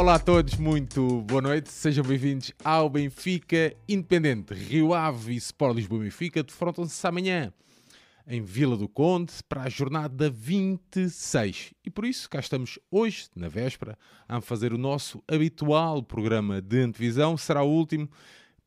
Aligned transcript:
Olá 0.00 0.14
a 0.14 0.18
todos, 0.18 0.56
muito 0.56 1.20
boa 1.20 1.42
noite, 1.42 1.70
sejam 1.70 2.02
bem-vindos 2.02 2.54
ao 2.64 2.88
Benfica 2.88 3.76
Independente. 3.86 4.54
Rio 4.54 4.94
Ave 4.94 5.34
e 5.34 5.36
Sport 5.36 5.76
Lisboa 5.76 6.00
Benfica 6.00 6.42
defrontam-se 6.42 7.06
amanhã 7.06 7.52
em 8.26 8.40
Vila 8.40 8.78
do 8.78 8.88
Conde 8.88 9.34
para 9.46 9.64
a 9.64 9.68
jornada 9.68 10.30
26. 10.30 11.74
E 11.84 11.90
por 11.90 12.06
isso 12.06 12.30
cá 12.30 12.40
estamos 12.40 12.78
hoje, 12.90 13.28
na 13.36 13.48
véspera, 13.48 13.98
a 14.26 14.40
fazer 14.40 14.72
o 14.72 14.78
nosso 14.78 15.22
habitual 15.28 16.02
programa 16.02 16.62
de 16.62 16.80
antevisão. 16.80 17.36
Será 17.36 17.62
o 17.62 17.70
último, 17.70 18.08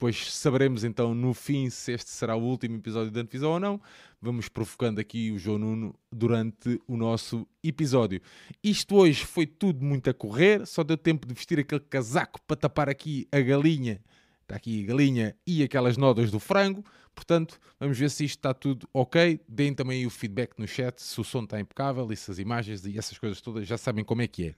pois 0.04 0.34
saberemos 0.34 0.84
então 0.84 1.16
no 1.16 1.34
fim 1.34 1.70
se 1.70 1.94
este 1.94 2.10
será 2.10 2.36
o 2.36 2.44
último 2.44 2.76
episódio 2.76 3.10
de 3.10 3.18
antevisão 3.18 3.52
ou 3.52 3.58
não. 3.58 3.82
Vamos 4.22 4.50
provocando 4.50 5.00
aqui 5.00 5.32
o 5.32 5.40
João 5.40 5.58
Nuno 5.58 5.96
durante 6.12 6.78
o 6.86 6.98
nosso 6.98 7.48
episódio. 7.64 8.22
Isto 8.62 8.98
hoje 8.98 9.24
foi 9.24 9.48
tudo 9.48 9.82
muito 9.82 10.10
a 10.10 10.14
correr, 10.14 10.68
só 10.68 10.84
deu 10.84 10.98
tempo 10.98 11.26
de 11.26 11.34
vestir 11.34 11.58
aquele 11.58 11.80
casaco 11.80 12.42
para 12.46 12.58
tapar 12.58 12.90
aqui 12.90 13.30
a 13.32 13.40
galinha. 13.40 14.04
Está 14.42 14.58
aqui 14.58 14.84
a 14.84 14.88
galinha 14.88 15.38
e 15.48 15.64
aquelas 15.64 15.96
nodas 15.96 16.30
do 16.30 16.38
frango. 16.38 16.84
Portanto, 17.16 17.58
vamos 17.80 17.98
ver 17.98 18.10
se 18.10 18.26
isto 18.26 18.40
está 18.40 18.54
tudo 18.54 18.86
ok. 18.94 19.40
Deem 19.48 19.74
também 19.74 20.06
o 20.06 20.10
feedback 20.10 20.60
no 20.60 20.68
chat 20.68 21.02
se 21.02 21.22
o 21.22 21.24
som 21.24 21.46
está 21.46 21.62
impecável 21.62 22.12
e 22.12 22.18
se 22.18 22.30
as 22.30 22.40
imagens 22.40 22.86
e 22.86 22.98
essas 22.98 23.18
coisas 23.18 23.40
todas 23.40 23.66
já 23.66 23.78
sabem 23.78 24.04
como 24.04 24.22
é 24.22 24.28
que 24.28 24.48
é. 24.48 24.56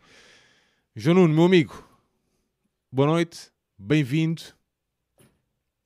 João 0.95 1.17
Nuno, 1.17 1.35
meu 1.35 1.43
amigo, 1.43 1.87
boa 2.91 3.09
noite, 3.09 3.51
bem-vindo. 3.77 4.41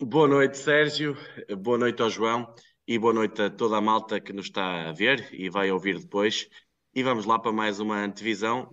Boa 0.02 0.30
noite, 0.30 0.58
Sérgio. 0.58 1.18
Boa 1.58 1.78
noite 1.78 2.02
ao 2.02 2.10
João 2.10 2.56
e 2.88 2.98
boa 2.98 3.14
noite 3.14 3.42
a 3.42 3.50
toda 3.50 3.76
a 3.76 3.82
malta 3.82 4.18
que 4.22 4.32
nos 4.32 4.46
está 4.46 4.88
a 4.88 4.94
ver 4.94 5.28
e 5.34 5.50
vai 5.50 5.70
ouvir 5.72 6.00
depois. 6.00 6.48
E 6.96 7.04
vamos 7.04 7.26
lá 7.26 7.38
para 7.38 7.52
mais 7.52 7.82
uma 7.82 8.02
antevisão 8.02 8.70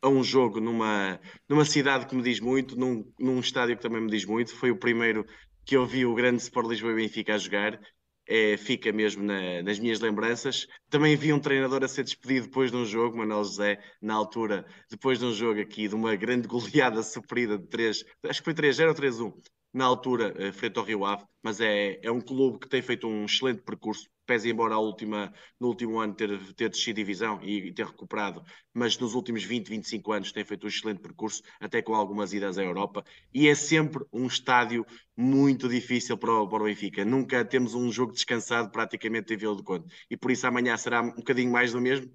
a 0.00 0.08
um 0.08 0.24
jogo 0.24 0.60
numa, 0.60 1.20
numa 1.46 1.66
cidade 1.66 2.06
que 2.06 2.16
me 2.16 2.22
diz 2.22 2.40
muito, 2.40 2.74
num, 2.74 3.04
num 3.20 3.38
estádio 3.38 3.76
que 3.76 3.82
também 3.82 4.00
me 4.00 4.10
diz 4.10 4.24
muito. 4.24 4.54
Foi 4.54 4.70
o 4.70 4.78
primeiro 4.78 5.26
que 5.66 5.76
eu 5.76 5.84
vi 5.84 6.06
o 6.06 6.14
grande 6.14 6.40
Sport 6.40 6.66
Lisboa 6.66 6.92
e 6.92 6.96
Benfica 6.96 7.34
a 7.34 7.38
jogar, 7.38 7.78
é, 8.26 8.56
fica 8.56 8.90
mesmo 8.92 9.22
na, 9.22 9.62
nas 9.62 9.78
minhas 9.78 10.00
lembranças. 10.00 10.66
Também 10.88 11.16
vi 11.16 11.34
um 11.34 11.38
treinador 11.38 11.84
a 11.84 11.88
ser 11.88 12.02
despedido 12.02 12.46
depois 12.46 12.70
de 12.70 12.78
um 12.78 12.86
jogo, 12.86 13.18
Manuel 13.18 13.44
José, 13.44 13.78
na 14.00 14.14
altura, 14.14 14.64
depois 14.90 15.18
de 15.18 15.26
um 15.26 15.34
jogo 15.34 15.60
aqui, 15.60 15.86
de 15.86 15.94
uma 15.94 16.16
grande 16.16 16.48
goleada 16.48 17.02
sofrida 17.04 17.58
de 17.58 17.66
3, 17.68 18.04
acho 18.24 18.40
que 18.40 18.44
foi 18.44 18.54
3-0 18.54 18.88
ou 18.88 18.94
3-1, 18.94 19.32
na 19.72 19.84
altura, 19.84 20.34
uh, 20.38 20.52
frente 20.52 20.78
ao 20.78 20.84
Rio 20.84 21.04
Ave, 21.04 21.24
mas 21.42 21.60
é, 21.60 21.98
é 22.02 22.10
um 22.10 22.20
clube 22.20 22.58
que 22.58 22.68
tem 22.68 22.82
feito 22.82 23.06
um 23.06 23.24
excelente 23.24 23.62
percurso, 23.62 24.08
pese 24.26 24.50
embora 24.50 24.78
última, 24.78 25.32
no 25.58 25.68
último 25.68 25.98
ano 25.98 26.14
ter, 26.14 26.38
ter 26.54 26.68
descido 26.68 26.96
divisão 26.96 27.40
e, 27.42 27.72
ter 27.72 27.86
recuperado, 27.86 28.42
mas 28.72 28.98
nos 28.98 29.14
últimos 29.14 29.42
20, 29.42 29.68
25 29.68 30.12
anos 30.12 30.32
tem 30.32 30.44
feito 30.44 30.64
um 30.64 30.68
excelente 30.68 31.00
percurso, 31.00 31.42
até 31.60 31.82
com 31.82 31.94
algumas 31.94 32.32
idas 32.32 32.58
à 32.58 32.62
Europa, 32.62 33.04
e 33.32 33.48
é 33.48 33.54
sempre 33.54 34.04
um 34.12 34.26
estádio 34.26 34.86
muito 35.16 35.68
difícil 35.68 36.16
para 36.16 36.32
o, 36.32 36.48
para 36.48 36.62
o 36.62 36.66
Benfica. 36.66 37.04
Nunca 37.04 37.44
temos 37.44 37.74
um 37.74 37.90
jogo 37.90 38.12
descansado 38.12 38.70
praticamente 38.70 39.32
em 39.34 39.36
Vila 39.36 39.56
do 39.56 39.64
Conde, 39.64 39.86
e 40.10 40.16
por 40.16 40.30
isso 40.30 40.46
amanhã 40.46 40.76
será 40.76 41.02
um 41.02 41.14
bocadinho 41.14 41.50
mais 41.50 41.72
do 41.72 41.80
mesmo. 41.80 42.10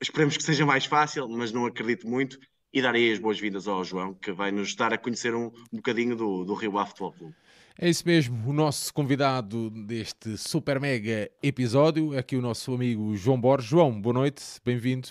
Esperemos 0.00 0.36
que 0.36 0.42
seja 0.42 0.64
mais 0.64 0.86
fácil, 0.86 1.28
mas 1.28 1.52
não 1.52 1.66
acredito 1.66 2.08
muito 2.08 2.38
e 2.74 2.82
darei 2.82 3.12
as 3.12 3.20
boas-vindas 3.20 3.68
ao 3.68 3.84
João, 3.84 4.14
que 4.14 4.32
vai 4.32 4.50
nos 4.50 4.74
dar 4.74 4.92
a 4.92 4.98
conhecer 4.98 5.32
um, 5.32 5.46
um 5.72 5.76
bocadinho 5.76 6.16
do, 6.16 6.44
do 6.44 6.54
Rio 6.54 6.76
Ave 6.76 6.88
Futebol 6.88 7.12
Clube. 7.12 7.34
É 7.78 7.88
isso 7.88 8.02
mesmo, 8.04 8.50
o 8.50 8.52
nosso 8.52 8.92
convidado 8.92 9.70
deste 9.70 10.36
super 10.36 10.80
mega 10.80 11.30
episódio 11.40 12.12
é 12.14 12.18
aqui 12.18 12.36
o 12.36 12.42
nosso 12.42 12.74
amigo 12.74 13.14
João 13.14 13.40
Borges. 13.40 13.70
João, 13.70 14.00
boa 14.00 14.12
noite, 14.12 14.60
bem-vindo. 14.64 15.08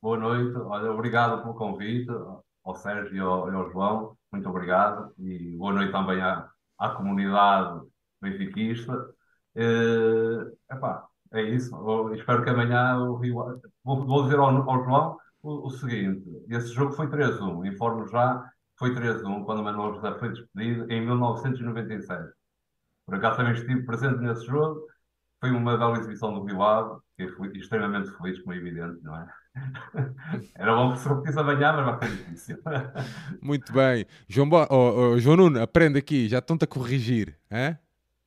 Boa 0.00 0.16
noite, 0.16 0.56
olha, 0.56 0.92
obrigado 0.92 1.42
pelo 1.42 1.54
convite 1.54 2.10
ao 2.64 2.74
Sérgio 2.76 3.16
e 3.16 3.18
ao, 3.18 3.50
e 3.50 3.54
ao, 3.56 3.70
João, 3.72 4.16
muito 4.32 4.48
obrigado 4.48 5.12
e 5.18 5.56
boa 5.56 5.72
noite 5.72 5.90
também 5.90 6.20
à, 6.20 6.48
à 6.78 6.90
comunidade 6.90 7.80
benfiquista. 8.22 8.92
Uh, 9.56 10.56
epá, 10.70 11.08
é 11.32 11.42
isso, 11.42 11.74
Eu 11.74 12.14
espero 12.14 12.44
que 12.44 12.50
amanhã 12.50 12.98
o 12.98 13.16
Rio 13.16 13.60
vou, 13.84 14.06
vou 14.06 14.22
dizer 14.22 14.38
ao, 14.38 14.70
ao 14.70 14.84
João 14.84 15.18
o, 15.42 15.66
o 15.66 15.70
seguinte: 15.70 16.24
esse 16.48 16.68
jogo 16.68 16.92
foi 16.92 17.08
3-1, 17.08 17.66
informo 17.66 18.06
já, 18.08 18.44
foi 18.78 18.94
3-1 18.94 19.44
quando 19.44 19.60
o 19.60 19.64
Manuel 19.64 19.94
José 19.94 20.18
foi 20.18 20.30
despedido 20.30 20.90
em 20.90 21.04
1997. 21.04 22.32
Por 23.06 23.14
acaso 23.14 23.36
também 23.38 23.54
estive 23.54 23.84
presente 23.84 24.20
nesse 24.20 24.46
jogo, 24.46 24.86
foi 25.40 25.50
uma 25.50 25.76
bela 25.76 25.98
exibição 25.98 26.34
do 26.34 26.44
Rio 26.44 26.62
Ave, 26.62 27.00
que 27.16 27.28
fui 27.28 27.48
extremamente 27.56 28.10
feliz, 28.16 28.38
como 28.40 28.52
é 28.52 28.56
evidente, 28.56 29.02
não 29.02 29.16
é? 29.16 29.28
Era 30.54 30.74
bom 30.74 30.92
que 30.92 30.98
se 30.98 31.08
repetisse 31.08 31.38
amanhã, 31.38 31.72
mas 31.72 31.98
vai 31.98 32.08
ser 32.08 32.16
difícil. 32.16 32.58
Muito 33.42 33.72
bem. 33.72 34.06
João, 34.28 34.48
Bo... 34.48 34.66
oh, 34.70 35.12
oh, 35.14 35.18
João 35.18 35.36
Nuno, 35.36 35.62
aprende 35.62 35.98
aqui, 35.98 36.28
já 36.28 36.38
estão-te 36.38 36.64
a 36.64 36.68
corrigir. 36.68 37.38
Hein? 37.50 37.78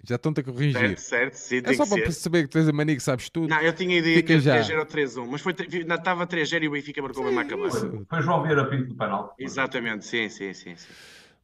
Já 0.04 0.16
estão-te 0.16 0.40
a 0.40 0.44
corrigir. 0.44 0.98
Certo, 0.98 1.00
certo, 1.00 1.34
sim, 1.36 1.62
É 1.64 1.74
só 1.74 1.86
para 1.86 2.02
perceber 2.02 2.44
que 2.44 2.50
tens 2.50 2.68
a 2.68 2.74
mania 2.74 2.96
que 2.96 3.04
sabes 3.04 3.30
tudo. 3.30 3.50
Não, 3.50 3.62
eu 3.62 3.74
tinha 3.74 4.00
ideia 4.00 4.18
Fica 4.18 4.40
que 4.40 4.50
era 4.50 4.64
3-0 4.64 4.80
ou 4.80 4.86
3-1, 4.86 5.28
mas 5.30 5.42
foi, 5.42 5.54
estava 5.54 6.28
3-0 6.28 6.64
e 6.64 6.68
o 6.68 6.72
Benfica 6.72 7.02
marcou 7.02 7.24
mesmo 7.24 7.40
a 7.40 7.44
acabar. 7.44 7.70
Foi, 7.70 8.06
foi 8.06 8.22
João 8.22 8.42
Vieira 8.42 8.66
Pinto 8.68 8.86
do 8.86 8.96
penal. 8.96 9.36
Exatamente, 9.38 10.06
sim, 10.06 10.28
sim, 10.30 10.54
sim, 10.54 10.76
sim. 10.76 10.88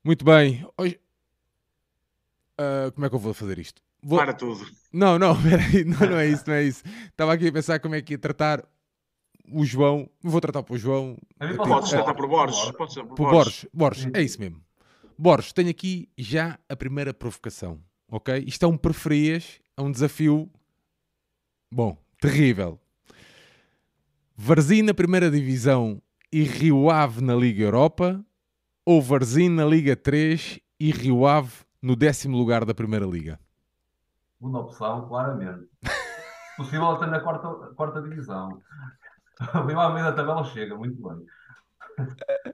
Muito 0.04 0.26
bem. 0.26 0.68
Hoje... 0.78 1.00
Uh, 2.60 2.92
como 2.94 3.06
é 3.06 3.10
que 3.10 3.16
eu 3.16 3.20
vou 3.20 3.34
fazer 3.36 3.60
isto? 3.60 3.84
Vou... 4.02 4.18
Para 4.18 4.34
tudo. 4.34 4.66
Não, 4.92 5.20
não, 5.20 5.36
peraí, 5.42 5.84
não, 5.84 6.00
não 6.00 6.18
é 6.18 6.26
isso, 6.30 6.44
não 6.48 6.56
é 6.56 6.64
isso. 6.64 6.84
Estava 7.06 7.34
aqui 7.34 7.48
a 7.48 7.52
pensar 7.52 7.80
como 7.80 7.94
é 7.94 8.02
que 8.02 8.14
ia 8.14 8.18
tratar 8.18 8.64
o 9.52 9.64
João. 9.64 10.10
Vou 10.24 10.42
tratar 10.42 10.64
para 10.64 10.74
o 10.74 10.78
João. 10.78 11.16
Podes 11.58 11.92
tratar 11.92 12.16
por 12.16 12.28
Borges. 12.28 12.72
Podes 12.72 12.96
por, 12.96 13.16
por 13.16 13.30
Borges. 13.30 13.68
Borges, 13.72 14.10
é 14.14 14.22
isso 14.24 14.40
mesmo. 14.40 14.60
Borges, 15.16 15.54
tenho 15.54 15.70
aqui 15.70 16.10
já 16.18 16.58
a 16.68 16.76
primeira 16.76 17.14
provocação 17.14 17.80
ok? 18.10 18.44
Isto 18.46 18.66
é 18.66 18.68
um 18.68 18.78
preferias, 18.78 19.60
é 19.76 19.82
um 19.82 19.92
desafio, 19.92 20.50
bom, 21.72 21.98
terrível. 22.20 22.80
Varzim 24.36 24.82
na 24.82 24.94
primeira 24.94 25.32
divisão 25.32 26.02
e 26.32 26.44
Rio 26.44 26.90
Ave 26.90 27.22
na 27.22 27.36
Liga 27.36 27.64
Europa 27.64 28.24
ou 28.86 29.02
Varzim 29.02 29.50
na 29.50 29.66
Liga 29.66 29.96
3 29.96 30.60
e 30.80 30.92
Rio 30.92 31.26
Ave 31.26 31.52
no 31.82 31.96
décimo 31.96 32.38
lugar 32.38 32.64
da 32.66 32.74
Primeira 32.74 33.06
Liga? 33.06 33.40
Segunda 34.38 34.60
opção, 34.60 35.08
claramente. 35.08 35.68
Possível 36.56 36.92
até 36.92 37.08
na 37.08 37.20
quarta, 37.20 37.48
quarta 37.76 38.02
divisão. 38.02 38.62
Rio 39.68 39.80
Ave 39.80 40.02
da 40.02 40.12
tabela 40.12 40.44
chega, 40.44 40.76
muito 40.76 41.02
bem. 41.02 41.26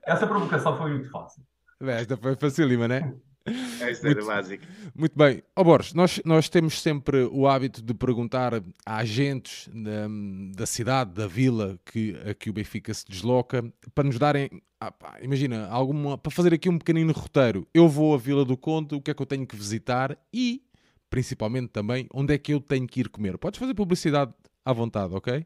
Essa 0.03 0.25
provocação 0.25 0.77
foi 0.77 0.91
muito 0.91 1.09
fácil. 1.09 1.43
Esta 1.81 2.15
foi 2.15 2.35
facílima, 2.35 2.87
não 2.87 2.95
é? 2.95 3.13
É 3.45 3.91
isso 3.91 4.05
muito, 4.05 4.25
básico. 4.25 4.63
Muito 4.95 5.17
bem. 5.17 5.43
Ó 5.55 5.61
oh, 5.61 5.63
Borges, 5.65 5.93
nós, 5.93 6.21
nós 6.23 6.47
temos 6.47 6.81
sempre 6.81 7.23
o 7.25 7.45
hábito 7.47 7.81
de 7.81 7.93
perguntar 7.93 8.53
a 8.85 8.97
agentes 8.97 9.69
da, 9.73 10.07
da 10.55 10.65
cidade, 10.65 11.11
da 11.11 11.27
vila 11.27 11.77
que, 11.85 12.15
a 12.25 12.33
que 12.33 12.49
o 12.49 12.53
Benfica 12.53 12.93
se 12.93 13.05
desloca, 13.05 13.63
para 13.93 14.05
nos 14.05 14.17
darem, 14.17 14.49
ah, 14.79 14.91
pá, 14.91 15.17
imagina, 15.21 15.67
alguma, 15.67 16.17
para 16.17 16.31
fazer 16.31 16.53
aqui 16.53 16.69
um 16.69 16.77
pequenino 16.77 17.11
roteiro. 17.11 17.67
Eu 17.73 17.89
vou 17.89 18.15
à 18.15 18.17
Vila 18.17 18.45
do 18.45 18.55
Conde, 18.55 18.95
o 18.95 19.01
que 19.01 19.11
é 19.11 19.13
que 19.13 19.21
eu 19.21 19.25
tenho 19.25 19.45
que 19.45 19.57
visitar 19.57 20.17
e, 20.33 20.63
principalmente 21.09 21.67
também, 21.67 22.07
onde 22.13 22.33
é 22.33 22.37
que 22.37 22.53
eu 22.53 22.61
tenho 22.61 22.87
que 22.87 23.01
ir 23.01 23.09
comer. 23.09 23.37
Podes 23.37 23.59
fazer 23.59 23.73
publicidade 23.73 24.33
à 24.63 24.71
vontade, 24.71 25.13
ok? 25.13 25.45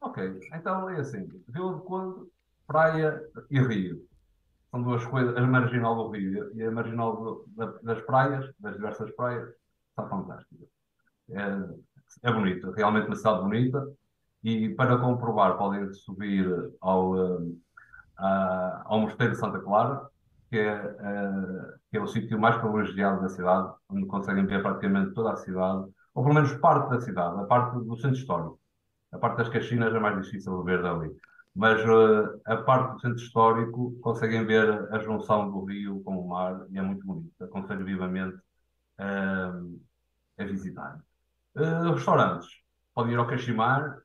Ok, 0.00 0.40
então 0.54 0.88
é 0.88 1.00
assim, 1.00 1.28
Vila 1.48 1.72
do 1.72 1.80
Conde, 1.80 2.28
praia 2.66 3.20
e 3.50 3.60
rio 3.60 4.11
são 4.72 4.82
duas 4.82 5.04
coisas, 5.04 5.36
a 5.36 5.40
marginal 5.42 5.94
do 5.94 6.08
rio 6.08 6.50
e 6.54 6.64
a 6.64 6.70
marginal 6.70 7.14
do, 7.14 7.44
da, 7.48 7.66
das 7.82 8.00
praias, 8.06 8.50
das 8.58 8.74
diversas 8.74 9.14
praias, 9.14 9.46
está 9.90 10.08
fantástica. 10.08 10.64
É, 11.30 12.28
é 12.28 12.32
bonita, 12.32 12.72
realmente 12.74 13.06
uma 13.06 13.16
cidade 13.16 13.42
bonita. 13.42 13.86
E 14.42 14.70
para 14.70 14.98
comprovar, 14.98 15.56
podem 15.58 15.92
subir 15.92 16.48
ao, 16.80 17.12
uh, 17.12 17.60
ao 18.18 19.00
Mosteiro 19.00 19.34
de 19.34 19.38
Santa 19.38 19.60
Clara, 19.60 20.08
que 20.48 20.58
é, 20.58 20.74
uh, 20.74 21.78
que 21.90 21.98
é 21.98 22.00
o 22.00 22.06
sítio 22.06 22.40
mais 22.40 22.56
privilegiado 22.56 23.20
da 23.20 23.28
cidade, 23.28 23.72
onde 23.90 24.06
conseguem 24.06 24.46
ver 24.46 24.62
praticamente 24.62 25.12
toda 25.12 25.32
a 25.32 25.36
cidade, 25.36 25.86
ou 26.14 26.24
pelo 26.24 26.34
menos 26.34 26.52
parte 26.54 26.90
da 26.90 27.00
cidade, 27.00 27.40
a 27.40 27.44
parte 27.44 27.78
do 27.78 27.96
centro 27.96 28.16
histórico. 28.16 28.58
A 29.12 29.18
parte 29.18 29.36
das 29.36 29.50
Caxinas 29.50 29.94
é 29.94 30.00
mais 30.00 30.20
difícil 30.24 30.58
de 30.58 30.64
ver 30.64 30.82
dali 30.82 31.14
mas 31.54 31.84
uh, 31.84 32.40
a 32.46 32.56
parte 32.56 32.94
do 32.94 33.00
centro 33.00 33.22
histórico 33.22 33.98
conseguem 34.00 34.44
ver 34.46 34.88
a 34.90 34.98
junção 35.00 35.50
do 35.50 35.64
rio 35.64 36.02
com 36.02 36.18
o 36.18 36.28
mar 36.28 36.66
e 36.70 36.78
é 36.78 36.82
muito 36.82 37.06
bonito. 37.06 37.32
Aconselho 37.44 37.84
vivamente 37.84 38.36
uh, 38.98 39.80
a 40.38 40.44
visitar. 40.44 40.98
Uh, 41.54 41.92
restaurantes. 41.92 42.48
Podem 42.94 43.12
ir 43.12 43.18
ao 43.18 43.26
Caximar. 43.26 43.98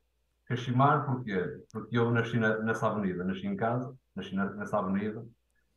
Caximar 0.46 1.06
porquê? 1.06 1.42
Porque 1.72 1.96
eu 1.96 2.10
nasci 2.10 2.38
na, 2.38 2.58
nessa 2.58 2.88
avenida, 2.88 3.24
nasci 3.24 3.46
em 3.46 3.56
casa, 3.56 3.94
nasci 4.14 4.34
na, 4.34 4.50
nessa 4.54 4.78
avenida 4.78 5.24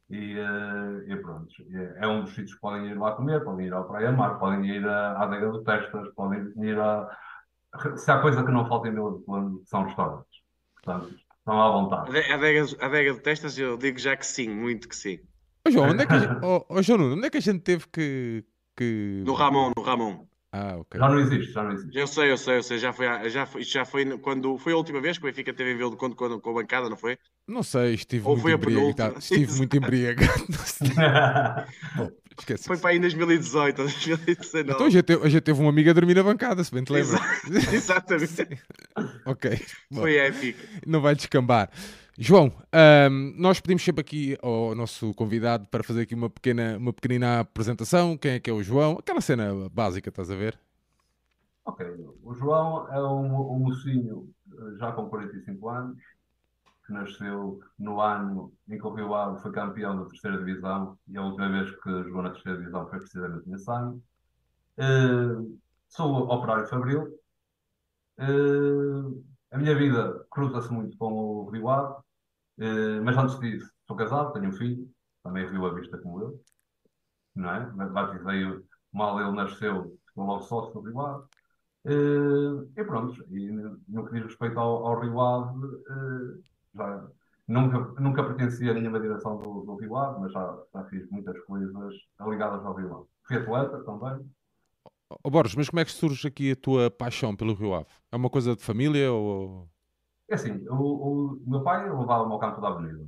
e, 0.10 0.38
e 1.08 1.16
pronto. 1.18 1.54
É 1.98 2.08
um 2.08 2.24
dos 2.24 2.32
sítios 2.32 2.54
que 2.54 2.62
podem 2.62 2.88
ir 2.88 2.98
lá 2.98 3.14
comer, 3.14 3.44
podem 3.44 3.68
ir 3.68 3.74
à 3.74 3.82
Praia 3.84 4.12
Mar, 4.12 4.40
podem 4.40 4.66
ir 4.66 4.88
à, 4.88 5.24
Adega 5.24 5.50
do 5.50 5.64
Testas, 5.64 6.08
podem 6.16 6.54
ir 6.58 6.80
a. 6.80 7.10
Se 7.98 8.12
há 8.12 8.22
coisa 8.22 8.44
que 8.46 8.52
não 8.52 8.68
falta 8.68 8.90
em 8.90 8.94
Vila 8.94 9.18
de 9.18 9.24
Plano, 9.26 9.62
são 9.66 9.84
restaurantes. 9.84 10.42
Portanto, 10.76 11.16
Estão 11.52 11.62
à 11.62 11.72
vontade. 11.72 12.18
A 12.18 12.36
adega, 12.36 12.66
a 12.80 12.86
adega 12.86 13.14
de 13.14 13.20
testas, 13.20 13.58
eu 13.58 13.78
digo 13.78 14.00
já 14.00 14.16
que 14.16 14.26
sim, 14.26 14.50
muito 14.50 14.88
que 14.88 14.96
sim. 14.96 15.20
Ô 15.68 15.70
João, 15.72 15.90
onde 15.90 16.04
é 16.04 16.06
que 16.06 16.14
a 16.14 16.20
gente, 16.20 16.46
oh, 16.46 16.66
oh, 16.70 16.82
João 16.82 16.98
Nuno, 17.00 17.16
onde 17.18 17.28
é 17.28 17.30
que 17.30 17.38
a 17.38 17.42
gente 17.42 17.60
teve 17.60 17.86
que. 17.92 18.44
que... 18.76 19.22
No 19.26 19.34
Ramon, 19.34 19.72
no 19.76 19.84
Ramon. 19.84 20.26
Ah, 20.54 20.76
ok. 20.78 21.00
Já 21.00 21.08
não 21.10 21.20
existe, 21.20 21.52
já 21.54 21.64
não 21.64 21.72
existe. 21.72 21.98
Eu 21.98 22.08
sei, 22.08 22.32
eu 22.32 22.38
sei, 22.38 22.58
eu 22.58 22.64
sei. 22.64 22.78
Já 22.78 22.92
foi, 22.92 23.08
a- 23.08 23.30
já 23.30 23.46
foi, 23.46 23.64
já 23.64 23.86
foi 23.86 24.18
quando 24.18 24.58
foi 24.58 24.74
a 24.74 24.78
última 24.78 25.00
vez 25.00 25.18
que 25.18 25.24
o 25.24 25.28
Benfica 25.28 25.54
teve 25.54 25.72
em 25.72 25.78
Vila 25.78 25.90
do 25.90 25.98
Conde 25.98 26.16
com, 26.16 26.26
a 26.26 26.54
bancada, 26.54 26.90
não 26.90 26.98
foi? 26.98 27.18
Não 27.48 27.64
sei, 27.64 27.94
estive 27.94 28.26
Ou 28.26 28.32
muito 28.32 28.42
foi 28.42 28.54
embriagado. 28.54 29.20
Estive 29.20 29.54
muito 29.58 29.76
embriagado. 29.78 30.32
Esquece. 32.42 32.66
Foi 32.66 32.78
para 32.78 32.90
aí 32.90 32.98
em 32.98 33.02
2018 33.02 33.80
ou 33.80 33.86
2019. 33.86 34.72
Então 34.72 34.86
a 34.86 34.90
gente, 34.90 35.04
teve, 35.04 35.26
a 35.26 35.30
gente 35.30 35.42
teve 35.44 35.62
um 35.62 35.70
amigo 35.70 35.90
a 35.90 35.94
dormir 35.94 36.16
na 36.16 36.24
bancada, 36.24 36.64
se 36.64 36.74
bem 36.74 36.84
te 36.84 36.92
lembras. 36.92 37.20
Exatamente. 37.72 38.60
ok. 39.26 39.62
Bom. 39.90 40.02
Foi 40.02 40.18
épico. 40.18 40.60
não 40.86 41.02
vai 41.02 41.16
descambar. 41.16 41.70
João, 42.18 42.52
ahm, 42.74 43.34
nós 43.38 43.60
pedimos 43.60 43.84
sempre 43.84 44.02
aqui 44.02 44.38
ao 44.42 44.76
nosso 44.76 45.14
convidado 45.14 45.66
para 45.68 45.84
fazer 45.84 46.02
aqui 46.02 46.14
uma 46.14 46.30
pequena, 46.30 46.78
uma 46.78 46.92
pequenina 46.92 47.40
apresentação. 47.40 48.18
Quem 48.18 48.34
é 48.34 48.40
que 48.40 48.50
é 48.50 48.54
o 48.54 48.62
João? 48.62 48.98
Aquela 49.00 49.22
cena 49.22 49.70
básica, 49.72 50.10
estás 50.10 50.30
a 50.30 50.36
ver? 50.36 50.60
Ok, 51.66 51.86
o 52.24 52.34
João 52.34 52.92
é 52.92 53.02
um, 53.02 53.56
um 53.56 53.60
mocinho 53.60 54.30
eh, 54.52 54.78
já 54.80 54.92
com 54.92 55.08
45 55.10 55.70
anos, 55.70 55.98
que 56.92 56.94
nasceu 56.94 57.60
no 57.80 58.02
ano 58.02 58.54
em 58.68 58.78
que 58.78 58.86
o 58.86 58.94
Rio 58.94 59.14
Ave 59.16 59.42
foi 59.42 59.52
campeão 59.52 59.98
da 59.98 60.06
terceira 60.10 60.38
divisão, 60.38 60.98
e 61.08 61.18
a 61.18 61.24
última 61.24 61.50
vez 61.50 61.72
que 61.72 62.04
jogou 62.04 62.22
na 62.22 62.32
terceira 62.32 62.60
divisão 62.60 62.88
foi 62.90 63.00
precisamente 63.00 63.50
nesse 63.50 63.72
ano. 63.72 64.04
Eh, 64.78 65.58
sou 65.88 66.30
operário 66.30 66.68
fabril. 66.68 67.08
Eh, 68.18 69.22
a 69.52 69.58
minha 69.58 69.76
vida 69.76 70.26
cruza-se 70.30 70.72
muito 70.72 70.98
com 70.98 71.12
o 71.14 71.50
Rio 71.50 71.70
Ave, 71.70 71.96
eh, 72.60 73.00
mas 73.02 73.18
antes 73.18 73.40
disso, 73.40 73.72
sou 73.88 73.96
casado, 73.96 74.34
tenho 74.34 74.50
um 74.50 74.54
filho, 74.54 74.90
também 75.24 75.50
Rio 75.50 75.66
Avista 75.66 75.98
como 75.98 76.22
eu, 76.22 76.42
não 77.36 77.50
é? 77.52 77.66
Batizei-o 77.90 78.64
mal 78.94 79.20
ele 79.22 79.32
nasceu, 79.32 79.98
ficou 80.08 80.26
logo 80.26 80.44
sócio 80.44 80.74
do 80.74 80.82
Rio 80.82 81.00
Ave. 81.02 81.24
Eh, 81.86 82.82
e 82.82 82.84
pronto, 82.84 83.24
e 83.36 83.52
no 83.88 84.06
que 84.06 84.14
diz 84.14 84.24
respeito 84.26 84.60
ao, 84.60 84.86
ao 84.86 85.00
Rio 85.00 85.20
Ave, 85.20 85.66
eh, 85.90 86.51
já 86.76 87.08
nunca, 87.48 88.02
nunca 88.02 88.24
pertenci 88.24 88.70
a 88.70 88.74
nenhuma 88.74 89.00
direção 89.00 89.38
do, 89.38 89.62
do 89.62 89.76
Rio 89.76 89.96
Ave, 89.96 90.20
mas 90.20 90.32
já, 90.32 90.58
já 90.74 90.84
fiz 90.86 91.10
muitas 91.10 91.40
coisas 91.46 91.94
ligadas 92.22 92.66
ao 92.66 92.74
Rio 92.74 92.96
Ave. 92.96 93.06
Fui 93.24 93.38
atleta 93.38 93.84
também. 93.84 94.32
Ó 95.24 95.30
Borges, 95.30 95.56
mas 95.56 95.70
como 95.70 95.80
é 95.80 95.86
que 95.86 95.92
surge 95.92 96.28
aqui 96.28 96.52
a 96.52 96.56
tua 96.56 96.90
paixão 96.90 97.36
pelo 97.36 97.54
Rio 97.54 97.74
Ave? 97.74 97.88
É 98.12 98.16
uma 98.16 98.30
coisa 98.30 98.56
de 98.56 98.64
família 98.64 99.12
ou... 99.12 99.68
É 100.30 100.36
assim, 100.36 100.66
o, 100.70 100.76
o 100.76 101.42
meu 101.46 101.62
pai 101.62 101.90
levava-me 101.90 102.32
ao 102.32 102.40
campo 102.40 102.62
da 102.62 102.70
avenida. 102.70 103.04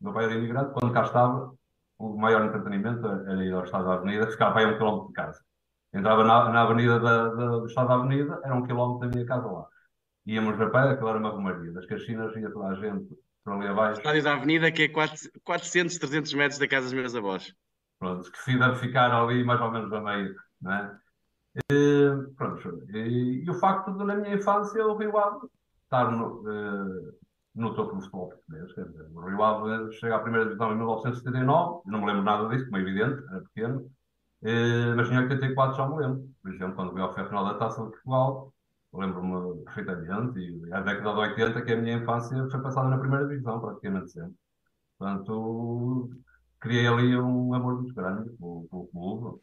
O 0.00 0.04
meu 0.04 0.12
pai 0.12 0.26
era 0.26 0.34
imigrante, 0.34 0.72
quando 0.72 0.92
cá 0.92 1.02
estava, 1.02 1.52
o 1.98 2.16
maior 2.16 2.44
entretenimento 2.44 3.04
era 3.04 3.44
ir 3.44 3.52
ao 3.52 3.64
estado 3.64 3.86
da 3.86 3.94
avenida, 3.94 4.30
ficava 4.30 4.60
aí 4.60 4.66
um 4.66 4.78
quilómetro 4.78 5.08
de 5.08 5.14
casa. 5.14 5.42
Entrava 5.92 6.22
na, 6.22 6.50
na 6.50 6.62
avenida 6.62 7.00
da, 7.00 7.28
da, 7.28 7.46
do 7.58 7.66
estado 7.66 7.88
da 7.88 7.94
avenida, 7.94 8.40
era 8.44 8.54
um 8.54 8.62
quilómetro 8.62 9.08
da 9.08 9.08
minha 9.08 9.26
casa 9.26 9.46
lá. 9.48 9.66
Íamos 10.28 10.60
a 10.60 10.68
pé, 10.68 10.78
aquilo 10.90 11.08
era 11.08 11.18
uma 11.18 11.30
romaria. 11.30 11.72
Das 11.72 11.86
Caxinas 11.86 12.36
ia 12.36 12.50
toda 12.50 12.68
a 12.68 12.74
gente 12.74 13.08
por 13.42 13.54
ali 13.54 13.66
abaixo. 13.66 13.98
Estádio 13.98 14.22
da 14.22 14.34
Avenida, 14.34 14.70
que 14.70 14.82
é 14.82 14.88
400, 14.88 15.96
300 15.96 16.34
metros 16.34 16.58
da 16.58 16.68
casa 16.68 16.84
dos 16.84 16.92
meus 16.92 17.14
avós. 17.14 17.54
Pronto, 17.98 18.30
que 18.30 18.38
se 18.38 18.58
deve 18.58 18.76
ficar 18.76 19.10
ali 19.10 19.42
mais 19.42 19.58
ou 19.58 19.70
menos 19.70 19.90
a 19.90 20.00
meio, 20.02 20.36
não 20.60 20.72
é? 20.74 20.98
E, 21.72 22.10
pronto, 22.36 22.84
e, 22.90 23.42
e 23.42 23.50
o 23.50 23.54
facto 23.54 23.90
de, 23.96 24.04
na 24.04 24.16
minha 24.16 24.34
infância, 24.34 24.86
o 24.86 24.98
Rio 24.98 25.16
Ave 25.16 25.48
estar 25.84 26.12
no, 26.12 26.44
eh, 26.46 27.14
no 27.54 27.74
topo 27.74 27.94
do 27.94 28.02
futebol 28.02 28.28
português, 28.28 28.70
quer 28.74 28.84
dizer, 28.84 29.08
o 29.10 29.20
Rio 29.20 29.42
Ave 29.42 29.92
chega 29.94 30.16
à 30.16 30.18
primeira 30.18 30.44
divisão 30.44 30.72
em 30.72 30.76
1979, 30.76 31.82
não 31.86 32.00
me 32.00 32.06
lembro 32.06 32.22
nada 32.22 32.48
disso, 32.50 32.66
como 32.66 32.76
é 32.76 32.80
evidente, 32.82 33.24
era 33.30 33.40
pequeno, 33.40 33.90
eh, 34.42 34.94
mas 34.94 35.10
em 35.10 35.18
84 35.18 35.74
já 35.74 35.88
me 35.88 35.96
lembro, 35.96 36.28
por 36.42 36.52
exemplo, 36.52 36.76
quando 36.76 36.92
veio 36.92 37.06
ao 37.06 37.14
final 37.14 37.44
da 37.46 37.54
Taça 37.54 37.82
de 37.82 37.90
Portugal, 37.90 38.52
lembro-me 38.92 39.64
perfeitamente, 39.64 40.38
e 40.38 40.72
a 40.72 40.80
década 40.80 41.12
de 41.12 41.20
80, 41.20 41.62
que 41.62 41.72
a 41.72 41.76
minha 41.76 41.98
infância 41.98 42.48
foi 42.50 42.60
passada 42.62 42.88
na 42.88 42.98
primeira 42.98 43.28
divisão, 43.28 43.60
praticamente 43.60 44.10
sempre. 44.10 44.34
Portanto, 44.98 46.10
criei 46.60 46.86
ali 46.86 47.16
um 47.16 47.54
amor 47.54 47.76
muito 47.76 47.94
grande 47.94 48.30
pelo, 48.36 48.66
pelo 48.68 48.86
clube. 48.88 49.40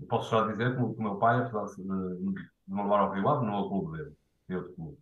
Eu 0.00 0.06
posso 0.08 0.30
já 0.30 0.46
dizer 0.46 0.76
que 0.76 0.82
o 0.82 0.94
meu 0.98 1.16
pai, 1.16 1.40
apesar 1.40 1.64
de, 1.66 1.82
de, 1.82 2.24
me 2.68 2.82
levar 2.82 3.00
ao 3.00 3.12
Rio 3.12 3.28
Ave, 3.28 3.46
não 3.46 3.54
é 3.54 3.60
o 3.60 3.68
clube 3.68 3.96
dele, 3.96 4.16
é 4.48 4.56
outro 4.56 4.74
clube. 4.74 4.98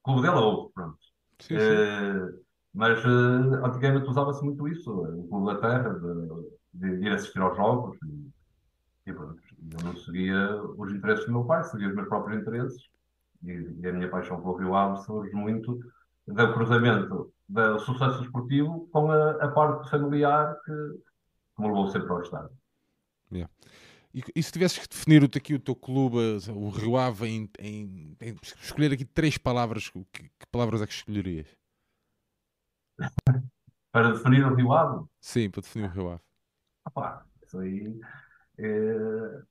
O 0.00 0.04
clube 0.04 0.22
dele 0.22 0.34
é 0.34 0.40
outro, 0.40 0.72
pronto. 0.74 0.98
Sim, 1.40 1.58
sim. 1.58 1.74
Eh, 1.74 2.42
mas 2.74 2.98
eh, 3.04 3.66
antigamente 3.66 4.08
usava-se 4.08 4.44
muito 4.44 4.66
isso, 4.68 4.90
o 4.90 5.28
clube 5.28 5.54
da 5.54 5.60
terra, 5.60 5.94
de, 5.94 6.98
de 6.98 7.06
ir 7.06 7.12
assistir 7.12 7.40
aos 7.40 7.56
jogos 7.56 7.98
e, 8.04 9.10
e 9.10 9.12
pronto. 9.12 9.41
Eu 9.70 9.82
não 9.84 9.96
seguia 9.96 10.62
os 10.76 10.92
interesses 10.92 11.26
do 11.26 11.32
meu 11.32 11.44
pai, 11.44 11.62
seguia 11.64 11.88
os 11.88 11.94
meus 11.94 12.08
próprios 12.08 12.40
interesses 12.40 12.82
e, 13.44 13.52
e 13.82 13.88
a 13.88 13.92
minha 13.92 14.10
paixão 14.10 14.40
pelo 14.40 14.56
Rio 14.56 14.74
Ave 14.76 15.04
surge 15.04 15.34
muito 15.34 15.78
do 16.26 16.54
cruzamento 16.54 17.32
do 17.48 17.78
sucesso 17.80 18.22
esportivo 18.24 18.88
com 18.92 19.10
a, 19.10 19.32
a 19.44 19.48
parte 19.48 19.90
familiar 19.90 20.56
que, 20.64 20.72
que 20.72 21.62
me 21.62 21.68
levou 21.68 21.88
sempre 21.88 22.10
ao 22.12 22.22
estado. 22.22 22.50
E, 24.14 24.20
e 24.36 24.42
se 24.42 24.52
tivesses 24.52 24.78
que 24.78 24.88
definir 24.88 25.22
o, 25.22 25.26
aqui 25.26 25.54
o 25.54 25.60
teu 25.60 25.74
clube, 25.74 26.16
o 26.50 26.68
Rio 26.70 26.96
Ave, 26.96 27.26
em, 27.28 27.50
em- 27.58 28.16
em 28.20 28.36
escolher 28.62 28.92
aqui 28.92 29.04
três 29.04 29.38
palavras, 29.38 29.88
que, 29.88 30.04
que 30.12 30.46
palavras 30.50 30.82
é 30.82 30.86
que 30.86 30.92
escolherias? 30.92 31.46
Para 33.90 34.12
definir 34.12 34.44
o 34.44 34.54
Rio 34.54 34.72
Ave, 34.72 35.06
Sim, 35.20 35.50
para 35.50 35.62
definir 35.62 35.86
o 35.86 35.90
Rio 35.92 36.08
Ave. 36.10 36.22
opá, 36.84 37.26
isso 37.44 37.58
aí 37.58 38.00
eh, 38.58 39.42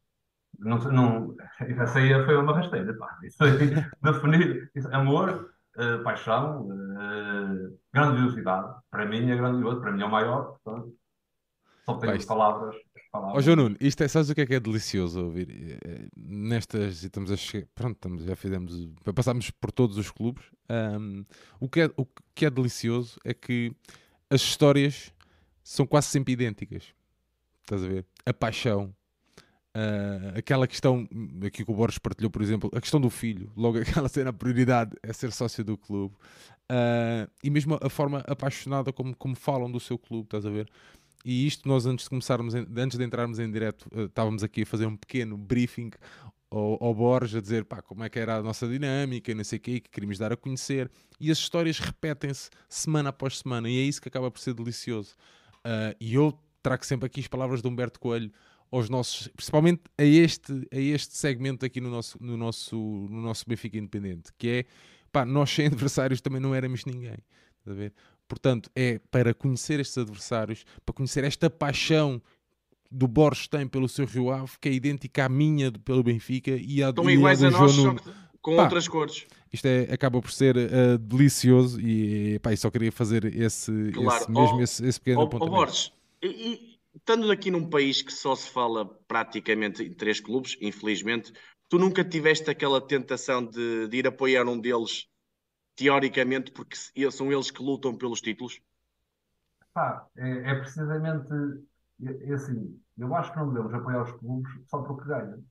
não, 0.62 0.78
não, 0.92 1.36
essa 1.60 2.00
aí 2.00 2.14
foi 2.26 2.38
uma 2.38 2.54
rasteira, 2.56 2.94
pá. 2.98 3.20
Isso 3.24 3.44
aí, 3.44 3.52
definir 4.02 4.72
isso, 4.76 4.88
amor, 4.94 5.54
eh, 5.78 5.98
paixão, 5.98 6.68
eh, 7.00 7.74
grandiosidade. 7.94 8.74
Para 8.90 9.06
mim 9.06 9.30
é 9.30 9.36
grandioso, 9.36 9.82
para 9.82 9.92
mim 9.92 10.02
é 10.02 10.06
o 10.06 10.12
maior, 10.12 10.58
portanto, 10.64 10.96
só 11.86 11.96
tenho 11.98 12.16
isto- 12.16 12.28
palavras. 12.28 12.76
Ó 12.76 13.12
palavras. 13.20 13.44
João 13.44 13.58
Nuno, 13.58 13.76
isto 13.82 14.02
é, 14.04 14.08
sabes 14.08 14.30
o 14.30 14.36
que 14.36 14.42
é 14.42 14.46
que 14.46 14.54
é 14.56 14.60
delicioso 14.60 15.22
ouvir? 15.26 15.80
Eh, 15.84 16.08
Nestas, 16.16 17.04
estamos 17.04 17.30
a 17.32 17.36
chegar, 17.36 17.68
pronto, 17.76 17.96
estamos, 17.96 18.24
já 18.24 18.36
fizemos, 18.38 18.74
passámos 19.14 19.52
por 19.52 19.72
todos 19.72 19.98
os 19.98 20.10
clubes. 20.10 20.46
ahm, 20.70 21.24
o, 21.60 21.68
que 21.68 21.82
é, 21.82 21.92
o 21.98 22.06
que 22.34 22.46
é 22.46 22.50
delicioso 22.50 23.20
é 23.26 23.34
que 23.34 23.76
as 24.30 24.42
histórias 24.42 25.14
são 25.64 25.86
quase 25.86 26.08
sempre 26.08 26.32
idênticas. 26.34 26.94
Estás 27.64 27.84
a 27.84 27.88
ver? 27.88 28.06
A 28.26 28.34
paixão, 28.34 28.94
ah, 29.74 30.38
aquela 30.38 30.68
questão, 30.68 31.08
aqui 31.46 31.64
que 31.64 31.72
o 31.72 31.74
Borges 31.74 31.98
partilhou, 31.98 32.30
por 32.30 32.42
exemplo, 32.42 32.70
a 32.74 32.82
questão 32.82 33.00
do 33.00 33.10
filho, 33.10 33.52
logo 33.56 33.78
aquela 33.80 34.10
cena, 34.10 34.30
a 34.30 34.34
prioridade 34.34 34.96
é 35.02 35.14
ser 35.14 35.32
sócio 35.32 35.64
do 35.64 35.78
clube. 35.78 36.16
Ah, 36.70 37.28
e 37.44 37.50
mesmo 37.50 37.78
a 37.82 37.90
forma 37.90 38.20
apaixonada 38.28 38.92
como, 38.92 39.16
como 39.16 39.36
falam 39.36 39.72
do 39.72 39.80
seu 39.80 39.98
clube, 39.98 40.26
estás 40.26 40.46
a 40.46 40.50
ver? 40.50 40.70
E 41.24 41.46
isto 41.46 41.68
nós 41.68 41.86
antes 41.86 42.06
de 42.06 42.10
começarmos, 42.10 42.54
antes 42.56 42.98
de 42.98 43.04
entrarmos 43.04 43.40
em 43.40 43.50
direto, 43.52 43.88
eh, 43.94 44.06
estávamos 44.06 44.44
aqui 44.44 44.64
a 44.64 44.66
fazer 44.66 44.88
um 44.88 44.98
pequeno 44.98 45.38
briefing 45.38 45.92
ao, 46.50 46.84
ao 46.84 46.96
Borges, 46.96 47.36
a 47.36 47.42
dizer 47.42 47.64
pá, 47.64 47.80
como 47.80 48.04
é 48.04 48.10
que 48.10 48.18
era 48.18 48.38
a 48.38 48.42
nossa 48.42 48.68
dinâmica, 48.68 49.32
e 49.32 49.36
não 49.36 49.44
sei 49.44 49.60
o 49.60 49.62
quê, 49.62 49.80
que 49.80 49.90
queríamos 49.92 50.18
dar 50.18 50.34
a 50.34 50.36
conhecer. 50.36 50.90
E 51.20 51.30
as 51.30 51.38
histórias 51.38 51.78
repetem-se 51.78 52.50
semana 52.68 53.10
após 53.10 53.38
semana, 53.38 53.70
e 53.70 53.78
é 53.78 53.84
isso 53.84 54.02
que 54.02 54.08
acaba 54.08 54.32
por 54.32 54.40
ser 54.40 54.56
delicioso. 54.56 55.16
E 56.00 56.16
eu 56.16 56.34
trago 56.64 56.84
sempre 56.86 57.06
aqui 57.06 57.20
as 57.20 57.28
palavras 57.28 57.62
de 57.62 57.68
Humberto 57.68 58.00
Coelho 58.00 58.32
aos 58.72 58.90
nossos, 58.90 59.28
principalmente 59.30 59.82
a 59.98 60.04
este, 60.04 60.52
a 60.72 60.78
este 60.80 61.16
segmento 61.18 61.66
aqui 61.66 61.82
no 61.82 61.90
nosso, 61.90 62.18
no 62.22 62.38
nosso, 62.38 62.76
no 62.78 63.22
nosso 63.22 63.44
Benfica 63.48 63.78
Independente, 63.78 64.32
que 64.38 64.48
é 64.48 64.66
pá, 65.12 65.26
nós 65.26 65.50
sem 65.50 65.66
adversários 65.68 66.22
também 66.22 66.40
não 66.42 66.56
éramos 66.56 66.86
ninguém. 66.86 67.18
Estás 67.60 67.68
a 67.68 67.74
ver? 67.74 67.94
Portanto, 68.28 68.72
é 68.76 69.00
para 69.12 69.34
conhecer 69.34 69.80
estes 69.80 69.98
adversários, 69.98 70.64
para 70.86 70.94
conhecer 70.94 71.24
esta 71.26 71.50
paixão 71.50 72.22
do 72.90 73.08
Borges 73.08 73.48
tem 73.48 73.68
pelo 73.68 73.88
seu 73.90 74.06
Rio 74.06 74.32
Ave, 74.32 74.52
que 74.60 74.70
é 74.70 74.72
idêntica 74.72 75.26
à 75.26 75.30
minha 75.30 75.72
pelo 75.72 76.02
Benfica 76.04 76.52
e 76.52 76.82
à, 76.84 76.90
Estão 76.90 77.10
e 77.10 77.14
iguais 77.14 77.44
a 77.44 77.50
João 77.50 77.62
nós, 77.62 77.72
só 77.74 77.94
que 77.94 78.10
com 78.42 78.56
Pá. 78.56 78.64
outras 78.64 78.88
cores. 78.88 79.28
Isto 79.54 79.66
é, 79.68 79.82
acaba 79.94 80.20
por 80.22 80.32
ser 80.32 80.56
eh, 80.58 80.98
delicioso 80.98 81.80
e 81.80 82.40
pá, 82.40 82.52
eu 82.54 82.58
só 82.58 82.72
queria 82.72 82.92
fazer 82.92 83.26
esse, 83.36 83.72
Claro. 83.94 84.22
esse 84.22 84.32
mesmo 84.32 84.56
Ó- 84.58 84.62
esse, 84.62 84.86
esse 84.86 85.00
pequeno 85.00 85.22
ó, 85.22 85.24
apontamento. 85.26 85.56
Borges, 85.58 85.92
e, 86.22 86.28
e 86.28 86.71
estando 86.96 87.32
aqui 87.32 87.52
num 87.52 87.70
país 87.70 88.02
que 88.02 88.12
só 88.14 88.36
se 88.36 88.50
fala 88.50 88.86
praticamente 89.08 89.84
em 89.84 89.94
três 89.94 90.20
clubes, 90.20 90.58
infelizmente, 90.62 91.32
tu 91.70 91.78
nunca 91.80 92.04
tiveste 92.04 92.50
aquela 92.50 92.86
tentação 92.86 93.46
de, 93.46 93.88
de 93.88 93.98
ir 93.98 94.08
apoiar 94.08 94.48
um 94.48 94.60
deles, 94.60 95.08
teoricamente, 95.76 96.52
porque 96.52 96.78
são 97.12 97.32
eles 97.32 97.52
que 97.52 97.64
lutam 97.64 97.98
pelos 97.98 98.22
títulos? 98.22 98.62
Pá, 99.74 100.06
é, 100.18 100.52
é 100.52 100.56
precisamente 100.56 101.28
é, 102.04 102.30
é 102.32 102.34
assim, 102.34 102.80
eu 102.98 103.16
acho 103.16 103.32
que 103.32 103.38
não 103.40 103.50
devemos 103.54 103.74
apoiar 103.74 104.04
os 104.04 104.12
clubes 104.14 104.52
só 104.70 104.82
porque 104.84 105.08
ganham, 105.08 105.44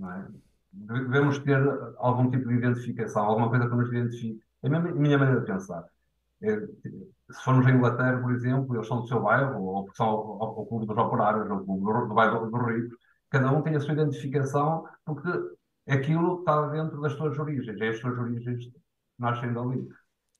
é? 0.00 0.28
Deve- 0.72 1.04
Devemos 1.04 1.38
ter 1.40 1.58
algum 1.98 2.30
tipo 2.30 2.48
de 2.48 2.54
identificação, 2.54 3.24
alguma 3.24 3.48
coisa 3.50 3.68
que 3.68 3.74
nos 3.76 3.88
identifique 3.90 4.42
É 4.62 4.68
a 4.68 4.70
minha 4.70 5.18
maneira 5.18 5.40
de 5.40 5.46
pensar. 5.46 5.84
É, 6.42 6.60
se 7.32 7.44
formos 7.44 7.66
à 7.66 7.70
Inglaterra, 7.70 8.20
por 8.20 8.32
exemplo, 8.32 8.74
eles 8.74 8.86
são 8.86 9.00
do 9.00 9.08
seu 9.08 9.22
bairro, 9.22 9.62
ou 9.62 9.88
são 9.94 10.08
o 10.12 10.66
clube 10.66 10.86
dos 10.86 10.96
operários, 10.96 11.50
ou 11.50 11.58
o 11.58 11.64
clube 11.64 11.84
do, 11.84 12.08
do 12.08 12.14
bairro 12.14 12.50
dos 12.50 12.66
ricos, 12.66 12.98
cada 13.30 13.50
um 13.52 13.62
tem 13.62 13.76
a 13.76 13.80
sua 13.80 13.94
identificação, 13.94 14.86
porque 15.04 15.28
aquilo 15.88 16.40
está 16.40 16.68
dentro 16.68 17.00
das 17.00 17.12
suas 17.14 17.38
origens, 17.38 17.80
é 17.80 17.88
as 17.88 17.98
suas 18.00 18.18
origens 18.18 18.70
nascem 19.18 19.52
dali. 19.52 19.88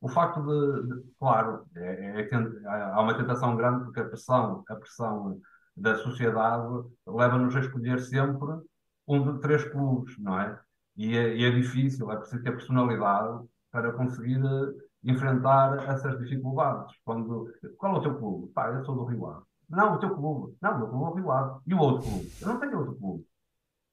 O 0.00 0.08
facto 0.08 0.42
de, 0.42 0.88
de 0.88 1.02
claro, 1.18 1.64
é, 1.76 2.20
é, 2.20 2.28
é, 2.28 2.66
há 2.66 3.00
uma 3.00 3.16
tentação 3.16 3.56
grande 3.56 3.84
porque 3.84 4.00
a 4.00 4.04
pressão, 4.04 4.64
a 4.68 4.74
pressão 4.74 5.40
da 5.76 5.96
sociedade 5.96 6.84
leva-nos 7.06 7.54
a 7.56 7.60
escolher 7.60 8.00
sempre 8.00 8.48
um 9.06 9.32
de 9.32 9.40
três 9.40 9.64
clubes, 9.64 10.18
não 10.18 10.38
é? 10.38 10.58
E 10.96 11.16
é, 11.16 11.36
e 11.36 11.44
é 11.44 11.50
difícil, 11.50 12.10
é 12.10 12.16
preciso 12.16 12.42
ter 12.42 12.52
personalidade 12.52 13.46
para 13.70 13.92
conseguir 13.92 14.40
eh, 14.44 14.81
enfrentar 15.04 15.88
essas 15.88 16.18
dificuldades. 16.18 16.94
Quando, 17.04 17.52
qual 17.76 17.96
é 17.96 17.98
o 17.98 18.02
teu 18.02 18.18
clube? 18.18 18.52
Pá, 18.52 18.70
eu 18.72 18.84
sou 18.84 18.94
do 18.94 19.04
Rio 19.04 19.26
Ave. 19.26 19.44
Não, 19.68 19.94
o 19.94 19.98
teu 19.98 20.14
clube. 20.14 20.56
Não, 20.60 20.74
o 20.74 20.78
meu 20.78 20.88
clube 20.88 21.04
é 21.04 21.08
o 21.08 21.14
Rio 21.14 21.30
Ave. 21.30 21.60
E 21.66 21.74
o 21.74 21.78
outro 21.78 22.08
clube? 22.08 22.32
Eu 22.40 22.48
não 22.48 22.60
tenho 22.60 22.78
outro 22.78 22.94
clube. 22.96 23.26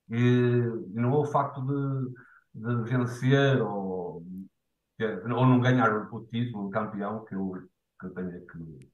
E, 0.09 0.15
e 0.15 0.99
não 0.99 1.13
é 1.13 1.17
o 1.17 1.25
facto 1.25 1.61
de, 1.61 2.13
de 2.53 2.83
vencer 2.83 3.61
ou, 3.61 4.23
ou 4.99 5.45
não 5.45 5.59
ganhar 5.59 6.11
o 6.11 6.25
título 6.25 6.67
de 6.67 6.71
campeão 6.71 7.23
que 7.25 7.35
eu, 7.35 7.53
que 7.99 8.05
eu 8.07 8.13
tenha 8.13 8.39
que, 8.39 8.89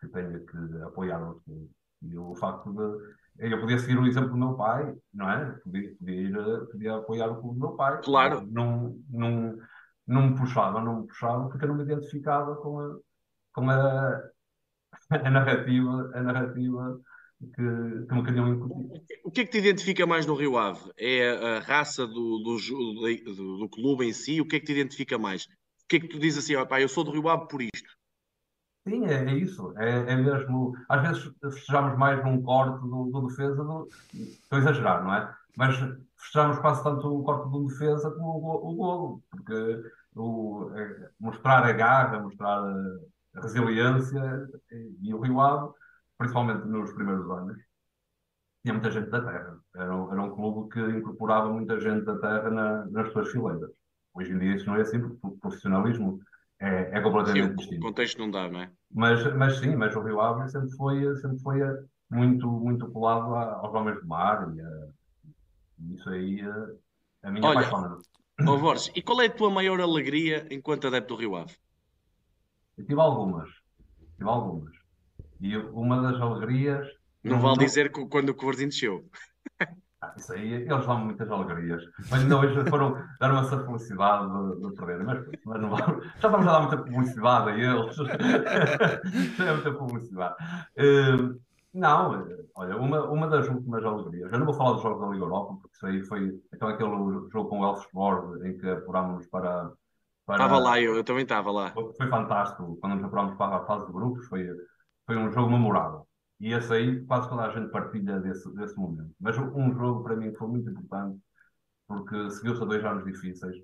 que 0.00 0.08
tenha 0.08 0.38
que 0.40 0.82
apoiar 0.82 1.22
outro 1.22 1.42
clube. 1.44 1.70
E 2.02 2.18
o 2.18 2.34
facto 2.34 2.72
de. 2.72 3.24
Eu 3.36 3.60
podia 3.60 3.78
seguir 3.78 3.98
o 3.98 4.06
exemplo 4.06 4.30
do 4.30 4.36
meu 4.36 4.54
pai, 4.54 4.96
não 5.12 5.28
é? 5.28 5.50
Podia, 5.64 5.94
podia, 5.96 6.14
ir, 6.14 6.66
podia 6.70 6.96
apoiar 6.96 7.26
o 7.28 7.40
clube 7.40 7.58
do 7.58 7.66
meu 7.66 7.76
pai. 7.76 8.00
Claro. 8.02 8.46
Não, 8.46 8.96
não, 9.10 9.58
não 10.06 10.30
me 10.30 10.36
puxava, 10.36 10.80
não 10.80 11.00
me 11.00 11.06
puxava, 11.06 11.48
porque 11.48 11.64
eu 11.64 11.68
não 11.68 11.76
me 11.76 11.84
identificava 11.84 12.56
com 12.56 12.78
a, 12.78 12.98
com 13.52 13.70
a, 13.70 14.22
a 15.10 15.30
narrativa, 15.30 16.10
a 16.14 16.22
narrativa 16.22 17.00
que, 17.40 18.06
que 18.06 18.14
me 18.14 18.24
queriam 18.24 18.48
incutir. 18.48 19.02
O 19.24 19.30
que 19.30 19.40
é 19.40 19.44
que 19.44 19.50
te 19.50 19.58
identifica 19.58 20.06
mais 20.06 20.26
no 20.26 20.34
Rio 20.34 20.56
Ave? 20.56 20.92
É 20.98 21.56
a 21.56 21.60
raça 21.60 22.06
do, 22.06 22.38
do, 22.38 22.56
do, 23.34 23.58
do 23.58 23.68
clube 23.68 24.06
em 24.06 24.12
si? 24.12 24.40
O 24.40 24.46
que 24.46 24.56
é 24.56 24.60
que 24.60 24.66
te 24.66 24.72
identifica 24.72 25.18
mais? 25.18 25.44
O 25.44 25.86
que 25.88 25.96
é 25.96 26.00
que 26.00 26.08
tu 26.08 26.18
dizes 26.18 26.44
assim, 26.44 26.56
oh, 26.56 26.66
pá, 26.66 26.80
eu 26.80 26.88
sou 26.88 27.04
do 27.04 27.10
Rio 27.10 27.28
Ave 27.28 27.48
por 27.48 27.62
isto? 27.62 27.94
Sim, 28.86 29.06
é, 29.06 29.24
é 29.24 29.34
isso. 29.34 29.72
É, 29.78 30.12
é, 30.12 30.16
mesmo. 30.16 30.74
Às 30.88 31.02
vezes 31.02 31.34
festejamos 31.40 31.98
mais 31.98 32.22
num 32.22 32.42
corte 32.42 32.80
do, 32.82 33.10
do 33.10 33.28
defesa, 33.28 33.64
do, 33.64 33.88
estou 34.12 34.58
a 34.58 34.58
exagerar, 34.58 35.04
não 35.04 35.14
é? 35.14 35.34
Mas 35.56 35.76
festejamos 36.24 36.58
quase 36.58 36.82
tanto 36.82 37.06
o 37.06 37.22
corte 37.22 37.50
do 37.50 37.66
defesa 37.66 38.10
como 38.10 38.38
o, 38.38 38.70
o 38.70 38.74
golo, 38.74 39.22
porque 39.30 39.82
o, 40.16 40.70
é, 40.74 41.10
mostrar 41.20 41.64
a 41.64 41.72
garra, 41.72 42.20
mostrar 42.20 42.58
a, 42.58 43.40
resiliência 43.40 44.48
e 45.02 45.12
o 45.12 45.20
Rio 45.20 45.40
Ave, 45.40 45.72
principalmente 46.16 46.66
nos 46.66 46.92
primeiros 46.92 47.28
anos, 47.30 47.58
tinha 48.62 48.74
muita 48.74 48.90
gente 48.90 49.10
da 49.10 49.20
terra. 49.20 49.58
Era, 49.74 49.92
era 49.92 50.22
um 50.22 50.30
clube 50.30 50.72
que 50.72 50.80
incorporava 50.80 51.52
muita 51.52 51.80
gente 51.80 52.04
da 52.04 52.16
terra 52.18 52.50
na, 52.50 52.86
nas 52.86 53.12
suas 53.12 53.30
fileiras. 53.30 53.70
Hoje 54.14 54.32
em 54.32 54.38
dia 54.38 54.54
isso 54.54 54.66
não 54.66 54.76
é 54.76 54.82
assim, 54.82 55.00
porque 55.00 55.18
o 55.22 55.38
profissionalismo 55.38 56.20
é, 56.60 56.96
é 56.96 57.00
completamente 57.00 57.48
sim, 57.48 57.56
distinto. 57.56 57.80
O 57.80 57.88
contexto 57.88 58.18
não 58.18 58.30
dá, 58.30 58.48
não 58.48 58.60
é? 58.60 58.70
Mas, 58.90 59.34
mas 59.34 59.58
sim, 59.58 59.74
mas 59.74 59.94
o 59.96 60.00
Rio 60.00 60.20
Ave 60.20 60.48
sempre 60.48 60.70
foi, 60.76 61.16
sempre 61.16 61.38
foi 61.40 61.60
muito, 62.08 62.48
muito 62.48 62.88
colado 62.92 63.34
aos 63.34 63.74
homens 63.74 64.00
do 64.00 64.06
mar 64.06 64.48
e, 64.54 64.60
a, 64.60 64.88
isso 65.78 66.08
aí 66.10 66.40
a, 66.40 67.28
a 67.28 67.30
minha 67.30 67.46
Olha, 67.46 67.60
paixão. 67.60 67.98
Oh, 68.40 68.58
Borges, 68.58 68.90
e 68.94 69.02
qual 69.02 69.20
é 69.20 69.26
a 69.26 69.30
tua 69.30 69.50
maior 69.50 69.80
alegria 69.80 70.46
enquanto 70.50 70.86
adepto 70.86 71.14
do 71.14 71.20
Rio 71.20 71.36
Ave? 71.36 71.54
Eu 72.76 72.86
tive 72.86 73.00
algumas. 73.00 73.48
Tive 74.16 74.28
algumas. 74.28 74.74
E 75.40 75.56
uma 75.56 76.00
das 76.00 76.20
alegrias. 76.20 76.86
Não 77.22 77.40
vale 77.40 77.56
não... 77.56 77.64
dizer 77.64 77.92
que 77.92 78.06
quando 78.06 78.30
o 78.30 78.34
Covarzinho 78.34 78.68
desceu. 78.68 79.08
Ah, 80.04 80.14
isso 80.16 80.32
aí, 80.32 80.52
eles 80.52 80.68
dão 80.68 80.98
muitas 80.98 81.30
alegrias. 81.30 81.82
Mas 82.10 82.22
ainda 82.22 82.38
hoje 82.38 82.68
foram 82.68 82.94
dar 83.18 83.30
uma 83.30 83.40
essa 83.40 83.64
felicidade 83.64 84.26
de, 84.26 84.68
de 84.68 84.74
perder. 84.74 85.04
Mas, 85.04 85.26
mas 85.44 85.62
não 85.62 85.70
vale. 85.70 86.02
Já 86.02 86.14
estamos 86.14 86.46
a 86.46 86.52
dar 86.52 86.60
muita 86.60 86.76
publicidade 86.78 87.50
a 87.50 87.56
eles. 87.56 87.96
Já 89.36 89.44
é 89.44 89.52
muita 89.52 89.72
publicidade. 89.72 90.34
Uh, 90.76 91.40
não, 91.74 92.24
olha, 92.54 92.76
uma, 92.76 93.10
uma 93.10 93.28
das 93.28 93.48
últimas 93.48 93.84
alegrias. 93.84 94.32
Eu 94.32 94.38
não 94.38 94.46
vou 94.46 94.54
falar 94.54 94.74
dos 94.74 94.82
jogos 94.82 95.00
da 95.00 95.08
Liga 95.08 95.24
Europa, 95.24 95.58
porque 95.60 95.74
isso 95.74 95.86
aí 95.86 96.02
foi 96.04 96.40
então 96.54 96.68
aquele 96.68 96.88
jogo 97.32 97.48
com 97.48 97.60
o 97.60 97.64
Elfsborg 97.64 98.48
em 98.48 98.56
que 98.56 98.70
apurámos 98.70 99.26
para, 99.26 99.72
para. 100.24 100.36
Estava 100.36 100.58
lá, 100.60 100.80
eu, 100.80 100.94
eu 100.94 101.02
também 101.02 101.24
estava 101.24 101.50
lá. 101.50 101.72
Foi 101.72 102.08
fantástico. 102.08 102.78
Quando 102.80 102.94
nos 102.94 103.04
apurámos 103.04 103.36
para 103.36 103.56
a 103.56 103.66
fase 103.66 103.86
de 103.86 103.92
grupos, 103.92 104.24
foi, 104.28 104.48
foi 105.04 105.16
um 105.16 105.32
jogo 105.32 105.50
memorável. 105.50 106.06
E 106.38 106.52
esse 106.52 106.72
aí 106.72 107.04
quase 107.06 107.28
toda 107.28 107.42
a 107.42 107.50
gente 107.50 107.72
partilha 107.72 108.20
desse, 108.20 108.48
desse 108.54 108.76
momento. 108.76 109.12
Mas 109.18 109.36
um 109.36 109.74
jogo 109.74 110.04
para 110.04 110.14
mim 110.14 110.30
que 110.30 110.38
foi 110.38 110.46
muito 110.46 110.70
importante, 110.70 111.18
porque 111.88 112.30
seguiu-se 112.30 112.62
a 112.62 112.66
dois 112.66 112.84
anos 112.84 113.04
difíceis. 113.04 113.56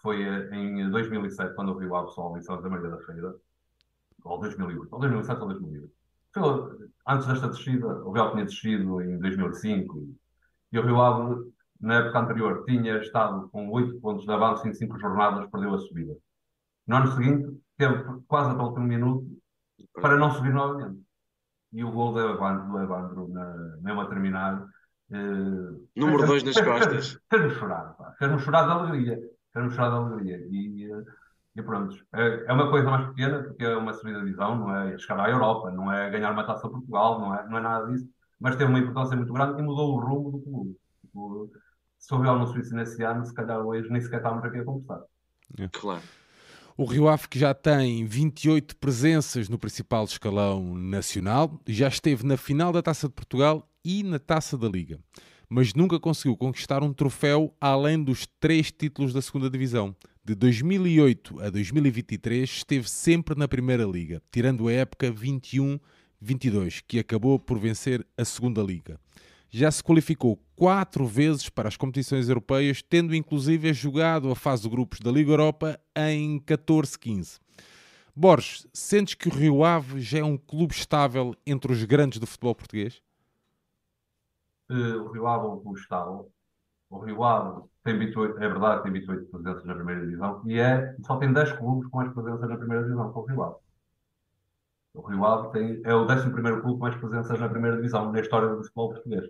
Foi 0.00 0.22
eh, 0.22 0.48
em 0.54 0.88
2007, 0.90 1.56
quando 1.56 1.72
o 1.72 1.78
Rio 1.78 1.96
Ave 1.96 2.12
Sol 2.12 2.38
em 2.38 2.42
Santa 2.42 2.68
Maria 2.68 2.88
da 2.88 2.98
Feira, 2.98 3.34
ou 4.22 4.38
2008, 4.38 4.88
ou 4.92 5.00
2007 5.00 5.40
ou 5.40 5.48
2008 5.48 5.97
antes 7.06 7.26
desta 7.26 7.48
descida, 7.48 7.86
o 8.04 8.12
Real 8.12 8.32
tinha 8.32 8.44
descido 8.44 9.00
em 9.02 9.18
2005 9.18 10.08
e 10.72 10.78
o 10.78 10.82
Rio 10.82 11.00
Ave, 11.00 11.52
na 11.80 11.94
época 11.94 12.18
anterior, 12.18 12.64
tinha 12.64 12.98
estado 12.98 13.48
com 13.50 13.70
8 13.70 14.00
pontos 14.00 14.24
de 14.24 14.32
avanço 14.32 14.66
em 14.66 14.74
5 14.74 14.98
jornadas, 14.98 15.48
perdeu 15.50 15.74
a 15.74 15.78
subida. 15.78 16.16
No 16.86 16.96
ano 16.96 17.12
seguinte, 17.12 17.60
teve 17.76 18.02
quase 18.26 18.50
até 18.50 18.60
o 18.60 18.66
último 18.66 18.86
minuto 18.86 19.26
para 19.94 20.16
não 20.16 20.30
subir 20.32 20.52
novamente. 20.52 21.00
E 21.72 21.84
o 21.84 21.92
gol 21.92 22.12
do 22.12 22.20
Evandro, 22.20 22.72
do 22.72 22.78
Evandro 22.80 23.28
na, 23.28 23.76
mesmo 23.80 24.00
a 24.00 24.08
terminar. 24.08 24.66
Eh, 25.10 25.16
Número 25.96 26.26
2 26.26 26.42
nas 26.44 26.60
costas. 26.60 27.18
Fez-me 27.30 27.50
chorar, 27.50 27.94
fez-me 28.18 28.38
chorar 28.38 28.64
de 28.64 28.72
alegria. 28.72 29.20
Fez-me 29.52 29.70
chorar 29.70 29.90
de 29.90 29.96
alegria. 29.96 30.46
E, 30.50 30.90
eh, 30.90 31.04
e 31.58 31.62
pronto, 31.62 31.96
é, 32.14 32.44
é 32.46 32.52
uma 32.52 32.70
coisa 32.70 32.88
mais 32.88 33.08
pequena, 33.08 33.42
porque 33.42 33.64
é 33.64 33.76
uma 33.76 33.92
subida 33.92 34.20
de 34.20 34.26
divisão, 34.26 34.56
não 34.56 34.76
é 34.76 34.96
chegar 34.96 35.26
à 35.26 35.28
Europa, 35.28 35.72
não 35.72 35.92
é 35.92 36.08
ganhar 36.08 36.30
uma 36.30 36.46
taça 36.46 36.68
a 36.68 36.70
Portugal, 36.70 37.20
não 37.20 37.34
é, 37.34 37.48
não 37.48 37.58
é 37.58 37.60
nada 37.60 37.86
disso, 37.90 38.08
mas 38.38 38.54
tem 38.54 38.64
uma 38.64 38.78
importância 38.78 39.16
muito 39.16 39.32
grande 39.32 39.60
e 39.60 39.64
mudou 39.64 39.96
o 39.96 40.00
rumo 40.00 40.30
do 40.30 40.38
clube. 40.38 40.76
Tipo, 41.00 41.50
se 41.98 42.14
o 42.14 42.20
Real 42.20 42.38
não 42.38 42.46
subisse 42.46 42.72
nesse 42.72 43.02
ano, 43.02 43.26
se 43.26 43.34
calhar 43.34 43.58
hoje 43.58 43.90
nem 43.90 44.00
sequer 44.00 44.18
estávamos 44.18 44.44
aqui 44.44 44.58
a 44.58 44.64
conversar. 44.64 45.02
É. 45.58 45.68
Claro. 45.72 46.02
O 46.76 46.84
Rio 46.84 47.08
Ave 47.08 47.26
que 47.26 47.40
já 47.40 47.52
tem 47.52 48.06
28 48.06 48.76
presenças 48.76 49.48
no 49.48 49.58
principal 49.58 50.04
escalão 50.04 50.76
nacional, 50.76 51.60
já 51.66 51.88
esteve 51.88 52.24
na 52.24 52.36
final 52.36 52.72
da 52.72 52.80
Taça 52.80 53.08
de 53.08 53.14
Portugal 53.14 53.68
e 53.84 54.04
na 54.04 54.20
Taça 54.20 54.56
da 54.56 54.68
Liga, 54.68 55.00
mas 55.48 55.74
nunca 55.74 55.98
conseguiu 55.98 56.36
conquistar 56.36 56.84
um 56.84 56.92
troféu 56.92 57.52
além 57.60 58.00
dos 58.00 58.28
três 58.38 58.70
títulos 58.70 59.12
da 59.12 59.20
segunda 59.20 59.50
divisão. 59.50 59.96
De 60.28 60.34
2008 60.34 61.40
a 61.40 61.48
2023 61.48 62.50
esteve 62.50 62.86
sempre 62.86 63.34
na 63.34 63.48
Primeira 63.48 63.84
Liga, 63.84 64.22
tirando 64.30 64.68
a 64.68 64.72
época 64.72 65.10
21-22, 65.10 66.84
que 66.86 66.98
acabou 66.98 67.38
por 67.38 67.58
vencer 67.58 68.06
a 68.14 68.22
Segunda 68.26 68.60
Liga. 68.60 69.00
Já 69.48 69.70
se 69.70 69.82
qualificou 69.82 70.38
quatro 70.54 71.06
vezes 71.06 71.48
para 71.48 71.66
as 71.66 71.78
competições 71.78 72.28
europeias, 72.28 72.82
tendo 72.82 73.14
inclusive 73.14 73.72
jogado 73.72 74.30
a 74.30 74.36
fase 74.36 74.64
de 74.64 74.68
grupos 74.68 75.00
da 75.00 75.10
Liga 75.10 75.30
Europa 75.30 75.80
em 75.96 76.38
14-15. 76.40 77.40
Borges, 78.14 78.66
sentes 78.70 79.14
que 79.14 79.28
o 79.28 79.32
Rio 79.32 79.64
Ave 79.64 79.98
já 79.98 80.18
é 80.18 80.24
um 80.24 80.36
clube 80.36 80.74
estável 80.74 81.34
entre 81.46 81.72
os 81.72 81.82
grandes 81.84 82.18
do 82.18 82.26
futebol 82.26 82.54
português? 82.54 83.00
Uh, 84.68 85.04
o 85.04 85.10
Rio 85.10 85.26
Ave 85.26 85.46
é 85.46 85.48
um 85.48 85.60
clube 85.60 85.80
estável. 85.80 86.30
O 86.90 86.98
Rio 86.98 87.22
Ave 87.22 87.62
tem 87.84 87.98
28, 87.98 88.38
é 88.38 88.48
verdade, 88.48 88.82
tem 88.82 88.92
28 88.92 89.30
presenças 89.30 89.64
na 89.64 89.74
primeira 89.74 90.00
divisão 90.00 90.42
e 90.46 90.58
é, 90.58 90.96
só 91.04 91.16
tem 91.16 91.32
10 91.32 91.52
clubes 91.52 91.88
com 91.90 91.98
mais 91.98 92.12
presenças 92.12 92.48
na 92.48 92.56
primeira 92.56 92.84
divisão, 92.84 93.12
que 93.12 93.18
é 93.18 93.22
o 93.22 93.24
Rio 93.26 93.42
Ave. 93.42 93.56
O 94.94 95.02
Rio 95.02 95.24
Ave 95.24 95.52
tem, 95.52 95.82
é 95.84 95.94
o 95.94 96.04
11 96.04 96.30
clube 96.30 96.62
com 96.62 96.76
mais 96.78 96.96
presenças 96.96 97.38
na 97.38 97.48
primeira 97.48 97.76
divisão 97.76 98.10
na 98.10 98.20
história 98.20 98.48
do 98.48 98.62
futebol 98.62 98.94
português. 98.94 99.24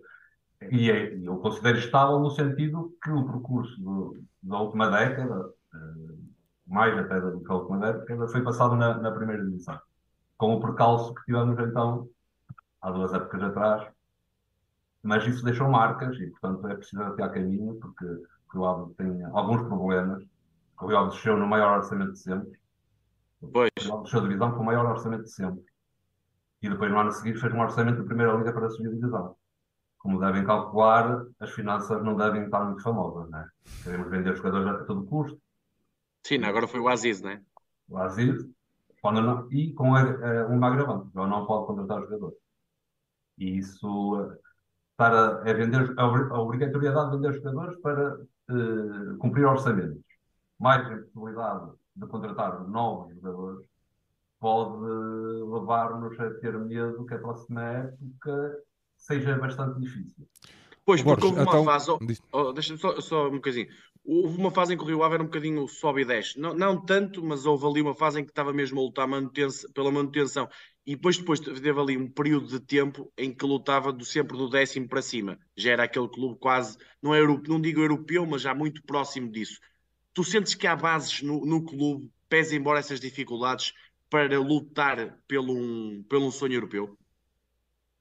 E 0.71 0.91
é, 0.91 1.15
eu 1.23 1.39
considero 1.39 1.79
estável 1.79 2.19
no 2.19 2.31
sentido 2.31 2.93
que 3.03 3.11
o 3.11 3.25
percurso 3.25 3.81
do, 3.81 4.21
da 4.43 4.59
última 4.61 4.91
década, 4.91 5.53
eh, 5.75 6.15
mais 6.67 6.99
até 6.99 7.21
do 7.21 7.41
que 7.41 7.53
a 7.53 7.55
última 7.55 7.79
década, 7.79 8.29
foi 8.29 8.43
passado 8.43 8.75
na, 8.77 8.99
na 8.99 9.13
primeira 9.13 9.45
divisão. 9.45 9.79
Com 10.37 10.55
o 10.55 10.61
percalço 10.61 11.15
que 11.15 11.25
tivemos 11.27 11.59
então, 11.59 12.09
há 12.81 12.91
duas 12.91 13.13
épocas 13.13 13.43
atrás, 13.43 13.89
mas 15.09 15.27
isso 15.27 15.43
deixou 15.43 15.71
marcas 15.71 16.15
e, 16.21 16.27
portanto, 16.27 16.69
é 16.69 16.75
preciso 16.75 17.03
até 17.03 17.23
a 17.23 17.31
caminho, 17.31 17.75
porque 17.77 18.05
o 18.05 18.53
Rio 18.53 18.95
tem 18.99 19.25
alguns 19.33 19.63
problemas. 19.63 20.23
O 20.79 20.87
Rio 20.87 20.99
Ave 20.99 21.11
desceu 21.13 21.35
no 21.35 21.47
maior 21.47 21.79
orçamento 21.79 22.13
de 22.13 22.19
sempre. 22.19 22.61
Pois. 23.41 23.71
O 23.79 23.85
Rio 23.85 23.95
Ave 23.95 24.03
desceu 24.03 24.21
a 24.21 24.23
divisão 24.25 24.53
com 24.53 24.61
o 24.61 24.67
maior 24.67 24.85
orçamento 24.85 25.23
de 25.23 25.31
sempre. 25.33 25.65
E 26.61 26.69
depois, 26.69 26.91
no 26.91 26.99
ano 26.99 27.11
seguinte, 27.11 27.41
fez 27.41 27.55
um 27.55 27.61
orçamento 27.61 28.03
de 28.03 28.07
primeira 28.07 28.35
liga 28.35 28.53
para 28.53 28.69
subir 28.69 28.89
a 28.89 28.93
divisão. 28.93 29.35
Como 29.97 30.21
devem 30.21 30.45
calcular, 30.45 31.25
as 31.41 31.51
finanças 31.53 32.05
não 32.05 32.15
devem 32.15 32.45
estar 32.45 32.63
muito 32.67 32.83
famosas, 32.83 33.31
né? 33.31 33.49
Queremos 33.83 34.11
vender 34.11 34.37
jogadores 34.37 34.69
a 34.69 34.85
todo 34.85 35.07
custo. 35.07 35.41
Sim, 36.27 36.45
agora 36.45 36.69
foi 36.69 36.81
o 36.81 36.89
Aziz, 36.89 37.23
não 37.23 37.31
é? 37.31 37.41
O 37.89 37.97
Aziz, 37.97 38.45
quando 39.01 39.23
não, 39.23 39.51
e 39.51 39.73
com 39.73 39.95
a, 39.95 40.03
a, 40.03 40.47
uma 40.49 40.67
agravante, 40.67 41.17
o 41.17 41.27
não 41.27 41.47
pode 41.47 41.67
contratar 41.67 41.99
os 41.99 42.11
jogadores. 42.11 42.39
E 43.39 43.57
isso 43.57 44.39
para 44.99 45.41
é 45.49 45.55
vender, 45.55 45.95
a 45.97 46.41
obrigatoriedade 46.41 47.13
de 47.13 47.17
vender 47.19 47.35
jogadores 47.35 47.81
para 47.81 48.17
uh, 48.17 49.17
cumprir 49.19 49.47
orçamentos, 49.47 50.03
mais 50.59 50.85
a 50.85 50.97
possibilidade 50.97 51.71
de 51.95 52.07
contratar 52.09 52.69
novos 52.69 53.15
jogadores, 53.15 53.65
pode 54.41 54.77
levar-nos 55.53 56.19
a 56.19 56.31
ter 56.41 56.59
medo 56.59 57.07
que 57.07 57.15
a 57.15 57.19
próxima 57.19 57.63
época 57.63 58.59
seja 58.97 59.39
bastante 59.39 59.79
difícil. 59.79 60.27
Pois, 60.89 61.03
porque 61.03 61.27
houve 61.27 61.39
uma 61.39 61.51
então... 61.51 61.65
fase. 61.67 61.91
Oh, 61.91 61.99
oh, 62.33 62.53
Deixa-me 62.55 62.79
só, 62.79 62.99
só, 62.99 63.29
um 63.29 63.33
bocadinho. 63.33 63.69
Houve 64.03 64.39
uma 64.39 64.51
fase 64.51 64.73
em 64.73 64.79
que 64.79 64.83
o 64.83 64.87
Rio 64.87 65.03
Ave 65.03 65.17
era 65.17 65.23
um 65.23 65.27
bocadinho 65.27 65.69
sobe 65.69 66.01
e 66.01 66.05
desce. 66.07 66.41
Não, 66.41 66.55
não 66.55 66.83
tanto, 66.83 67.23
mas 67.23 67.45
houve 67.45 67.67
ali 67.67 67.83
uma 67.83 67.95
fase 67.95 68.19
em 68.19 68.25
que 68.25 68.31
estava 68.31 68.55
mesmo 68.55 68.81
a 68.81 68.85
lutar 68.85 69.07
manutenção, 69.07 69.71
pela 69.73 69.93
manutenção. 69.93 70.49
E 70.87 70.97
depois, 70.97 71.19
depois 71.19 71.41
teve 71.41 71.71
ali 71.79 71.99
um 71.99 72.09
período 72.09 72.47
de 72.47 72.59
tempo 72.59 73.13
em 73.19 73.35
que 73.35 73.45
lutava 73.45 73.93
do, 73.93 74.03
sempre 74.03 74.39
do 74.39 74.49
décimo 74.49 74.89
para 74.89 75.03
cima. 75.03 75.39
Já 75.55 75.73
era 75.73 75.85
aquele 75.85 76.09
clube 76.09 76.39
quase, 76.41 76.79
não, 77.03 77.15
é, 77.15 77.21
não 77.21 77.61
digo 77.61 77.83
europeu, 77.83 78.25
mas 78.25 78.41
já 78.41 78.55
muito 78.55 78.83
próximo 78.83 79.31
disso. 79.31 79.61
Tu 80.15 80.25
sentes 80.25 80.55
que 80.55 80.67
há 80.67 80.75
bases 80.75 81.21
no, 81.21 81.45
no 81.45 81.67
clube, 81.67 82.11
pese 82.31 82.57
embora 82.57 82.79
essas 82.79 82.99
dificuldades, 82.99 83.75
para 84.09 84.41
lutar 84.41 85.19
pelo 85.29 85.53
um, 85.53 86.03
pelo 86.09 86.29
um 86.29 86.31
sonho 86.31 86.55
europeu? 86.55 86.97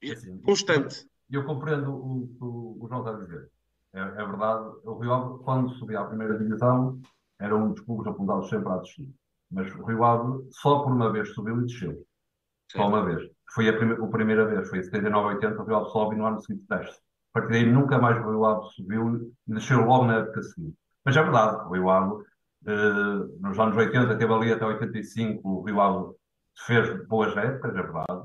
É 0.01 0.11
assim, 0.11 0.37
Constante. 0.37 1.05
Eu, 1.29 1.41
eu 1.41 1.45
compreendo 1.45 1.93
o 1.93 2.27
que 2.27 2.43
o, 2.43 2.87
João 2.87 2.99
está 2.99 3.11
a 3.11 3.19
dizer. 3.19 3.49
É, 3.93 3.99
é, 3.99 4.25
verdade, 4.25 4.69
o 4.83 4.97
Rio 4.99 5.13
Ave, 5.13 5.43
quando 5.43 5.73
subia 5.75 5.99
à 5.99 6.05
primeira 6.05 6.37
divisão, 6.37 6.99
era 7.39 7.55
um 7.55 7.71
dos 7.71 7.79
clubes 7.81 8.07
apontados 8.07 8.49
sempre 8.49 8.69
a 8.69 8.77
descer. 8.77 9.07
Mas 9.51 9.73
o 9.75 9.83
Rio 9.85 10.03
Ave 10.03 10.47
só 10.51 10.79
por 10.79 10.91
uma 10.91 11.11
vez 11.11 11.33
subiu 11.33 11.61
e 11.61 11.65
desceu. 11.65 12.05
Só 12.71 12.87
uma 12.87 13.03
vez. 13.03 13.29
Foi 13.53 13.69
a, 13.69 13.77
prime 13.77 13.93
a 13.93 14.07
primeira 14.07 14.45
vez, 14.45 14.69
foi 14.69 14.79
em 14.79 14.83
79, 14.83 15.35
80, 15.35 15.61
o 15.61 15.65
Rio 15.65 15.75
Ave 15.77 15.89
sobe 15.91 16.15
e 16.15 16.17
no 16.17 16.25
ano 16.25 16.41
seguinte 16.41 16.65
desce. 16.69 16.99
A 17.33 17.39
partir 17.39 17.53
daí 17.53 17.71
nunca 17.71 17.97
mais 17.97 18.17
o 18.17 18.29
Rio 18.29 18.45
Ave 18.45 18.67
subiu 18.75 19.33
e 19.47 19.53
desceu 19.53 19.85
logo 19.85 20.05
na 20.05 20.17
época 20.17 20.41
seguinte. 20.43 20.77
Mas 21.05 21.15
é 21.15 21.23
verdade, 21.23 21.65
o 21.67 21.73
Rio 21.73 21.89
Ave, 21.89 22.23
eh, 22.67 23.39
nos 23.39 23.57
anos 23.57 23.77
80, 23.77 24.17
teve 24.17 24.33
ali 24.33 24.51
até 24.51 24.65
85, 24.65 25.47
o 25.47 25.63
Rio 25.63 25.79
Ave 25.79 26.13
fez 26.65 27.07
boas 27.07 27.35
épocas, 27.37 27.75
é 27.75 27.81
verdade, 27.81 28.23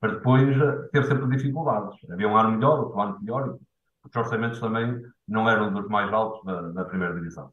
mas 0.00 0.12
depois 0.12 0.48
eh, 0.60 0.88
teve 0.92 1.06
sempre 1.06 1.36
dificuldades. 1.36 1.98
Havia 2.10 2.28
um 2.28 2.36
ano 2.36 2.52
melhor, 2.52 2.80
outro 2.80 3.00
ano 3.00 3.18
pior, 3.20 3.58
os 4.04 4.16
orçamentos 4.16 4.60
também 4.60 5.02
não 5.26 5.48
eram 5.48 5.72
dos 5.72 5.88
mais 5.88 6.12
altos 6.12 6.44
da, 6.44 6.60
da 6.72 6.84
primeira 6.84 7.14
divisão. 7.14 7.52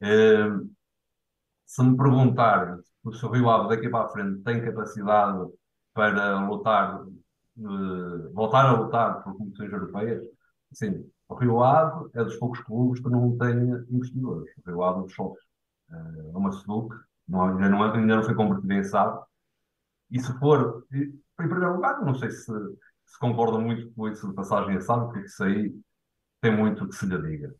Eh, 0.00 0.48
se 1.64 1.82
me 1.82 1.96
perguntarem 1.96 2.80
se 3.12 3.24
o 3.24 3.30
Rio 3.30 3.50
Ave 3.50 3.68
daqui 3.68 3.88
para 3.88 4.06
a 4.06 4.08
frente 4.08 4.42
tem 4.42 4.64
capacidade 4.64 5.48
para 5.94 6.40
lutar, 6.40 7.02
uh, 7.02 8.32
voltar 8.32 8.66
a 8.66 8.72
lutar 8.72 9.22
por 9.22 9.36
competições 9.36 9.72
europeias, 9.72 10.24
sim, 10.72 11.08
o 11.28 11.34
Rio 11.34 11.62
Ave 11.62 12.10
é 12.14 12.24
dos 12.24 12.36
poucos 12.36 12.60
clubes 12.60 13.00
que 13.00 13.08
não 13.08 13.36
tem 13.38 13.56
investidores. 13.90 14.50
O 14.64 14.70
Rio 14.70 14.82
Ave 14.82 15.12
só 15.12 15.26
uh, 15.28 15.34
é 15.90 16.36
uma 16.36 16.52
SEDUC, 16.52 16.94
não, 17.28 17.48
ainda, 17.48 17.68
não, 17.68 17.82
ainda 17.82 18.16
não 18.16 18.22
foi 18.22 18.84
SAD. 18.84 19.24
E 20.10 20.20
se 20.20 20.32
for, 20.38 20.86
em 20.92 21.12
primeiro 21.36 21.74
lugar, 21.74 22.00
não 22.04 22.14
sei 22.14 22.30
se, 22.30 22.52
se 23.04 23.18
concorda 23.18 23.58
muito 23.58 23.90
com 23.92 24.08
isso 24.08 24.28
de 24.28 24.34
passagem 24.34 24.76
a 24.76 24.80
SAD, 24.80 25.06
porque 25.06 25.26
isso 25.26 25.44
aí 25.44 25.74
tem 26.40 26.56
muito 26.56 26.88
que 26.88 26.94
se 26.94 27.06
lhe 27.06 27.20
diga 27.20 27.54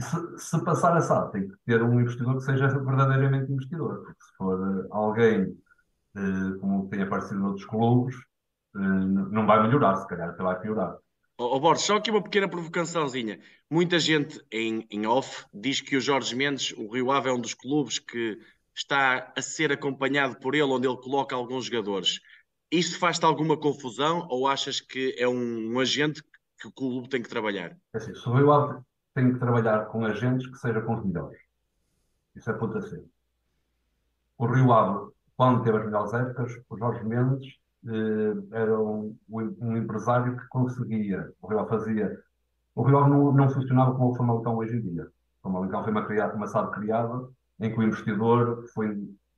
se, 0.00 0.38
se, 0.38 0.64
passar 0.64 0.96
a 0.96 1.00
SAD, 1.00 1.32
tem 1.32 1.48
que 1.48 1.54
ter 1.66 1.82
um 1.82 2.00
investidor 2.00 2.36
que 2.36 2.44
seja 2.44 2.68
verdadeiramente 2.68 3.52
investidor, 3.52 4.02
porque 4.04 4.22
se 4.22 4.36
for 4.36 4.86
alguém 4.90 5.56
eh, 6.16 6.58
como 6.60 6.88
tem 6.88 7.02
aparecido 7.02 7.40
noutros 7.40 7.66
clubes, 7.66 8.14
eh, 8.76 8.78
não 8.78 9.46
vai 9.46 9.62
melhorar, 9.62 9.96
se 9.96 10.06
calhar 10.06 10.30
até 10.30 10.42
vai 10.42 10.58
piorar. 10.60 10.96
Oh, 11.40 11.56
oh, 11.56 11.60
Borges, 11.60 11.84
só 11.84 11.96
aqui 11.96 12.10
uma 12.10 12.22
pequena 12.22 12.48
provocaçãozinha. 12.48 13.38
Muita 13.70 13.98
gente 13.98 14.40
em, 14.50 14.86
em 14.90 15.06
off 15.06 15.46
diz 15.52 15.80
que 15.80 15.96
o 15.96 16.00
Jorge 16.00 16.34
Mendes, 16.34 16.72
o 16.76 16.92
Rio 16.92 17.12
Ave, 17.12 17.28
é 17.28 17.32
um 17.32 17.40
dos 17.40 17.54
clubes 17.54 17.98
que 17.98 18.38
está 18.78 19.32
a 19.36 19.42
ser 19.42 19.72
acompanhado 19.72 20.38
por 20.38 20.54
ele, 20.54 20.64
onde 20.64 20.86
ele 20.86 20.96
coloca 20.96 21.34
alguns 21.34 21.66
jogadores. 21.66 22.20
Isto 22.70 22.98
faz-te 22.98 23.24
alguma 23.24 23.58
confusão 23.58 24.26
ou 24.30 24.46
achas 24.46 24.80
que 24.80 25.14
é 25.18 25.26
um, 25.26 25.72
um 25.72 25.80
agente 25.80 26.22
que 26.60 26.68
o 26.68 26.72
clube 26.72 27.08
tem 27.08 27.22
que 27.22 27.28
trabalhar? 27.28 27.76
É 27.92 27.98
assim, 27.98 28.14
se 28.14 28.28
o 28.28 28.52
Ave 28.52 28.80
tem 29.14 29.32
que 29.32 29.38
trabalhar 29.38 29.86
com 29.86 30.04
agentes 30.04 30.46
que 30.46 30.58
sejam 30.58 30.82
com 30.82 30.94
os 30.94 31.04
melhores. 31.04 31.38
Isso 32.36 32.50
é 32.50 32.52
ponto 32.52 32.78
a 32.78 32.82
ser. 32.82 33.04
O 34.36 34.46
Rio 34.46 34.72
Ave, 34.72 35.12
quando 35.36 35.64
teve 35.64 35.78
as 35.78 35.84
melhores 35.84 36.12
épocas, 36.14 36.52
o 36.68 36.78
Jorge 36.78 37.04
Mendes 37.04 37.54
eh, 37.86 38.56
era 38.56 38.80
um, 38.80 39.16
um, 39.28 39.76
empresário 39.76 40.36
que 40.36 40.46
conseguia, 40.48 41.32
o 41.40 41.48
Rio 41.48 41.60
Ave 41.60 41.68
fazia. 41.68 42.20
O 42.74 42.82
Rio 42.82 42.98
Ave 42.98 43.10
não, 43.10 43.32
não 43.32 43.50
funcionava 43.50 43.92
como 43.94 44.12
o 44.12 44.14
Famalicão 44.14 44.56
hoje 44.56 44.76
em 44.76 44.80
dia. 44.82 45.04
O 45.04 45.42
Famalicão 45.42 45.82
foi 45.82 45.90
uma, 45.90 46.06
criada, 46.06 46.34
uma 46.34 46.46
SAD 46.46 46.70
criada 46.72 47.28
em 47.60 47.70
que 47.70 47.78
o 47.78 47.82
investidor 47.82 48.64
foi. 48.74 48.88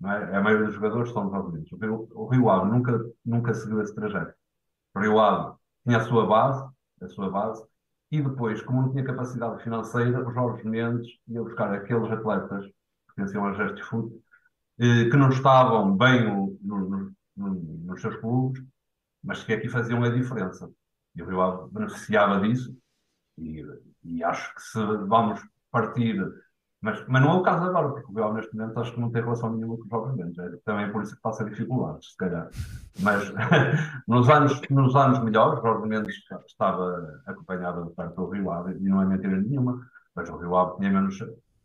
É? 0.02 0.36
A 0.36 0.40
maioria 0.40 0.66
dos 0.66 0.74
jogadores 0.74 1.12
são 1.12 1.28
dos. 1.28 1.70
O 1.72 1.76
Rio, 1.76 2.08
o 2.12 2.26
Rio 2.28 2.50
Ave 2.50 2.70
nunca, 2.70 3.04
nunca 3.24 3.54
seguiu 3.54 3.82
esse 3.82 3.94
trajeto. 3.94 4.34
O 4.94 5.00
Rio 5.00 5.18
Ave 5.18 5.56
tinha 5.84 5.98
a 5.98 6.04
sua 6.04 6.26
base, 6.26 6.64
a 7.02 7.08
sua 7.08 7.30
base, 7.30 7.62
e 8.10 8.20
depois, 8.20 8.60
como 8.62 8.82
não 8.82 8.90
tinha 8.90 9.04
capacidade 9.04 9.62
financeira, 9.62 10.26
o 10.26 10.32
Jorge 10.32 10.66
Mendes 10.66 11.08
ia 11.28 11.42
buscar 11.42 11.72
aqueles 11.72 12.10
atletas 12.10 12.66
que 12.66 13.14
pertenciam 13.14 13.46
ao 13.46 13.54
Gesto 13.54 13.84
Foot, 13.84 14.14
eh, 14.78 15.08
que 15.08 15.16
não 15.16 15.28
estavam 15.28 15.96
bem 15.96 16.24
no, 16.24 16.58
no, 16.60 17.12
no, 17.36 17.54
nos 17.54 18.00
seus 18.00 18.16
clubes, 18.16 18.62
mas 19.22 19.44
que 19.44 19.52
aqui 19.52 19.68
faziam 19.68 20.02
a 20.02 20.08
diferença. 20.08 20.70
E 21.14 21.22
o 21.22 21.26
Rio 21.26 21.40
Ave 21.40 21.70
beneficiava 21.72 22.40
disso, 22.40 22.76
e, 23.38 23.64
e 24.02 24.24
acho 24.24 24.54
que 24.54 24.62
se 24.62 24.78
vamos 25.06 25.40
partir 25.70 26.20
mas, 26.82 27.06
mas 27.06 27.22
não 27.22 27.32
é 27.32 27.34
o 27.34 27.42
caso 27.42 27.64
agora, 27.64 27.90
porque 27.90 28.10
o 28.10 28.14
Real 28.14 28.32
neste 28.32 28.56
momento 28.56 28.80
acho 28.80 28.94
que 28.94 29.00
não 29.00 29.10
tem 29.10 29.22
relação 29.22 29.52
nenhuma 29.52 29.76
com 29.76 29.82
os 29.82 29.88
jovens 29.90 30.16
menos. 30.16 30.38
É, 30.38 30.56
também 30.64 30.90
por 30.90 31.02
isso 31.02 31.14
que 31.14 31.20
passa 31.20 31.44
dificuldades, 31.44 32.12
se 32.12 32.16
calhar. 32.16 32.48
Mas 33.00 33.30
nos, 34.08 34.28
anos, 34.30 34.60
nos 34.70 34.96
anos 34.96 35.22
melhores, 35.22 35.58
o 35.58 35.62
Jorge 35.62 35.86
Mendes 35.86 36.16
estava 36.46 37.20
acompanhado 37.26 37.84
de 37.84 37.94
perto 37.94 38.14
do 38.14 38.30
Rio 38.30 38.50
Ave, 38.50 38.78
e 38.78 38.88
não 38.88 39.02
é 39.02 39.04
mentira 39.04 39.36
nenhuma, 39.36 39.86
mas 40.14 40.28
o 40.30 40.38
Rio 40.38 40.56
Ave 40.56 40.78
tinha 40.78 40.90
menos 40.90 41.18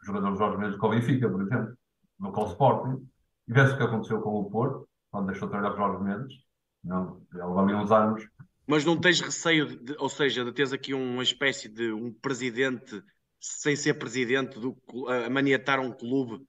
jogadores 0.04 0.38
Jorge 0.38 0.58
Mendes 0.58 0.80
que 0.80 0.86
o 0.86 0.90
Benfica, 0.90 1.30
por 1.30 1.42
exemplo, 1.42 1.78
no 2.20 2.32
Call 2.34 2.48
Sporting. 2.48 3.08
E 3.48 3.54
vê-se 3.54 3.74
o 3.74 3.78
que 3.78 3.84
aconteceu 3.84 4.22
com 4.22 4.42
o 4.42 4.50
Porto, 4.50 4.88
quando 5.12 5.28
deixou 5.28 5.48
de 5.48 5.54
trabalhar 5.54 5.76
com 5.76 5.82
Jorge 5.82 6.04
Mendes. 6.04 6.36
Não, 6.84 7.22
ele 7.34 7.42
ali 7.42 7.74
uns 7.74 7.92
anos. 7.92 8.28
Mas 8.68 8.84
não 8.84 9.00
tens 9.00 9.22
receio, 9.22 9.66
de, 9.66 9.96
ou 9.98 10.10
seja, 10.10 10.44
de 10.44 10.52
teres 10.52 10.74
aqui 10.74 10.94
uma 10.94 11.24
espécie 11.24 11.70
de 11.70 11.92
um 11.94 12.12
presidente 12.12 13.02
sem 13.46 13.76
ser 13.76 13.96
presidente, 13.96 14.60
do, 14.60 14.76
a 15.08 15.30
maniatar 15.30 15.80
um 15.80 15.92
clube? 15.92 16.46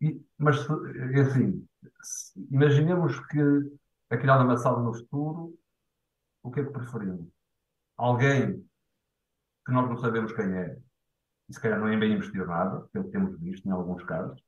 E, 0.00 0.22
mas, 0.36 0.58
é 1.14 1.20
assim, 1.20 1.66
imaginemos 2.50 3.18
que 3.26 3.40
a 4.10 4.16
criada 4.16 4.42
amassada 4.42 4.80
no 4.80 4.92
futuro, 4.92 5.58
o 6.42 6.50
que 6.50 6.60
é 6.60 6.64
que 6.64 6.72
preferimos? 6.72 7.26
Alguém 7.96 8.62
que 9.66 9.72
nós 9.72 9.88
não 9.88 9.96
sabemos 9.96 10.32
quem 10.32 10.44
é, 10.56 10.78
e 11.48 11.54
se 11.54 11.60
calhar 11.60 11.80
não 11.80 11.88
é 11.88 11.96
bem 11.96 12.12
investir 12.12 12.46
nada, 12.46 12.86
pelo 12.92 13.04
que 13.04 13.12
temos 13.12 13.40
visto 13.40 13.66
em 13.66 13.70
alguns 13.70 14.02
casos, 14.04 14.42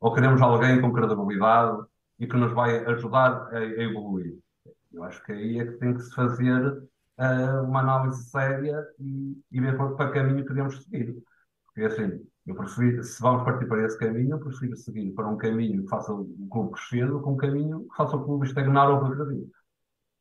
ou 0.00 0.14
queremos 0.14 0.40
alguém 0.40 0.80
com 0.80 0.92
credibilidade 0.92 1.84
e 2.18 2.26
que 2.26 2.36
nos 2.36 2.52
vai 2.52 2.84
ajudar 2.86 3.48
a, 3.52 3.58
a 3.58 3.82
evoluir? 3.82 4.38
Eu 4.90 5.04
acho 5.04 5.22
que 5.24 5.32
aí 5.32 5.58
é 5.58 5.66
que 5.66 5.78
tem 5.78 5.94
que 5.94 6.02
se 6.02 6.14
fazer 6.14 6.88
uh, 7.22 7.62
uma 7.64 7.80
análise 7.80 8.24
séria 8.24 8.84
e, 8.98 9.40
e 9.50 9.60
ver 9.60 9.76
para, 9.76 9.94
para 9.94 10.08
que 10.08 10.18
caminho 10.18 10.44
queremos 10.44 10.82
seguir. 10.82 11.14
Porque 11.66 11.82
assim, 11.82 12.26
eu 12.46 12.54
prefiro, 12.54 13.02
se 13.02 13.22
vamos 13.22 13.44
partir 13.44 13.66
para 13.66 13.84
esse 13.86 13.98
caminho, 13.98 14.32
eu 14.32 14.40
prefiro 14.40 14.76
seguir 14.76 15.12
para 15.12 15.28
um 15.28 15.36
caminho 15.36 15.84
que 15.84 15.88
faça 15.88 16.12
o 16.12 16.26
clube 16.50 16.72
crescer 16.72 17.08
do 17.08 17.22
que 17.22 17.28
um 17.28 17.36
caminho 17.36 17.86
que 17.88 17.96
faça 17.96 18.16
o 18.16 18.24
clube 18.24 18.46
estagnar 18.46 18.90
ou 18.90 19.02
regredir. 19.02 19.46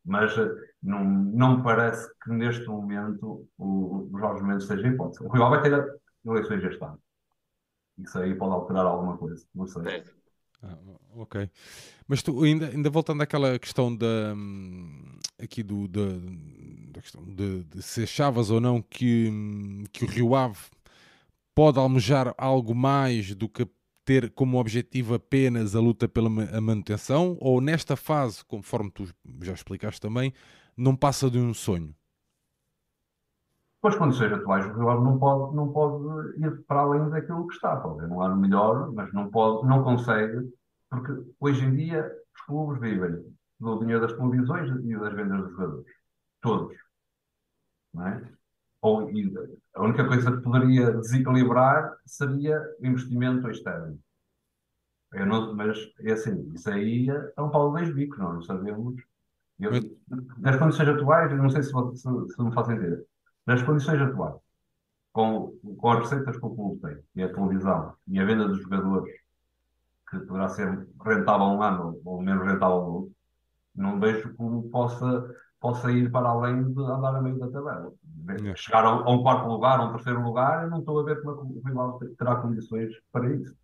Mas 0.06 0.38
uh, 0.38 0.56
não, 0.82 1.04
não 1.04 1.58
me 1.58 1.64
parece 1.64 2.08
que 2.24 2.32
neste 2.32 2.66
momento 2.68 3.48
o, 3.58 4.10
o 4.12 4.20
Jorge 4.20 4.44
Mendes 4.44 4.68
seja 4.68 4.88
hipótese. 4.88 5.24
O 5.24 5.30
Rio 5.30 5.50
vai 5.50 5.62
ter 5.62 5.72
eleições 6.26 6.64
este 6.64 6.84
ano. 6.84 7.00
Isso 7.98 8.18
aí 8.18 8.34
pode 8.36 8.54
alterar 8.54 8.86
alguma 8.86 9.18
coisa, 9.18 9.46
não 9.54 9.68
sei. 9.68 10.04
Ah, 10.64 10.78
ok. 11.16 11.50
Mas 12.08 12.22
tu, 12.22 12.44
ainda, 12.44 12.70
ainda 12.70 12.90
voltando 12.90 13.22
àquela 13.22 13.58
questão 13.58 13.96
da, 13.96 14.34
hum, 14.36 15.18
aqui 15.42 15.64
do, 15.64 15.88
da, 15.88 16.02
da 16.92 17.02
questão 17.02 17.24
de, 17.24 17.64
de 17.64 17.82
se 17.82 18.04
achavas 18.04 18.50
ou 18.50 18.62
não 18.62 18.82
que, 18.82 19.30
hum, 19.32 19.84
que 19.92 20.06
o 20.06 20.08
Rio 20.08 20.36
Ave 20.36 20.60
pode 21.56 21.80
almejar 21.80 22.34
algo 22.38 22.76
mais 22.76 23.34
do 23.34 23.50
que 23.50 23.68
ter 24.06 24.32
como 24.32 24.60
objetivo 24.60 25.14
apenas 25.14 25.76
a 25.76 25.80
luta 25.80 26.08
pela 26.08 26.28
a 26.28 26.62
manutenção, 26.62 27.38
ou 27.40 27.62
nesta 27.62 27.96
fase, 27.96 28.44
conforme 28.46 28.92
tu 28.92 29.08
já 29.42 29.54
explicaste 29.54 30.02
também, 30.02 30.34
não 30.76 30.96
passa 30.96 31.30
de 31.30 31.38
um 31.38 31.54
sonho? 31.54 31.96
Com 33.82 33.88
as 33.88 33.96
condições 33.96 34.32
atuais, 34.32 34.66
o 34.66 34.74
Rio 34.74 34.90
Ave 34.90 35.04
não 35.04 35.18
pode, 35.18 35.56
não 35.56 35.74
pode 35.74 36.40
ir 36.40 36.64
para 36.66 36.82
além 36.82 37.10
daquilo 37.10 37.48
que 37.48 37.56
está. 37.56 37.76
Pode 37.78 38.08
não 38.08 38.22
ano 38.22 38.38
melhor, 38.38 38.92
mas 38.94 39.12
não, 39.12 39.30
pode, 39.30 39.68
não 39.68 39.84
consegue, 39.84 40.54
porque 40.90 41.12
hoje 41.40 41.66
em 41.66 41.76
dia 41.76 42.16
os 42.36 42.42
clubes 42.44 42.80
vivem 42.80 43.26
do 43.60 43.80
dinheiro 43.80 44.02
das 44.02 44.14
televisões 44.14 44.70
e 44.70 44.98
das 44.98 45.14
vendas 45.14 45.42
dos 45.42 45.52
jogadores. 45.52 45.86
Todos. 46.42 46.78
Não 47.94 48.08
é? 48.08 48.32
Ou, 48.82 49.10
a 49.76 49.84
única 49.84 50.08
coisa 50.08 50.32
que 50.32 50.44
poderia 50.44 50.92
desequilibrar 50.94 51.96
seria 52.06 52.62
o 52.80 52.86
investimento 52.86 53.50
externo. 53.50 54.00
Não, 55.14 55.54
mas 55.56 55.78
é 56.00 56.14
assim, 56.14 56.52
isso 56.54 56.70
aí 56.70 57.10
é 57.10 57.42
um 57.42 57.50
pau 57.50 57.74
de 57.74 57.82
dois 57.82 57.96
bicos, 57.96 58.18
nós 58.18 58.34
não 58.34 58.42
sabemos. 58.44 59.02
Eu, 59.60 59.72
nas 60.38 60.58
condições 60.58 60.88
atuais, 60.88 61.32
não 61.38 61.50
sei 61.50 61.62
se, 61.62 61.70
se, 61.70 62.34
se 62.34 62.42
me 62.42 62.54
fazem 62.54 62.78
entender, 62.78 63.06
nas 63.46 63.62
condições 63.64 64.02
atuais, 64.02 64.36
com, 65.12 65.54
com 65.78 65.92
as 65.92 66.00
receitas 66.00 66.38
que 66.38 66.46
o 66.46 66.56
clube 66.56 66.82
tem, 66.82 66.98
e 67.16 67.24
a 67.24 67.34
televisão, 67.34 67.94
e 68.08 68.20
a 68.20 68.26
venda 68.26 68.48
dos 68.48 68.62
jogadores, 68.62 69.14
que 70.10 70.20
poderá 70.20 70.50
ser 70.50 70.88
rentável 71.04 71.48
um 71.48 71.64
ano 71.64 72.00
ou 72.04 72.22
menos 72.22 72.46
rentável 72.46 72.82
no 72.82 72.94
outro, 72.94 73.16
não 73.76 74.00
vejo 74.00 74.22
que 74.22 74.28
o 74.30 74.36
clube 74.36 74.70
possa, 74.70 75.36
possa 75.60 75.92
ir 75.92 76.12
para 76.12 76.30
além 76.30 76.74
de 76.74 76.82
andar 76.82 77.16
a 77.16 77.22
meio 77.22 77.40
da 77.40 77.50
tabela. 77.50 77.94
É. 78.28 78.56
Chegar 78.56 78.84
a, 78.84 79.10
um 79.10 79.24
quarto 79.24 79.48
lugar, 79.48 79.80
a 79.80 79.86
um 79.86 79.94
terceiro 79.94 80.22
lugar, 80.22 80.64
eu 80.64 80.70
não 80.70 80.80
estou 80.80 81.00
a 81.00 81.04
ver 81.04 81.22
como 81.22 81.32
é 81.32 81.36
que 81.36 81.60
o 81.60 81.68
rival 81.68 82.00
terá 82.18 82.36
condições 82.36 82.92
para 83.12 83.34
isso. 83.34 83.56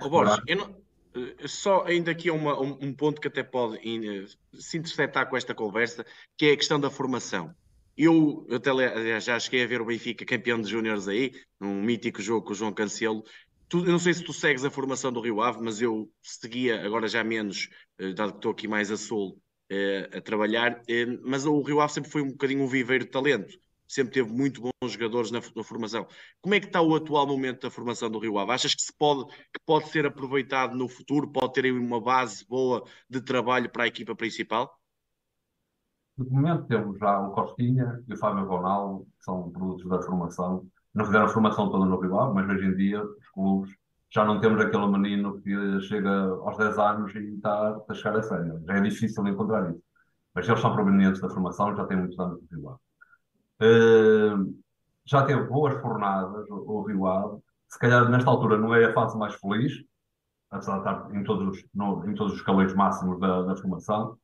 Oh, 0.00 0.08
Borges, 0.08 0.42
eu 0.46 0.56
não, 0.56 0.74
eh, 1.14 1.46
só 1.46 1.84
ainda 1.84 2.10
aqui 2.10 2.30
uma, 2.30 2.58
um, 2.60 2.78
um, 2.80 2.94
ponto 2.94 3.20
que 3.20 3.28
até 3.28 3.42
pode 3.42 3.76
in, 3.86 4.26
se 4.54 4.78
interceptar 4.78 5.28
com 5.28 5.36
esta 5.36 5.54
conversa, 5.54 6.04
que 6.36 6.46
é 6.46 6.52
a 6.52 6.56
questão 6.56 6.80
da 6.80 6.90
formação. 6.90 7.54
Eu, 7.96 8.46
eu 8.48 8.56
até 8.56 9.20
já 9.20 9.38
cheguei 9.38 9.64
a 9.64 9.66
ver 9.66 9.80
o 9.80 9.84
Benfica 9.84 10.24
campeão 10.24 10.60
de 10.60 10.70
júniores 10.70 11.08
aí, 11.08 11.32
num 11.60 11.82
mítico 11.82 12.22
jogo 12.22 12.46
com 12.46 12.52
o 12.52 12.54
João 12.54 12.72
Cancelo. 12.72 13.22
Tu, 13.68 13.78
eu 13.78 13.92
não 13.92 13.98
sei 13.98 14.14
se 14.14 14.24
tu 14.24 14.32
segues 14.32 14.64
a 14.64 14.70
formação 14.70 15.12
do 15.12 15.20
Rio 15.20 15.40
Ave, 15.40 15.58
mas 15.62 15.80
eu 15.80 16.10
seguia, 16.22 16.84
agora 16.84 17.08
já 17.08 17.22
menos, 17.24 17.68
eh, 17.98 18.12
dado 18.12 18.32
que 18.32 18.38
estou 18.38 18.52
aqui 18.52 18.68
mais 18.68 18.90
a 18.90 18.96
sul, 18.96 19.40
eh, 19.70 20.10
a 20.12 20.20
trabalhar, 20.20 20.82
mas 21.24 21.46
o 21.46 21.62
Rio 21.62 21.80
Ave 21.80 21.92
sempre 21.92 22.10
foi 22.10 22.22
um 22.22 22.30
bocadinho 22.30 22.62
um 22.62 22.68
viveiro 22.68 23.04
de 23.04 23.10
talento 23.10 23.56
sempre 23.92 24.14
teve 24.14 24.32
muito 24.32 24.62
bons 24.62 24.92
jogadores 24.92 25.30
na, 25.30 25.40
na, 25.54 25.62
formação. 25.62 26.06
Como 26.40 26.54
é 26.54 26.60
que 26.60 26.66
está 26.66 26.80
o 26.80 26.94
atual 26.94 27.26
momento 27.26 27.60
da 27.62 27.70
formação 27.70 28.10
do 28.10 28.18
Rio 28.18 28.38
Ave? 28.38 28.52
Achas 28.52 28.74
que, 28.74 28.80
se 28.82 28.92
pode, 28.96 29.26
que 29.26 29.60
pode 29.66 29.90
ser 29.90 30.06
aproveitado 30.06 30.74
no 30.74 30.88
futuro? 30.88 31.30
Pode 31.30 31.52
ter 31.52 31.70
uma 31.70 32.00
base 32.00 32.44
boa 32.46 32.84
de 33.08 33.20
trabalho 33.20 33.70
para 33.70 33.84
a 33.84 33.86
equipa 33.86 34.14
principal? 34.16 34.81
No 36.18 36.30
momento 36.30 36.64
temos 36.66 36.98
já 36.98 37.20
o 37.20 37.30
Costinha 37.32 38.02
e 38.06 38.12
o 38.12 38.16
Fábio 38.18 38.46
Ronaldo, 38.46 39.04
que 39.18 39.24
são 39.24 39.50
produtos 39.50 39.88
da 39.88 40.02
formação. 40.02 40.66
Não 40.94 41.06
fizeram 41.06 41.24
a 41.24 41.28
formação 41.28 41.70
toda 41.70 41.86
no 41.86 41.98
Rio 41.98 42.34
mas 42.34 42.48
hoje 42.48 42.66
em 42.66 42.76
dia 42.76 43.02
os 43.02 43.28
clubes 43.30 43.70
já 44.10 44.24
não 44.24 44.38
temos 44.40 44.60
aquele 44.60 44.86
menino 44.86 45.40
que 45.40 45.80
chega 45.80 46.10
aos 46.10 46.58
10 46.58 46.78
anos 46.78 47.14
e 47.14 47.34
está 47.34 47.82
a 47.88 47.94
chegar 47.94 48.18
a 48.18 48.22
sério. 48.22 48.62
Já 48.66 48.74
é 48.74 48.80
difícil 48.82 49.26
encontrar 49.26 49.70
isso. 49.70 49.82
Mas 50.34 50.46
eles 50.46 50.60
são 50.60 50.74
provenientes 50.74 51.20
da 51.20 51.30
formação, 51.30 51.74
já 51.74 51.86
têm 51.86 51.96
muitos 51.96 52.18
anos 52.18 52.38
no 52.50 52.58
Rio. 52.58 52.80
Uh, 53.62 54.62
já 55.04 55.24
teve 55.24 55.44
boas 55.44 55.80
fornadas, 55.80 56.46
o, 56.50 56.82
Rio. 56.82 57.42
Se 57.68 57.78
calhar 57.78 58.08
nesta 58.10 58.28
altura 58.28 58.58
não 58.58 58.74
é 58.74 58.84
a 58.84 58.92
fase 58.92 59.16
mais 59.16 59.34
feliz, 59.34 59.72
apesar 60.50 60.74
de 60.74 60.78
estar 60.80 61.14
em 61.14 61.24
todos 61.24 61.48
os, 61.48 61.64
no, 61.74 62.06
em 62.06 62.14
todos 62.14 62.34
os 62.34 62.38
escalões 62.38 62.74
máximos 62.74 63.18
da, 63.18 63.42
da, 63.42 63.56
formação. 63.56 64.18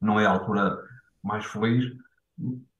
Não 0.00 0.18
é 0.18 0.24
a 0.24 0.30
altura 0.30 0.78
mais 1.22 1.44
feliz, 1.44 1.84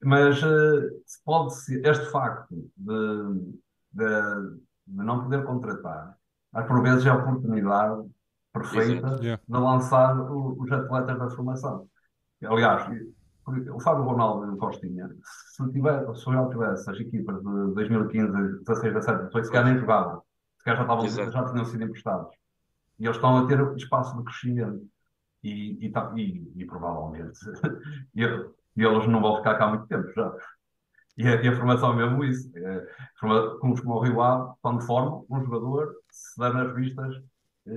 mas 0.03 0.41
uh, 0.41 0.89
pode 1.23 1.55
ser, 1.55 1.85
este 1.85 2.05
facto 2.11 2.55
de, 2.75 3.55
de, 3.93 4.57
de, 4.87 5.03
não 5.03 5.23
poder 5.23 5.43
contratar, 5.43 6.17
mas 6.51 6.67
por 6.67 6.81
vezes 6.81 7.05
é 7.05 7.09
a 7.09 7.15
oportunidade 7.15 8.09
perfeita 8.51 9.19
yeah. 9.21 9.41
de 9.47 9.57
lançar 9.57 10.19
o, 10.19 10.59
os 10.59 10.71
atletas 10.71 11.17
da 11.17 11.29
formação. 11.29 11.87
Aliás, 12.43 12.89
o 13.45 13.79
Fábio 13.79 14.03
Ronaldo 14.03 14.47
e 14.47 14.49
o 14.49 14.57
Costinha, 14.57 15.09
se, 15.23 15.71
tiver, 15.71 16.15
se 16.15 16.29
Real 16.29 16.49
tivesse 16.49 16.89
as 16.89 16.99
equipas 16.99 17.37
de 17.37 17.73
2015, 17.73 18.63
16, 18.65 18.93
17, 18.93 19.25
18, 19.27 19.45
se 19.45 19.51
calhar 19.51 19.65
nem 19.65 19.79
jogavam. 19.79 20.21
Se 20.57 20.65
calhar 20.65 20.77
já, 20.77 21.05
estavam, 21.05 21.31
já 21.31 21.51
tinham 21.51 21.65
sido 21.65 21.83
emprestados. 21.83 22.35
E 22.99 23.05
eles 23.05 23.15
estão 23.15 23.37
a 23.37 23.47
ter 23.47 23.59
espaço 23.77 24.17
de 24.17 24.23
crescimento. 24.23 24.87
E, 25.43 25.85
e, 25.85 25.91
tá, 25.91 26.13
e, 26.15 26.51
e 26.55 26.65
provavelmente 26.65 27.39
eles 28.15 29.07
não 29.07 29.21
vão 29.21 29.37
ficar 29.37 29.57
cá 29.57 29.67
muito 29.67 29.87
tempo 29.87 30.11
já. 30.13 30.31
E 31.17 31.27
a, 31.27 31.41
e 31.41 31.47
a 31.47 31.55
formação 31.55 31.93
é 31.93 31.95
mesmo 31.95 32.23
isso. 32.23 32.51
É, 32.55 32.87
clubes 33.59 33.81
como 33.81 33.95
o 33.95 33.99
Rio 33.99 34.21
Ave, 34.21 34.53
quando 34.61 34.81
formam 34.81 35.25
um 35.29 35.43
jogador, 35.43 35.93
se 36.11 36.39
der 36.39 36.53
nas 36.53 36.73
vistas, 36.75 37.15
é, 37.67 37.73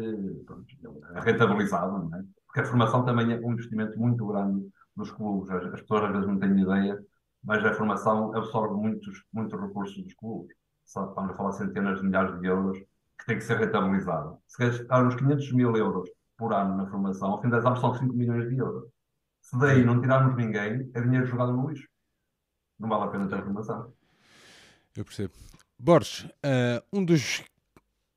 é 1.16 1.20
rentabilizado, 1.20 2.08
não 2.08 2.18
é? 2.18 2.22
Porque 2.46 2.60
a 2.60 2.64
formação 2.64 3.04
também 3.04 3.32
é 3.32 3.38
um 3.38 3.52
investimento 3.52 3.98
muito 3.98 4.26
grande 4.26 4.66
dos 4.96 5.10
clubes. 5.10 5.50
As, 5.50 5.64
as, 5.74 5.80
pessoas 5.80 6.04
às 6.04 6.12
vezes 6.12 6.26
não 6.26 6.38
têm 6.38 6.60
ideia, 6.60 6.98
mas 7.42 7.64
a 7.64 7.74
formação 7.74 8.34
absorve 8.36 8.74
muitos, 8.74 9.24
muitos 9.32 9.60
recursos 9.60 10.02
dos 10.02 10.14
clubes. 10.14 10.54
Sabe, 10.84 11.08
estamos 11.08 11.32
a 11.32 11.34
falar 11.34 11.52
centenas 11.52 12.00
de 12.00 12.06
milhares 12.06 12.38
de 12.40 12.46
euros 12.46 12.78
que 13.18 13.26
tem 13.26 13.38
que 13.38 13.44
ser 13.44 13.58
rentabilizado. 13.58 14.38
Se 14.46 14.58
gastar 14.58 15.04
uns 15.04 15.14
500 15.16 15.52
mil 15.52 15.76
euros 15.76 16.08
por 16.36 16.52
ano 16.52 16.76
na 16.76 16.86
formação, 16.90 17.32
ao 17.32 17.42
fim 17.42 17.48
das 17.48 17.64
anos 17.64 17.80
são 17.80 17.94
5 17.94 18.12
milhões 18.12 18.48
de 18.48 18.56
euros. 18.56 18.88
Se 19.40 19.58
daí 19.58 19.84
não 19.84 20.00
tirarmos 20.00 20.36
ninguém, 20.36 20.90
é 20.94 21.00
dinheiro 21.00 21.26
jogado 21.26 21.52
no 21.52 21.68
lixo. 21.68 21.86
Não 22.78 22.88
vale 22.88 23.04
a 23.04 23.08
pena 23.08 23.28
ter 23.28 23.42
formação. 23.42 23.92
Eu 24.96 25.04
percebo. 25.04 25.34
Borges, 25.78 26.24
uh, 26.24 26.82
um 26.92 27.04
dos 27.04 27.44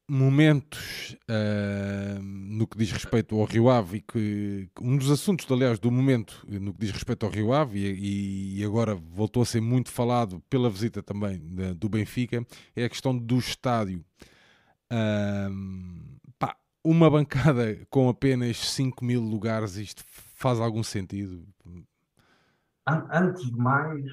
momentos 0.10 1.17
uh, 1.30 2.21
no 2.21 2.65
que 2.65 2.77
diz 2.77 2.91
respeito 2.91 3.38
ao 3.38 3.45
Rio 3.45 3.69
Ave 3.69 3.97
e 3.97 4.01
que 4.01 4.69
um 4.82 4.95
dos 4.95 5.12
assuntos, 5.12 5.45
aliás, 5.51 5.80
do 5.80 5.91
momento 5.91 6.45
no 6.47 6.73
que 6.73 6.80
diz 6.80 6.91
respeito 6.91 7.25
ao 7.25 7.32
Rio 7.32 7.51
Ave 7.51 7.80
e, 7.80 8.60
e 8.60 8.63
agora 8.63 8.95
voltou 8.95 9.43
a 9.43 9.45
ser 9.45 9.60
muito 9.60 9.91
falado 9.91 10.41
pela 10.49 10.69
visita 10.69 11.03
também 11.03 11.39
de, 11.39 11.73
do 11.73 11.89
Benfica 11.89 12.45
é 12.75 12.86
a 12.86 12.89
questão 12.89 13.17
do 13.17 13.38
estádio. 13.38 14.03
Uh, 14.89 16.17
uma 16.89 17.10
bancada 17.10 17.86
com 17.89 18.08
apenas 18.08 18.58
5 18.71 19.04
mil 19.04 19.21
lugares, 19.21 19.76
isto 19.76 20.04
faz 20.36 20.60
algum 20.60 20.84
sentido? 20.84 21.45
Antes 22.86 23.45
de 23.45 23.58
mais, 23.58 24.06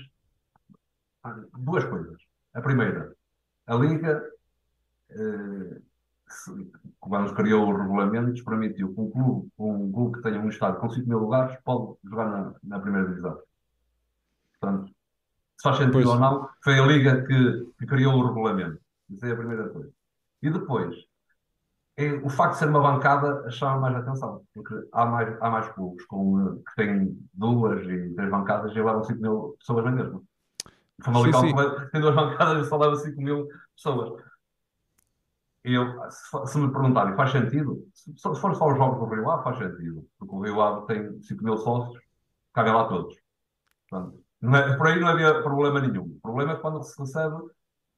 duas 1.58 1.84
coisas. 1.84 2.20
A 2.52 2.60
primeira, 2.60 3.14
a 3.66 3.74
Liga 3.76 4.22
eh, 5.10 5.80
quando 6.98 7.34
criou 7.34 7.68
o 7.68 7.76
regulamento, 7.76 8.44
permitiu 8.44 8.92
que 8.92 9.00
um 9.00 9.10
clube, 9.10 9.48
um 9.58 9.92
clube 9.92 10.16
que 10.16 10.22
tenha 10.22 10.40
um 10.40 10.48
estádio 10.48 10.80
com 10.80 10.90
5 10.90 11.08
mil 11.08 11.18
lugares 11.18 11.56
pode 11.62 11.96
jogar 12.02 12.28
na, 12.28 12.54
na 12.62 12.80
primeira 12.80 13.08
divisão. 13.08 13.38
Portanto, 14.58 14.86
se 14.88 15.62
faz 15.62 15.76
sentido 15.76 15.92
pois. 15.92 16.06
ou 16.06 16.18
não, 16.18 16.48
foi 16.62 16.78
a 16.78 16.86
Liga 16.86 17.24
que, 17.24 17.72
que, 17.78 17.86
criou 17.86 18.14
o 18.14 18.26
regulamento. 18.26 18.80
Isso 19.10 19.24
é 19.26 19.32
a 19.32 19.36
primeira 19.36 19.68
coisa. 19.68 19.92
E 20.42 20.50
depois, 20.50 20.96
o 22.24 22.28
facto 22.28 22.54
de 22.54 22.58
ser 22.58 22.68
uma 22.68 22.80
bancada 22.80 23.48
chama 23.50 23.78
mais 23.78 23.96
atenção, 23.96 24.42
porque 24.52 24.74
há 24.92 25.06
mais, 25.06 25.36
há 25.40 25.50
mais 25.50 25.68
clubes 25.68 26.04
com, 26.06 26.56
que 26.56 26.74
têm 26.76 27.16
duas 27.32 27.82
e 27.86 28.14
três 28.14 28.30
bancadas 28.30 28.72
e 28.72 28.74
levam 28.74 29.04
5 29.04 29.20
mil 29.20 29.56
pessoas 29.58 29.84
na 29.84 29.90
mesma. 29.92 30.22
O 30.98 31.04
Famalicão 31.04 31.42
tem 31.90 32.00
duas 32.00 32.14
bancadas 32.14 32.66
e 32.66 32.68
só 32.68 32.76
leva 32.76 32.96
5 32.96 33.20
mil 33.20 33.48
pessoas 33.76 34.24
eu, 35.64 36.10
se, 36.10 36.46
se 36.46 36.58
me 36.58 36.70
perguntarem, 36.70 37.16
faz 37.16 37.32
sentido? 37.32 37.88
Se, 37.94 38.12
se 38.12 38.40
for 38.40 38.54
só 38.54 38.70
os 38.70 38.76
jogos 38.76 38.98
do 38.98 39.14
Rio 39.14 39.30
Ave, 39.30 39.44
faz 39.44 39.56
sentido. 39.56 40.06
Porque 40.18 40.34
o 40.34 40.40
Rio 40.40 40.60
Ave 40.60 40.86
tem 40.86 41.22
5 41.22 41.42
mil 41.42 41.56
sócios, 41.56 41.98
cabem 42.52 42.74
lá 42.74 42.86
todos. 42.86 43.16
Portanto, 43.88 44.22
é, 44.42 44.76
por 44.76 44.86
aí 44.86 45.00
não 45.00 45.08
havia 45.08 45.42
problema 45.42 45.80
nenhum. 45.80 46.02
O 46.02 46.20
problema 46.20 46.52
é 46.52 46.56
quando 46.56 46.82
se 46.82 47.00
recebe 47.00 47.36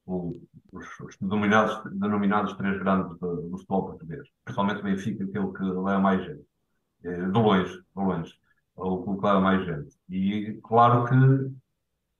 o, 0.06 0.40
os, 0.72 1.00
os, 1.00 1.16
denominados, 1.20 1.82
denominados 1.92 2.54
três 2.54 2.78
grandes 2.78 3.18
do, 3.18 3.42
do 3.42 3.58
futebol 3.58 3.86
português. 3.86 4.26
Principalmente 4.44 4.80
o 4.80 4.84
Benfica, 4.84 5.26
que 5.26 5.36
é 5.36 5.40
o 5.40 5.52
que 5.52 5.62
leva 5.62 5.98
mais 5.98 6.24
gente. 6.24 6.44
É, 7.04 7.16
de 7.16 7.38
longe, 7.38 7.72
de 7.72 7.84
longe. 7.94 8.34
É 8.78 8.82
o 8.82 9.02
que 9.02 9.26
leva 9.26 9.40
mais 9.40 9.66
gente. 9.66 9.96
E 10.08 10.58
claro 10.62 11.04
que 11.06 11.56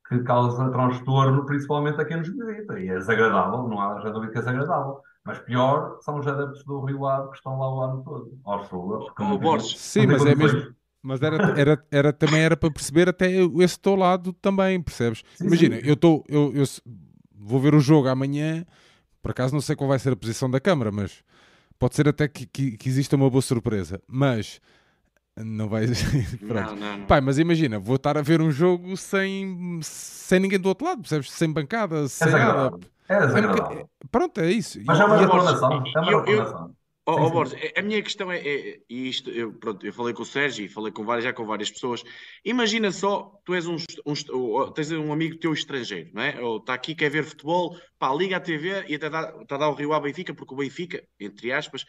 que 0.09 0.22
causa 0.22 0.70
transtorno, 0.70 1.44
principalmente 1.44 2.01
a 2.01 2.05
quem 2.05 2.18
nos 2.18 2.29
visita. 2.29 2.79
E 2.79 2.88
é 2.88 2.94
desagradável, 2.94 3.68
não 3.68 3.81
há 3.81 4.01
já 4.01 4.11
dúvida 4.11 4.33
que 4.33 4.38
é 4.38 4.40
desagradável. 4.40 5.01
Mas 5.25 5.38
pior 5.40 5.99
são 6.03 6.18
os 6.18 6.27
adeptos 6.27 6.64
do 6.64 6.85
Rio 6.85 7.05
Ave 7.07 7.31
que 7.31 7.37
estão 7.37 7.59
lá 7.59 7.75
o 7.75 7.81
ano 7.81 8.05
todo. 8.05 8.38
Aos 8.44 8.68
Sul, 8.68 9.11
Como 9.16 9.38
Borges. 9.38 9.77
Sim, 9.79 10.07
mas 10.07 10.25
é 10.25 10.35
mesmo. 10.35 10.75
Mas 11.03 11.22
era, 11.22 11.37
era, 11.61 11.85
era, 11.90 12.12
também 12.12 12.40
era 12.40 12.57
para 12.57 12.70
perceber 12.70 13.09
até 13.09 13.31
esse 13.31 13.79
teu 13.79 13.94
lado 13.94 14.33
também, 14.35 14.81
percebes? 14.81 15.22
Sim, 15.35 15.46
Imagina, 15.46 15.77
sim. 15.77 15.83
eu 15.85 15.94
estou. 15.94 16.25
Eu, 16.29 16.53
eu, 16.55 16.64
vou 17.46 17.61
ver 17.61 17.74
o 17.74 17.80
jogo 17.80 18.09
amanhã, 18.09 18.64
por 19.22 19.30
acaso 19.30 19.54
não 19.54 19.61
sei 19.61 19.74
qual 19.76 19.88
vai 19.88 19.98
ser 19.98 20.12
a 20.12 20.16
posição 20.16 20.50
da 20.50 20.61
câmara, 20.61 20.90
mas 20.92 21.22
pode 21.78 21.94
ser 21.94 22.09
até 22.09 22.26
que, 22.28 22.46
que, 22.46 22.76
que 22.76 22.88
exista 22.88 23.16
uma 23.16 23.30
boa 23.30 23.42
surpresa. 23.42 24.00
Mas 24.09 24.61
Não 25.37 25.68
vai. 25.68 25.87
Não, 26.40 26.74
não, 26.76 26.98
não. 26.98 27.06
Pai, 27.06 27.20
mas 27.20 27.38
imagina, 27.38 27.78
vou 27.78 27.96
estar 27.96 28.16
a 28.16 28.22
ver 28.22 28.40
um 28.40 28.50
jogo 28.50 28.96
sem, 28.96 29.78
sem 29.82 30.40
ninguém 30.40 30.59
do 30.59 30.68
outro 30.68 30.87
lado, 30.87 31.02
percebes? 31.02 31.30
Sem 31.30 31.52
bancada, 31.52 32.04
É 32.04 32.09
sem 32.09 32.26
nada. 32.32 32.70
desagradável. 32.70 32.80
É 33.09 33.14
É 33.14 33.46
um 33.48 33.52
boca- 33.54 33.88
Pronto, 34.11 34.40
é 34.40 34.50
isso. 34.50 34.78
Mas 34.87 34.98
E- 34.98 35.02
é 35.02 35.04
uma 35.04 35.16
e 35.16 35.18
a- 35.18 35.22
recordação. 35.22 35.85
É 35.94 36.00
uma 36.00 36.11
recordação. 36.24 36.70
Ó, 37.09 37.27
sim. 37.27 37.33
Borges, 37.33 37.73
a 37.77 37.83
minha 37.83 38.03
questão 38.03 38.33
é, 38.33 38.38
é- 38.38 38.81
e 38.88 39.09
isto, 39.09 39.31
eu, 39.31 39.53
pronto, 39.55 39.87
eu 39.87 39.92
falei 39.92 40.12
com 40.12 40.23
o 40.23 40.27
Sérgio 40.27 40.64
e 40.64 40.69
falei 40.69 40.90
com 40.92 41.05
várias, 41.05 41.25
já 41.25 41.33
com 41.33 41.47
várias 41.47 41.71
pessoas. 41.71 42.03
Imagina 42.45 42.90
só, 42.90 43.40
tu 43.45 43.55
és 43.55 43.64
um, 43.66 43.77
um 44.05 44.73
tens 44.73 44.90
um 44.90 45.12
amigo 45.12 45.38
teu 45.38 45.53
estrangeiro, 45.53 46.11
não 46.12 46.23
é? 46.23 46.40
Ou 46.40 46.59
está 46.59 46.75
aqui, 46.75 46.97
quer 46.97 47.09
ver 47.09 47.23
futebol, 47.25 47.79
pá, 47.97 48.12
liga 48.12 48.37
à 48.38 48.40
TV 48.40 48.87
e 48.88 48.97
até 48.97 49.09
dá, 49.09 49.37
está 49.40 49.55
a 49.55 49.59
dar 49.59 49.69
o 49.69 49.75
Rio 49.75 49.92
ao 49.92 50.01
Benfica, 50.01 50.35
porque 50.35 50.53
o 50.53 50.57
Benfica, 50.57 51.07
entre 51.21 51.53
aspas, 51.53 51.85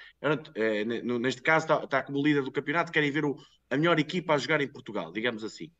é, 0.55 0.85
neste 0.85 1.41
caso 1.41 1.65
está, 1.65 1.83
está 1.83 2.03
como 2.03 2.21
líder 2.21 2.43
do 2.43 2.51
campeonato, 2.51 2.91
querem 2.91 3.09
ver 3.11 3.25
o- 3.25 3.35
a 3.71 3.77
melhor 3.77 3.99
equipa 3.99 4.33
a 4.35 4.37
jogar 4.37 4.61
em 4.61 4.71
Portugal, 4.71 5.11
digamos 5.11 5.43
assim. 5.43 5.71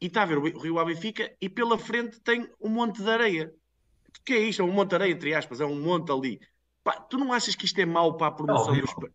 E 0.00 0.06
está 0.06 0.22
a 0.22 0.26
ver 0.26 0.38
o 0.38 0.58
Rio 0.58 0.78
ao 0.78 0.86
Benfica 0.86 1.34
e 1.40 1.48
pela 1.50 1.78
frente 1.78 2.20
tem 2.20 2.48
um 2.60 2.68
monte 2.70 3.02
de 3.02 3.10
areia. 3.10 3.52
O 4.18 4.24
que 4.24 4.32
é 4.34 4.38
isto? 4.40 4.62
É 4.62 4.64
um 4.64 4.72
monte 4.72 4.90
de 4.90 4.94
areia, 4.96 5.12
entre 5.12 5.34
aspas, 5.34 5.60
é 5.60 5.66
um 5.66 5.80
monte 5.80 6.10
ali. 6.10 6.40
Pá, 6.86 7.00
tu 7.00 7.18
não 7.18 7.32
achas 7.32 7.56
que 7.56 7.64
isto 7.64 7.80
é 7.80 7.84
mau 7.84 8.16
para 8.16 8.28
a 8.28 8.30
promoção 8.30 8.68
horrível. 8.68 8.94
dos. 8.94 9.10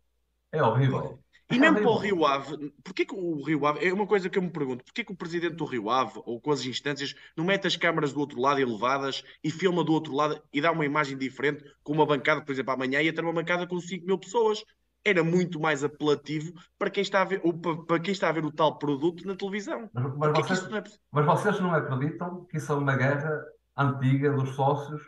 É 0.52 0.62
horrível. 0.62 1.20
E 1.50 1.56
É 1.56 1.58
mesmo 1.58 1.78
para 1.78 1.90
o. 1.90 1.98
Rio 1.98 2.26
Ave, 2.26 2.74
porquê 2.84 3.06
que 3.06 3.16
o 3.16 3.42
Rio 3.42 3.66
Ave, 3.66 3.88
é 3.88 3.94
uma 3.94 4.06
coisa 4.06 4.30
que 4.30 4.38
eu 4.38 4.42
me 4.42 4.50
pergunto, 4.50 4.84
porquê 4.84 5.06
que 5.06 5.14
o 5.14 5.16
presidente 5.16 5.56
do 5.56 5.64
Rio 5.64 5.90
Ave, 5.90 6.22
ou 6.26 6.42
com 6.42 6.52
as 6.52 6.66
instâncias, 6.66 7.16
não 7.34 7.46
mete 7.46 7.68
as 7.68 7.78
câmaras 7.78 8.12
do 8.12 8.20
outro 8.20 8.42
lado 8.42 8.60
elevadas 8.60 9.24
e 9.42 9.50
filma 9.50 9.86
do 9.86 9.94
outro 9.94 10.14
lado 10.14 10.42
e 10.52 10.60
dá 10.60 10.70
uma 10.70 10.86
imagem 10.86 11.18
diferente, 11.18 11.64
com 11.82 11.94
uma 11.94 12.06
bancada, 12.06 12.44
por 12.44 12.52
exemplo, 12.52 12.74
amanhã 12.74 13.02
ia 13.02 13.16
ter 13.16 13.24
uma 13.24 13.32
bancada 13.32 13.66
com 13.66 13.80
5 13.80 14.06
mil 14.06 14.18
pessoas. 14.18 14.66
Era 15.04 15.24
muito 15.24 15.58
mais 15.58 15.82
apelativo 15.82 16.52
para 16.78 16.90
quem 16.90 17.02
está 17.02 17.22
a 17.22 17.26
ver, 17.26 17.40
ou 17.42 17.54
para, 17.58 18.02
quem 18.02 18.12
está 18.12 18.28
a 18.28 18.34
ver 18.34 18.44
o 18.44 18.52
tal 18.52 18.78
produto 18.78 19.26
na 19.26 19.34
televisão. 19.34 19.90
Mas, 19.94 20.18
mas 20.18 20.38
vocês, 20.38 20.70
não 20.70 20.78
é 20.78 20.84
mas 21.10 21.26
vocês 21.26 21.60
não 21.62 21.74
acreditam 21.74 22.44
que 22.46 22.58
isso 22.58 22.70
é 22.70 22.76
uma 22.76 22.98
guerra 22.98 23.46
antiga 23.78 24.30
dos 24.34 24.50
sócios? 24.56 25.02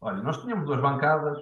Olha, 0.00 0.22
nós 0.22 0.40
tínhamos 0.40 0.66
duas 0.66 0.80
bancadas 0.80 1.36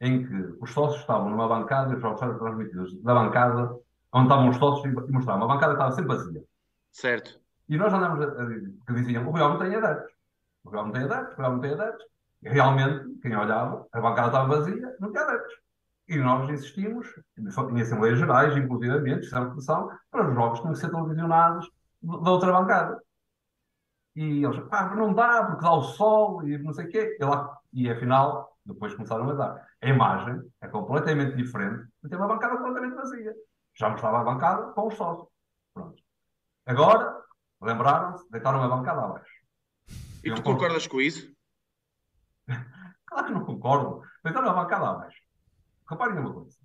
em 0.00 0.26
que 0.26 0.56
os 0.60 0.70
sócios 0.72 1.00
estavam 1.00 1.30
numa 1.30 1.48
bancada 1.48 1.92
e 1.92 1.96
os 1.96 2.02
jogos 2.02 2.20
eram 2.22 2.38
transmitidos 2.38 3.02
da 3.02 3.14
bancada 3.14 3.78
onde 4.12 4.26
estavam 4.26 4.48
os 4.48 4.56
sócios 4.56 4.94
e 5.08 5.12
mostravam. 5.12 5.44
A 5.44 5.54
bancada 5.54 5.72
estava 5.72 5.92
sempre 5.92 6.16
vazia. 6.16 6.44
Certo. 6.92 7.40
E 7.68 7.76
nós 7.76 7.92
andamos 7.92 8.20
a, 8.20 8.42
a 8.42 8.46
que 8.46 8.94
diziam 8.94 9.28
o 9.28 9.32
Real 9.32 9.50
não 9.50 9.58
tem 9.58 9.74
adeptos. 9.74 10.12
O 10.64 10.70
Real 10.70 10.84
não 10.86 10.92
tem 10.92 11.02
adeptos, 11.02 11.36
o 11.36 11.40
Real 11.40 11.52
não 11.52 11.60
tem 11.60 11.72
adeptos. 11.72 12.06
E 12.42 12.48
realmente, 12.48 13.20
quem 13.20 13.36
olhava, 13.36 13.86
a 13.90 14.00
bancada 14.00 14.28
estava 14.28 14.56
vazia, 14.56 14.96
não 15.00 15.10
tinha 15.10 15.22
adeptos. 15.24 15.54
E 16.06 16.18
nós 16.18 16.48
insistimos, 16.50 17.08
em 17.38 17.80
Assembleias 17.80 18.18
Gerais, 18.18 18.56
inclusivamente, 18.56 19.24
fizemos 19.24 19.54
pressão, 19.54 19.90
para 20.10 20.28
os 20.28 20.34
jogos 20.34 20.60
tinham 20.60 20.74
que 20.74 20.78
ser 20.78 20.90
televisionados 20.90 21.70
da 22.02 22.30
outra 22.30 22.52
bancada. 22.52 23.02
E 24.14 24.44
eles, 24.44 24.60
pá, 24.68 24.94
não 24.94 25.14
dá, 25.14 25.44
porque 25.44 25.62
dá 25.62 25.72
o 25.72 25.82
sol 25.82 26.46
e 26.46 26.58
não 26.58 26.72
sei 26.72 26.84
o 26.84 26.88
quê. 26.88 27.16
E, 27.18 27.24
lá, 27.24 27.58
e 27.72 27.90
afinal, 27.90 28.56
depois 28.64 28.94
começaram 28.94 29.28
a 29.30 29.34
dar. 29.34 29.66
A 29.84 29.88
imagem 29.88 30.40
é 30.62 30.68
completamente 30.68 31.36
diferente 31.36 31.86
de 32.02 32.08
ter 32.08 32.16
uma 32.16 32.26
bancada 32.28 32.56
completamente 32.56 32.94
vazia. 32.94 33.34
Já 33.74 33.90
mostrava 33.90 34.20
a 34.20 34.24
bancada 34.24 34.72
com 34.72 34.88
os 34.88 34.94
sócios. 34.94 35.28
Pronto. 35.74 36.02
Agora, 36.66 37.22
lembraram-se, 37.60 38.28
deitaram 38.30 38.62
a 38.62 38.68
bancada 38.68 39.02
abaixo. 39.04 39.32
E 40.24 40.32
tu 40.34 40.42
concordas 40.42 40.86
com 40.86 41.00
isso? 41.00 41.32
Claro 43.06 43.26
que 43.28 43.32
não 43.34 43.44
concordo. 43.44 44.02
Deitaram 44.24 44.50
a 44.50 44.54
bancada 44.54 44.88
abaixo. 44.88 45.18
Reparem 45.88 46.18
uma 46.18 46.32
coisa. 46.34 46.56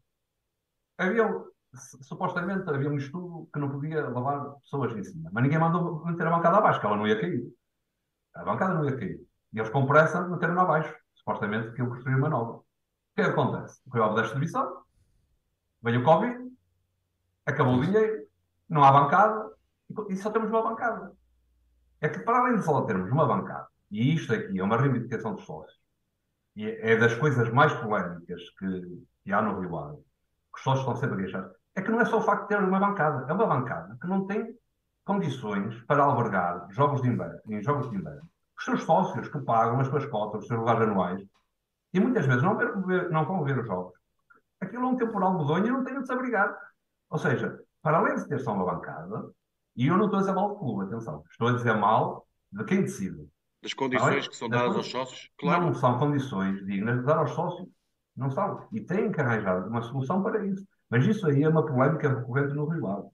Havia, 0.97 1.27
su- 1.75 2.01
supostamente 2.03 2.67
havia 2.67 2.89
um 2.89 2.97
estudo 2.97 3.47
que 3.53 3.59
não 3.59 3.69
podia 3.69 4.07
levar 4.07 4.55
pessoas 4.61 4.95
em 4.97 5.03
cima, 5.03 5.29
mas 5.31 5.43
ninguém 5.43 5.59
mandou 5.59 6.03
meter 6.05 6.25
a 6.25 6.31
bancada 6.31 6.57
abaixo, 6.57 6.79
que 6.79 6.87
ela 6.87 6.97
não 6.97 7.05
ia 7.07 7.19
cair. 7.21 7.43
A 8.33 8.43
bancada 8.43 8.73
não 8.73 8.85
ia 8.85 8.97
cair. 8.97 9.19
E 9.53 9.59
eles, 9.59 9.69
com 9.69 9.85
pressa, 9.85 10.27
meteram-na 10.27 10.63
abaixo. 10.63 10.95
Supostamente 11.13 11.71
que 11.73 11.81
iam 11.81 11.89
construir 11.89 12.15
uma 12.15 12.29
nova. 12.29 12.63
O 13.11 13.15
que 13.15 13.21
é 13.21 13.25
que 13.25 13.31
acontece? 13.31 13.81
O 13.85 13.93
Rio 13.93 14.13
da 14.13 14.21
distribuição, 14.21 14.83
veio 15.81 16.01
o 16.01 16.03
Covid, 16.03 16.51
acabou 17.45 17.75
o 17.75 17.85
dinheiro, 17.85 18.27
não 18.69 18.83
há 18.83 18.91
bancada, 18.91 19.51
e 19.89 20.13
e 20.13 20.17
só 20.17 20.29
temos 20.29 20.49
uma 20.49 20.63
bancada. 20.63 21.11
É 22.01 22.07
que, 22.07 22.19
para 22.19 22.39
além 22.39 22.57
de 22.57 22.63
só 22.63 22.81
termos 22.83 23.11
uma 23.11 23.25
bancada, 23.25 23.67
e 23.91 24.13
isto 24.13 24.33
aqui 24.33 24.59
é 24.59 24.63
uma 24.63 24.77
reivindicação 24.77 25.33
dos 25.33 25.45
sócios, 25.45 25.79
e 26.55 26.65
é 26.65 26.95
das 26.97 27.15
coisas 27.15 27.51
mais 27.51 27.73
polémicas 27.73 28.41
que, 28.57 29.03
que 29.23 29.33
há 29.33 29.41
no 29.41 29.59
Rio 29.59 29.77
Ave, 29.77 29.97
que 29.97 30.57
os 30.57 30.63
sócios 30.63 30.81
estão 30.81 30.95
sempre 30.95 31.15
a 31.15 31.19
queixar, 31.19 31.51
é 31.75 31.81
que 31.81 31.91
não 31.91 32.01
é 32.01 32.05
só 32.05 32.19
o 32.19 32.21
facto 32.21 32.43
de 32.43 32.49
ter 32.49 32.63
uma 32.63 32.79
bancada, 32.79 33.25
é 33.29 33.33
uma 33.33 33.47
bancada 33.47 33.97
que 33.99 34.07
não 34.07 34.25
tem 34.25 34.55
condições 35.03 35.81
para 35.83 36.03
albergar 36.03 36.67
jogos 36.69 37.01
de 37.01 37.07
inverno, 37.07 37.39
em 37.47 37.63
jogos 37.63 37.89
de 37.89 37.95
inverno. 37.95 38.29
Os 38.57 38.65
seus 38.65 38.83
sócios 38.83 39.27
que 39.29 39.39
pagam 39.39 39.79
as 39.79 39.87
suas 39.87 40.05
cotas, 40.05 40.41
os 40.41 40.47
seus 40.47 40.59
lugares 40.59 40.83
anuais, 40.83 41.25
e 41.93 41.99
muitas 41.99 42.25
vezes 42.25 42.43
não, 42.43 42.57
ver- 42.57 43.09
não 43.09 43.25
vão 43.25 43.43
ver 43.43 43.59
os 43.59 43.65
jogos. 43.65 43.93
Aquilo 44.61 44.83
é 44.83 44.87
um 44.87 44.97
temporal 44.97 45.37
medonho 45.37 45.67
e 45.67 45.71
não 45.71 45.83
tem 45.83 45.97
onde 45.97 46.05
se 46.05 46.13
abrigar. 46.13 46.55
Ou 47.09 47.17
seja, 47.17 47.59
para 47.81 47.97
além 47.97 48.15
de 48.15 48.27
ter 48.27 48.39
só 48.39 48.53
uma 48.53 48.65
bancada, 48.65 49.31
e 49.75 49.87
eu 49.87 49.97
não 49.97 50.05
estou 50.05 50.17
a 50.17 50.21
dizer 50.21 50.33
mal 50.33 50.49
do 50.49 50.55
clube, 50.55 50.85
atenção, 50.85 51.23
estou 51.31 51.47
a 51.47 51.53
dizer 51.53 51.75
mal 51.75 52.27
de 52.51 52.63
quem 52.65 52.81
decide. 52.81 53.27
Das 53.61 53.73
condições 53.73 54.13
Olha, 54.13 54.29
que 54.29 54.35
são 54.35 54.49
das 54.49 54.59
dadas 54.59 54.75
aos 54.77 54.89
sócios? 54.89 55.29
Claro. 55.37 55.65
Não 55.65 55.73
são 55.73 55.97
condições 55.97 56.65
dignas 56.65 56.99
de 56.99 57.05
dar 57.05 57.17
aos 57.17 57.31
sócios. 57.31 57.67
Não 58.15 58.29
são. 58.31 58.67
E 58.71 58.81
têm 58.81 59.11
que 59.11 59.21
arranjar 59.21 59.67
uma 59.67 59.81
solução 59.81 60.21
para 60.21 60.45
isso. 60.45 60.65
Mas 60.89 61.05
isso 61.05 61.25
aí 61.27 61.43
é 61.43 61.49
uma 61.49 61.65
polémica 61.65 62.09
recorrente 62.09 62.53
no 62.53 62.67
Rio. 62.67 63.11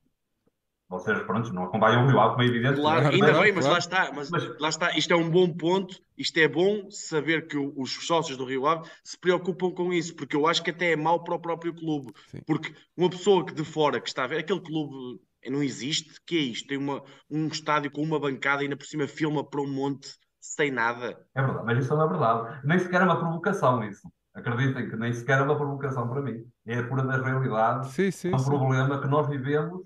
Vocês, 0.87 1.17
pronto, 1.23 1.51
não 1.51 1.63
acompanham 1.63 2.05
o 2.05 2.07
Rio 2.07 2.19
Ave, 2.19 2.31
como 2.35 2.43
é 2.43 2.45
evidente. 2.45 2.79
Claro, 2.79 3.07
ainda 3.07 3.33
bem, 3.41 3.51
mas 3.51 3.65
claro. 3.65 3.71
lá 3.71 3.77
está, 3.79 4.11
mas, 4.13 4.29
Mas- 4.29 4.59
lá 4.59 4.69
está, 4.69 4.95
isto 4.97 5.11
é 5.11 5.15
um 5.17 5.29
bom 5.29 5.51
ponto, 5.51 5.95
isto 6.15 6.37
é 6.37 6.47
bom 6.47 6.89
saber 6.91 7.47
que 7.47 7.57
o- 7.57 7.73
os 7.75 8.05
sócios 8.05 8.37
do 8.37 8.45
Rio 8.45 8.67
Ave 8.67 8.87
se 9.03 9.17
preocupam 9.17 9.71
com 9.71 9.91
isso, 9.91 10.15
porque 10.15 10.35
eu 10.35 10.45
acho 10.45 10.61
que 10.63 10.69
até 10.69 10.91
é 10.91 10.95
mau 10.95 11.23
para 11.23 11.33
o 11.35 11.39
próprio 11.39 11.73
clube, 11.73 12.13
Sim. 12.27 12.39
porque 12.45 12.71
uma 12.95 13.09
pessoa 13.09 13.43
que 13.43 13.53
de 13.53 13.63
fora 13.65 13.99
que 13.99 14.07
está 14.07 14.25
a 14.25 14.27
ver, 14.27 14.39
aquele 14.39 14.61
clube 14.61 15.19
não 15.49 15.63
existe, 15.63 16.13
que 16.25 16.37
é 16.37 16.41
isto? 16.41 16.67
Tem 16.67 16.77
uma, 16.77 17.01
um 17.31 17.47
estádio 17.47 17.89
com 17.89 18.01
uma 18.03 18.19
bancada 18.19 18.61
e 18.61 18.65
ainda 18.65 18.77
por 18.77 18.85
cima 18.85 19.07
filma 19.07 19.43
para 19.43 19.61
um 19.61 19.67
monte 19.67 20.07
sem 20.39 20.69
nada. 20.69 21.17
É 21.33 21.41
verdade, 21.41 21.65
mas 21.65 21.83
isso 21.83 21.95
não 21.95 22.03
é 22.05 22.07
verdade. 22.09 22.59
Nem 22.63 22.77
sequer 22.77 23.01
é 23.01 23.05
uma 23.05 23.19
provocação 23.19 23.83
isso. 23.83 24.07
Acreditem 24.35 24.87
que 24.89 24.95
nem 24.97 25.11
sequer 25.13 25.39
é 25.39 25.41
uma 25.41 25.55
provocação 25.57 26.07
para 26.09 26.21
mim. 26.21 26.43
É 26.67 26.77
a 26.79 26.87
pura 26.87 27.01
da 27.03 27.17
realidade. 27.17 27.89
Sim, 27.91 28.11
sim, 28.11 28.31
É 28.31 28.35
um 28.35 28.39
sim. 28.39 28.45
problema 28.45 29.01
que 29.01 29.07
nós 29.07 29.27
vivemos 29.27 29.81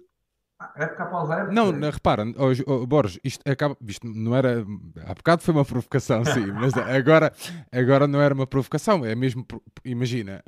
época 0.75 1.03
após 1.03 1.29
época. 1.29 1.51
Não, 1.53 1.71
não, 1.71 1.89
repara, 1.89 2.25
hoje, 2.37 2.63
oh, 2.67 2.85
Borges, 2.85 3.19
isto 3.23 3.49
acaba, 3.49 3.77
isto 3.87 4.05
não 4.07 4.35
era, 4.35 4.65
há 5.05 5.13
bocado 5.13 5.41
foi 5.41 5.53
uma 5.53 5.63
provocação, 5.63 6.25
sim, 6.25 6.47
mas 6.51 6.73
agora, 6.77 7.31
agora 7.71 8.07
não 8.07 8.21
era 8.21 8.33
uma 8.33 8.45
provocação, 8.45 9.05
é 9.05 9.15
mesmo, 9.15 9.45
imagina, 9.85 10.43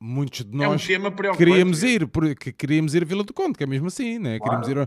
muitos 0.00 0.44
de 0.44 0.62
É 0.62 0.68
um 0.68 0.72
nós 0.72 0.84
preocupante. 0.86 1.36
queríamos 1.38 1.82
ir, 1.82 2.06
porque 2.08 2.52
queríamos 2.52 2.94
ir 2.94 3.02
a 3.02 3.06
Vila 3.06 3.24
do 3.24 3.32
Conde, 3.32 3.54
que 3.56 3.64
é 3.64 3.66
mesmo 3.66 3.86
assim, 3.86 4.18
né? 4.18 4.38
queríamos 4.38 4.68
ir 4.68 4.78
ao, 4.78 4.86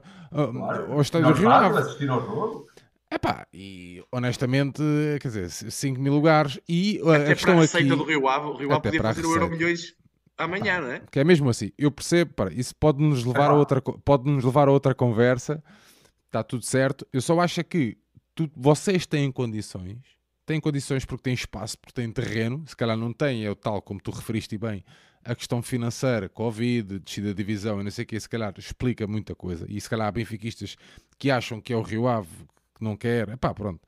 Claro. 0.53 0.93
ao 0.93 1.01
estádio 1.01 1.33
Rio 1.33 1.49
Ave. 1.49 1.77
assistir 1.79 2.09
ao 2.09 2.21
jogo. 2.21 2.67
Epá, 3.09 3.47
e 3.53 4.03
honestamente, 4.11 4.81
quer 5.21 5.27
dizer, 5.29 5.49
5 5.49 5.99
mil 5.99 6.13
lugares, 6.13 6.59
e 6.67 6.99
a, 7.05 7.09
a 7.09 7.15
Até 7.15 7.23
para 7.25 7.33
questão 7.35 7.53
a 7.53 7.63
aqui... 7.63 7.73
receita 7.73 7.95
do 7.95 8.03
Rio 8.03 8.27
Ave, 8.27 8.45
o 8.47 8.53
Rio 8.57 8.67
Ave 8.71 8.73
Até 8.79 8.89
podia 8.89 9.01
fazer 9.01 9.25
o 9.25 9.31
Euro. 9.33 9.49
Milhões 9.49 9.95
amanhã, 10.37 10.81
não 10.81 10.91
é? 10.91 11.01
Que 11.11 11.19
é 11.19 11.23
mesmo 11.23 11.49
assim. 11.49 11.71
Eu 11.77 11.91
percebo, 11.91 12.33
para, 12.33 12.53
isso 12.53 12.75
pode 12.75 13.01
nos 13.01 13.23
levar 13.25 13.45
a 13.45 13.45
Epá. 13.47 13.53
outra, 13.55 13.81
pode 13.81 14.29
nos 14.29 14.43
levar 14.43 14.67
a 14.67 14.71
outra 14.71 14.93
conversa. 14.95 15.63
Está 16.27 16.43
tudo 16.43 16.63
certo. 16.65 17.07
Eu 17.11 17.21
só 17.21 17.39
acho 17.39 17.59
é 17.59 17.63
que 17.63 17.97
tu- 18.35 18.51
vocês 18.55 19.05
têm 19.05 19.31
condições, 19.31 19.97
têm 20.45 20.59
condições 20.59 21.05
porque 21.05 21.23
têm 21.23 21.33
espaço, 21.33 21.77
porque 21.79 21.93
têm 22.01 22.11
terreno. 22.11 22.63
Se 22.67 22.75
calhar 22.75 22.97
não 22.97 23.11
têm, 23.13 23.45
é 23.45 23.49
o 23.49 23.55
tal 23.55 23.81
como 23.81 23.99
tu 24.01 24.11
referiste 24.11 24.57
bem, 24.57 24.83
a 25.23 25.33
questão 25.35 25.61
financeira, 25.61 26.29
Covid, 26.29 26.99
descida 26.99 27.29
de 27.29 27.33
divisão 27.33 27.79
e 27.81 27.83
não 27.83 27.91
sei 27.91 28.03
o 28.03 28.07
que, 28.07 28.19
se 28.19 28.29
calhar 28.29 28.53
explica 28.57 29.07
muita 29.07 29.33
coisa. 29.35 29.65
E 29.69 29.79
se 29.81 29.89
calhar 29.89 30.07
há 30.07 30.11
benfiquistas 30.11 30.75
que 31.17 31.31
acham 31.31 31.59
que 31.59 31.73
é 31.73 31.75
o 31.75 31.81
Rio 31.81 32.07
Ave 32.07 32.29
que 32.75 32.83
não 32.83 32.95
quer. 32.95 33.29
Epá, 33.29 33.53
pronto. 33.53 33.81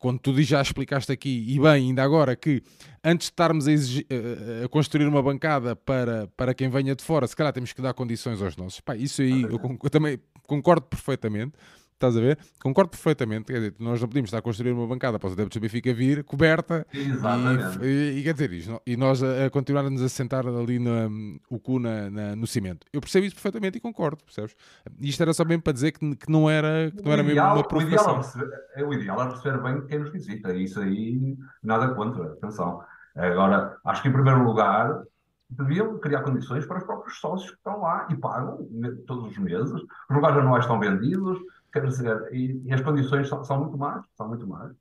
Quando 0.00 0.18
tu 0.18 0.42
já 0.42 0.60
explicaste 0.62 1.12
aqui, 1.12 1.44
e 1.46 1.60
bem, 1.60 1.88
ainda 1.88 2.02
agora, 2.02 2.34
que 2.34 2.62
antes 3.04 3.26
de 3.28 3.32
estarmos 3.32 3.68
a, 3.68 3.72
exigir- 3.72 4.06
a- 4.10 4.64
a 4.64 4.68
construir 4.68 5.06
uma 5.06 5.22
bancada 5.22 5.76
para, 5.76 6.26
para 6.36 6.54
quem 6.54 6.68
venha 6.70 6.96
de 6.96 7.04
fora, 7.04 7.26
se 7.28 7.36
calhar 7.36 7.52
temos 7.52 7.72
que 7.74 7.82
dar 7.82 7.92
condições 7.92 8.40
aos 8.40 8.56
nossos. 8.56 8.80
Pá, 8.80 8.96
isso 8.96 9.20
aí 9.20 9.42
eu, 9.42 9.58
con- 9.58 9.78
eu 9.80 9.90
também 9.90 10.18
concordo 10.46 10.86
perfeitamente. 10.86 11.52
Estás 12.00 12.16
a 12.16 12.20
ver? 12.20 12.38
Concordo 12.62 12.88
perfeitamente. 12.92 13.44
Quer 13.52 13.58
dizer, 13.58 13.74
nós 13.78 14.00
não 14.00 14.08
podíamos 14.08 14.28
estar 14.28 14.38
a 14.38 14.42
construir 14.42 14.72
uma 14.72 14.86
bancada 14.86 15.18
para 15.18 15.26
os 15.26 15.34
adeptos 15.34 15.58
do 15.58 15.60
Benfica 15.60 15.92
vir, 15.92 16.24
coberta, 16.24 16.86
Exatamente. 16.94 17.78
e, 17.84 18.20
e 18.20 18.22
quer 18.22 18.32
dizer, 18.32 18.52
isto, 18.54 18.80
e 18.86 18.96
nós 18.96 19.22
a, 19.22 19.44
a 19.44 19.50
continuarmos 19.50 20.00
a 20.00 20.08
sentar 20.08 20.46
ali 20.46 20.78
na, 20.78 21.10
o 21.50 21.58
cu 21.60 21.78
na, 21.78 22.08
na- 22.08 22.34
no 22.34 22.46
cimento. 22.46 22.86
Eu 22.90 23.02
percebo 23.02 23.26
isso 23.26 23.34
perfeitamente 23.36 23.76
e 23.76 23.80
concordo, 23.82 24.24
percebes? 24.24 24.56
Isto 24.98 25.22
era 25.22 25.34
só 25.34 25.44
mesmo 25.44 25.62
para 25.62 25.74
dizer 25.74 25.92
que, 25.92 26.16
que 26.16 26.32
não 26.32 26.48
era, 26.48 26.90
que 26.90 27.04
não 27.04 27.12
era 27.12 27.20
o 27.22 27.24
mesmo 27.26 27.38
ideal, 27.38 27.56
uma 27.56 27.56
o 27.56 27.82
ideal, 27.82 28.00
é 28.00 28.04
provocação. 28.22 28.42
é 28.76 28.82
o 28.82 28.94
ideal 28.94 29.20
é 29.22 29.28
receber 29.34 29.62
bem 29.62 29.86
quem 29.86 29.98
nos 29.98 30.10
visita. 30.10 30.54
Isso 30.54 30.80
aí, 30.80 31.36
nada 31.62 31.94
contra. 31.94 32.32
Atenção. 32.32 32.82
Agora, 33.14 33.76
acho 33.84 34.00
que 34.00 34.08
em 34.08 34.12
primeiro 34.12 34.42
lugar, 34.42 35.02
deviam 35.50 35.98
criar 35.98 36.22
condições 36.22 36.64
para 36.64 36.78
os 36.78 36.84
próprios 36.84 37.18
sócios 37.20 37.50
que 37.50 37.56
estão 37.58 37.80
lá 37.82 38.06
e 38.10 38.16
pagam 38.16 38.66
todos 39.06 39.30
os 39.32 39.36
meses. 39.36 39.70
Os 39.74 40.16
lugares 40.16 40.38
anuais 40.38 40.64
estão 40.64 40.80
vendidos, 40.80 41.38
quer 41.72 41.86
dizer, 41.86 42.28
e, 42.32 42.60
e 42.64 42.72
as 42.72 42.80
condições 42.80 43.28
são, 43.28 43.44
são, 43.44 43.60
muito 43.60 43.78
más, 43.78 44.04
são 44.16 44.28
muito 44.28 44.46
más. 44.46 44.72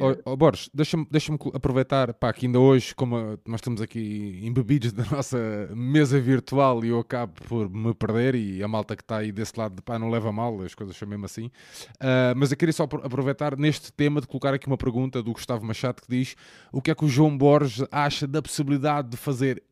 Oh, 0.00 0.32
oh, 0.32 0.36
Borges, 0.36 0.68
deixa-me 0.74 1.06
deixa 1.10 1.32
aproveitar, 1.54 2.12
pá, 2.14 2.32
que 2.32 2.46
ainda 2.46 2.58
hoje, 2.58 2.94
como 2.94 3.38
nós 3.46 3.60
estamos 3.60 3.80
aqui 3.80 4.40
embebidos 4.42 4.92
da 4.92 5.04
nossa 5.10 5.38
mesa 5.74 6.20
virtual 6.20 6.84
e 6.84 6.88
eu 6.88 6.98
acabo 6.98 7.34
por 7.48 7.70
me 7.70 7.94
perder 7.94 8.34
e 8.34 8.62
a 8.62 8.68
malta 8.68 8.96
que 8.96 9.02
está 9.02 9.18
aí 9.18 9.30
desse 9.30 9.58
lado, 9.58 9.82
pá, 9.82 9.98
não 9.98 10.10
leva 10.10 10.32
mal, 10.32 10.60
as 10.62 10.74
coisas 10.74 11.00
mesmo 11.02 11.24
assim. 11.24 11.46
Uh, 11.96 12.34
mas 12.36 12.50
eu 12.50 12.56
queria 12.56 12.72
só 12.72 12.84
aproveitar 12.84 13.56
neste 13.56 13.92
tema 13.92 14.20
de 14.20 14.26
colocar 14.26 14.52
aqui 14.52 14.66
uma 14.66 14.78
pergunta 14.78 15.22
do 15.22 15.32
Gustavo 15.32 15.64
Machado 15.64 16.02
que 16.02 16.08
diz 16.08 16.34
o 16.72 16.82
que 16.82 16.90
é 16.90 16.94
que 16.94 17.04
o 17.04 17.08
João 17.08 17.36
Borges 17.36 17.86
acha 17.90 18.26
da 18.26 18.42
possibilidade 18.42 19.08
de 19.10 19.16
fazer 19.16 19.62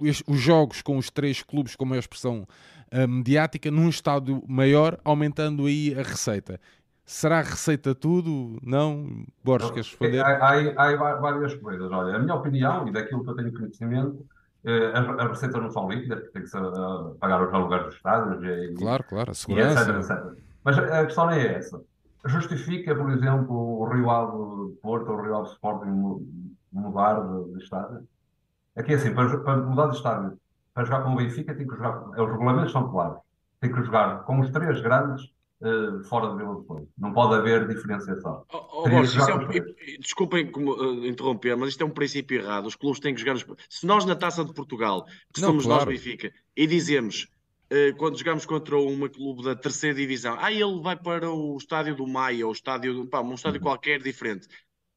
os 0.00 0.38
jogos 0.38 0.80
com 0.80 0.96
os 0.96 1.10
três 1.10 1.42
clubes 1.42 1.74
com 1.74 1.84
maior 1.84 2.00
expressão 2.00 2.46
mediática 3.08 3.70
num 3.70 3.88
estádio 3.88 4.42
maior, 4.46 4.98
aumentando 5.04 5.66
aí 5.66 5.94
a 5.98 6.02
receita. 6.02 6.60
Será 7.04 7.40
receita 7.40 7.94
tudo? 7.94 8.58
Não? 8.62 9.24
Borges, 9.42 9.70
queres 9.70 9.88
responder? 9.88 10.20
Há, 10.20 10.28
há, 10.28 10.88
há, 10.88 11.16
várias 11.16 11.54
coisas. 11.56 11.90
Olha, 11.90 12.16
a 12.16 12.18
minha 12.18 12.34
opinião 12.34 12.86
e 12.86 12.92
daquilo 12.92 13.24
que 13.24 13.30
eu 13.30 13.34
tenho 13.34 13.52
conhecimento, 13.52 14.24
eh, 14.64 14.92
as, 14.94 15.08
as, 15.08 15.30
receitas 15.30 15.60
não 15.60 15.70
são 15.70 15.90
líquidas, 15.90 16.30
tem 16.32 16.42
que 16.42 16.48
se 16.48 16.56
uh, 16.56 17.16
pagar 17.20 17.42
os 17.46 17.52
aluguéis 17.52 17.84
dos 17.84 17.94
estádios. 17.96 18.42
E, 18.44 18.74
claro, 18.74 19.04
claro, 19.04 19.30
a 19.30 19.34
segurança. 19.34 19.82
Etc, 19.82 19.96
etc. 19.96 20.44
Mas 20.64 20.78
a 20.78 21.04
questão 21.04 21.26
não 21.26 21.32
é 21.32 21.54
essa. 21.54 21.82
Justifica, 22.24 22.94
por 22.94 23.10
exemplo, 23.10 23.56
o 23.56 23.84
Rio 23.92 24.08
Ave 24.08 24.76
Porto 24.80 25.10
ou 25.10 25.18
o 25.18 25.22
Rio 25.22 25.36
Ave 25.36 25.48
Sporting 25.48 26.24
mudar 26.72 27.20
de, 27.20 27.52
de 27.52 27.62
estádio? 27.64 28.06
Aqui 28.76 28.92
é 28.92 28.94
assim, 28.94 29.12
para, 29.12 29.38
para 29.38 29.56
mudar 29.56 29.88
de 29.88 29.96
estádio, 29.96 30.38
para 30.74 30.84
jogar 30.84 31.02
com 31.02 31.12
o 31.12 31.16
Benfica, 31.16 31.54
tem 31.54 31.66
que 31.66 31.74
jogar, 31.74 32.08
os 32.08 32.30
regulamentos 32.30 32.72
são 32.72 32.90
claros, 32.90 33.18
tem 33.60 33.72
que 33.72 33.82
jogar 33.82 34.24
com 34.24 34.40
os 34.40 34.50
três 34.50 34.80
grandes 34.80 35.32
uh, 35.60 36.02
fora 36.04 36.30
de 36.30 36.36
Vila 36.36 36.54
do 36.54 36.64
Conde. 36.64 36.88
Não 36.98 37.12
pode 37.12 37.34
haver 37.34 37.66
diferenciação. 37.68 38.44
Oh, 38.52 38.82
oh, 38.84 38.88
Borges, 38.88 39.28
é 39.28 39.34
um, 39.34 39.48
desculpem 40.00 40.50
uh, 40.54 41.06
interromper, 41.06 41.56
mas 41.56 41.70
isto 41.70 41.82
é 41.82 41.86
um 41.86 41.90
princípio 41.90 42.40
errado. 42.40 42.66
Os 42.66 42.76
clubes 42.76 43.00
têm 43.00 43.14
que 43.14 43.20
jogar. 43.20 43.34
Nos... 43.34 43.46
Se 43.68 43.86
nós 43.86 44.04
na 44.04 44.16
Taça 44.16 44.44
de 44.44 44.52
Portugal, 44.52 45.04
que 45.32 45.40
Não, 45.40 45.48
somos 45.48 45.64
claro. 45.64 45.84
nós 45.84 45.94
Benfica, 45.94 46.32
e 46.56 46.66
dizemos 46.66 47.28
uh, 47.72 47.96
quando 47.96 48.18
jogamos 48.18 48.46
contra 48.46 48.76
uma 48.76 49.08
clube 49.08 49.44
da 49.44 49.54
terceira 49.54 49.96
divisão, 49.96 50.36
ah, 50.40 50.52
ele 50.52 50.80
vai 50.80 50.96
para 50.96 51.30
o 51.30 51.56
estádio 51.56 51.94
do 51.94 52.06
Maia, 52.06 52.46
ou 52.46 52.52
estádio, 52.52 53.06
pá, 53.08 53.20
um 53.20 53.34
estádio 53.34 53.60
uhum. 53.60 53.66
qualquer 53.66 54.00
diferente 54.00 54.48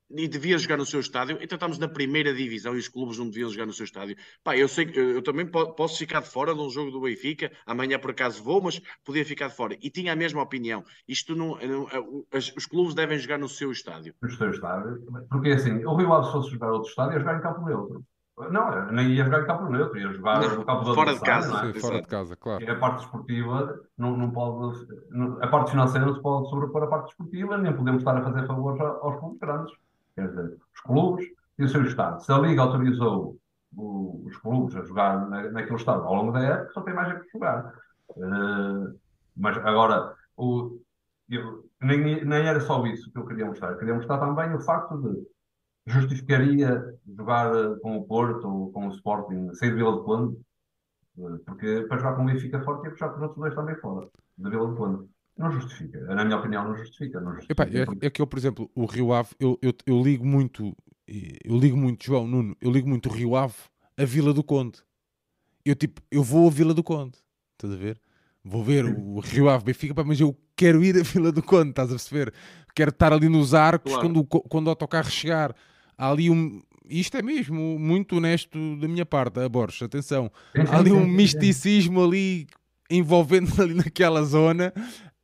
e 0.09 0.27
devia 0.27 0.57
jogar 0.57 0.77
no 0.77 0.85
seu 0.85 0.99
estádio, 0.99 1.37
então 1.41 1.55
estamos 1.55 1.79
na 1.79 1.87
primeira 1.87 2.33
divisão 2.33 2.75
e 2.75 2.79
os 2.79 2.87
clubes 2.87 3.17
não 3.17 3.29
deviam 3.29 3.49
jogar 3.49 3.65
no 3.65 3.73
seu 3.73 3.85
estádio. 3.85 4.15
Pá, 4.43 4.55
eu 4.55 4.67
sei 4.67 4.85
que 4.85 4.99
eu, 4.99 5.21
também 5.21 5.47
posso 5.47 5.97
ficar 5.97 6.21
de 6.21 6.29
fora 6.29 6.53
de 6.53 6.61
um 6.61 6.69
jogo 6.69 6.91
do 6.91 7.01
Benfica, 7.01 7.51
amanhã 7.65 7.97
por 7.99 8.11
acaso 8.11 8.43
vou, 8.43 8.61
mas 8.61 8.79
podia 9.03 9.25
ficar 9.25 9.47
de 9.47 9.55
fora. 9.55 9.75
E 9.81 9.89
tinha 9.89 10.13
a 10.13 10.15
mesma 10.15 10.41
opinião. 10.41 10.83
Isto 11.07 11.35
não, 11.35 11.57
não 11.57 11.87
os 12.31 12.65
clubes 12.65 12.93
devem 12.93 13.17
jogar 13.17 13.37
no 13.37 13.49
seu 13.49 13.71
estádio. 13.71 14.13
No 14.21 14.29
seu 14.31 14.51
estádio, 14.51 15.01
porque 15.29 15.49
assim, 15.49 15.83
o 15.85 15.95
Rio 15.95 16.13
Ave 16.13 16.27
se 16.27 16.31
fosse 16.33 16.51
jogar 16.51 16.71
outro 16.71 16.89
estádio, 16.89 17.13
ia 17.13 17.19
jogar 17.19 17.37
em 17.37 17.41
campo 17.41 17.65
neutro. 17.65 18.03
Não, 18.51 18.91
nem 18.91 19.11
ia 19.11 19.23
jogar 19.23 19.43
em 19.43 19.45
campo 19.45 19.69
neutro, 19.69 19.97
ia 19.97 20.11
jogar 20.11 20.41
não, 20.41 20.57
no 20.57 20.65
campo 20.65 20.83
do 20.83 20.93
fora 20.93 21.13
de 21.13 21.21
casa. 21.21 21.69
É? 21.69 21.73
Sim, 21.73 21.79
fora 21.79 22.01
de 22.01 22.07
casa, 22.07 22.35
claro. 22.35 22.63
E 22.63 22.69
a 22.69 22.75
parte 22.75 23.05
esportiva 23.05 23.81
não, 23.97 24.17
não 24.17 24.29
pode, 24.31 24.87
a 25.41 25.47
parte 25.47 25.71
financeira 25.71 26.05
não 26.05 26.15
se 26.15 26.21
pode 26.21 26.49
sobrepor 26.49 26.83
a 26.83 26.87
parte 26.87 27.11
esportiva, 27.11 27.57
nem 27.57 27.73
podemos 27.73 28.01
estar 28.01 28.17
a 28.17 28.21
fazer 28.21 28.45
favores 28.45 28.81
aos 28.81 29.19
clubes 29.19 29.39
grandes. 29.39 29.73
Quer 30.15 30.29
dizer, 30.29 30.57
os 30.73 30.81
clubes 30.81 31.25
e 31.57 31.63
o 31.63 31.69
seu 31.69 31.83
Estado. 31.83 32.23
Se 32.23 32.31
a 32.31 32.37
Liga 32.37 32.61
autorizou 32.61 33.37
o, 33.75 34.23
os 34.25 34.37
clubes 34.37 34.75
a 34.75 34.83
jogar 34.83 35.29
na, 35.29 35.51
naquele 35.51 35.77
Estado 35.77 36.03
ao 36.03 36.15
longo 36.15 36.31
da 36.31 36.43
época, 36.43 36.73
só 36.73 36.81
tem 36.81 36.93
mais 36.93 37.15
é 37.15 37.19
que 37.19 37.31
jogar. 37.31 37.73
Uh, 38.09 38.97
mas 39.35 39.57
agora, 39.57 40.15
o, 40.37 40.79
eu, 41.29 41.69
nem, 41.81 42.23
nem 42.23 42.47
era 42.47 42.59
só 42.61 42.85
isso 42.85 43.11
que 43.11 43.17
eu 43.17 43.25
queria 43.25 43.45
mostrar. 43.45 43.71
Eu 43.71 43.77
queria 43.77 43.95
mostrar 43.95 44.19
também 44.19 44.53
o 44.53 44.61
facto 44.61 44.97
de 44.97 45.25
justificaria 45.87 46.83
jogar 47.15 47.51
com 47.79 47.97
o 47.97 48.05
Porto 48.05 48.47
ou 48.47 48.71
com 48.71 48.87
o 48.87 48.91
Sporting, 48.91 49.49
de 49.51 49.71
Vila 49.71 49.97
de 49.97 50.03
Conde, 50.03 50.37
eh, 51.19 51.37
porque 51.45 51.85
para 51.87 51.97
jogar 51.97 52.15
com 52.15 52.23
o 52.23 52.25
Benfica 52.25 52.63
forte, 52.63 52.85
ia 52.85 52.91
puxar 52.91 53.09
com 53.09 53.17
os 53.17 53.21
outros 53.21 53.39
dois 53.39 53.55
também 53.55 53.75
fora, 53.75 54.07
de 54.37 54.49
Vila 54.49 54.69
de 54.69 54.75
Conde. 54.75 55.09
Não 55.37 55.51
justifica. 55.51 55.99
Na 56.15 56.23
minha 56.23 56.37
opinião, 56.37 56.63
não 56.63 56.77
justifica. 56.77 57.19
Não 57.19 57.33
justifica. 57.33 57.63
Epá, 57.63 57.95
é, 58.01 58.07
é, 58.07 58.09
que 58.09 58.21
eu, 58.21 58.27
por 58.27 58.39
exemplo, 58.39 58.69
o 58.73 58.85
Rio 58.85 59.13
Ave, 59.13 59.29
eu, 59.39 59.59
eu, 59.61 59.73
eu, 59.85 60.01
ligo 60.01 60.25
muito, 60.25 60.75
eu 61.07 61.57
ligo 61.57 61.75
muito, 61.75 62.05
João, 62.05 62.27
Nuno, 62.27 62.55
eu 62.61 62.71
ligo 62.71 62.87
muito 62.87 63.09
o 63.09 63.11
Rio 63.11 63.35
Ave 63.35 63.55
a 63.97 64.05
Vila 64.05 64.33
do 64.33 64.43
Conde. 64.43 64.79
Eu 65.63 65.75
tipo, 65.75 66.01
eu 66.11 66.23
vou 66.23 66.47
a 66.47 66.51
Vila 66.51 66.73
do 66.73 66.83
Conde, 66.83 67.17
estás 67.53 67.73
a 67.73 67.77
ver? 67.77 67.99
Vou 68.43 68.63
ver 68.63 68.85
o 68.85 69.19
Rio 69.19 69.49
Ave 69.49 69.65
Benfica, 69.65 70.03
mas 70.03 70.19
eu 70.19 70.37
quero 70.55 70.83
ir 70.83 70.95
a 70.97 71.03
Vila 71.03 71.31
do 71.31 71.41
Conde, 71.41 71.71
estás 71.71 71.89
a 71.89 71.93
perceber? 71.93 72.33
Quero 72.75 72.91
estar 72.91 73.11
ali 73.11 73.27
nos 73.27 73.53
arcos 73.53 73.91
claro. 73.91 74.07
quando, 74.07 74.25
quando 74.25 74.67
o 74.67 74.69
autocarro 74.69 75.09
chegar. 75.09 75.55
Há 75.97 76.11
ali 76.11 76.29
um. 76.29 76.61
Isto 76.87 77.17
é 77.17 77.21
mesmo 77.21 77.79
muito 77.79 78.17
honesto 78.17 78.77
da 78.77 78.87
minha 78.87 79.05
parte, 79.05 79.39
a 79.39 79.49
Borges, 79.49 79.81
atenção. 79.81 80.31
Há 80.69 80.77
ali 80.77 80.91
um 80.91 81.07
misticismo 81.07 82.03
ali 82.03 82.47
envolvendo 82.89 83.59
ali 83.59 83.73
naquela 83.73 84.21
zona 84.23 84.71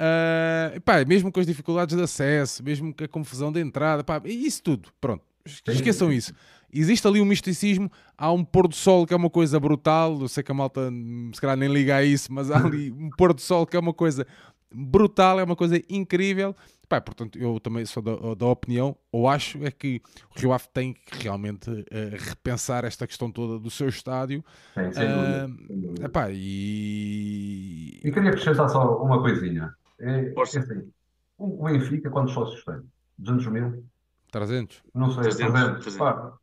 Uh, 0.02 0.82
pá, 0.82 1.06
mesmo 1.06 1.32
com 1.32 1.40
as 1.40 1.46
dificuldades 1.46 1.96
de 1.96 2.02
acesso, 2.02 2.64
mesmo 2.64 2.92
com 2.92 3.04
a 3.04 3.08
confusão 3.08 3.52
de 3.52 3.60
entrada, 3.60 4.04
pá, 4.04 4.20
isso 4.26 4.64
tudo, 4.64 4.90
pronto, 5.00 5.24
esqueçam 5.46 6.12
isso. 6.12 6.34
Existe 6.74 7.06
ali 7.08 7.22
um 7.22 7.26
misticismo, 7.26 7.92
há 8.18 8.32
um 8.32 8.44
pôr 8.44 8.68
do 8.68 8.74
sol 8.74 9.06
que 9.06 9.14
é 9.14 9.18
uma 9.18 9.30
coisa 9.30 9.60
brutal, 9.60 10.18
eu 10.20 10.28
sei 10.28 10.42
que 10.42 10.52
a 10.52 10.56
malta 10.56 10.90
se 11.32 11.40
calhar 11.40 11.56
nem 11.56 11.72
liga 11.72 11.98
a 11.98 12.04
isso, 12.04 12.34
mas 12.34 12.50
há 12.50 12.58
ali 12.58 12.90
um 12.98 13.12
pôr 13.12 13.32
do 13.32 13.42
sol 13.42 13.68
que 13.68 13.78
é 13.78 13.80
uma 13.80 13.94
coisa 13.94 14.26
brutal, 14.74 15.40
é 15.40 15.44
uma 15.44 15.56
coisa 15.56 15.80
incrível. 15.88 16.56
Pá, 16.90 17.00
portanto, 17.00 17.38
eu 17.38 17.60
também 17.60 17.86
sou 17.86 18.02
da, 18.02 18.34
da, 18.36 18.46
opinião, 18.48 18.98
ou 19.12 19.30
acho, 19.30 19.64
é 19.64 19.72
que 19.72 20.02
o 20.36 20.40
Rio 20.40 20.52
Ave 20.52 20.66
tem 20.74 20.94
que 20.94 21.24
realmente 21.24 21.70
uh, 21.70 21.86
repensar 22.18 22.86
esta 22.86 23.06
questão 23.06 23.32
toda 23.32 23.60
do 23.60 23.70
seu 23.70 23.88
estádio. 23.88 24.44
Sim, 24.74 24.92
sem 24.92 25.08
dúvida. 25.08 26.02
Uh, 26.02 26.06
epá, 26.06 26.30
e... 26.32 28.00
e 28.04 28.12
queria 28.12 28.32
acrescentar 28.32 28.68
só 28.68 28.98
uma 28.98 29.22
coisinha. 29.22 29.74
É, 30.02 30.34
é 30.34 30.42
assim, 30.42 30.92
o 31.38 31.64
Benfica, 31.64 32.10
quantos 32.10 32.34
sócios 32.34 32.64
tem? 32.64 32.82
200 33.18 33.48
mil? 33.48 33.86
300? 34.32 34.84
Não 34.94 35.12
sei, 35.12 35.24
300. 35.24 35.84
300. 35.84 35.98
Pá, 35.98 36.34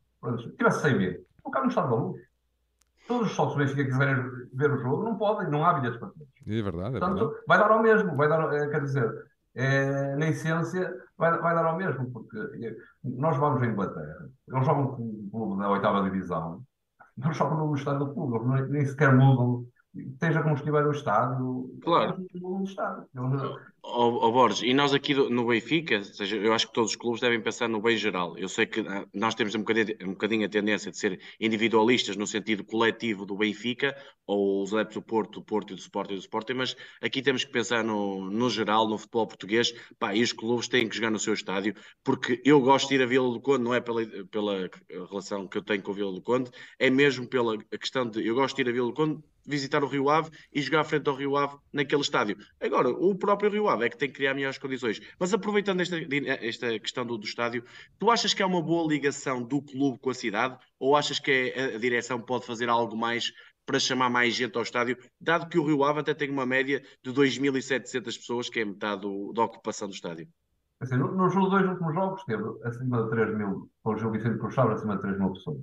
tivesse 0.57 0.81
100 0.81 0.97
mil. 0.97 1.25
O 1.43 1.51
cara 1.51 1.63
não 1.65 1.69
está 1.69 1.85
da 1.85 1.95
luz. 1.95 2.21
Todos 3.07 3.27
os 3.29 3.35
sócios 3.35 3.55
do 3.55 3.59
Benfica 3.59 3.83
que 3.83 3.91
quiserem 3.91 4.23
ver 4.53 4.71
o 4.71 4.77
jogo 4.77 5.03
não 5.03 5.17
podem, 5.17 5.49
não 5.49 5.65
há 5.65 5.73
bilhetes 5.73 5.99
para 5.99 6.09
todos. 6.09 6.27
É 6.45 6.61
verdade, 6.61 6.95
é 6.95 6.99
Portanto, 6.99 7.25
verdade. 7.25 7.43
vai 7.47 7.57
dar 7.57 7.71
ao 7.71 7.81
mesmo, 7.81 8.15
vai 8.15 8.29
dar, 8.29 8.53
é, 8.53 8.67
quer 8.69 8.81
dizer, 8.81 9.25
é, 9.55 10.15
na 10.15 10.29
essência, 10.29 10.93
vai, 11.17 11.37
vai 11.39 11.55
dar 11.55 11.65
ao 11.65 11.77
mesmo, 11.77 12.11
porque 12.11 12.37
nós 13.03 13.35
vamos 13.37 13.61
à 13.63 13.65
Inglaterra, 13.65 14.29
eles 14.47 14.65
jogam 14.65 14.95
com 14.95 15.03
o 15.03 15.29
clube 15.31 15.61
da 15.61 15.69
oitava 15.69 16.03
divisão, 16.03 16.61
não 17.17 17.33
jogam 17.33 17.67
no 17.67 17.75
estado 17.75 18.05
do 18.05 18.13
clube, 18.13 18.47
nem, 18.47 18.67
nem 18.69 18.85
sequer 18.85 19.13
mudam 19.15 19.65
esteja 19.95 20.41
como 20.43 20.55
estiver 20.55 20.85
o 20.85 20.91
estádio, 20.91 21.79
claro. 21.81 22.25
o 22.41 22.63
estádio. 22.63 23.07
Oh, 23.81 24.27
oh, 24.27 24.31
Borges, 24.31 24.61
e 24.61 24.73
nós 24.73 24.93
aqui 24.93 25.13
no 25.13 25.47
Benfica, 25.47 26.03
seja, 26.03 26.35
eu 26.35 26.53
acho 26.53 26.67
que 26.67 26.73
todos 26.73 26.91
os 26.91 26.95
clubes 26.97 27.21
devem 27.21 27.41
pensar 27.41 27.69
no 27.69 27.81
bem 27.81 27.95
geral. 27.95 28.37
Eu 28.37 28.49
sei 28.49 28.65
que 28.65 28.81
ah, 28.81 29.07
nós 29.13 29.33
temos 29.35 29.55
um 29.55 29.59
bocadinho, 29.59 29.97
um 30.03 30.09
bocadinho 30.09 30.45
a 30.45 30.49
tendência 30.49 30.91
de 30.91 30.97
ser 30.97 31.19
individualistas 31.39 32.17
no 32.17 32.27
sentido 32.27 32.63
coletivo 32.63 33.25
do 33.25 33.37
Benfica, 33.37 33.95
ou 34.27 34.61
os 34.61 34.73
adeptos 34.73 34.95
do 34.95 35.01
Porto, 35.01 35.39
do 35.39 35.43
Porto 35.43 35.71
e 35.71 35.75
do 35.75 35.79
Sporting 35.79 36.15
do 36.15 36.19
Sporting, 36.19 36.53
mas 36.53 36.75
aqui 37.01 37.21
temos 37.21 37.43
que 37.45 37.51
pensar 37.51 37.83
no, 37.83 38.29
no 38.29 38.49
geral, 38.49 38.87
no 38.87 38.97
futebol 38.97 39.25
português, 39.25 39.73
pá, 39.97 40.13
e 40.13 40.21
os 40.21 40.33
clubes 40.33 40.67
têm 40.67 40.87
que 40.87 40.95
jogar 40.95 41.09
no 41.09 41.19
seu 41.19 41.33
estádio, 41.33 41.73
porque 42.03 42.41
eu 42.43 42.59
gosto 42.61 42.89
de 42.89 42.95
ir 42.95 43.01
a 43.01 43.07
Vila 43.07 43.31
do 43.31 43.39
Conde, 43.39 43.63
não 43.63 43.73
é 43.73 43.79
pela, 43.79 44.05
pela 44.29 44.69
relação 45.09 45.47
que 45.47 45.57
eu 45.57 45.63
tenho 45.63 45.81
com 45.81 45.91
a 45.91 45.95
Vila 45.95 46.11
do 46.11 46.21
Conde, 46.21 46.51
é 46.77 46.89
mesmo 46.89 47.27
pela 47.27 47.57
questão 47.57 48.07
de 48.07 48.27
eu 48.27 48.35
gosto 48.35 48.57
de 48.57 48.61
ir 48.61 48.69
a 48.69 48.73
Vila 48.73 48.87
do 48.87 48.93
Conde 48.93 49.23
visitar 49.45 49.83
o 49.83 49.87
Rio 49.87 50.09
Ave 50.09 50.29
e 50.53 50.61
jogar 50.61 50.83
frente 50.83 51.09
ao 51.09 51.15
Rio 51.15 51.35
Ave 51.37 51.57
naquele 51.71 52.01
estádio. 52.01 52.37
Agora, 52.59 52.89
o 52.89 53.15
próprio 53.15 53.49
Rio 53.49 53.67
Ave 53.67 53.85
é 53.85 53.89
que 53.89 53.97
tem 53.97 54.09
que 54.09 54.15
criar 54.15 54.33
melhores 54.33 54.57
condições. 54.57 54.99
Mas 55.19 55.33
aproveitando 55.33 55.81
esta, 55.81 55.97
esta 56.41 56.79
questão 56.79 57.05
do, 57.05 57.17
do 57.17 57.25
estádio, 57.25 57.63
tu 57.97 58.09
achas 58.11 58.33
que 58.33 58.41
é 58.41 58.45
uma 58.45 58.61
boa 58.61 58.87
ligação 58.87 59.43
do 59.43 59.61
clube 59.61 59.99
com 59.99 60.09
a 60.09 60.13
cidade 60.13 60.57
ou 60.79 60.95
achas 60.95 61.19
que 61.19 61.53
a, 61.55 61.75
a 61.75 61.79
direção 61.79 62.21
pode 62.21 62.45
fazer 62.45 62.69
algo 62.69 62.95
mais 62.95 63.31
para 63.69 63.79
chamar 63.79 64.09
mais 64.09 64.33
gente 64.33 64.57
ao 64.57 64.63
estádio, 64.63 64.97
dado 65.21 65.47
que 65.47 65.59
o 65.59 65.63
Rio 65.63 65.83
Ave 65.83 65.99
até 65.99 66.11
tem 66.11 66.31
uma 66.31 66.43
média 66.43 66.81
de 67.03 67.13
2.700 67.13 68.03
pessoas, 68.03 68.49
que 68.49 68.61
é 68.61 68.65
metade 68.65 69.01
do, 69.01 69.31
da 69.31 69.43
ocupação 69.43 69.87
do 69.87 69.93
estádio? 69.93 70.27
Assim, 70.79 70.95
nos 70.95 71.35
dois 71.35 71.67
últimos 71.67 71.93
jogos 71.93 72.23
teve 72.23 72.43
acima 72.63 73.03
de 73.03 73.09
3 73.11 73.37
mil, 73.37 73.69
com 73.83 73.93
o 73.93 73.97
Gil 73.97 74.09
Vicente 74.09 74.39
Cruzado, 74.39 74.71
acima 74.71 74.95
de 74.95 75.01
3 75.01 75.19
mil 75.19 75.33
pessoas. 75.33 75.59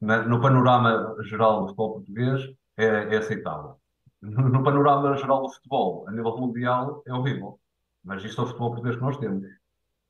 No 0.00 0.40
panorama 0.40 1.14
geral 1.22 1.60
do 1.60 1.66
futebol 1.68 1.92
português, 1.94 2.42
é, 2.76 2.84
é 2.84 3.16
aceitável. 3.16 3.76
No, 4.20 4.48
no, 4.48 4.62
panorama 4.64 5.16
geral 5.16 5.42
do 5.42 5.50
futebol, 5.50 6.08
a 6.08 6.12
nível 6.12 6.36
mundial, 6.38 7.02
é 7.06 7.12
horrível. 7.12 7.60
Mas 8.02 8.24
isto 8.24 8.40
é 8.40 8.44
o 8.44 8.46
futebol 8.46 8.70
português 8.70 8.96
que 8.96 9.02
nós 9.02 9.18
temos. 9.18 9.46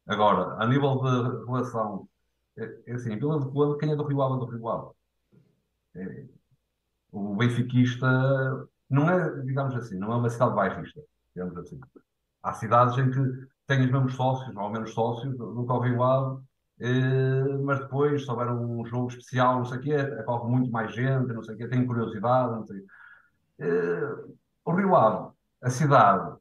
Agora, 0.06 0.62
a 0.62 0.66
nível 0.66 1.00
de 1.02 1.46
relação, 1.46 2.08
é, 2.56 2.82
é 2.86 2.92
assim, 2.94 3.16
Vila 3.16 3.40
de 3.40 3.78
quem 3.78 3.92
é 3.92 3.96
do 3.96 4.04
Rio 4.04 4.22
Ave 4.22 4.34
é 4.34 4.38
do 4.38 4.46
Rio 4.46 4.68
Ave. 4.68 4.90
É, 5.96 6.26
o 7.12 7.34
benfiquista 7.36 8.06
não 8.90 9.08
é, 9.08 9.40
digamos 9.42 9.74
assim, 9.76 9.96
não 9.96 10.12
é 10.12 10.16
uma 10.16 10.30
cidade 10.30 10.54
bairrista, 10.54 11.00
digamos 11.34 11.56
assim. 11.58 11.80
Há 12.42 12.52
cidades 12.52 12.98
em 12.98 13.10
que 13.10 13.48
têm 13.66 13.84
os 13.84 13.90
mesmos 13.90 14.14
sócios, 14.14 14.54
ou 14.54 14.70
menos 14.70 14.92
sócios, 14.92 15.36
nunca 15.38 15.72
ouvi 15.74 15.96
lado, 15.96 16.44
eh, 16.44 16.53
mas 17.62 17.80
depois, 17.80 18.24
se 18.24 18.30
houver 18.30 18.50
um 18.50 18.84
jogo 18.86 19.08
especial, 19.08 19.58
não 19.58 19.64
sei 19.64 19.78
o 19.78 19.80
quê, 19.80 19.96
ocorre 20.20 20.50
muito 20.50 20.70
mais 20.70 20.92
gente, 20.92 21.32
não 21.32 21.42
sei 21.42 21.54
o 21.54 21.58
quê, 21.58 21.68
tem 21.68 21.86
curiosidade, 21.86 22.52
não 22.52 22.66
sei. 22.66 22.84
Eh, 23.60 24.14
o 24.64 24.72
Rio 24.72 24.96
Ave, 24.96 25.32
a 25.62 25.70
cidade, 25.70 26.36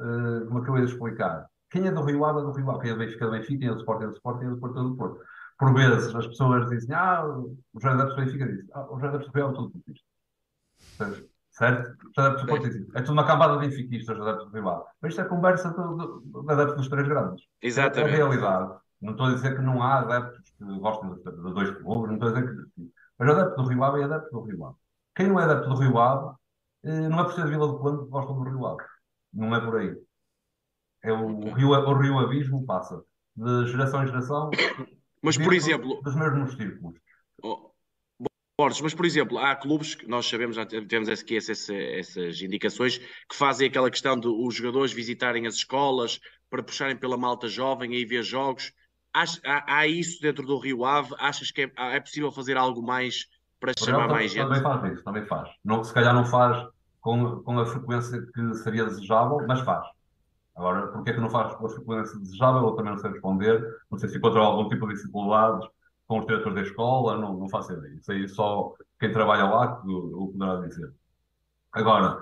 eh, 0.00 0.44
como 0.46 0.64
é 0.64 0.68
eu 0.68 0.78
ia 0.78 0.84
explicar? 0.84 1.46
Quem 1.70 1.86
é 1.86 1.92
do 1.92 2.02
Rio 2.02 2.24
Ave 2.24 2.40
é 2.40 2.42
do 2.42 2.52
Rio 2.52 2.70
Ave, 2.70 2.80
quem 2.80 2.90
é 2.90 2.94
do 2.94 2.98
Benfica 2.98 3.24
é 3.24 3.26
do 3.26 3.32
Benfica, 3.32 3.58
quem 3.58 3.68
é 3.68 3.72
do 3.72 3.78
Sport 3.78 4.02
é 4.02 4.06
do 4.06 4.12
Sport, 4.12 4.38
quem 4.38 4.48
é 4.48 4.50
do 4.50 4.58
Porto 4.58 4.78
é 4.78 4.82
do 4.82 4.96
Porto. 4.96 5.20
Por 5.58 5.74
vezes 5.74 6.14
as 6.14 6.26
pessoas 6.26 6.68
dizem, 6.68 6.94
ah, 6.94 7.24
o 7.24 7.56
Adeptos 7.82 8.16
do 8.16 8.24
Benfica 8.24 8.46
diz, 8.46 8.66
ah, 8.72 8.86
o 8.90 8.94
José 8.96 9.06
Adeptos 9.08 9.32
do 9.32 9.36
Rio 9.36 9.46
Ave 9.46 9.54
é 9.54 9.56
tudo 9.56 9.70
portista. 9.70 10.06
Certo? 11.50 12.06
O 12.16 12.20
Adeptos 12.20 12.42
do 12.42 12.48
Porto 12.48 12.68
diz, 12.68 12.94
é 12.94 13.00
tudo 13.00 13.12
uma 13.12 13.26
cambada 13.26 13.54
de 13.54 13.68
benfiquistas, 13.68 14.18
os 14.18 14.26
adeptos 14.26 14.50
do 14.50 14.56
Rio 14.56 14.68
Ave. 14.68 14.84
Mas 15.00 15.12
isto 15.12 15.20
é 15.22 15.24
conversa 15.24 15.70
de, 15.70 15.76
de, 15.76 16.42
de 16.42 16.52
adeptos 16.52 16.76
dos 16.76 16.88
três 16.88 17.08
grandes. 17.08 17.44
Exatamente. 17.62 18.10
É 18.10 18.12
a 18.12 18.16
realidade. 18.16 18.74
Não 19.00 19.12
estou 19.12 19.26
a 19.26 19.34
dizer 19.34 19.56
que 19.56 19.62
não 19.62 19.82
há 19.82 19.98
adeptos 19.98 20.50
que 20.50 20.64
gostem 20.78 21.14
de, 21.14 21.22
de 21.22 21.54
dois 21.54 21.70
clubes, 21.78 22.08
não 22.08 22.14
estou 22.14 22.28
a 22.28 22.32
dizer 22.32 22.46
que. 22.46 22.90
Mas 23.18 23.28
o 23.28 23.32
adepto 23.32 23.62
do 23.62 23.68
Rio 23.68 23.84
Ave 23.84 24.00
é 24.00 24.04
adepto 24.04 24.30
do 24.30 24.40
Rio 24.42 24.66
Ave. 24.66 24.76
Quem 25.14 25.26
não 25.28 25.40
é 25.40 25.44
adepto 25.44 25.68
do 25.68 25.76
Rio 25.76 25.98
Ave, 25.98 26.36
eh, 26.84 27.08
não 27.08 27.20
é 27.20 27.24
por 27.24 27.32
ser 27.32 27.44
de 27.44 27.50
Vila 27.50 27.66
do 27.66 27.78
Plano 27.78 28.04
que 28.04 28.10
gostam 28.10 28.36
do 28.36 28.42
Rio 28.42 28.66
Ave. 28.66 28.82
Não 29.32 29.54
é 29.54 29.60
por 29.60 29.76
aí. 29.78 29.96
É 31.02 31.12
o, 31.12 31.38
okay. 31.38 31.52
rio, 31.54 31.70
o 31.70 31.98
rio 31.98 32.18
Abismo 32.18 32.66
passa 32.66 33.02
de 33.34 33.66
geração 33.66 34.02
em 34.02 34.06
geração. 34.06 34.50
Mas, 35.22 35.36
por 35.36 35.52
exemplo. 35.52 36.00
Dos 36.02 36.14
mesmos 36.14 36.54
círculos. 36.54 36.98
Oh, 37.42 37.70
Borges, 38.58 38.80
mas 38.80 38.94
por 38.94 39.04
exemplo, 39.04 39.36
há 39.36 39.54
clubes 39.54 39.94
que 39.94 40.08
nós 40.08 40.24
sabemos, 40.24 40.56
já 40.56 40.64
temos 40.64 41.10
aqui 41.10 41.36
essas, 41.36 41.68
essas 41.68 42.40
indicações, 42.40 42.96
que 42.96 43.36
fazem 43.36 43.68
aquela 43.68 43.90
questão 43.90 44.18
de 44.18 44.28
os 44.28 44.54
jogadores 44.54 44.94
visitarem 44.94 45.46
as 45.46 45.56
escolas 45.56 46.18
para 46.48 46.62
puxarem 46.62 46.96
pela 46.96 47.18
malta 47.18 47.48
jovem 47.48 47.92
e 47.92 48.06
ver 48.06 48.22
jogos. 48.22 48.72
Há, 49.16 49.24
há, 49.46 49.78
há, 49.78 49.86
isso 49.86 50.20
dentro 50.20 50.46
do 50.46 50.58
Rio 50.58 50.84
Ave? 50.84 51.14
Achas 51.18 51.50
que 51.50 51.62
é, 51.62 51.72
é 51.96 52.00
possível 52.00 52.30
fazer 52.30 52.58
algo 52.58 52.82
mais 52.82 53.26
para 53.58 53.72
chamar 53.78 54.08
mais 54.08 54.30
gente? 54.30 54.46
Também 54.46 54.62
faz 54.62 54.92
isso, 54.92 55.02
também 55.02 55.24
faz. 55.24 55.48
Não, 55.64 55.82
se 55.82 55.94
calhar 55.94 56.12
não 56.12 56.26
faz 56.26 56.68
com, 57.00 57.40
com 57.42 57.58
a 57.58 57.64
frequência 57.64 58.20
que 58.34 58.54
seria 58.56 58.84
desejável, 58.84 59.38
mas 59.48 59.60
faz. 59.60 59.86
Agora, 60.54 60.88
porquê 60.88 61.10
é 61.10 61.12
que 61.14 61.20
não 61.20 61.30
faz 61.30 61.54
com 61.54 61.66
a 61.66 61.70
frequência 61.70 62.18
desejável? 62.18 62.62
Eu 62.62 62.72
também 62.72 62.92
não 62.92 62.98
sei 62.98 63.10
responder. 63.10 63.64
Não 63.90 63.98
sei 63.98 64.10
se 64.10 64.18
encontra 64.18 64.40
algum 64.40 64.68
tipo 64.68 64.86
de 64.86 64.94
dificuldades 64.94 65.66
com 66.06 66.18
os 66.18 66.26
diretores 66.26 66.54
da 66.54 66.62
escola, 66.62 67.16
não, 67.16 67.38
não 67.38 67.48
faço 67.48 67.72
ideia. 67.72 67.94
Isso 67.94 68.12
aí 68.12 68.28
só 68.28 68.74
quem 69.00 69.12
trabalha 69.12 69.44
lá 69.44 69.80
o 69.82 70.28
poderá 70.30 70.60
dizer. 70.66 70.92
Agora, 71.72 72.18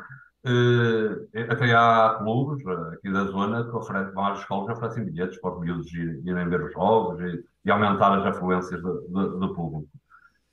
até 1.50 1.74
há 1.74 2.16
clubes 2.18 2.64
eh, 2.66 2.94
aqui 2.94 3.10
da 3.10 3.24
zona 3.24 3.64
que 3.64 3.70
oferecem, 3.70 4.12
várias 4.12 4.40
escolas 4.40 4.76
oferecem 4.76 5.04
bilhetes 5.04 5.40
para 5.40 5.54
os 5.54 5.60
miúdos 5.60 5.92
irem 5.92 6.48
ver 6.48 6.62
os 6.62 6.72
jogos 6.72 7.20
e, 7.20 7.44
e 7.64 7.70
aumentar 7.70 8.18
as 8.18 8.26
afluências 8.26 8.80
do 8.82 9.54
público. 9.54 9.88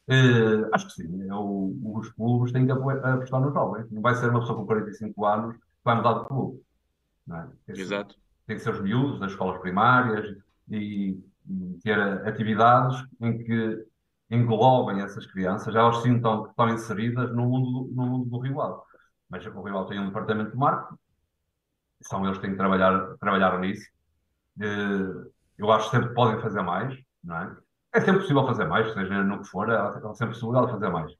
Eh, 0.07 0.69
acho 0.73 0.87
que 0.87 0.93
sim, 0.93 1.29
é 1.29 1.33
o, 1.33 1.75
os 1.83 2.09
clubes 2.09 2.51
têm 2.51 2.65
que 2.65 2.71
apostar 2.71 3.41
nos 3.41 3.53
jovens. 3.53 3.91
Não 3.91 4.01
vai 4.01 4.15
ser 4.15 4.29
uma 4.29 4.39
pessoa 4.39 4.57
com 4.57 4.65
45 4.65 5.25
anos 5.25 5.55
que 5.55 5.61
vai 5.83 5.95
mudar 5.95 6.19
de 6.19 6.27
clube. 6.27 6.61
É? 7.29 7.45
Tem 7.65 7.81
Exato. 7.81 8.15
Tem 8.47 8.57
que 8.57 8.63
ser 8.63 8.73
os 8.73 8.81
miúdos 8.81 9.19
das 9.19 9.31
escolas 9.31 9.59
primárias 9.61 10.37
e, 10.69 11.17
e 11.49 11.79
ter 11.83 11.99
atividades 11.99 13.05
em 13.19 13.37
que 13.37 13.85
englobem 14.29 15.01
essas 15.01 15.25
crianças, 15.25 15.75
elas 15.75 16.01
sintam 16.01 16.43
que 16.43 16.49
estão 16.51 16.69
inseridas 16.69 17.29
no 17.35 17.45
mundo, 17.45 17.89
no 17.93 18.05
mundo 18.05 18.29
do 18.29 18.39
Rio 18.39 18.61
Ave. 18.61 18.81
Mas 19.31 19.45
o 19.45 19.61
Rio 19.61 19.77
Ave 19.77 19.89
tem 19.89 19.99
um 19.99 20.07
departamento 20.07 20.51
de 20.51 20.57
marketing, 20.57 20.99
são 22.01 22.25
eles 22.25 22.37
que 22.37 22.43
têm 22.43 22.51
que 22.51 22.57
trabalhar, 22.57 23.17
trabalhar 23.17 23.57
nisso. 23.59 23.89
Eu 25.57 25.71
acho 25.71 25.89
que 25.89 25.97
sempre 25.97 26.13
podem 26.13 26.41
fazer 26.41 26.61
mais, 26.61 26.95
não 27.23 27.37
é? 27.37 27.57
É 27.93 28.01
sempre 28.01 28.21
possível 28.21 28.45
fazer 28.45 28.65
mais, 28.65 28.93
seja 28.93 29.23
no 29.23 29.41
que 29.41 29.47
for, 29.47 29.69
é 29.69 30.13
sempre 30.13 30.33
possível 30.33 30.67
fazer 30.67 30.89
mais. 30.89 31.11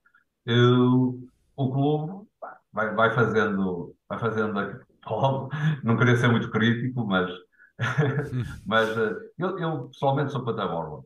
O 1.56 1.72
clube 1.72 2.28
vai, 2.72 2.94
vai 2.96 3.14
fazendo, 3.16 3.96
vai 4.10 4.20
fazendo 4.20 4.54
não 5.84 5.98
queria 5.98 6.16
ser 6.16 6.28
muito 6.28 6.50
crítico, 6.52 7.06
mas, 7.06 7.32
mas 8.66 8.90
eh, 8.98 9.16
eu, 9.38 9.60
eu 9.60 9.88
pessoalmente 9.90 10.32
sou 10.32 10.44
para 10.44 10.68
borla. 10.68 11.04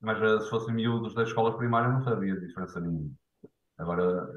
Mas 0.00 0.20
eh, 0.22 0.40
se 0.40 0.50
fossem 0.50 0.74
miúdos 0.74 1.14
das 1.14 1.28
escolas 1.28 1.56
primárias 1.56 1.92
não 1.92 2.02
sabia 2.02 2.38
diferença 2.38 2.80
nenhuma. 2.80 3.10
Agora, 3.78 4.28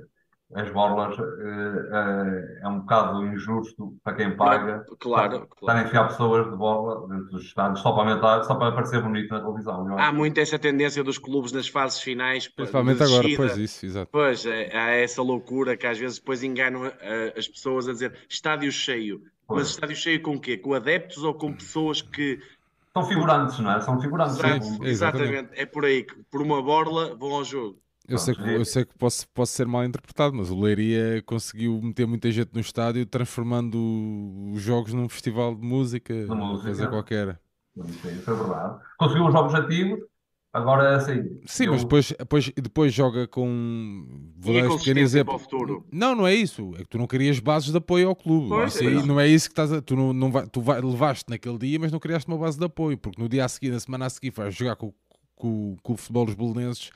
as 0.53 0.71
borlas 0.71 1.17
é, 1.19 2.59
é, 2.63 2.67
um 2.67 2.79
bocado 2.79 3.25
injusto 3.25 3.97
para 4.01 4.13
quem 4.15 4.35
paga 4.37 4.85
claro, 4.97 5.47
claro. 5.47 5.49
estar 5.61 5.75
a 5.75 5.81
enfiar 5.83 6.07
pessoas 6.07 6.49
de 6.49 6.55
borla 6.55 7.05
dentro 7.09 7.31
dos 7.31 7.43
estádios 7.43 7.81
só 7.81 7.91
para 7.91 8.09
aumentar, 8.09 8.43
só 8.43 8.55
para 8.55 8.71
parecer 8.71 9.01
bonito 9.01 9.29
na 9.29 9.41
televisão. 9.41 9.97
Há 9.99 10.11
muito 10.13 10.39
essa 10.39 10.57
tendência 10.57 11.03
dos 11.03 11.17
clubes 11.17 11.51
nas 11.51 11.67
fases 11.67 11.99
finais. 11.99 12.47
Principalmente 12.47 13.03
agora, 13.03 13.27
pois 13.35 13.57
isso, 13.57 13.85
exato. 13.85 14.09
Pois, 14.09 14.45
é, 14.45 14.75
há 14.75 14.91
essa 14.91 15.21
loucura 15.21 15.75
que 15.75 15.85
às 15.85 15.97
vezes 15.97 16.17
depois 16.17 16.41
enganam 16.41 16.83
as 17.37 17.47
pessoas 17.47 17.89
a 17.89 17.91
dizer 17.91 18.13
estádio 18.29 18.71
cheio. 18.71 19.21
Pois. 19.45 19.61
Mas 19.61 19.69
estádio 19.69 19.95
cheio 19.95 20.21
com 20.21 20.35
o 20.35 20.39
quê? 20.39 20.57
Com 20.57 20.73
adeptos 20.73 21.23
ou 21.23 21.33
com 21.33 21.53
pessoas 21.53 22.01
que 22.01 22.39
são 22.93 23.05
figurantes, 23.05 23.59
não 23.59 23.71
é? 23.71 23.81
São 23.81 24.01
figurantes. 24.01 24.37
Exato, 24.37 24.85
exatamente. 24.85 25.49
É 25.53 25.65
por 25.65 25.85
aí 25.85 26.03
que 26.03 26.15
por 26.31 26.41
uma 26.41 26.61
borla 26.61 27.15
vão 27.15 27.33
ao 27.33 27.43
jogo. 27.43 27.77
Eu 28.07 28.17
sei, 28.17 28.33
que, 28.33 28.41
eu 28.41 28.63
sei 28.63 28.85
que 28.85 28.97
posso, 28.97 29.27
posso 29.29 29.51
ser 29.51 29.67
mal 29.67 29.83
interpretado, 29.83 30.33
mas 30.33 30.49
o 30.49 30.57
Leiria 30.57 31.21
conseguiu 31.25 31.79
meter 31.81 32.07
muita 32.07 32.31
gente 32.31 32.53
no 32.53 32.61
estádio, 32.61 33.05
transformando 33.05 33.77
os 34.53 34.61
jogos 34.61 34.93
num 34.93 35.09
festival 35.09 35.53
de 35.53 35.65
música, 35.65 36.13
uma 36.29 36.57
coisa 36.61 36.87
qualquer. 36.87 37.39
Isso 37.85 38.31
é 38.31 38.33
verdade. 38.33 38.79
Conseguiu 38.97 39.27
os 39.27 39.35
objetivos, 39.35 39.99
agora 40.53 40.95
assim. 40.95 41.37
Sim, 41.45 41.65
eu... 41.65 41.73
mas 41.73 41.83
depois, 41.83 42.13
depois, 42.17 42.51
depois 42.55 42.93
joga 42.93 43.27
com. 43.27 44.07
Vou 44.37 44.53
dar 44.53 44.65
este 44.67 44.77
pequeno 44.77 44.99
exemplo. 45.01 45.41
Não, 45.91 46.15
não 46.15 46.25
é 46.25 46.33
isso. 46.33 46.73
É 46.75 46.79
que 46.79 46.89
tu 46.89 46.97
não 46.97 47.07
querias 47.07 47.39
bases 47.39 47.71
de 47.71 47.77
apoio 47.77 48.07
ao 48.07 48.15
clube. 48.15 48.47
Pois, 48.47 48.73
isso 48.73 48.83
aí, 48.83 48.97
é 48.97 49.03
não 49.03 49.19
é 49.19 49.27
isso 49.27 49.49
que 49.49 49.51
estás 49.51 49.73
a. 49.73 49.81
Tu, 49.81 49.97
não, 49.97 50.13
não 50.13 50.31
vai, 50.31 50.47
tu 50.47 50.61
vai, 50.61 50.79
levaste 50.79 51.25
naquele 51.29 51.57
dia, 51.57 51.77
mas 51.77 51.91
não 51.91 51.99
criaste 51.99 52.29
uma 52.29 52.37
base 52.37 52.57
de 52.57 52.63
apoio, 52.63 52.97
porque 52.97 53.21
no 53.21 53.27
dia 53.27 53.43
a 53.43 53.49
seguir, 53.49 53.71
na 53.71 53.79
semana 53.81 54.05
a 54.05 54.09
seguir, 54.09 54.31
vais 54.31 54.55
jogar 54.55 54.77
com, 54.77 54.93
com, 55.35 55.75
com 55.83 55.93
o 55.93 55.97
futebol 55.97 56.25
dos 56.25 56.35
belenenses 56.35 56.89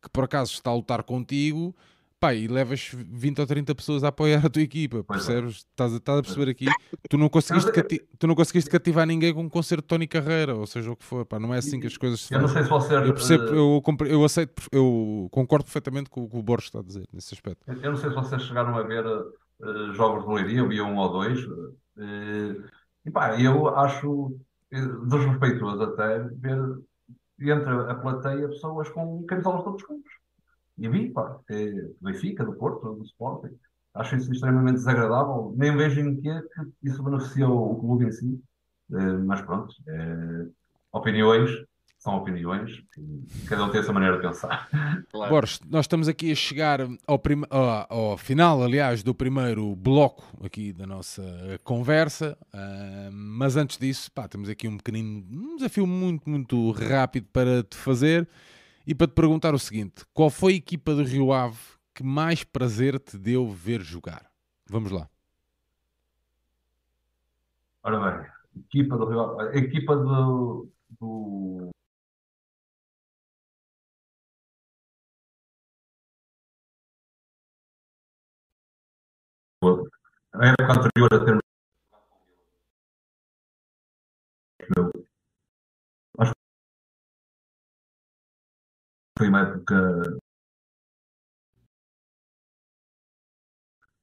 que 0.00 0.08
por 0.10 0.24
acaso 0.24 0.52
está 0.52 0.70
a 0.70 0.74
lutar 0.74 1.02
contigo, 1.02 1.74
pá, 2.20 2.34
e 2.34 2.48
levas 2.48 2.90
20 2.92 3.40
ou 3.40 3.46
30 3.46 3.74
pessoas 3.74 4.04
a 4.04 4.08
apoiar 4.08 4.44
a 4.44 4.50
tua 4.50 4.62
equipa, 4.62 4.98
é. 4.98 5.02
percebes? 5.02 5.56
Estás, 5.56 5.92
estás 5.92 6.18
a 6.18 6.22
perceber 6.22 6.50
aqui? 6.50 6.66
Tu 7.08 7.16
não, 7.16 7.28
conseguiste 7.28 7.70
cati 7.70 8.00
tu 8.18 8.26
não 8.26 8.34
conseguiste 8.34 8.70
cativar 8.70 9.06
ninguém 9.06 9.32
com 9.32 9.42
um 9.42 9.48
concerto 9.48 9.82
de 9.82 9.88
Tony 9.88 10.06
Carreira, 10.06 10.54
ou 10.54 10.66
seja 10.66 10.90
o 10.90 10.96
que 10.96 11.04
for, 11.04 11.24
pá, 11.24 11.38
não 11.38 11.54
é 11.54 11.58
assim 11.58 11.80
que 11.80 11.86
as 11.86 11.96
coisas 11.96 12.20
se 12.20 12.34
Eu 12.34 12.40
não 12.40 12.48
sei 12.48 12.62
se 12.62 12.68
você... 12.68 12.94
Eu 12.96 13.14
percebo, 13.14 13.44
eu, 13.44 13.82
eu 14.06 14.24
aceito, 14.24 14.62
eu 14.72 15.28
concordo 15.30 15.64
perfeitamente 15.64 16.10
com 16.10 16.24
o 16.24 16.28
que 16.28 16.36
o 16.36 16.42
Borges 16.42 16.66
está 16.66 16.80
a 16.80 16.82
dizer, 16.82 17.06
nesse 17.12 17.34
aspecto. 17.34 17.62
Eu 17.66 17.92
não 17.92 17.96
sei 17.96 18.10
se 18.10 18.16
vocês 18.16 18.42
chegaram 18.42 18.76
a 18.76 18.82
ver 18.82 19.06
uh, 19.06 19.94
jogos 19.94 20.24
de 20.26 20.32
Leiria, 20.32 20.58
eu 20.60 20.68
via 20.68 20.84
um 20.84 20.96
ou 20.96 21.10
dois, 21.10 21.38
uh, 21.44 22.64
e 23.04 23.10
pá, 23.10 23.40
eu 23.40 23.68
acho 23.76 24.36
desrespeitoso 24.70 25.82
até 25.82 26.18
ver 26.18 26.58
entra 27.40 27.90
a 27.90 27.94
plateia 27.94 28.48
pessoas 28.48 28.88
com 28.88 29.24
camisolas 29.24 29.62
todos 29.64 29.80
os 29.82 29.86
clubes. 29.86 30.12
E 30.76 30.88
vi, 30.88 31.10
pá, 31.10 31.38
é 31.50 31.70
do 31.70 31.96
Benfica, 32.00 32.44
do 32.44 32.54
Porto, 32.54 32.94
do 32.94 33.04
Sporting. 33.04 33.56
Acho 33.94 34.16
isso 34.16 34.32
extremamente 34.32 34.76
desagradável. 34.76 35.52
Nem 35.56 35.76
vejo 35.76 36.00
em 36.00 36.16
que, 36.16 36.42
que 36.80 36.88
isso 36.88 37.02
beneficia 37.02 37.48
o, 37.48 37.78
clube 37.80 38.06
em 38.06 38.12
si. 38.12 38.40
É, 38.92 39.12
mas 39.18 39.42
pronto, 39.42 39.74
é, 39.86 40.46
opiniões 40.92 41.50
são 41.98 42.16
opiniões 42.16 42.82
e 42.96 43.46
cada 43.46 43.64
um 43.64 43.70
tem 43.70 43.80
a 43.80 43.82
sua 43.82 43.92
maneira 43.92 44.16
de 44.16 44.22
pensar. 44.22 44.68
Claro. 45.10 45.30
Borges, 45.32 45.60
nós 45.68 45.84
estamos 45.84 46.06
aqui 46.06 46.30
a 46.30 46.34
chegar 46.34 46.80
ao, 47.06 47.18
prim... 47.18 47.42
ao, 47.50 48.16
final, 48.16 48.62
aliás, 48.62 49.02
do 49.02 49.14
primeiro 49.14 49.74
bloco 49.74 50.24
aqui 50.44 50.72
da 50.72 50.86
nossa 50.86 51.22
conversa, 51.64 52.38
uh, 52.54 53.10
mas 53.12 53.56
antes 53.56 53.78
disso, 53.78 54.12
pá, 54.12 54.28
temos 54.28 54.48
aqui 54.48 54.68
um 54.68 54.76
pequenino 54.76 55.24
um 55.28 55.56
desafio 55.56 55.86
muito, 55.86 56.30
muito 56.30 56.70
rápido 56.70 57.26
para 57.32 57.64
te 57.64 57.76
fazer 57.76 58.28
e 58.86 58.94
para 58.94 59.08
te 59.08 59.14
perguntar 59.14 59.52
o 59.52 59.58
seguinte: 59.58 60.04
qual 60.14 60.30
foi 60.30 60.52
a 60.52 60.56
equipa 60.56 60.94
do 60.94 61.02
Rio 61.02 61.32
Ave 61.32 61.58
que 61.92 62.04
mais 62.04 62.44
prazer 62.44 62.98
te 63.00 63.18
deu 63.18 63.50
ver 63.50 63.80
jogar? 63.82 64.30
Vamos 64.66 64.92
lá. 64.92 65.08
Ora 67.82 67.98
bem, 67.98 68.26
equipa 68.64 68.96
do 68.96 69.06
Rio 69.06 69.20
Ave, 69.20 69.58
a 69.58 69.60
equipa 69.60 69.96
do, 69.96 70.68
do 71.00 71.70
a 79.62 80.46
época 80.46 80.72
anterior 80.72 81.14
a 81.14 81.24
termos 81.24 81.42
foi 89.18 89.28
uma 89.28 89.40
época 89.40 90.18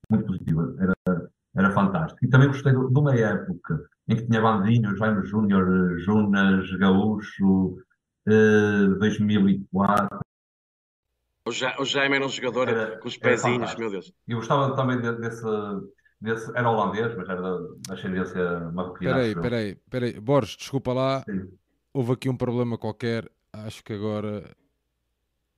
muito 0.10 0.26
positiva. 0.26 0.76
Era, 0.80 1.30
era 1.56 1.72
fantástico. 1.72 2.26
E 2.26 2.30
também 2.30 2.48
gostei 2.48 2.72
de, 2.72 2.78
uma 2.78 3.16
época 3.16 3.88
em 4.08 4.16
que 4.16 4.26
tinha 4.26 4.42
Bandinho, 4.42 4.96
Jaime 4.98 5.26
Júnior, 5.26 6.00
Junas, 6.00 6.70
Gaúcho, 6.78 7.78
eh, 8.28 8.88
2004. 9.00 10.25
O, 11.48 11.52
ja, 11.52 11.76
o 11.80 11.86
Jaime 11.86 12.16
era 12.16 12.26
um 12.26 12.30
jogador 12.30 12.68
era, 12.70 12.98
com 12.98 13.08
os 13.08 13.18
pezinhos, 13.18 13.76
meu 13.76 13.92
Deus. 13.92 14.12
Eu 14.28 14.38
gostava 14.38 14.76
também 14.76 15.00
de, 15.00 15.12
desse, 15.18 15.46
desse. 16.20 16.52
Era 16.58 16.70
holandês, 16.70 17.16
mas 17.16 17.30
era 17.30 17.42
da 17.42 17.94
ascendência 17.94 18.60
marroquina. 18.72 19.14
Peraí, 19.14 19.36
peraí, 19.36 19.76
peraí. 19.90 20.20
Borges, 20.20 20.58
desculpa 20.58 20.92
lá. 20.92 21.24
Sim. 21.24 21.48
Houve 21.94 22.14
aqui 22.14 22.30
um 22.30 22.36
problema 22.36 22.78
qualquer. 22.78 23.30
Acho 23.54 23.84
que 23.84 23.94
agora. 23.94 24.56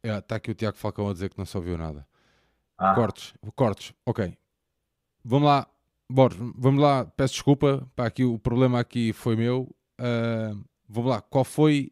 Está 0.04 0.18
é, 0.18 0.22
tá 0.22 0.36
aqui 0.36 0.52
o 0.52 0.56
Tiago 0.56 0.78
Falcão 0.78 1.10
a 1.10 1.14
dizer 1.14 1.30
que 1.30 1.38
não 1.38 1.46
se 1.46 1.56
ouviu 1.56 1.78
nada. 1.78 2.06
Ah. 2.78 2.94
Cortes, 2.94 3.34
cortes, 3.56 3.94
ok. 4.06 4.38
Vamos 5.24 5.48
lá, 5.48 5.68
Borges, 6.10 6.40
vamos 6.56 6.82
lá, 6.82 7.06
peço 7.06 7.34
desculpa, 7.34 7.90
para 7.96 8.06
aqui, 8.06 8.24
o 8.24 8.38
problema 8.38 8.80
aqui 8.80 9.12
foi 9.14 9.36
meu. 9.36 9.74
Uh, 10.00 10.64
vamos 10.88 11.10
lá, 11.10 11.22
qual 11.22 11.44
foi 11.44 11.90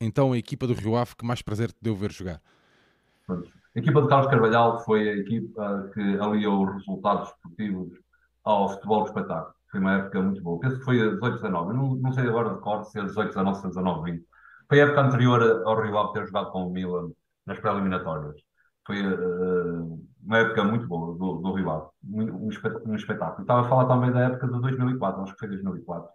então 0.00 0.32
a 0.32 0.38
equipa 0.38 0.66
do 0.66 0.74
Rio 0.74 0.96
Ave 0.96 1.14
que 1.16 1.24
mais 1.24 1.40
prazer 1.40 1.70
te 1.70 1.78
deu 1.80 1.94
ver 1.94 2.10
jogar? 2.10 2.42
A 3.28 3.78
equipa 3.78 4.02
de 4.02 4.08
Carlos 4.08 4.30
Carvalhal 4.30 4.80
foi 4.84 5.08
a 5.08 5.16
equipa 5.16 5.90
que 5.94 6.00
aliou 6.18 6.64
os 6.64 6.74
resultados 6.74 7.30
esportivos 7.30 7.98
ao 8.44 8.68
futebol 8.68 9.02
de 9.02 9.08
espetáculo. 9.08 9.54
Foi 9.70 9.80
uma 9.80 9.94
época 9.94 10.22
muito 10.22 10.42
boa. 10.42 10.60
Penso 10.60 10.78
que 10.78 10.84
foi 10.84 11.00
a 11.00 11.10
18, 11.10 11.34
19. 11.34 11.70
Eu 11.70 11.74
não, 11.74 11.94
não 11.96 12.12
sei 12.12 12.28
agora 12.28 12.54
de 12.54 12.60
cor 12.60 12.84
se 12.84 12.98
é 12.98 13.02
18, 13.02 13.28
19, 13.28 13.58
se 13.58 13.66
é 13.66 13.68
19, 13.68 14.12
20. 14.12 14.26
Foi 14.68 14.80
a 14.80 14.84
época 14.84 15.00
anterior 15.00 15.62
ao 15.66 15.82
Rio 15.82 15.98
Ave 15.98 16.12
ter 16.12 16.26
jogado 16.26 16.50
com 16.52 16.66
o 16.66 16.70
Milan 16.70 17.10
nas 17.46 17.58
pré-eliminatórias. 17.58 18.36
Foi 18.86 19.02
uh, 19.02 20.00
uma 20.22 20.38
época 20.38 20.64
muito 20.64 20.86
boa 20.86 21.16
do, 21.16 21.38
do 21.38 21.54
um, 22.04 22.48
um 22.86 22.94
espetáculo. 22.94 23.40
Estava 23.40 23.62
a 23.62 23.68
falar 23.68 23.86
também 23.86 24.12
da 24.12 24.20
época 24.20 24.46
de 24.46 24.60
2004, 24.60 25.22
acho 25.22 25.32
que 25.32 25.38
foi 25.38 25.48
2004, 25.48 26.10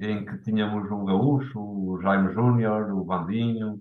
em 0.00 0.24
que 0.24 0.38
tínhamos 0.38 0.90
o 0.90 1.04
Gaúcho, 1.04 1.60
o 1.60 2.00
Jaime 2.02 2.32
Júnior, 2.32 2.90
o 2.92 3.04
Vandinho, 3.04 3.80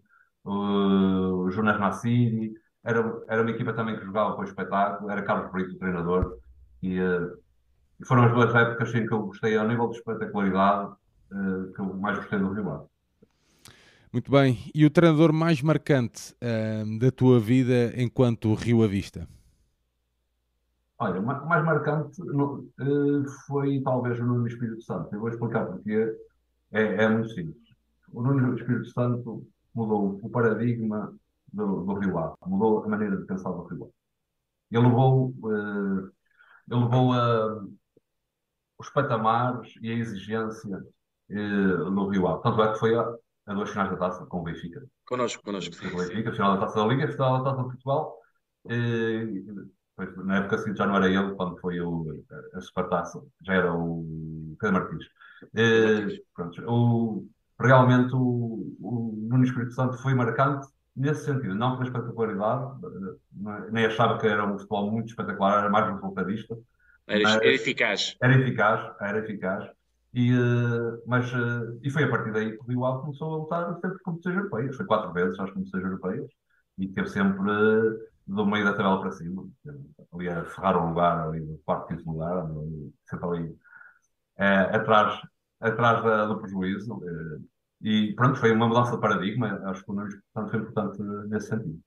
o 0.50 1.52
Jonas 1.52 1.80
Nassiri. 1.80 2.54
Era, 2.84 3.00
era 3.28 3.42
uma 3.42 3.52
equipa 3.52 3.74
também 3.74 3.98
que 3.98 4.06
jogava 4.06 4.34
para 4.34 4.42
o 4.42 4.48
espetáculo, 4.48 5.12
era 5.12 5.22
Carlos 5.22 5.52
Brito, 5.52 5.76
o 5.76 5.78
treinador, 5.78 6.38
e 6.82 7.00
uh, 7.00 7.38
foram 8.06 8.24
as 8.24 8.34
duas 8.34 8.56
épocas 8.56 8.96
em 8.96 9.06
que 9.06 9.14
eu 9.14 9.24
gostei, 9.24 9.58
ao 9.58 9.68
nível 9.68 9.90
de 9.90 9.98
espetacularidade, 9.98 10.94
uh, 11.32 11.74
que 11.74 11.80
eu 11.82 11.94
mais 11.98 12.18
gostei 12.18 12.40
do 12.40 12.54
Rio. 12.54 12.90
Muito 14.12 14.32
bem. 14.32 14.58
E 14.74 14.86
o 14.86 14.90
treinador 14.90 15.34
mais 15.34 15.62
marcante 15.62 16.34
uh, 16.36 17.00
da 17.00 17.12
tua 17.12 17.40
vida 17.40 17.94
enquanto 17.96 18.54
Rio 18.54 18.82
Avista? 18.82 19.28
Olha, 20.98 21.20
o 21.20 21.26
mais 21.26 21.64
marcante 21.64 22.22
foi 23.46 23.82
talvez 23.82 24.20
o 24.20 24.26
Nuno 24.26 24.48
Espírito 24.48 24.82
Santo. 24.82 25.14
Eu 25.14 25.20
vou 25.20 25.30
explicar 25.30 25.66
porque 25.66 26.14
é, 26.72 27.04
é 27.04 27.10
muito 27.10 27.30
simples. 27.30 27.56
O 28.12 28.22
Nuno 28.22 28.56
Espírito 28.56 28.86
Santo 28.88 29.48
mudou 29.74 30.20
o 30.22 30.30
paradigma 30.30 31.14
do, 31.52 31.84
do 31.84 31.94
Rio 31.96 32.18
Ave, 32.18 32.36
mudou 32.46 32.84
a 32.84 32.88
maneira 32.88 33.18
de 33.18 33.26
pensar 33.26 33.50
do 33.52 33.64
Rio 33.64 33.84
Ave. 33.84 33.94
Ele 34.72 34.88
levou, 34.88 35.30
uh, 35.30 36.12
ele 36.70 36.84
levou 36.84 37.14
uh, 37.14 37.78
os 38.78 38.90
patamares 38.90 39.74
e 39.82 39.92
a 39.92 39.96
exigência 39.96 40.78
uh, 40.78 41.90
no 41.90 42.08
Rio 42.10 42.28
Ave. 42.28 42.44
Tanto 42.44 42.62
é 42.62 42.72
que 42.72 42.80
foi 42.80 42.96
a, 42.96 43.02
a 43.48 43.54
duas 43.54 43.70
finais 43.70 43.90
da 43.90 43.98
taça 43.98 44.26
com 44.26 44.42
o 44.42 44.44
Benfica. 44.44 44.86
Connosco, 45.08 45.44
connosco. 45.44 45.76
Com 45.78 45.88
o 45.88 45.98
Benfica, 45.98 46.32
final 46.32 46.56
da 46.56 46.66
taça 46.66 46.80
da 46.80 46.88
Liga, 46.88 47.12
final 47.12 47.44
da 47.44 47.52
taça 47.52 47.64
de 47.64 47.70
Portugal. 47.70 48.18
na 50.24 50.38
época 50.38 50.56
assim, 50.56 50.76
já 50.76 50.86
não 50.86 50.96
era 50.96 51.10
ele, 51.10 51.36
quando 51.36 51.60
foi 51.60 51.80
o, 51.82 52.24
a 52.54 52.62
Supertaça, 52.62 53.24
já 53.42 53.54
era 53.54 53.74
o 53.74 54.56
Pedro 54.60 54.80
Martins. 54.80 55.06
pronto, 56.36 56.62
o, 56.68 57.28
realmente 57.60 58.14
o, 58.14 58.76
o 58.80 59.28
Nuno 59.30 59.44
Espírito 59.44 59.74
Santo 59.74 59.98
foi 59.98 60.14
marcante 60.14 60.68
nesse 60.96 61.26
sentido, 61.26 61.56
não 61.56 61.78
pela 61.78 61.90
espetacularidade, 61.90 62.74
nem 63.72 63.86
achava 63.86 64.18
que 64.18 64.28
era 64.28 64.46
um 64.46 64.58
futebol 64.58 64.92
muito 64.92 65.10
espetacular, 65.10 65.60
era 65.60 65.70
mais 65.70 65.94
resultadista. 65.94 66.58
Era, 67.08 67.30
era 67.30 67.48
eficaz. 67.48 68.16
Era 68.22 68.36
eficaz, 68.36 68.96
era 69.00 69.20
eficaz. 69.20 69.70
E, 70.14 70.34
uh, 70.34 71.02
mas, 71.06 71.32
uh, 71.34 71.80
e 71.84 71.90
foi 71.90 72.04
a 72.04 72.10
partir 72.10 72.32
daí 72.32 72.52
que 72.52 72.64
o 72.64 72.68
Rio 72.68 72.86
Ave 72.86 73.02
começou 73.02 73.34
a 73.34 73.38
lutar 73.38 73.80
sempre 73.80 74.00
competições 74.00 74.36
europeias. 74.36 74.76
Foi 74.76 74.86
quatro 74.86 75.14
vezes 75.14 75.40
às 75.40 75.52
competições 75.52 75.84
europeias 75.84 76.30
e 76.78 76.88
teve 76.88 77.08
sempre 77.10 77.40
uh, 77.40 78.00
do 78.28 78.46
meio 78.46 78.66
da 78.66 78.74
tabela 78.74 79.02
para 79.02 79.12
cima. 79.12 79.48
Ali 80.14 80.30
a 80.30 80.44
ferrar 80.46 80.78
o 80.78 80.90
lugar, 80.90 81.28
ali 81.28 81.40
no 81.42 81.58
quarto, 81.60 81.88
quinto 81.88 82.10
lugar, 82.10 82.46
sempre 83.06 83.28
ali 83.28 83.56
atrás, 84.72 85.20
atrás 85.60 86.04
da, 86.04 86.26
do 86.26 86.40
prejuízo. 86.40 87.02
e 87.82 88.14
pronto, 88.14 88.40
foi 88.40 88.52
uma 88.52 88.68
mudança 88.68 88.92
de 88.92 89.02
paradigma. 89.02 89.62
Acho 89.66 89.84
que 89.84 89.92
o 89.92 89.96
portanto, 89.96 90.50
foi 90.50 90.60
importante 90.60 91.02
nesse 91.30 91.48
sentido. 91.48 91.80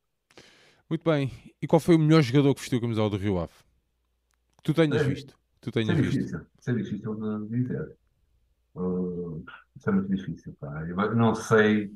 Muito 0.88 1.10
bem. 1.10 1.30
E 1.60 1.66
qual 1.66 1.80
foi 1.80 1.96
o 1.96 1.98
melhor 1.98 2.22
jogador 2.22 2.54
que 2.54 2.60
vestiu 2.60 2.78
a 2.78 2.80
camisola 2.82 3.10
do 3.10 3.16
Rio 3.16 3.38
Ave? 3.38 3.52
Que 4.58 4.62
tu 4.62 4.74
tenhas 4.74 5.00
é, 5.00 5.04
visto? 5.04 5.34
Tu 5.60 5.70
tenhas 5.70 5.88
isso 5.88 5.98
é 5.98 6.02
visto. 6.02 6.18
Difícil, 6.18 6.46
isso 6.58 6.70
é 6.70 6.74
difícil 6.74 7.14
de 7.14 7.48
dizer. 7.48 7.96
Uh, 8.74 9.44
isso 9.76 9.88
é 9.88 9.92
muito 9.92 10.14
difícil, 10.14 10.56
pá. 10.60 10.84
Eu 10.86 11.14
não 11.14 11.34
sei, 11.34 11.92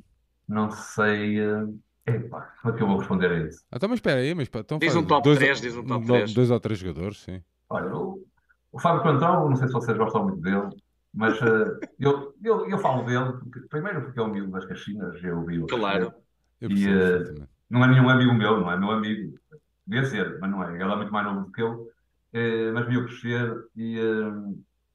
não 0.48 0.70
sei. 0.70 1.40
Uh, 1.40 1.78
epá, 2.06 2.54
como 2.62 2.74
é 2.74 2.76
que 2.76 2.82
eu 2.82 2.86
vou 2.86 2.98
responder 2.98 3.30
a 3.30 3.46
isso? 3.46 3.64
Ah, 3.70 3.76
então, 3.76 3.88
mas 3.88 3.98
espera 3.98 4.20
aí, 4.20 4.34
mas 4.34 4.48
então 4.54 4.78
diz 4.78 4.96
um 4.96 5.04
top 5.04 5.24
dois, 5.24 5.38
3, 5.38 5.60
diz 5.60 5.76
um 5.76 5.84
top 5.84 6.06
3. 6.06 6.32
Dois 6.32 6.50
ou 6.50 6.60
três 6.60 6.78
jogadores, 6.78 7.18
sim. 7.18 7.42
Olha, 7.68 7.94
o, 7.94 8.24
o 8.72 8.78
Fábio 8.78 9.02
Cantão, 9.02 9.48
não 9.48 9.56
sei 9.56 9.66
se 9.66 9.74
vocês 9.74 9.96
gostam 9.96 10.24
muito 10.24 10.40
dele, 10.40 10.68
mas 11.12 11.40
uh, 11.40 11.78
eu, 11.98 12.34
eu, 12.42 12.68
eu 12.68 12.78
falo 12.78 13.04
dele, 13.04 13.32
porque, 13.32 13.60
primeiro 13.68 14.02
porque 14.02 14.18
é 14.18 14.22
um 14.22 14.26
amigo 14.26 14.50
das 14.50 14.66
Caxinas, 14.66 15.22
eu 15.22 15.44
vi 15.44 15.58
o 15.60 15.66
Claro. 15.66 16.12
E 16.60 16.88
uh, 16.88 17.46
não 17.68 17.84
é 17.84 17.88
nenhum 17.88 18.08
amigo 18.08 18.34
meu, 18.34 18.60
não 18.60 18.70
é 18.70 18.78
meu 18.78 18.90
amigo. 18.90 19.38
Devia 19.86 20.04
ser, 20.04 20.38
mas 20.40 20.50
não 20.50 20.62
é. 20.62 20.74
Ele 20.74 20.92
é 20.92 20.96
muito 20.96 21.12
mais 21.12 21.26
novo 21.26 21.46
do 21.46 21.52
que 21.52 21.62
eu, 21.62 21.72
uh, 21.72 22.72
mas 22.74 22.86
viu 22.86 23.04
crescer 23.04 23.64
e 23.76 23.98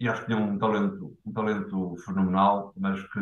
e 0.02 0.10
acho 0.10 0.22
que 0.22 0.34
tinha 0.34 0.38
um 0.40 0.58
talento, 0.58 1.16
um 1.24 1.32
talento 1.32 1.96
fenomenal, 2.04 2.74
mas 2.76 3.00
que. 3.10 3.20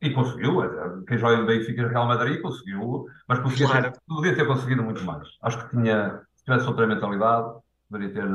E 0.00 0.10
conseguiu, 0.10 0.60
é, 0.64 1.04
quem 1.06 1.16
joga 1.16 1.36
em 1.36 1.46
Benfica 1.46 1.86
Real 1.86 2.08
Madrid 2.08 2.42
conseguiu, 2.42 3.06
mas 3.28 3.38
podia, 3.38 3.68
claro. 3.68 3.92
ter, 3.92 4.00
podia 4.08 4.34
ter 4.34 4.44
conseguido 4.44 4.82
muito 4.82 5.04
mais. 5.04 5.28
Acho 5.40 5.62
que 5.62 5.76
tinha, 5.76 6.20
se 6.34 6.44
tivesse 6.44 6.66
outra 6.66 6.88
mentalidade, 6.88 7.60
poderia 7.88 8.12
ter, 8.12 8.28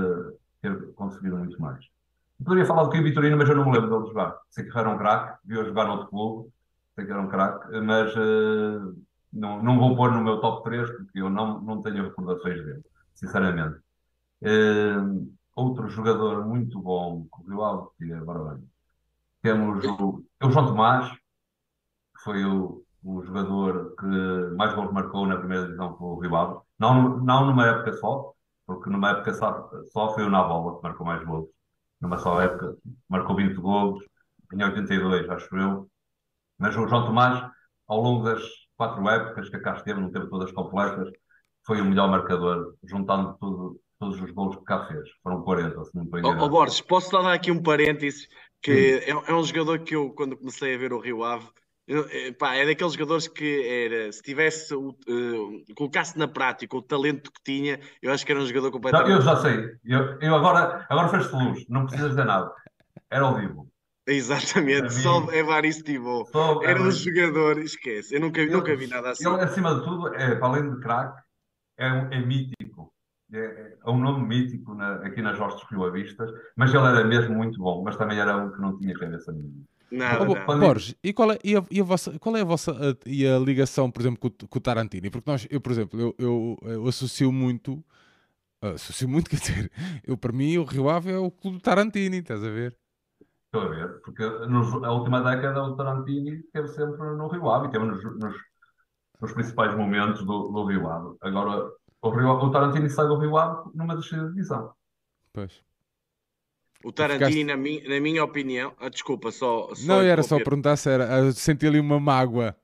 ter 0.61 0.93
conseguido 0.93 1.35
muito 1.35 1.61
mais. 1.61 1.85
Poderia 2.43 2.65
falar 2.65 2.83
do 2.83 2.89
Kim 2.91 3.03
Vitorino, 3.03 3.38
mas 3.38 3.49
eu 3.49 3.55
não 3.55 3.65
me 3.65 3.71
lembro 3.71 3.89
dele 3.89 4.09
jogar. 4.09 4.38
Sei 4.49 4.63
que 4.63 4.77
era 4.77 4.89
um 4.89 4.97
craque, 4.97 5.39
viu 5.43 5.65
jogar 5.65 5.85
no 5.85 5.93
outro 5.93 6.07
clube, 6.07 6.49
sei 6.95 7.05
que 7.05 7.11
era 7.11 7.21
um 7.21 7.27
craque, 7.27 7.79
mas 7.81 8.15
uh, 8.15 8.95
não, 9.33 9.61
não 9.63 9.79
vou 9.79 9.95
pôr 9.95 10.11
no 10.11 10.21
meu 10.23 10.39
top 10.39 10.63
3 10.63 10.89
porque 10.89 11.19
eu 11.19 11.29
não, 11.29 11.59
não 11.61 11.81
tenho 11.81 12.03
recordações 12.03 12.63
dele, 12.63 12.83
sinceramente. 13.15 13.79
Uh, 14.41 15.35
outro 15.55 15.88
jogador 15.89 16.45
muito 16.45 16.79
bom 16.79 17.25
que 17.35 17.49
Rio 17.49 17.63
Ave 17.63 17.88
tinha 17.97 18.17
agora 18.17 18.53
bem. 18.53 18.69
Temos 19.41 19.83
o, 19.85 20.23
o 20.43 20.51
João 20.51 20.67
Tomás, 20.67 21.11
que 21.11 22.23
foi 22.23 22.45
o, 22.45 22.83
o 23.03 23.23
jogador 23.23 23.95
que 23.95 24.55
mais 24.55 24.73
gols 24.75 24.91
marcou 24.91 25.25
na 25.25 25.38
primeira 25.38 25.65
divisão 25.65 25.93
com 25.93 26.15
o 26.15 26.35
Ave. 26.35 26.59
Não, 26.77 27.17
não 27.17 27.45
numa 27.47 27.67
época 27.67 27.93
só, 27.93 28.33
porque 28.65 28.89
numa 28.91 29.11
época 29.11 29.33
só, 29.33 29.69
só 29.91 30.13
foi 30.13 30.23
o 30.23 30.29
Navola 30.29 30.77
que 30.77 30.83
marcou 30.83 31.05
mais 31.05 31.23
gols. 31.23 31.57
Numa 32.02 32.18
só 32.18 32.41
época, 32.41 32.76
marcou 33.10 33.36
20 33.36 33.56
gols, 33.56 34.04
em 34.54 34.64
82, 34.64 35.30
acho 35.30 35.58
eu. 35.58 35.89
Mas 36.58 36.76
o 36.76 36.88
João 36.88 37.06
Tomás, 37.06 37.50
ao 37.88 38.02
longo 38.02 38.24
das 38.24 38.41
quatro 38.76 39.08
épocas 39.10 39.50
que 39.50 39.60
cá 39.60 39.74
esteve, 39.74 40.00
não 40.00 40.12
teve 40.12 40.28
todas 40.28 40.52
completas, 40.52 41.12
foi 41.66 41.82
o 41.82 41.86
melhor 41.86 42.10
marcador, 42.10 42.76
juntando 42.84 43.36
tudo, 43.39 43.80
todos 44.00 44.22
os 44.22 44.32
gols 44.32 44.56
que 44.56 44.64
cá 44.64 44.88
fez. 44.88 45.10
Foram 45.22 45.41
40, 45.41 45.84
se 45.84 45.95
não 45.95 46.04
me 46.04 46.20
engano. 46.20 46.43
Oh, 46.43 46.50
Borges, 46.50 46.82
posso 46.82 47.12
dar 47.12 47.32
aqui 47.32 47.52
um 47.52 47.62
parênteses? 47.62 48.28
Que 48.62 49.02
é, 49.06 49.10
é, 49.10 49.34
um 49.36 49.43
jogador 49.43 49.80
que 49.80 49.95
eu, 49.95 50.12
quando 50.12 50.38
comecei 50.38 50.74
a 50.74 50.78
ver 50.78 50.93
o 50.93 51.00
Rio 51.00 51.24
Ave, 51.24 51.48
pá, 52.38 52.55
é 52.55 52.65
daqueles 52.65 52.93
jogadores 52.93 53.27
que 53.27 53.67
era, 53.67 54.11
se 54.11 54.21
tivesse, 54.21 54.73
uh, 54.73 54.95
colocasse 55.75 56.17
na 56.17 56.27
prática 56.27 56.75
o 56.75 56.81
talento 56.81 57.31
que 57.31 57.41
tinha, 57.43 57.79
eu 58.01 58.11
acho 58.11 58.25
que 58.25 58.31
era 58.31 58.41
um 58.41 58.45
jogador 58.45 58.71
completamente. 58.71 59.09
Não, 59.09 59.15
eu 59.15 59.21
já 59.21 59.35
sei, 59.38 59.77
eu, 59.85 60.19
eu 60.19 60.35
agora, 60.35 60.85
agora 60.89 61.09
fez-te 61.09 61.33
luz, 61.33 61.65
não 61.69 61.85
precisas 61.85 62.11
dizer 62.11 62.25
nada. 62.25 62.51
Era 63.09 63.25
ao 63.25 63.35
vivo. 63.35 63.67
Exatamente, 64.05 64.93
só 64.93 65.31
Evaristo 65.33 65.83
Tibou. 65.83 66.25
Era 66.63 66.81
um 66.81 66.91
jogador, 66.91 67.59
esquece, 67.59 68.15
eu 68.15 68.21
nunca, 68.21 68.45
nunca 68.45 68.75
vi 68.75 68.88
nada 68.88 69.11
assim. 69.11 69.27
Ele, 69.27 69.41
acima 69.41 69.75
de 69.75 69.83
tudo, 69.83 70.13
é, 70.15 70.35
para 70.35 70.47
além 70.47 70.69
de 70.69 70.79
craque, 70.79 71.21
é, 71.77 71.88
é 71.88 72.19
mítico 72.19 72.93
é, 73.33 73.77
é 73.85 73.89
um 73.89 73.99
nome 73.99 74.25
mítico 74.25 74.73
na, 74.73 74.95
aqui 75.05 75.21
nas 75.21 75.39
hostes 75.39 75.67
rioavistas, 75.69 76.31
mas 76.55 76.73
ele 76.73 76.85
era 76.85 77.03
mesmo 77.03 77.35
muito 77.35 77.59
bom, 77.59 77.83
mas 77.83 77.97
também 77.97 78.19
era 78.19 78.38
um 78.38 78.51
que 78.51 78.61
não 78.61 78.77
tinha 78.77 78.93
cabeça 78.93 79.31
nenhuma. 79.31 79.63
Nada, 79.89 80.29
oh, 80.29 80.33
nada. 80.33 80.57
Borges, 80.57 80.95
e 81.01 81.13
qual 81.13 81.31
é, 81.31 81.39
e 81.43 81.55
a, 81.55 81.63
e 81.71 81.79
a 81.79 81.83
vossa, 81.83 82.19
qual 82.19 82.35
é 82.35 82.41
a 82.41 82.45
vossa 82.45 82.71
a, 82.71 83.09
e 83.09 83.25
a 83.25 83.39
ligação, 83.39 83.89
por 83.89 84.01
exemplo, 84.01 84.19
com, 84.19 84.47
com, 84.47 84.57
o 84.59 84.61
Tarantini? 84.61 85.09
Porque 85.09 85.29
nós, 85.29 85.47
eu, 85.49 85.61
por 85.61 85.71
exemplo, 85.71 85.99
eu, 85.99 86.15
eu, 86.17 86.57
eu 86.63 86.88
associo 86.88 87.31
muito 87.31 87.83
associou 88.61 89.09
muito, 89.09 89.29
quer 89.29 89.38
dizer, 89.38 89.71
eu 90.03 90.17
para 90.17 90.33
mim 90.33 90.57
o 90.57 90.63
Rio 90.63 90.89
Ave 90.89 91.11
é 91.11 91.17
o 91.17 91.31
clube 91.31 91.57
do 91.57 91.63
Tarantini, 91.63 92.17
estás 92.17 92.43
a 92.43 92.49
ver? 92.49 92.77
Estou 93.45 93.61
a 93.61 93.67
ver, 93.67 94.01
porque 94.01 94.23
nos, 94.47 94.73
a 94.83 94.91
última 94.91 95.21
década 95.21 95.63
o 95.63 95.75
Tarantini 95.75 96.39
esteve 96.39 96.67
sempre 96.67 97.07
no 97.15 97.27
Rio 97.27 97.49
Ave, 97.49 97.67
esteve 97.67 97.85
nos, 97.85 98.03
nos, 98.03 98.35
nos 99.21 99.33
principais 99.33 99.75
momentos 99.75 100.25
do, 100.25 100.49
do 100.49 100.65
Rio 100.65 100.88
Ave. 100.89 101.15
Agora, 101.21 101.71
o, 102.01 102.09
Rio, 102.09 102.29
o 102.29 102.51
Tarantini 102.51 102.89
sai 102.89 103.07
do 103.07 103.17
Rio 103.17 103.38
Ave 103.38 103.71
numa 103.73 103.95
descida 103.95 104.23
de 104.23 104.29
divisão. 104.29 104.73
Pois. 105.31 105.63
O 106.88 106.91
Tarantini, 106.93 107.43
na, 107.43 107.57
mi, 107.57 107.83
na 107.85 107.99
minha 107.99 108.23
opinião, 108.23 108.73
ah, 108.79 108.88
desculpa, 108.88 109.29
só. 109.29 109.75
só 109.75 109.85
não, 109.85 109.99
era 109.99 110.23
só 110.23 110.38
perguntar 110.38 110.77
se 110.77 110.89
era. 110.89 111.33
Senti 111.33 111.67
ali 111.67 111.81
uma 111.81 111.99
mágoa. 111.99 112.55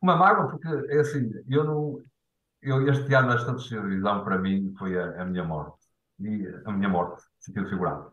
Uma 0.00 0.16
mágoa, 0.16 0.48
porque 0.48 0.66
é 0.66 1.00
assim, 1.00 1.30
eu 1.46 1.62
não. 1.62 2.02
Eu, 2.62 2.88
este 2.88 3.12
ano, 3.14 3.32
esta 3.34 3.52
terceira 3.52 3.86
divisão, 3.86 4.24
para 4.24 4.38
mim, 4.38 4.72
foi 4.78 4.98
a, 4.98 5.20
a 5.20 5.26
minha 5.26 5.44
morte. 5.44 5.76
E, 6.20 6.48
a 6.64 6.72
minha 6.72 6.88
morte, 6.88 7.22
sentido 7.38 7.68
figurado. 7.68 8.10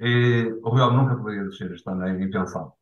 E, 0.00 0.52
o 0.64 0.74
Real 0.74 0.92
nunca 0.92 1.14
poderia 1.14 1.44
descer 1.44 1.70
este 1.70 1.88
ano, 1.88 2.04
é 2.04 2.20
impensável. 2.20 2.72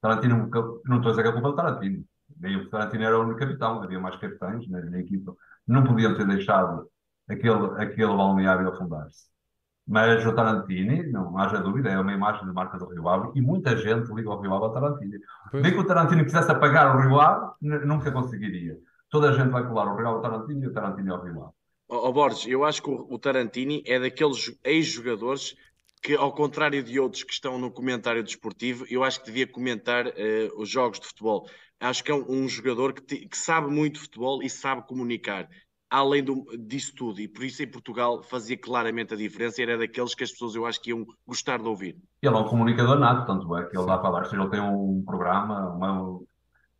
Tarantino, 0.00 0.48
não 0.84 0.98
estou 0.98 1.08
a 1.08 1.10
dizer 1.10 1.22
que 1.24 1.28
é 1.28 1.32
culpa 1.32 1.48
do 1.48 1.56
Tarantino. 1.56 2.04
Nem 2.38 2.56
o 2.56 2.70
Tarantino 2.70 3.02
era 3.02 3.18
o 3.18 3.24
único 3.24 3.40
capitão, 3.40 3.82
havia 3.82 3.98
mais 3.98 4.14
capitães 4.20 4.68
na, 4.68 4.80
na 4.80 5.00
equipa. 5.00 5.34
Não 5.66 5.82
podiam 5.82 6.16
ter 6.16 6.24
deixado 6.24 6.88
aquele, 7.28 7.82
aquele 7.82 8.16
balneário 8.16 8.68
afundar-se. 8.68 9.34
Mas 9.86 10.26
o 10.26 10.34
Tarantini, 10.34 11.06
não 11.12 11.38
haja 11.38 11.58
dúvida, 11.58 11.88
é 11.88 11.98
uma 11.98 12.12
imagem 12.12 12.44
de 12.44 12.52
marca 12.52 12.76
do 12.76 12.86
Rio 12.86 13.08
Ave 13.08 13.30
e 13.36 13.40
muita 13.40 13.76
gente 13.76 14.12
liga 14.12 14.30
ao 14.30 14.40
Rio 14.40 14.52
Ave 14.52 14.64
ao 14.64 14.72
Tarantini. 14.72 15.18
Nem 15.52 15.72
que 15.72 15.78
o 15.78 15.86
Tarantino 15.86 16.24
quisesse 16.24 16.50
apagar 16.50 16.96
o 16.96 17.00
Rio 17.00 17.20
Ave, 17.20 17.52
nunca 17.60 18.10
conseguiria. 18.10 18.76
Toda 19.08 19.30
a 19.30 19.32
gente 19.32 19.50
vai 19.50 19.64
colar 19.64 19.86
o 19.86 19.96
Rio 19.96 20.08
Ave 20.08 20.16
ao 20.16 20.22
Tarantini 20.22 20.64
e 20.64 20.66
o 20.68 20.72
Tarantini 20.72 21.10
ao 21.10 21.22
Rio 21.22 21.44
Ave. 21.44 21.52
Oh, 21.88 22.08
oh 22.08 22.12
Borges, 22.12 22.46
eu 22.48 22.64
acho 22.64 22.82
que 22.82 22.90
o, 22.90 23.06
o 23.08 23.16
Tarantini 23.16 23.84
é 23.86 24.00
daqueles 24.00 24.58
ex-jogadores 24.64 25.54
que, 26.02 26.14
ao 26.14 26.32
contrário 26.32 26.82
de 26.82 26.98
outros 26.98 27.22
que 27.22 27.32
estão 27.32 27.58
no 27.58 27.70
comentário 27.70 28.22
desportivo, 28.22 28.84
eu 28.88 29.04
acho 29.04 29.20
que 29.20 29.26
devia 29.26 29.46
comentar 29.46 30.06
uh, 30.06 30.10
os 30.56 30.68
jogos 30.68 30.98
de 30.98 31.06
futebol. 31.06 31.48
Acho 31.78 32.02
que 32.02 32.10
é 32.10 32.14
um, 32.14 32.24
um 32.28 32.48
jogador 32.48 32.92
que, 32.92 33.02
te, 33.02 33.28
que, 33.28 33.36
sabe 33.36 33.68
muito 33.68 34.00
futebol 34.00 34.42
e 34.42 34.48
sabe 34.50 34.86
comunicar 34.86 35.48
além 35.90 36.22
do, 36.22 36.44
disso 36.58 36.94
tudo, 36.94 37.20
e 37.20 37.28
por 37.28 37.44
isso 37.44 37.62
em 37.62 37.70
Portugal 37.70 38.22
fazia 38.22 38.58
claramente 38.58 39.14
a 39.14 39.16
diferença, 39.16 39.62
era 39.62 39.78
daqueles 39.78 40.14
que 40.14 40.24
as 40.24 40.32
pessoas 40.32 40.54
eu 40.54 40.66
acho 40.66 40.80
que 40.80 40.90
iam 40.90 41.06
gostar 41.26 41.58
de 41.58 41.68
ouvir. 41.68 41.96
Ele 42.22 42.34
é 42.34 42.38
um 42.38 42.48
comunicador 42.48 42.98
nato, 42.98 43.26
tanto 43.26 43.56
é 43.56 43.64
que 43.64 43.76
ele 43.76 43.86
dá 43.86 43.98
para 43.98 44.10
dar, 44.10 44.24
seja, 44.24 44.42
ele 44.42 44.50
tem 44.50 44.60
um 44.60 45.02
programa, 45.04 45.70
uma, 45.70 46.20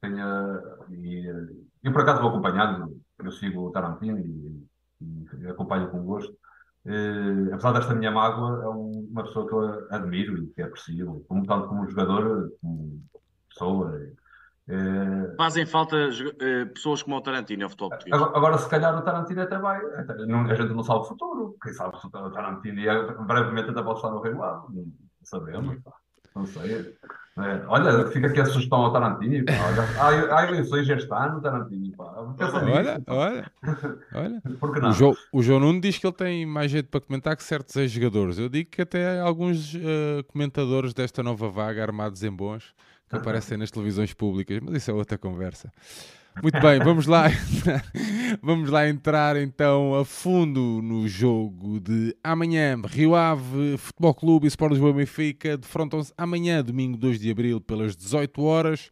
tenha, 0.01 0.61
e, 0.91 1.27
eu 1.83 1.93
por 1.93 2.03
acaso 2.03 2.21
vou 2.21 2.31
acompanhando, 2.31 3.01
eu 3.19 3.33
sigo 3.33 3.69
o 3.69 3.71
Tarantino 3.71 4.19
e, 4.19 4.67
e 5.41 5.47
acompanho 5.49 5.91
com 5.91 6.05
gosto. 6.05 6.37
Eh, 6.89 7.53
apesar 7.53 7.73
desta 7.73 7.95
minha 7.95 8.13
mágoa, 8.13 8.63
é 8.63 8.69
uma 8.69 9.25
pessoa 9.25 9.47
que 9.47 9.53
eu 9.53 9.89
admiro 9.91 10.39
e 10.39 10.47
que 10.49 10.63
aprecio, 10.63 11.25
como, 11.29 11.45
tanto 11.45 11.69
como 11.69 11.89
jogador, 11.89 12.53
como 12.61 13.03
pessoa. 13.49 14.01
É... 14.01 14.26
Fazem 15.37 15.65
falta 15.65 15.97
uh, 15.97 16.67
pessoas 16.75 17.03
como 17.03 17.17
o 17.17 17.21
Tarantino 17.21 17.65
ao 17.65 17.71
futebol 17.71 17.91
português. 17.91 18.21
Agora, 18.21 18.37
agora, 18.37 18.59
se 18.59 18.69
calhar 18.69 18.99
o 18.99 19.03
Tarantino 19.03 19.43
até 19.43 19.59
vai. 19.59 19.79
Até, 19.95 20.27
não, 20.27 20.41
a 20.41 20.55
gente 20.55 20.75
não 20.75 20.83
sabe 20.83 21.01
o 21.01 21.05
futuro. 21.05 21.57
Quem 21.63 21.73
sabe 21.73 22.01
se 22.01 22.07
o 22.07 22.11
Tarantino 22.11 22.81
ia, 22.81 23.13
brevemente 23.13 23.71
até 23.71 23.83
pode 23.83 23.99
estar 23.99 24.11
no 24.11 24.21
Rio 24.21 24.43
Ave. 24.43 24.67
Não 24.75 24.85
sabemos. 25.23 25.79
Pá. 25.85 25.93
Não 26.35 26.47
sei. 26.47 26.95
É, 27.39 27.63
olha, 27.69 28.07
fica 28.09 28.27
aqui 28.29 28.41
a 28.41 28.47
sugestão 28.47 28.79
ao 28.79 28.93
Tarantino. 28.93 29.45
Olha, 29.49 30.33
há, 30.33 30.39
há 30.39 30.49
eleições 30.49 30.89
este 30.89 31.13
ano, 31.13 31.41
Tarantino. 31.41 31.97
Pá. 31.97 32.15
olha, 32.17 33.03
olha, 33.07 33.53
olha. 34.15 34.43
Porque 34.59 34.81
não? 34.81 34.89
O, 34.89 34.93
João, 34.93 35.17
o 35.33 35.43
João 35.43 35.61
Nuno 35.61 35.81
diz 35.81 35.99
que 35.99 36.07
ele 36.07 36.15
tem 36.15 36.47
mais 36.47 36.71
jeito 36.71 36.89
para 36.89 37.01
comentar 37.01 37.37
que 37.37 37.45
certos 37.45 37.77
ex-jogadores. 37.77 38.39
Eu 38.39 38.49
digo 38.49 38.71
que 38.71 38.83
até 38.83 39.21
alguns 39.21 39.75
uh, 39.75 40.25
comentadores 40.29 40.93
desta 40.93 41.23
nova 41.23 41.49
vaga, 41.49 41.83
armados 41.83 42.23
em 42.23 42.33
bons, 42.33 42.75
que 43.09 43.17
aparecem 43.17 43.57
nas 43.57 43.71
televisões 43.71 44.13
públicas, 44.13 44.59
mas 44.63 44.77
isso 44.77 44.91
é 44.91 44.95
outra 44.95 45.17
conversa. 45.17 45.73
Muito 46.43 46.61
bem, 46.61 46.79
vamos 46.81 47.07
lá, 47.07 47.29
vamos 48.43 48.69
lá 48.69 48.87
entrar 48.87 49.37
então 49.37 49.95
a 49.95 50.05
fundo 50.05 50.83
no 50.83 51.09
jogo 51.09 51.81
de 51.81 52.15
amanhã. 52.23 52.79
Rio 52.85 53.15
Ave, 53.15 53.79
Futebol 53.79 54.15
Clube 54.15 54.47
e 54.47 54.49
Sport 54.49 54.73
Lisboa 54.73 54.93
Benfica 54.93 55.57
defrontam-se 55.57 56.13
amanhã, 56.17 56.63
domingo 56.63 56.99
2 56.99 57.19
de 57.19 57.31
abril, 57.31 57.59
pelas 57.59 57.97
18 57.97 58.43
horas. 58.43 58.91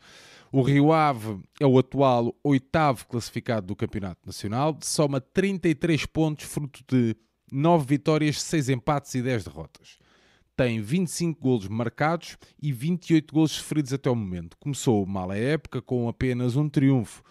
O 0.51 0.63
Rio 0.63 0.91
Ave 0.93 1.39
é 1.61 1.67
o 1.67 1.79
atual 1.79 2.35
oitavo 2.43 3.07
classificado 3.07 3.67
do 3.67 3.77
Campeonato 3.77 4.21
Nacional, 4.25 4.79
soma 4.81 5.21
33 5.21 6.07
pontos, 6.07 6.47
fruto 6.47 6.83
de 6.89 7.15
9 7.53 7.85
vitórias, 7.85 8.41
6 8.41 8.71
empates 8.71 9.15
e 9.17 9.21
10 9.21 9.45
derrotas 9.45 10.04
tem 10.57 10.81
25 10.81 11.41
golos 11.41 11.69
marcados 11.69 12.37
e 12.63 12.73
28 12.73 13.33
golos 13.35 13.53
sofridos 13.53 13.93
até 13.93 14.09
o 14.11 14.15
momento. 14.15 14.57
Começou 14.59 15.05
mal 15.05 15.31
a 15.31 15.37
época 15.37 15.83
com 15.83 16.09
apenas 16.09 16.57
um 16.57 16.69
triunfo. 16.69 17.23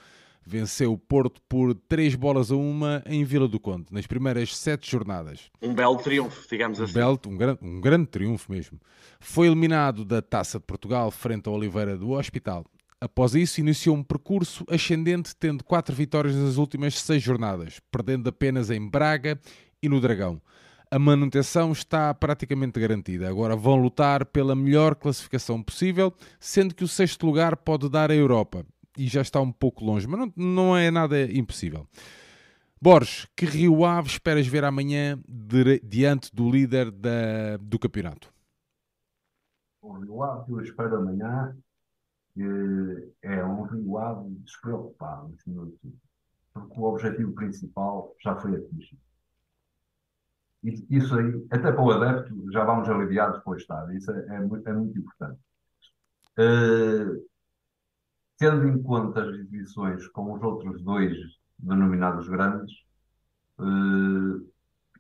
Venceu 0.46 0.92
o 0.92 0.98
Porto 0.98 1.42
por 1.48 1.74
3 1.74 2.16
bolas 2.16 2.52
a 2.52 2.56
uma 2.56 3.02
em 3.06 3.24
Vila 3.24 3.48
do 3.48 3.60
Conde, 3.60 3.86
nas 3.92 4.06
primeiras 4.06 4.58
7 4.58 4.90
jornadas. 4.90 5.50
Um 5.62 5.74
belo 5.74 5.96
triunfo, 5.98 6.46
digamos 6.50 6.82
um 6.82 6.84
assim. 6.84 6.94
Belo, 6.94 7.20
um, 7.26 7.38
grande, 7.38 7.60
um 7.62 7.80
grande 7.80 8.08
triunfo 8.08 8.52
mesmo. 8.52 8.78
Foi 9.22 9.48
eliminado 9.48 10.04
da 10.04 10.22
Taça 10.22 10.60
de 10.60 10.66
Portugal 10.66 11.10
frente 11.12 11.48
ao 11.48 11.56
Oliveira 11.56 11.98
do 11.98 12.12
Hospital. 12.12 12.66
Após 13.00 13.36
isso, 13.36 13.62
iniciou 13.62 13.96
um 13.96 14.04
percurso 14.04 14.66
ascendente, 14.70 15.34
tendo 15.34 15.64
4 15.64 15.96
vitórias 15.96 16.36
nas 16.36 16.58
últimas 16.58 17.00
6 17.00 17.24
jornadas, 17.24 17.80
perdendo 17.90 18.28
apenas 18.28 18.70
em 18.70 18.86
Braga 18.86 19.40
e 19.82 19.88
no 19.88 20.02
Dragão 20.02 20.42
a 20.94 21.00
manutenção 21.00 21.72
está 21.72 22.14
praticamente 22.14 22.80
garantida. 22.80 23.28
Agora 23.28 23.56
vão 23.56 23.82
lutar 23.82 24.28
pela 24.28 24.56
melhor 24.56 24.94
classificação 24.94 25.64
possível, 25.64 26.14
sendo 26.40 26.76
que 26.76 26.84
o 26.84 26.88
sexto 26.88 27.26
lugar 27.26 27.58
pode 27.58 27.90
dar 27.90 28.12
a 28.12 28.16
Europa. 28.16 28.64
E 28.96 29.08
já 29.08 29.22
está 29.22 29.42
um 29.42 29.52
pouco 29.52 29.84
longe, 29.84 30.08
mas 30.08 30.20
não, 30.20 30.34
não 30.36 30.78
é 30.78 30.92
nada 30.92 31.20
impossível. 31.32 31.88
Borges, 32.80 33.28
que 33.36 33.44
Rio 33.44 33.84
Ave 33.84 34.08
esperas 34.08 34.46
ver 34.46 34.64
amanhã 34.64 35.20
diante 35.82 36.30
do 36.32 36.48
líder 36.52 36.92
da, 36.92 37.58
do 37.60 37.80
campeonato? 37.80 38.32
O 39.82 39.94
Rio 39.94 40.22
Ave 40.22 40.46
que 40.46 40.52
eu 40.52 40.62
espero 40.62 40.98
amanhã 40.98 41.58
é 43.24 43.44
um 43.44 43.64
Rio 43.64 43.98
Ave 43.98 44.30
despreocupado, 44.42 45.34
porque 46.54 46.80
o 46.80 46.84
objetivo 46.84 47.32
principal 47.32 48.16
já 48.24 48.36
foi 48.36 48.58
atingido. 48.58 49.02
Isso 50.64 51.18
aí, 51.18 51.46
até 51.52 51.72
para 51.72 51.82
o 51.82 51.92
adepto, 51.92 52.52
já 52.52 52.64
vamos 52.64 52.88
aliviados 52.90 53.44
para 53.44 53.52
o 53.52 53.56
Estado. 53.58 53.92
Isso 53.92 54.10
é, 54.12 54.36
é, 54.36 54.40
muito, 54.40 54.68
é 54.68 54.74
muito 54.74 54.98
importante. 54.98 55.40
Uh, 56.40 57.28
tendo 58.38 58.68
em 58.68 58.82
conta 58.82 59.24
as 59.24 59.36
exibições 59.36 60.08
com 60.08 60.34
os 60.34 60.42
outros 60.42 60.82
dois 60.82 61.18
denominados 61.60 62.30
grandes, 62.30 62.72
uh, 63.60 64.54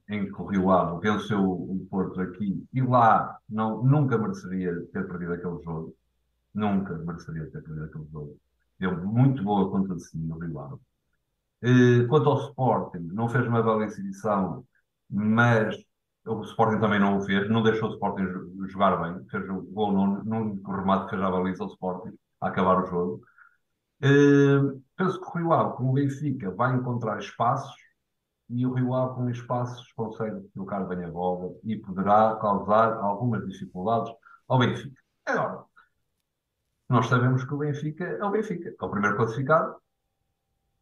em 0.09 0.26
que 0.32 0.41
o 0.41 0.45
Rio 0.45 0.70
Ave 0.70 0.99
venceu 0.99 1.41
o 1.41 1.88
Porto 1.89 2.20
aqui 2.20 2.66
e 2.74 2.82
lá 2.82 3.39
não, 3.49 3.82
nunca 3.82 4.18
mereceria 4.18 4.86
ter 4.91 5.07
perdido 5.07 5.34
aquele 5.34 5.64
jogo. 5.64 5.95
Nunca 6.53 6.93
mereceria 6.97 7.45
ter 7.45 7.64
perdido 7.64 7.86
aquele 7.86 8.07
jogo. 8.11 8.38
Deu 8.78 8.97
muito 9.05 9.41
boa 9.43 9.72
conta 9.72 9.95
de 9.95 10.03
si 10.03 10.18
no 10.18 10.38
Rio 10.38 10.59
Ave. 10.59 10.80
Uh, 11.64 12.07
quanto 12.09 12.30
ao 12.30 12.49
Sporting, 12.49 13.09
não 13.14 13.30
fez 13.30 13.47
uma 13.47 13.64
bela 13.64 13.86
exibição 13.86 14.66
mas 15.10 15.76
o 16.26 16.41
Sporting 16.43 16.80
também 16.80 16.99
não 16.99 17.18
o 17.18 17.22
fez, 17.22 17.49
não 17.49 17.64
deixou 17.64 17.89
o 17.89 17.93
Sporting 17.93 18.26
jogar 18.68 18.95
bem, 18.97 19.26
fez 19.30 19.47
o 19.49 19.62
gol 19.62 19.91
no, 19.91 20.24
no 20.24 20.72
remate 20.72 21.10
que 21.10 21.16
a 21.16 21.30
baliza 21.30 21.64
o 21.64 21.68
Sporting 21.68 22.18
a 22.41 22.47
acabar 22.47 22.82
o 22.82 22.86
jogo. 22.86 23.22
Uh, 24.01 24.82
penso 24.97 25.20
que 25.20 25.28
o 25.28 25.32
Rio 25.38 25.54
Ave, 25.54 25.78
como 25.78 25.91
o 25.91 25.93
Benfica, 25.93 26.51
vai 26.51 26.76
encontrar 26.76 27.20
espaços 27.20 27.76
e 28.49 28.66
o 28.66 28.74
Rio 28.74 28.93
Ave 28.93 29.16
com 29.16 29.30
espaços 29.30 29.91
consegue 29.93 30.41
colocar 30.54 30.82
bem 30.82 31.04
a 31.04 31.10
bola 31.10 31.54
e 31.64 31.78
poderá 31.78 32.36
causar 32.36 32.93
algumas 32.97 33.45
dificuldades 33.47 34.14
ao 34.47 34.60
Benfica. 34.60 35.01
Agora, 35.26 35.64
nós 36.89 37.08
sabemos 37.08 37.43
que 37.43 37.54
o 37.54 37.58
Benfica 37.58 38.04
é 38.04 38.24
o 38.24 38.32
Benfica, 38.32 38.70
é 38.70 38.86
o 38.86 38.89
primeiro 38.89 39.16
classificado, 39.16 39.76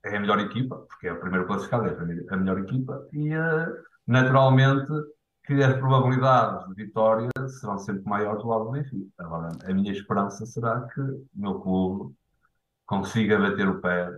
é 0.03 0.17
a 0.17 0.19
melhor 0.19 0.39
equipa, 0.39 0.77
porque 0.77 1.07
é 1.07 1.13
o 1.13 1.19
primeiro 1.19 1.45
classificado, 1.45 1.87
é 1.87 2.33
a 2.33 2.37
melhor 2.37 2.59
equipa, 2.59 3.07
e 3.13 3.35
uh, 3.35 3.90
naturalmente 4.07 4.91
que 5.45 5.53
as 5.63 5.77
probabilidades 5.77 6.67
de 6.67 6.75
vitória 6.75 7.29
serão 7.59 7.77
sempre 7.77 8.03
maiores 8.03 8.41
do 8.41 8.49
lado 8.49 8.65
do 8.65 8.71
Benfica. 8.71 9.07
Agora, 9.17 9.51
a 9.63 9.73
minha 9.73 9.91
esperança 9.91 10.45
será 10.45 10.81
que 10.93 11.01
o 11.01 11.27
meu 11.33 11.59
clube 11.59 12.15
consiga 12.85 13.39
bater 13.39 13.67
o 13.67 13.81
pé 13.81 14.09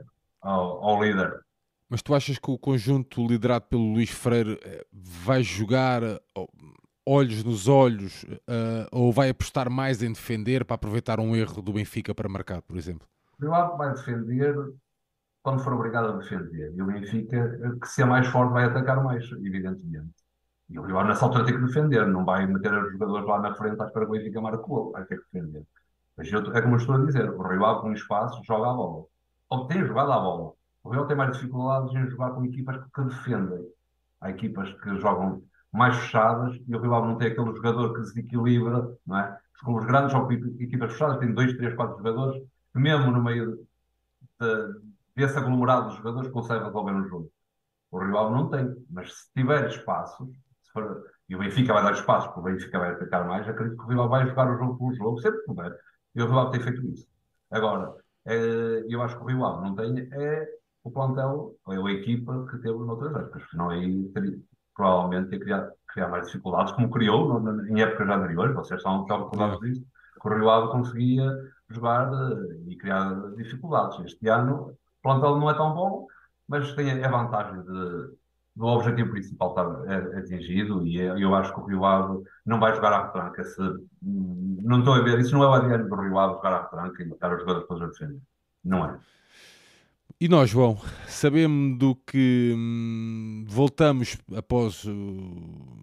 ao, 0.42 0.84
ao 0.84 1.04
líder. 1.04 1.42
Mas 1.90 2.02
tu 2.02 2.14
achas 2.14 2.38
que 2.38 2.52
o 2.52 2.58
conjunto 2.58 3.26
liderado 3.26 3.66
pelo 3.66 3.94
Luís 3.94 4.10
Freire 4.10 4.60
eh, 4.64 4.86
vai 4.92 5.44
jogar 5.44 6.02
olhos 7.06 7.44
nos 7.44 7.68
olhos 7.68 8.24
uh, 8.24 8.88
ou 8.92 9.12
vai 9.12 9.30
apostar 9.30 9.70
mais 9.70 10.02
em 10.02 10.12
defender 10.12 10.66
para 10.66 10.76
aproveitar 10.76 11.20
um 11.20 11.36
erro 11.36 11.62
do 11.62 11.74
Benfica 11.74 12.16
para 12.16 12.30
marcar, 12.30 12.62
por 12.62 12.78
exemplo? 12.78 13.08
Eu 13.40 13.54
acho 13.54 13.72
que 13.72 13.78
vai 13.78 13.94
defender 13.94 14.56
quando 15.44 15.62
for 15.62 15.74
obrigado 15.74 16.08
a 16.08 16.18
defender. 16.18 16.74
E 16.76 16.82
o 16.82 16.86
Benfica, 16.86 17.78
que 17.82 17.88
se 17.88 18.02
é 18.02 18.06
mais 18.06 18.28
forte, 18.28 18.54
vai 18.54 18.64
atacar 18.66 19.04
mais, 19.04 19.30
evidentemente. 19.34 20.14
E 20.70 20.80
o 20.80 20.84
Rio 20.84 21.04
nessa 21.04 21.26
altura 21.26 21.46
tem 21.46 21.56
que 21.56 21.66
defender, 21.66 22.08
não 22.08 22.26
vai 22.26 22.48
meter 22.48 22.74
os 22.74 22.94
jogadores 22.94 23.28
lá 23.28 23.40
na 23.40 23.54
frente 23.54 23.82
à 23.82 23.86
espera 23.86 24.06
que 24.06 24.12
o 24.12 24.16
Benfica 24.16 24.42
marque 24.42 24.64
o 24.66 24.92
vai 24.92 25.06
ter 25.06 25.18
que 25.20 25.26
defender. 25.32 25.64
Mas 26.18 26.32
eu, 26.32 26.40
é 26.56 26.62
como 26.62 26.76
eu 26.76 26.80
estou 26.80 26.96
a 26.96 27.06
dizer, 27.06 27.30
o 27.30 27.42
Rio 27.44 27.66
Ave 27.66 27.82
com 27.82 27.94
espaço 27.94 28.42
joga 28.46 28.72
a 28.72 28.74
bola. 28.74 29.06
Ou 29.50 29.68
tem 29.68 29.86
jogado 29.86 30.12
a 30.12 30.20
bola. 30.20 30.54
O 30.84 30.90
Rio 30.90 31.06
tem 31.06 31.18
mais 31.18 31.34
dificuldades 31.34 31.94
em 31.94 32.10
jogar 32.10 32.32
com 32.32 32.46
equipas 32.46 32.78
que 32.94 33.04
defendem. 33.04 33.68
Há 34.22 34.30
equipas 34.30 34.72
que 34.82 34.98
jogam 34.98 35.44
mais 35.72 35.96
fechadas 35.98 36.56
e 36.68 36.76
o 36.76 36.80
Rio 36.80 36.96
Ave 36.96 37.08
não 37.08 37.18
tem 37.18 37.28
aquele 37.30 37.54
jogador 37.54 37.94
que 37.94 38.02
desequilibra, 38.02 38.96
não 39.06 39.20
é? 39.20 39.38
Os 39.68 39.86
grandes 39.86 40.12
jogam 40.14 40.32
equipas 40.32 40.94
fechadas, 40.94 41.20
tem 41.20 41.34
dois, 41.34 41.54
três, 41.58 41.76
quatro 41.76 41.98
jogadores 41.98 42.42
mesmo 42.74 43.12
no 43.12 43.24
meio 43.24 43.68
de, 44.40 44.82
desse 45.16 45.38
aglomerado 45.38 45.90
de 45.90 45.98
jogadores 45.98 46.32
consegue 46.32 46.66
resolver 46.66 46.92
um 46.92 47.08
jogo. 47.08 47.32
O 47.92 48.00
Rio 48.00 48.18
Ave 48.18 48.34
não 48.34 48.50
tem, 48.50 48.86
mas 48.90 49.14
se 49.14 49.32
tiver 49.34 49.68
espaços, 49.68 50.28
for, 50.72 51.04
e 51.30 51.36
o 51.36 51.40
Benfica 51.40 51.74
vai 51.74 51.84
dar 51.84 51.94
espaço, 51.94 52.28
porque 52.28 52.40
o 52.40 52.44
Benfica 52.44 52.80
vai 52.80 52.92
atacar 52.92 53.28
mais, 53.28 53.48
acredito 53.48 53.78
que 53.78 53.84
o 53.84 53.88
Rio 53.88 54.02
Ave 54.02 54.10
vai 54.10 54.28
jogar 54.28 54.52
o 54.52 54.58
jogo 54.58 54.78
pelo 54.78 54.96
jogo, 54.96 55.22
sempre 55.22 55.40
que 55.40 55.46
puder. 55.46 55.78
E 56.16 56.22
o 56.22 56.28
Rio 56.28 56.40
Ave 56.40 56.52
tem 56.52 56.62
feito 56.62 56.86
isso. 56.88 57.08
Agora, 57.52 57.94
é, 58.26 58.86
eu 58.90 59.02
acho 59.02 59.18
que 59.18 59.24
o 59.24 59.28
Rio 59.28 59.46
Ave 59.46 59.62
não 59.62 59.76
tem 59.76 60.10
é 60.12 60.50
o 60.84 60.92
plantel, 60.92 61.56
é 61.70 61.76
a 61.76 61.92
equipa 61.92 62.46
que 62.48 62.58
teve 62.58 62.78
noutras 62.78 63.16
épocas, 63.16 63.50
senão 63.50 63.70
aí 63.70 64.04
teria, 64.10 64.38
provavelmente 64.76 65.40
criar, 65.40 65.72
criar 65.88 66.10
mais 66.10 66.26
dificuldades, 66.26 66.74
como 66.74 66.90
criou 66.90 67.40
em 67.68 67.82
épocas 67.82 68.10
anteriores, 68.10 68.56
vocês 68.56 68.80
estão, 68.80 69.02
estão 69.02 69.24
recordados 69.24 69.60
disso, 69.62 69.86
que 70.22 70.28
o 70.28 70.34
Rio 70.34 70.50
Ave 70.50 70.72
conseguia 70.72 71.32
jogar 71.70 72.12
uh, 72.12 72.70
e 72.70 72.76
criar 72.78 73.14
dificuldades. 73.36 74.00
Este 74.06 74.28
ano 74.28 74.76
plantel 75.04 75.38
não 75.38 75.50
é 75.50 75.54
tão 75.54 75.74
bom, 75.74 76.08
mas 76.48 76.74
tem 76.74 77.04
a 77.04 77.10
vantagem 77.10 77.62
de, 77.62 78.16
do 78.56 78.66
objetivo 78.66 79.12
principal 79.12 79.50
estar 79.50 80.18
atingido 80.18 80.86
e 80.88 80.98
eu 80.98 81.36
acho 81.36 81.54
que 81.54 81.60
o 81.60 81.66
Rio 81.66 81.86
Ave 81.86 82.24
não 82.46 82.60
vai 82.60 82.74
jogar 82.74 82.94
à 82.94 83.06
retranca. 83.06 83.44
Se, 83.44 83.62
não 84.02 84.80
estou 84.80 84.94
a 84.94 85.02
ver, 85.02 85.20
isso 85.20 85.36
não 85.36 85.44
é 85.44 85.48
o 85.48 85.54
ADN 85.54 85.88
do 85.88 85.96
Rio 85.96 86.18
Ave 86.18 86.36
jogar 86.36 86.54
à 86.54 86.62
retranca 86.64 87.04
e 87.04 87.06
botar 87.06 87.34
os 87.34 87.42
jogadores 87.42 87.68
todos 87.68 87.84
a 87.84 87.88
defender. 87.88 88.22
Não 88.64 88.86
é. 88.86 88.98
E 90.24 90.30
nós, 90.30 90.52
João, 90.52 90.80
sabemos 91.06 91.98
que 92.08 92.54
hum, 92.56 93.44
voltamos 93.46 94.16
após 94.34 94.86
uh, 94.86 94.94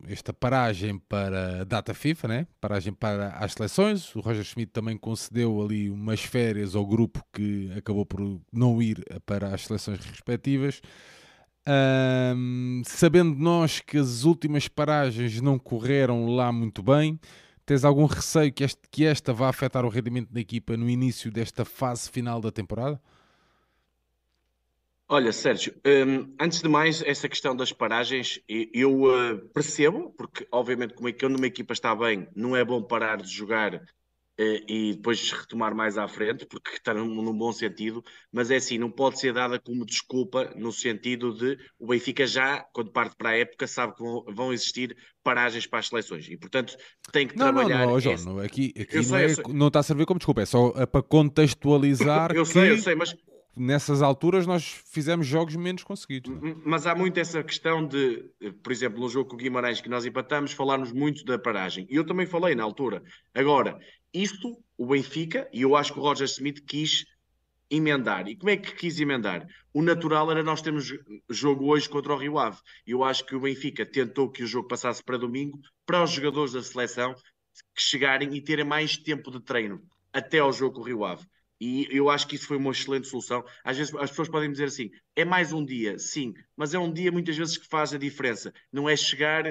esta 0.08 0.32
paragem 0.32 0.98
para 0.98 1.60
a 1.60 1.64
data 1.64 1.92
FIFA, 1.92 2.26
né? 2.26 2.46
paragem 2.58 2.90
para 2.90 3.32
as 3.32 3.52
seleções. 3.52 4.16
O 4.16 4.20
Roger 4.20 4.42
Schmidt 4.42 4.72
também 4.72 4.96
concedeu 4.96 5.60
ali 5.60 5.90
umas 5.90 6.22
férias 6.22 6.74
ao 6.74 6.86
grupo 6.86 7.22
que 7.34 7.70
acabou 7.76 8.06
por 8.06 8.40
não 8.50 8.80
ir 8.80 9.04
para 9.26 9.54
as 9.54 9.66
seleções 9.66 10.02
respectivas. 10.02 10.80
Um, 12.34 12.80
sabendo 12.86 13.38
nós 13.38 13.80
que 13.80 13.98
as 13.98 14.24
últimas 14.24 14.66
paragens 14.68 15.38
não 15.42 15.58
correram 15.58 16.34
lá 16.34 16.50
muito 16.50 16.82
bem, 16.82 17.20
tens 17.66 17.84
algum 17.84 18.06
receio 18.06 18.50
que, 18.50 18.64
este, 18.64 18.80
que 18.90 19.04
esta 19.04 19.34
vá 19.34 19.50
afetar 19.50 19.84
o 19.84 19.90
rendimento 19.90 20.32
da 20.32 20.40
equipa 20.40 20.78
no 20.78 20.88
início 20.88 21.30
desta 21.30 21.62
fase 21.62 22.08
final 22.08 22.40
da 22.40 22.50
temporada? 22.50 22.98
Olha, 25.12 25.32
Sérgio, 25.32 25.74
um, 25.84 26.32
antes 26.40 26.62
de 26.62 26.68
mais, 26.68 27.02
essa 27.02 27.28
questão 27.28 27.56
das 27.56 27.72
paragens, 27.72 28.40
eu 28.48 29.02
uh, 29.02 29.38
percebo, 29.52 30.14
porque 30.16 30.46
obviamente 30.52 30.94
como 30.94 31.08
é 31.08 31.12
quando 31.12 31.34
uma 31.34 31.48
equipa 31.48 31.72
está 31.72 31.92
bem, 31.96 32.28
não 32.32 32.54
é 32.54 32.64
bom 32.64 32.80
parar 32.80 33.16
de 33.16 33.28
jogar 33.28 33.74
uh, 33.74 33.80
e 34.38 34.94
depois 34.94 35.32
retomar 35.32 35.74
mais 35.74 35.98
à 35.98 36.06
frente, 36.06 36.46
porque 36.46 36.76
está 36.76 36.94
num, 36.94 37.08
num, 37.08 37.36
bom 37.36 37.52
sentido, 37.52 38.04
mas 38.30 38.52
é 38.52 38.56
assim, 38.56 38.78
não 38.78 38.88
pode 38.88 39.18
ser 39.18 39.32
dada 39.32 39.58
como 39.58 39.84
desculpa 39.84 40.54
no 40.54 40.70
sentido 40.70 41.34
de 41.34 41.58
o 41.76 41.88
Benfica 41.88 42.24
já, 42.24 42.60
quando 42.72 42.92
parte 42.92 43.16
para 43.16 43.30
a 43.30 43.36
época, 43.36 43.66
sabe 43.66 43.96
que 43.96 44.04
vão, 44.04 44.24
vão 44.28 44.52
existir 44.52 44.96
paragens 45.24 45.66
para 45.66 45.80
as 45.80 45.88
seleções. 45.88 46.28
E, 46.28 46.36
portanto, 46.36 46.76
tem 47.10 47.26
que 47.26 47.36
não, 47.36 47.52
trabalhar... 47.52 47.84
Não, 47.84 47.94
não, 47.94 48.00
João, 48.00 48.14
esse... 48.14 48.46
aqui, 48.46 48.72
aqui 48.80 48.94
não, 48.94 49.02
sei, 49.02 49.24
é, 49.24 49.34
não, 49.48 49.66
está 49.66 49.80
a 49.80 49.82
servir 49.82 50.06
como 50.06 50.20
desculpa, 50.20 50.42
é 50.42 50.46
só 50.46 50.72
é 50.76 50.86
para 50.86 51.02
contextualizar 51.02 52.30
Eu 52.30 52.44
que... 52.44 52.50
sei, 52.50 52.70
eu 52.70 52.78
sei, 52.78 52.94
mas 52.94 53.12
nessas 53.56 54.02
alturas 54.02 54.46
nós 54.46 54.64
fizemos 54.64 55.26
jogos 55.26 55.56
menos 55.56 55.82
conseguidos. 55.82 56.32
É? 56.32 56.54
Mas 56.64 56.86
há 56.86 56.94
muito 56.94 57.18
essa 57.18 57.42
questão 57.42 57.86
de, 57.86 58.24
por 58.62 58.72
exemplo, 58.72 59.00
no 59.00 59.08
jogo 59.08 59.30
com 59.30 59.36
o 59.36 59.38
Guimarães 59.38 59.80
que 59.80 59.88
nós 59.88 60.04
empatamos, 60.04 60.52
falarmos 60.52 60.92
muito 60.92 61.24
da 61.24 61.38
paragem. 61.38 61.86
E 61.90 61.96
eu 61.96 62.04
também 62.04 62.26
falei 62.26 62.54
na 62.54 62.62
altura. 62.62 63.02
Agora, 63.34 63.78
isto, 64.12 64.56
o 64.76 64.86
Benfica, 64.86 65.48
e 65.52 65.62
eu 65.62 65.76
acho 65.76 65.92
que 65.92 65.98
o 65.98 66.02
Roger 66.02 66.26
Smith 66.26 66.64
quis 66.66 67.04
emendar. 67.70 68.26
E 68.28 68.36
como 68.36 68.50
é 68.50 68.56
que 68.56 68.74
quis 68.74 68.98
emendar? 68.98 69.46
O 69.72 69.82
natural 69.82 70.30
era 70.30 70.42
nós 70.42 70.60
termos 70.60 70.92
jogo 71.28 71.66
hoje 71.66 71.88
contra 71.88 72.12
o 72.12 72.16
Rio 72.16 72.38
Ave. 72.38 72.58
E 72.86 72.90
eu 72.90 73.04
acho 73.04 73.24
que 73.24 73.36
o 73.36 73.40
Benfica 73.40 73.86
tentou 73.86 74.28
que 74.30 74.42
o 74.42 74.46
jogo 74.46 74.66
passasse 74.66 75.02
para 75.02 75.16
domingo, 75.16 75.60
para 75.86 76.02
os 76.02 76.10
jogadores 76.10 76.52
da 76.52 76.62
seleção 76.62 77.14
que 77.74 77.82
chegarem 77.82 78.34
e 78.34 78.42
terem 78.42 78.64
mais 78.64 78.96
tempo 78.96 79.30
de 79.30 79.40
treino 79.40 79.80
até 80.12 80.38
ao 80.38 80.52
jogo 80.52 80.76
com 80.76 80.80
o 80.80 80.84
Rio 80.84 81.04
Ave. 81.04 81.24
E 81.60 81.86
eu 81.90 82.08
acho 82.08 82.26
que 82.26 82.36
isso 82.36 82.46
foi 82.46 82.56
uma 82.56 82.70
excelente 82.70 83.06
solução. 83.06 83.44
Às 83.62 83.76
vezes 83.76 83.94
as 83.94 84.10
pessoas 84.10 84.28
podem 84.28 84.50
dizer 84.50 84.64
assim: 84.64 84.90
é 85.14 85.24
mais 85.24 85.52
um 85.52 85.64
dia, 85.64 85.98
sim, 85.98 86.32
mas 86.56 86.72
é 86.72 86.78
um 86.78 86.92
dia 86.92 87.12
muitas 87.12 87.36
vezes 87.36 87.58
que 87.58 87.66
faz 87.68 87.92
a 87.92 87.98
diferença. 87.98 88.52
Não 88.72 88.88
é 88.88 88.96
chegar 88.96 89.44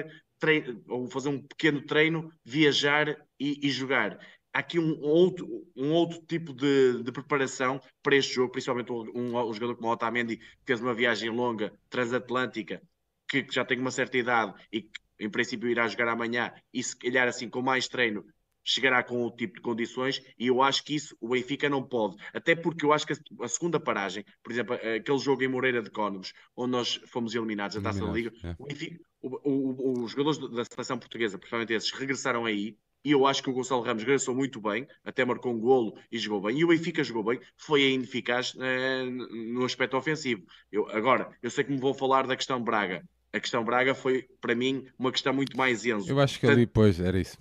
ou 0.88 1.06
fazer 1.10 1.28
um 1.28 1.40
pequeno 1.40 1.82
treino, 1.82 2.32
viajar 2.44 3.08
e, 3.38 3.66
e 3.66 3.70
jogar. 3.70 4.18
Há 4.52 4.60
aqui 4.60 4.78
um 4.78 4.98
outro, 5.00 5.46
um 5.76 5.92
outro 5.92 6.20
tipo 6.26 6.52
de, 6.52 7.02
de 7.02 7.12
preparação 7.12 7.80
para 8.02 8.16
este 8.16 8.34
jogo, 8.34 8.50
principalmente 8.50 8.90
um, 8.90 9.36
um, 9.36 9.52
jogador 9.52 9.76
como 9.76 9.88
o 9.88 9.92
Otamendi, 9.92 10.38
que 10.38 10.66
fez 10.66 10.80
uma 10.80 10.94
viagem 10.94 11.30
longa, 11.30 11.72
transatlântica, 11.88 12.82
que, 13.28 13.44
que 13.44 13.54
já 13.54 13.64
tem 13.64 13.78
uma 13.78 13.90
certa 13.90 14.18
idade 14.18 14.54
e 14.72 14.82
que 14.82 14.90
em 15.20 15.30
princípio 15.30 15.68
irá 15.68 15.86
jogar 15.86 16.08
amanhã, 16.08 16.52
e 16.72 16.82
se 16.82 16.96
calhar 16.96 17.28
assim 17.28 17.48
com 17.48 17.60
mais 17.60 17.86
treino 17.86 18.24
chegará 18.64 19.02
com 19.02 19.24
o 19.24 19.30
tipo 19.30 19.54
de 19.54 19.60
condições 19.60 20.22
e 20.38 20.46
eu 20.46 20.62
acho 20.62 20.84
que 20.84 20.94
isso 20.94 21.16
o 21.20 21.28
Benfica 21.28 21.68
não 21.68 21.82
pode. 21.82 22.16
Até 22.32 22.54
porque 22.54 22.84
eu 22.84 22.92
acho 22.92 23.06
que 23.06 23.12
a, 23.12 23.48
segunda 23.48 23.80
paragem, 23.80 24.24
por 24.42 24.52
exemplo, 24.52 24.74
aquele 24.74 25.18
jogo 25.18 25.42
em 25.42 25.48
Moreira 25.48 25.82
de 25.82 25.90
Cónegos, 25.90 26.32
onde 26.56 26.72
nós 26.72 27.00
fomos 27.06 27.34
eliminados 27.34 27.76
da 27.76 27.82
Taça 27.82 28.04
da 28.04 28.12
Liga, 28.12 28.32
é. 28.44 28.54
o 28.58 28.66
Benfica, 28.66 29.00
o, 29.22 29.50
o, 29.50 30.04
os 30.04 30.12
jogadores 30.12 30.38
da 30.38 30.64
seleção 30.64 30.98
portuguesa, 30.98 31.38
principalmente 31.38 31.72
esses, 31.72 31.90
regressaram 31.90 32.44
aí 32.44 32.76
e 33.04 33.12
eu 33.12 33.26
acho 33.26 33.42
que 33.42 33.48
o 33.48 33.52
Gonçalo 33.52 33.82
Ramos 33.82 34.02
regressou 34.02 34.34
muito 34.34 34.60
bem, 34.60 34.86
até 35.02 35.24
marcou 35.24 35.52
um 35.52 35.58
golo 35.58 35.96
e 36.12 36.18
jogou 36.18 36.42
bem. 36.42 36.58
E 36.58 36.64
o 36.64 36.68
Benfica 36.68 37.02
jogou 37.02 37.24
bem, 37.24 37.40
foi 37.56 37.82
ainda 37.82 38.04
eficaz 38.04 38.54
eh, 38.60 39.04
no 39.04 39.64
aspecto 39.64 39.96
ofensivo. 39.96 40.42
Eu, 40.70 40.88
agora, 40.90 41.30
eu 41.42 41.50
sei 41.50 41.64
que 41.64 41.72
me 41.72 41.78
vou 41.78 41.94
falar 41.94 42.26
da 42.26 42.36
questão 42.36 42.62
Braga. 42.62 43.02
A 43.32 43.40
questão 43.40 43.64
Braga 43.64 43.94
foi, 43.94 44.28
para 44.40 44.54
mim, 44.54 44.84
uma 44.98 45.10
questão 45.10 45.32
muito 45.32 45.56
mais 45.56 45.86
Enzo. 45.86 46.10
Eu 46.10 46.20
acho 46.20 46.38
que 46.38 46.46
ali, 46.46 46.66
pois, 46.66 47.00
era 47.00 47.18
isso. 47.18 47.38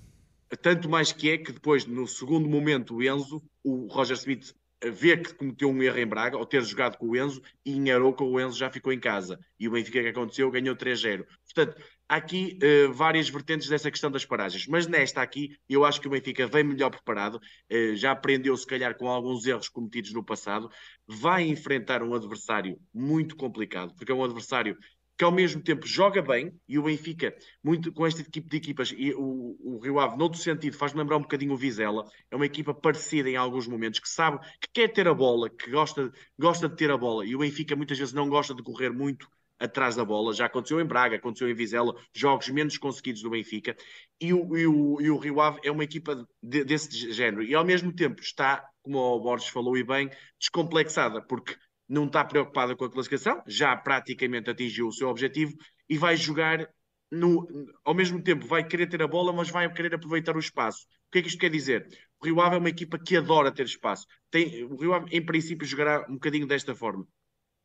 Tanto 0.58 0.90
mais 0.90 1.12
que 1.12 1.30
é 1.30 1.38
que 1.38 1.52
depois, 1.52 1.86
no 1.86 2.08
segundo 2.08 2.50
momento, 2.50 2.96
o 2.96 3.04
Enzo, 3.04 3.42
o 3.64 3.88
Roger 3.88 4.16
Smith 4.16 4.54
vê 4.84 5.18
que 5.18 5.34
cometeu 5.34 5.70
um 5.70 5.84
erro 5.84 5.98
em 5.98 6.08
Braga, 6.08 6.38
ao 6.38 6.46
ter 6.46 6.64
jogado 6.64 6.98
com 6.98 7.08
o 7.08 7.18
Enzo, 7.18 7.42
e 7.66 7.74
em 7.74 7.92
Aroca 7.92 8.24
o 8.24 8.40
Enzo 8.40 8.58
já 8.58 8.70
ficou 8.70 8.94
em 8.94 9.00
casa. 9.00 9.40
E 9.60 9.68
o 9.68 9.72
Benfica 9.72 10.02
que 10.02 10.08
aconteceu 10.08 10.50
ganhou 10.50 10.76
3-0. 10.76 11.26
Portanto, 11.54 11.82
há 12.08 12.16
aqui 12.16 12.58
uh, 12.64 12.94
várias 12.94 13.30
vertentes 13.30 13.68
dessa 13.68 13.92
questão 13.92 14.10
das 14.10 14.26
paragens. 14.26 14.66
Mas 14.68 14.88
nesta 14.88 15.22
aqui, 15.22 15.58
eu 15.68 15.84
acho 15.84 16.00
que 16.00 16.08
o 16.08 16.12
Benfica 16.12 16.48
vem 16.48 16.64
melhor 16.64 16.90
preparado, 16.90 17.36
uh, 17.36 17.96
já 17.96 18.12
aprendeu 18.12 18.56
se 18.56 18.66
calhar 18.66 18.98
com 18.98 19.10
alguns 19.10 19.46
erros 19.46 19.68
cometidos 19.68 20.14
no 20.14 20.24
passado, 20.24 20.70
vai 21.06 21.44
enfrentar 21.44 22.02
um 22.02 22.14
adversário 22.14 22.80
muito 22.94 23.36
complicado, 23.36 23.94
porque 23.96 24.12
é 24.12 24.16
um 24.16 24.24
adversário 24.24 24.78
que 25.20 25.26
ao 25.26 25.34
mesmo 25.34 25.62
tempo 25.62 25.86
joga 25.86 26.22
bem, 26.22 26.58
e 26.66 26.80
o 26.80 26.84
Benfica, 26.84 27.36
muito 27.62 27.92
com 27.92 28.08
este 28.08 28.24
tipo 28.24 28.48
de 28.48 28.56
equipas, 28.56 28.94
e 28.96 29.14
o, 29.14 29.58
o 29.60 29.80
Rio 29.84 30.00
Ave, 30.00 30.16
noutro 30.16 30.40
sentido, 30.40 30.78
faz-me 30.78 31.02
lembrar 31.02 31.18
um 31.18 31.24
bocadinho 31.24 31.52
o 31.52 31.58
Vizela, 31.58 32.10
é 32.32 32.36
uma 32.38 32.46
equipa 32.46 32.74
parecida 32.74 33.30
em 33.30 33.36
alguns 33.36 33.68
momentos, 33.68 34.00
que 34.00 34.08
sabe, 34.08 34.40
que 34.62 34.70
quer 34.72 34.88
ter 34.88 35.10
a 35.10 35.14
bola, 35.14 35.50
que 35.50 35.70
gosta, 35.70 36.10
gosta 36.40 36.70
de 36.70 36.76
ter 36.78 36.90
a 36.90 36.98
bola, 36.98 37.26
e 37.26 37.36
o 37.36 37.40
Benfica 37.40 37.76
muitas 37.76 38.00
vezes 38.00 38.14
não 38.14 38.30
gosta 38.30 38.56
de 38.56 38.64
correr 38.64 38.92
muito 38.92 39.28
atrás 39.60 39.94
da 39.98 40.06
bola, 40.06 40.34
já 40.34 40.46
aconteceu 40.46 40.80
em 40.80 40.86
Braga, 40.86 41.18
aconteceu 41.18 41.50
em 41.50 41.54
Vizela, 41.54 41.94
jogos 42.16 42.48
menos 42.48 42.78
conseguidos 42.78 43.22
do 43.22 43.30
Benfica, 43.30 43.76
e 44.22 44.34
o, 44.34 44.56
e 44.56 44.66
o, 44.66 45.02
e 45.02 45.12
o 45.12 45.18
Rio 45.18 45.42
Ave 45.42 45.60
é 45.66 45.70
uma 45.70 45.84
equipa 45.84 46.26
de, 46.42 46.64
desse 46.64 47.12
género, 47.12 47.44
e 47.44 47.54
ao 47.54 47.66
mesmo 47.66 47.92
tempo 47.92 48.22
está, 48.22 48.66
como 48.82 48.98
o 48.98 49.20
Borges 49.20 49.50
falou 49.50 49.76
e 49.76 49.84
bem, 49.84 50.10
descomplexada, 50.40 51.22
porque 51.22 51.58
não 51.90 52.06
está 52.06 52.24
preocupada 52.24 52.76
com 52.76 52.86
a 52.86 52.92
classificação, 52.92 53.42
já 53.48 53.76
praticamente 53.76 54.50
atingiu 54.50 54.88
o 54.88 54.94
seu 54.94 55.10
objetivo 55.10 55.54
e 55.90 55.98
vai 55.98 56.16
jogar 56.16 56.70
no, 57.12 57.48
ao 57.84 57.94
mesmo 57.94 58.22
tempo 58.22 58.46
vai 58.46 58.64
querer 58.64 58.88
ter 58.88 59.02
a 59.02 59.08
bola, 59.08 59.34
mas 59.34 59.50
vai 59.50 59.72
querer 59.74 59.96
aproveitar 59.96 60.36
o 60.36 60.40
espaço. 60.40 60.86
O 61.08 61.12
que 61.12 61.20
é 61.20 61.22
que 61.24 61.28
isto 61.28 61.40
quer 61.40 61.50
dizer? 61.50 61.88
O 62.22 62.26
Rio 62.26 62.40
Ave 62.40 62.56
é 62.56 62.60
uma 62.60 62.70
equipa 62.70 63.00
que 63.00 63.18
adora 63.18 63.52
ter 63.52 63.66
espaço. 63.66 64.06
Tem, 64.30 64.64
o 64.66 64.76
Rio 64.76 64.94
Ave, 64.94 65.08
em 65.12 65.26
princípio, 65.26 65.66
jogará 65.66 66.06
um 66.08 66.14
bocadinho 66.14 66.46
desta 66.46 66.76
forma. 66.76 67.08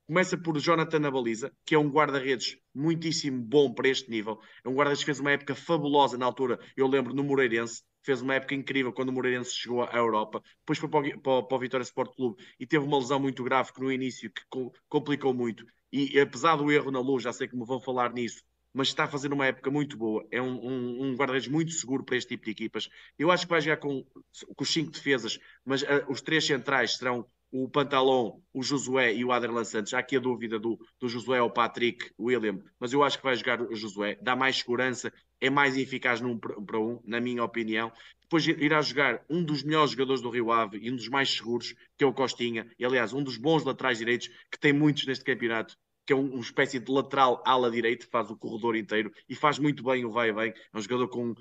Começa 0.07 0.37
por 0.37 0.59
Jonathan 0.59 0.99
na 0.99 1.11
baliza, 1.11 1.53
que 1.65 1.75
é 1.75 1.79
um 1.79 1.89
guarda-redes 1.89 2.59
muitíssimo 2.75 3.43
bom 3.43 3.73
para 3.73 3.89
este 3.89 4.11
nível. 4.11 4.39
É 4.65 4.69
um 4.69 4.75
guarda-redes 4.75 5.03
que 5.03 5.07
fez 5.07 5.21
uma 5.21 5.33
época 5.33 5.55
fabulosa 5.55 6.17
na 6.17 6.27
altura, 6.27 6.59
eu 6.77 6.87
lembro, 6.87 7.15
no 7.15 7.25
Moreirense. 7.25 7.83
Fez 8.05 8.21
uma 8.23 8.35
época 8.35 8.55
incrível 8.55 8.93
quando 8.93 9.09
o 9.09 9.13
Moreirense 9.13 9.55
chegou 9.55 9.83
à 9.83 9.97
Europa, 9.97 10.43
depois 10.61 10.79
foi 10.79 10.89
para 10.89 11.01
o, 11.01 11.21
para, 11.21 11.43
para 11.43 11.57
o 11.57 11.61
Vitória 11.61 11.85
Sport 11.85 12.15
Clube 12.15 12.45
e 12.61 12.67
teve 12.67 12.85
uma 12.85 12.99
lesão 12.99 13.19
muito 13.19 13.43
grave 13.43 13.73
que 13.73 13.81
no 13.81 13.91
início 13.91 14.31
que 14.31 14.43
complicou 14.89 15.33
muito. 15.33 15.65
E 15.93 16.19
apesar 16.19 16.57
do 16.57 16.71
erro 16.73 16.91
na 16.91 17.01
luz, 17.01 17.23
já 17.23 17.33
sei 17.33 17.47
que 17.47 17.57
me 17.57 17.65
vão 17.65 17.81
falar 17.81 18.13
nisso, 18.13 18.43
mas 18.73 18.89
está 18.89 19.05
a 19.05 19.09
fazer 19.09 19.33
uma 19.33 19.47
época 19.47 19.71
muito 19.71 19.97
boa. 19.97 20.27
É 20.31 20.43
um, 20.43 20.57
um, 20.57 21.05
um 21.05 21.15
guarda-redes 21.15 21.47
muito 21.47 21.71
seguro 21.71 22.03
para 22.03 22.17
este 22.17 22.31
tipo 22.31 22.45
de 22.45 22.51
equipas. 22.51 22.89
Eu 23.17 23.31
acho 23.31 23.47
que 23.47 23.51
vai 23.51 23.61
jogar 23.61 23.77
com, 23.77 24.05
com 24.05 24.65
os 24.65 24.73
cinco 24.73 24.91
defesas, 24.91 25.39
mas 25.65 25.83
uh, 25.83 26.05
os 26.09 26.21
três 26.21 26.45
centrais 26.45 26.97
serão 26.97 27.25
o 27.53 27.69
Pantalon, 27.69 28.41
o 28.53 28.65
Josué 28.65 29.15
e 29.15 29.25
o 29.25 29.31
Aderlan 29.31 29.63
Santos. 29.63 29.95
Há 29.95 30.01
aqui 30.01 30.17
a 30.17 30.21
dúvida 30.21 30.59
do, 30.59 30.77
do 30.99 31.09
Josué 31.09 31.41
ou 31.41 31.49
Patrick 31.49 32.11
William, 32.19 32.59
mas 32.81 32.93
eu 32.93 33.05
acho 33.05 33.17
que 33.17 33.23
vai 33.23 33.37
jogar 33.37 33.63
o 33.63 33.77
Josué. 33.77 34.19
Dá 34.21 34.35
mais 34.35 34.57
segurança, 34.57 35.13
é 35.45 35.51
mais 35.51 35.77
eficaz 35.77 36.21
num 36.23 36.39
para 36.39 36.81
um, 36.81 37.01
na 37.05 37.21
minha 37.21 37.45
opinião. 37.45 37.93
Depois 38.23 38.47
irá 38.47 38.81
jogar 38.81 39.23
um 39.29 39.45
dos 39.45 39.63
melhores 39.63 39.91
jogadores 39.91 40.23
do 40.23 40.31
Rio 40.31 40.51
Ave 40.51 40.79
e 40.79 40.91
um 40.91 40.97
dos 40.97 41.09
mais 41.09 41.31
seguros, 41.31 41.75
que 41.99 42.03
é 42.03 42.07
o 42.07 42.15
Costinha. 42.15 42.67
E, 42.79 42.85
aliás, 42.85 43.13
um 43.13 43.23
dos 43.23 43.37
bons 43.37 43.63
laterais 43.63 43.99
direitos, 43.99 44.29
que 44.51 44.59
tem 44.59 44.73
muitos 44.73 45.07
neste 45.07 45.23
campeonato, 45.23 45.77
que 46.07 46.15
é 46.15 46.17
uma 46.17 46.41
espécie 46.41 46.79
de 46.79 46.91
lateral 46.91 47.43
ala 47.47 47.71
direito, 47.71 48.09
faz 48.09 48.31
o 48.31 48.37
corredor 48.37 48.75
inteiro 48.75 49.13
e 49.29 49.35
faz 49.35 49.59
muito 49.59 49.83
bem 49.85 50.05
o 50.07 50.11
vai 50.11 50.31
e 50.31 50.33
vem. 50.33 50.51
É 50.51 50.79
um 50.79 50.81
jogador 50.81 51.09
com 51.09 51.35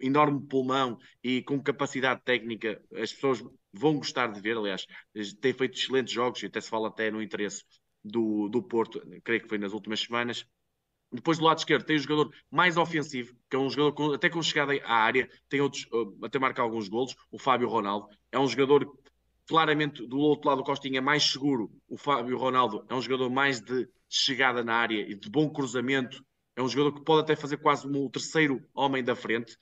enorme 0.00 0.44
pulmão 0.48 0.98
e 1.22 1.42
com 1.42 1.62
capacidade 1.62 2.22
técnica. 2.24 2.82
As 2.94 3.12
pessoas 3.12 3.44
vão 3.72 3.96
gostar 3.96 4.26
de 4.28 4.40
ver, 4.40 4.56
aliás, 4.56 4.86
tem 5.40 5.52
feito 5.52 5.78
excelentes 5.78 6.12
jogos 6.12 6.42
e 6.42 6.46
até 6.46 6.60
se 6.60 6.68
fala 6.68 6.88
até 6.88 7.10
no 7.10 7.22
interesse 7.22 7.62
do, 8.04 8.48
do 8.48 8.62
Porto, 8.62 9.00
creio 9.22 9.42
que 9.42 9.48
foi 9.48 9.58
nas 9.58 9.72
últimas 9.72 10.00
semanas. 10.00 10.44
Depois 11.12 11.38
do 11.38 11.44
lado 11.44 11.58
esquerdo 11.58 11.84
tem 11.84 11.96
o 11.96 12.00
jogador 12.00 12.32
mais 12.50 12.76
ofensivo, 12.76 13.34
que 13.48 13.56
é 13.56 13.58
um 13.58 13.70
jogador 13.70 13.92
com, 13.92 14.12
até 14.12 14.28
com 14.28 14.42
chegada 14.42 14.72
à 14.84 14.94
área, 14.94 15.28
tem 15.48 15.60
outros, 15.60 15.86
uh, 15.92 16.24
até 16.24 16.38
marca 16.38 16.60
alguns 16.60 16.88
golos, 16.88 17.14
o 17.30 17.38
Fábio 17.38 17.68
Ronaldo. 17.68 18.08
É 18.32 18.38
um 18.38 18.46
jogador 18.46 18.86
claramente 19.46 20.06
do 20.06 20.18
outro 20.18 20.48
lado 20.48 20.58
do 20.58 20.64
Costinha 20.64 21.00
mais 21.00 21.22
seguro. 21.22 21.70
O 21.88 21.96
Fábio 21.96 22.36
Ronaldo 22.36 22.84
é 22.88 22.94
um 22.94 23.00
jogador 23.00 23.30
mais 23.30 23.60
de 23.60 23.88
chegada 24.08 24.62
na 24.64 24.74
área 24.74 25.00
e 25.00 25.14
de 25.14 25.30
bom 25.30 25.48
cruzamento. 25.48 26.24
É 26.56 26.62
um 26.62 26.68
jogador 26.68 26.98
que 26.98 27.04
pode 27.04 27.22
até 27.22 27.36
fazer 27.36 27.58
quase 27.58 27.86
o 27.86 28.10
terceiro 28.10 28.62
homem 28.74 29.04
da 29.04 29.14
frente. 29.14 29.56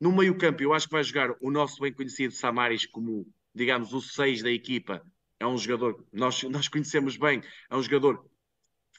No 0.00 0.12
meio-campo, 0.12 0.62
eu 0.62 0.72
acho 0.72 0.86
que 0.86 0.92
vai 0.92 1.04
jogar 1.04 1.34
o 1.40 1.50
nosso 1.50 1.80
bem 1.80 1.92
conhecido 1.92 2.32
Samaris 2.32 2.86
como, 2.86 3.26
digamos, 3.54 3.92
o 3.92 4.00
6 4.00 4.42
da 4.42 4.50
equipa. 4.50 5.02
É 5.38 5.46
um 5.46 5.58
jogador, 5.58 6.04
nós, 6.12 6.42
nós 6.44 6.68
conhecemos 6.68 7.16
bem, 7.16 7.42
é 7.70 7.76
um 7.76 7.82
jogador 7.82 8.24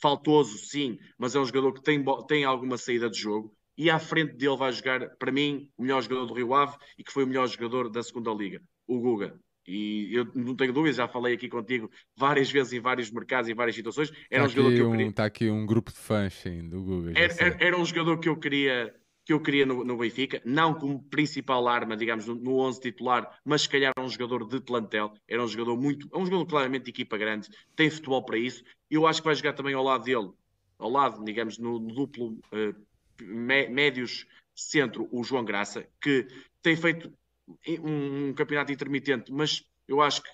faltoso, 0.02 0.58
sim, 0.58 0.98
mas 1.18 1.36
é 1.36 1.39
um 1.39 1.45
jogador 1.45 1.74
que 1.74 1.82
tem, 1.82 2.04
tem 2.28 2.43
alguma 2.43 2.78
saída 2.78 3.10
de 3.10 3.20
jogo. 3.20 3.54
E 3.78 3.89
à 3.89 4.00
frente 4.00 4.34
dele 4.34 4.58
vai 4.58 4.72
jogar, 4.72 5.08
para 5.18 5.32
mim, 5.32 5.70
o 5.78 5.84
melhor 5.84 6.02
jogador 6.02 6.26
do 6.26 6.34
Rio 6.34 6.54
Ave 6.54 6.76
e 6.98 7.04
que 7.04 7.12
foi 7.12 7.24
o 7.24 7.28
melhor 7.28 7.48
jogador 7.48 7.89
da 7.89 8.02
segunda 8.02 8.32
Liga, 8.32 8.62
o 8.88 9.00
Guga. 9.00 9.39
E 9.68 10.16
eu 10.16 10.26
não 10.34 10.56
tenho 10.56 10.72
dúvidas, 10.72 10.95
já 10.95 11.08
falei 11.10 11.36
aqui 11.36 11.50
contigo 11.50 11.91
várias 12.16 12.50
vezes 12.50 12.72
em 12.72 12.80
vários 12.80 13.12
mercados, 13.12 13.50
em 13.50 13.54
várias 13.54 13.76
situações. 13.76 14.10
Era 14.32 14.43
tá 14.43 14.48
um 14.48 14.50
jogador 14.50 14.76
que 14.76 14.82
eu 14.82 14.91
queria. 14.91 15.08
Está 15.08 15.26
aqui 15.26 15.50
um 15.50 15.66
grupo 15.66 15.91
de 15.91 15.98
fãs 15.98 16.34
sim, 16.34 16.70
do 16.70 16.82
Google. 16.82 17.12
Era, 17.16 17.34
era, 17.38 17.58
era, 17.60 17.78
um 17.78 17.86
jogador 17.86 18.18
que 18.18 18.30
eu 18.30 18.38
queria, 18.38 18.95
que 19.28 19.34
eu 19.34 19.41
queria 19.41 19.65
no, 19.65 19.84
no 19.84 19.97
Benfica, 19.97 20.41
não 20.45 20.73
como 20.73 21.03
principal 21.03 21.67
arma, 21.67 21.97
digamos, 21.97 22.28
no, 22.28 22.36
no 22.36 22.59
11 22.59 22.80
titular, 22.80 23.38
mas 23.43 23.63
se 23.63 23.69
calhar 23.69 23.91
um 23.99 24.07
jogador 24.07 24.47
de 24.47 24.61
plantel. 24.61 25.13
Era 25.28 25.43
um 25.43 25.47
jogador 25.49 25.75
muito. 25.75 26.07
É 26.13 26.17
um 26.17 26.23
jogador 26.23 26.45
claramente 26.45 26.86
de 26.86 26.91
equipa 26.91 27.17
grande, 27.17 27.49
tem 27.75 27.89
futebol 27.89 28.23
para 28.23 28.38
isso. 28.38 28.63
Eu 28.89 29.05
acho 29.05 29.21
que 29.21 29.25
vai 29.25 29.36
jogar 29.36 29.51
também 29.51 29.73
ao 29.73 29.84
lado 29.84 30.05
dele, 30.05 30.32
ao 30.80 30.89
lado, 30.89 31.25
digamos, 31.25 31.57
no, 31.57 31.78
no 31.78 31.93
duplo 31.93 32.39
uh, 32.53 32.75
médios 33.21 34.25
centro, 34.55 35.09
o 35.11 35.21
João 35.25 35.43
Graça, 35.43 35.86
que 35.99 36.25
tem 36.61 36.78
feito 36.78 37.11
um, 37.84 38.30
um 38.30 38.34
campeonato 38.34 38.71
intermitente, 38.71 39.30
mas 39.30 39.61
eu 39.89 40.01
acho 40.01 40.23
que, 40.23 40.30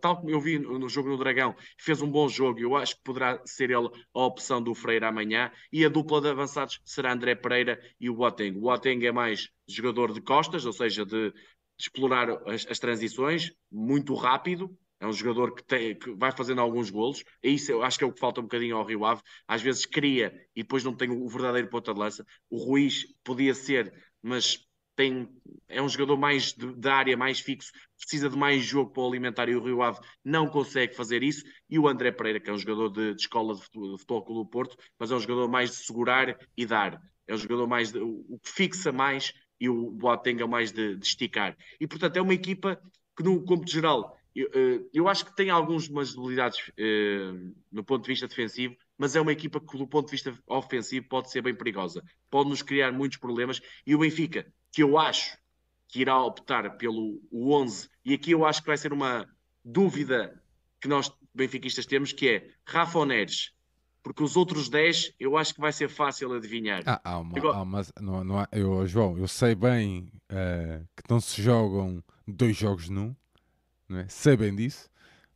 tal 0.00 0.16
como 0.16 0.30
eu 0.30 0.40
vi 0.40 0.58
no 0.58 0.88
jogo 0.88 1.08
no 1.08 1.16
Dragão, 1.16 1.54
fez 1.78 2.02
um 2.02 2.10
bom 2.10 2.28
jogo. 2.28 2.60
Eu 2.60 2.76
acho 2.76 2.96
que 2.96 3.02
poderá 3.02 3.40
ser 3.44 3.70
ele 3.70 3.88
a 4.14 4.24
opção 4.24 4.62
do 4.62 4.74
Freire 4.74 5.04
amanhã. 5.04 5.50
E 5.72 5.84
a 5.84 5.88
dupla 5.88 6.20
de 6.20 6.28
avançados 6.28 6.80
será 6.84 7.12
André 7.12 7.34
Pereira 7.34 7.80
e 8.00 8.10
o 8.10 8.14
Boateng. 8.14 8.56
O 8.56 8.62
Boateng 8.62 9.04
é 9.06 9.12
mais 9.12 9.48
jogador 9.68 10.12
de 10.12 10.20
costas, 10.20 10.64
ou 10.66 10.72
seja, 10.72 11.04
de, 11.04 11.30
de 11.30 11.34
explorar 11.78 12.30
as, 12.48 12.66
as, 12.66 12.78
transições, 12.78 13.52
muito 13.70 14.14
rápido. 14.14 14.76
É 15.00 15.06
um 15.06 15.12
jogador 15.12 15.52
que, 15.54 15.64
tem, 15.64 15.98
que 15.98 16.12
vai 16.12 16.30
fazendo 16.30 16.60
alguns 16.60 16.88
golos. 16.88 17.24
E 17.42 17.54
isso 17.54 17.72
eu 17.72 17.82
acho 17.82 17.98
que 17.98 18.04
é 18.04 18.06
o 18.06 18.12
que 18.12 18.20
falta 18.20 18.40
um 18.40 18.44
bocadinho 18.44 18.76
ao 18.76 18.84
Rio 18.84 19.04
Ave. 19.04 19.22
Às 19.48 19.60
vezes 19.60 19.84
cria 19.84 20.32
e 20.54 20.62
depois 20.62 20.84
não 20.84 20.94
tem 20.94 21.10
o 21.10 21.28
verdadeiro 21.28 21.68
ponta 21.68 21.92
de 21.92 21.98
lança. 21.98 22.24
O 22.48 22.56
Ruiz 22.56 23.06
podia 23.24 23.52
ser, 23.52 23.92
mas 24.22 24.64
tem, 24.94 25.28
é 25.68 25.80
um 25.80 25.88
jogador 25.88 26.16
mais 26.16 26.52
da 26.52 26.94
área, 26.94 27.16
mais 27.16 27.40
fixo, 27.40 27.72
precisa 27.98 28.28
de 28.28 28.36
mais 28.36 28.62
jogo 28.62 28.90
para 28.90 29.04
alimentar 29.04 29.48
e 29.48 29.56
o 29.56 29.62
Rio 29.62 29.82
Ave 29.82 30.00
não 30.24 30.46
consegue 30.46 30.94
fazer 30.94 31.22
isso. 31.22 31.44
E 31.68 31.78
o 31.78 31.88
André 31.88 32.12
Pereira, 32.12 32.40
que 32.40 32.50
é 32.50 32.52
um 32.52 32.58
jogador 32.58 32.90
de, 32.90 33.14
de 33.14 33.20
escola 33.20 33.54
de 33.54 33.62
futebol, 33.62 33.92
de 33.92 33.98
futebol 33.98 34.44
do 34.44 34.46
Porto, 34.46 34.76
mas 34.98 35.10
é 35.10 35.14
um 35.14 35.20
jogador 35.20 35.48
mais 35.48 35.70
de 35.70 35.76
segurar 35.76 36.36
e 36.56 36.66
dar. 36.66 37.00
É 37.26 37.34
um 37.34 37.38
jogador 37.38 37.66
mais 37.66 37.92
de, 37.92 38.00
o 38.00 38.38
que 38.42 38.50
fixa 38.50 38.92
mais 38.92 39.32
e 39.60 39.68
o 39.68 39.90
Boateng 39.90 40.42
é 40.42 40.46
mais 40.46 40.72
de, 40.72 40.96
de, 40.96 41.06
esticar. 41.06 41.56
E 41.80 41.86
portanto 41.86 42.16
é 42.16 42.22
uma 42.22 42.34
equipa 42.34 42.80
que 43.16 43.22
no 43.22 43.44
cômputo 43.44 43.70
geral 43.70 44.18
eu, 44.34 44.50
eh, 44.54 44.80
eu 44.92 45.08
acho 45.08 45.24
que 45.26 45.36
tem 45.36 45.50
algumas 45.50 45.88
debilidades 45.88 46.58
uh, 46.68 47.54
no 47.70 47.84
ponto 47.84 48.02
de 48.02 48.08
vista 48.08 48.26
defensivo, 48.26 48.74
mas 48.96 49.14
é 49.14 49.20
uma 49.20 49.32
equipa 49.32 49.60
que 49.60 49.76
do 49.76 49.86
ponto 49.86 50.06
de 50.06 50.12
vista 50.12 50.36
ofensivo 50.46 51.06
pode 51.08 51.30
ser 51.30 51.42
bem 51.42 51.54
perigosa. 51.54 52.02
Pode 52.30 52.48
nos 52.48 52.62
criar 52.62 52.92
muitos 52.92 53.18
problemas 53.18 53.60
e 53.86 53.94
o 53.94 53.98
Benfica 53.98 54.50
que 54.72 54.82
eu 54.82 54.98
acho 54.98 55.36
que 55.88 56.00
irá 56.00 56.18
optar 56.20 56.78
pelo 56.78 57.20
11, 57.32 57.88
e 58.04 58.14
aqui 58.14 58.30
eu 58.30 58.46
acho 58.46 58.62
que 58.62 58.66
vai 58.66 58.78
ser 58.78 58.92
uma 58.92 59.28
dúvida 59.62 60.42
que 60.80 60.88
nós 60.88 61.12
benfiquistas 61.34 61.86
temos, 61.86 62.12
que 62.12 62.28
é 62.28 62.50
Rafa 62.66 62.98
Oneres, 62.98 63.52
porque 64.02 64.22
os 64.22 64.36
outros 64.36 64.68
10 64.68 65.12
eu 65.20 65.36
acho 65.36 65.54
que 65.54 65.60
vai 65.60 65.72
ser 65.72 65.88
fácil 65.88 66.32
adivinhar. 66.32 66.82
Ah, 66.86 67.00
há 67.04 67.18
uma, 67.18 67.38
há 67.38 67.62
uma, 67.62 67.82
não, 68.00 68.24
não 68.24 68.38
há, 68.40 68.48
eu, 68.50 68.86
João, 68.86 69.16
eu 69.18 69.28
sei 69.28 69.54
bem 69.54 70.10
uh, 70.30 70.84
que 70.96 71.04
não 71.08 71.20
se 71.20 71.40
jogam 71.40 72.02
dois 72.26 72.56
jogos 72.56 72.88
num, 72.88 73.14
não 73.88 73.98
é? 73.98 74.08
sei 74.08 74.36
bem 74.36 74.54
disso, 74.54 74.88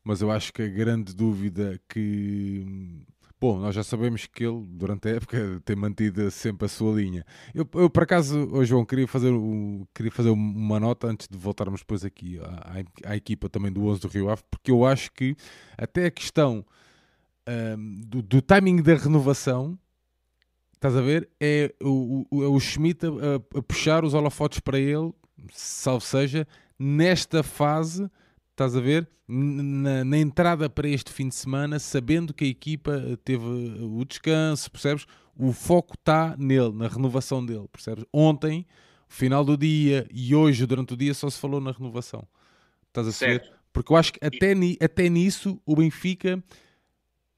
mas 0.03 0.23
eu 0.23 0.31
acho 0.31 0.53
que 0.53 0.63
a 0.63 0.69
grande 0.69 1.15
dúvida 1.15 1.81
que 1.89 3.05
Bom, 3.47 3.61
nós 3.61 3.77
já 3.77 3.85
sabemos 3.85 4.27
que 4.27 4.45
ele, 4.45 4.67
durante 4.71 5.07
a 5.07 5.13
época, 5.13 5.63
tem 5.65 5.77
mantido 5.77 6.29
sempre 6.33 6.67
a 6.67 6.69
sua 6.69 6.93
linha. 7.01 7.25
Eu, 7.55 7.65
eu 7.75 7.89
por 7.89 8.03
acaso, 8.03 8.51
oh, 8.53 8.65
João, 8.65 8.85
queria 8.85 9.07
fazer, 9.07 9.31
o, 9.31 9.87
queria 9.95 10.11
fazer 10.11 10.31
uma 10.31 10.81
nota 10.81 11.07
antes 11.07 11.29
de 11.29 11.39
voltarmos 11.39 11.79
depois 11.79 12.05
aqui 12.05 12.41
à, 12.41 12.83
à, 13.05 13.17
equipa 13.17 13.49
também 13.49 13.71
do 13.71 13.85
11 13.85 14.01
do 14.01 14.09
Rio 14.09 14.31
Ave, 14.31 14.43
porque 14.51 14.69
eu 14.69 14.85
acho 14.85 15.13
que 15.13 15.37
até 15.79 16.07
a 16.07 16.11
questão 16.11 16.67
um, 17.79 18.01
do, 18.05 18.21
do, 18.21 18.43
timing 18.43 18.83
da 18.83 18.97
renovação, 18.97 19.79
estás 20.75 20.97
a 20.97 21.01
ver, 21.01 21.31
é 21.41 21.73
o, 21.81 22.27
o, 22.29 22.43
é 22.43 22.49
o 22.49 22.59
Schmidt 22.59 23.07
a, 23.07 23.59
a 23.59 23.63
puxar 23.63 24.05
os 24.05 24.13
holofotes 24.13 24.59
para 24.59 24.81
ele, 24.81 25.13
salvo 25.53 26.05
seja, 26.05 26.49
nesta 26.77 27.45
fase 27.45 28.11
estás 28.57 28.75
a 28.75 28.81
ver? 28.81 29.07
Na, 29.29 30.03
na, 30.03 30.19
entrada 30.19 30.69
para 30.71 30.89
este 30.89 31.13
fim 31.13 31.29
de 31.29 31.35
semana, 31.35 31.79
sabendo 31.79 32.33
que 32.33 32.45
a 32.45 32.49
equipa 32.49 33.19
teve 33.23 33.45
o 33.45 34.03
descanso, 34.05 34.71
percebes? 34.71 35.07
O 35.37 35.53
foco 35.53 35.95
está 35.95 36.35
nele, 36.39 36.73
na 36.73 36.89
renovação 36.89 37.45
dele, 37.45 37.69
percebes? 37.71 38.05
Ontem, 38.11 38.67
final 39.09 39.45
do 39.45 39.57
dia 39.57 40.07
e 40.11 40.35
hoje, 40.35 40.65
durante 40.65 40.95
o 40.95 40.97
dia, 40.97 41.13
só 41.13 41.29
se 41.29 41.39
falou 41.39 41.61
na 41.61 41.71
renovação. 41.71 42.27
Estás 42.89 43.07
a 43.07 43.13
ser? 43.13 43.53
Porque 43.73 43.93
eu 43.93 43.97
acho 43.97 44.15
que 44.15 44.25
até, 44.25 44.55
até 44.83 45.09
nisso 45.11 45.61
o 45.67 45.77
Benfica, 45.77 46.43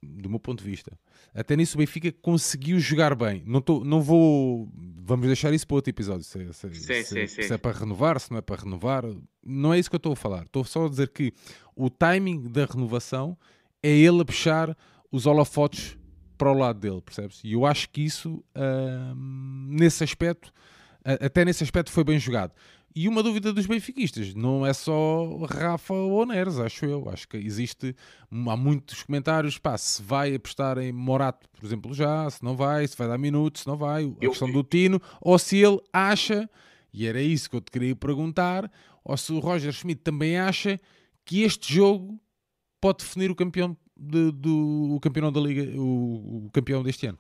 do 0.03 0.31
meu 0.31 0.39
ponto 0.39 0.63
de 0.63 0.71
vista, 0.71 0.93
até 1.35 1.57
nisso 1.57 1.77
o 1.77 1.79
Benfica 1.79 2.13
conseguiu 2.13 2.79
jogar 2.79 3.15
bem. 3.15 3.43
Não, 3.47 3.61
tô, 3.61 3.85
não 3.85 4.01
vou. 4.01 4.69
Vamos 4.75 5.27
deixar 5.27 5.53
isso 5.53 5.67
para 5.67 5.77
outro 5.77 5.91
episódio. 5.91 6.25
Se, 6.25 6.53
se, 6.53 6.75
sim, 6.75 7.03
se, 7.03 7.29
sim, 7.29 7.43
se 7.43 7.53
é 7.53 7.59
para 7.59 7.79
renovar, 7.79 8.19
se 8.21 8.31
não 8.31 8.39
é 8.39 8.43
para 8.43 8.63
renovar. 8.63 9.05
Não 9.45 9.73
é 9.73 9.79
isso 9.79 9.91
que 9.91 9.97
eu 9.97 9.99
estou 9.99 10.13
a 10.13 10.17
falar. 10.17 10.45
Estou 10.45 10.65
só 10.65 10.87
a 10.87 10.89
dizer 10.89 11.09
que 11.09 11.33
o 11.75 11.91
timing 11.91 12.43
da 12.49 12.65
renovação 12.65 13.37
é 13.83 13.91
ele 13.91 14.21
a 14.21 14.25
puxar 14.25 14.77
os 15.11 15.27
holofotes 15.27 15.97
para 16.37 16.51
o 16.51 16.55
lado 16.55 16.79
dele, 16.79 17.01
percebes? 17.01 17.41
E 17.43 17.53
eu 17.53 17.67
acho 17.67 17.91
que 17.91 18.01
isso, 18.01 18.45
uh, 18.55 19.15
nesse 19.69 20.05
aspecto, 20.05 20.53
até 21.05 21.45
nesse 21.45 21.65
aspecto 21.65 21.91
foi 21.91 22.05
bem 22.05 22.19
jogado. 22.19 22.53
E 22.95 23.07
uma 23.07 23.23
dúvida 23.23 23.53
dos 23.53 23.67
benfiquistas, 23.67 24.35
não 24.35 24.67
é 24.67 24.73
só 24.73 25.45
Rafa 25.45 25.95
ou 25.95 26.27
Neres, 26.27 26.59
acho 26.59 26.85
eu. 26.85 27.09
Acho 27.09 27.29
que 27.29 27.37
existe, 27.37 27.95
há 28.31 28.57
muitos 28.57 29.03
comentários, 29.03 29.59
pá, 29.59 29.77
se 29.77 30.03
vai 30.03 30.35
apostar 30.35 30.79
em 30.79 30.91
Morato, 30.91 31.49
por 31.51 31.65
exemplo, 31.65 31.95
já, 31.95 32.29
se 32.29 32.43
não 32.43 32.57
vai, 32.57 32.87
se 32.89 32.97
vai 32.97 33.07
dar 33.07 33.19
minutos, 33.19 33.63
se 33.63 33.69
não 33.69 33.77
vai, 33.77 34.05
a 34.05 34.15
eu, 34.21 34.31
questão 34.31 34.51
do 34.51 34.63
Tino, 34.65 35.01
ou 35.21 35.39
se 35.39 35.59
ele 35.59 35.79
acha, 35.93 36.49
e 36.93 37.07
era 37.07 37.21
isso 37.21 37.49
que 37.49 37.57
eu 37.57 37.61
te 37.61 37.71
queria 37.71 37.95
perguntar, 37.95 38.71
ou 39.05 39.17
se 39.17 39.33
o 39.33 39.39
Roger 39.39 39.73
Schmidt 39.73 40.01
também 40.03 40.39
acha 40.39 40.81
que 41.25 41.43
este 41.43 41.73
jogo 41.73 42.19
pode 42.81 42.99
definir 42.99 43.31
o 43.31 43.35
campeão 43.35 43.77
de, 43.97 44.33
do 44.33 44.95
o 44.95 45.01
campeão 45.01 45.31
da 45.31 45.41
Liga, 45.41 45.79
o, 45.79 46.47
o 46.47 46.51
campeão 46.53 46.83
deste 46.83 47.07
ano. 47.07 47.19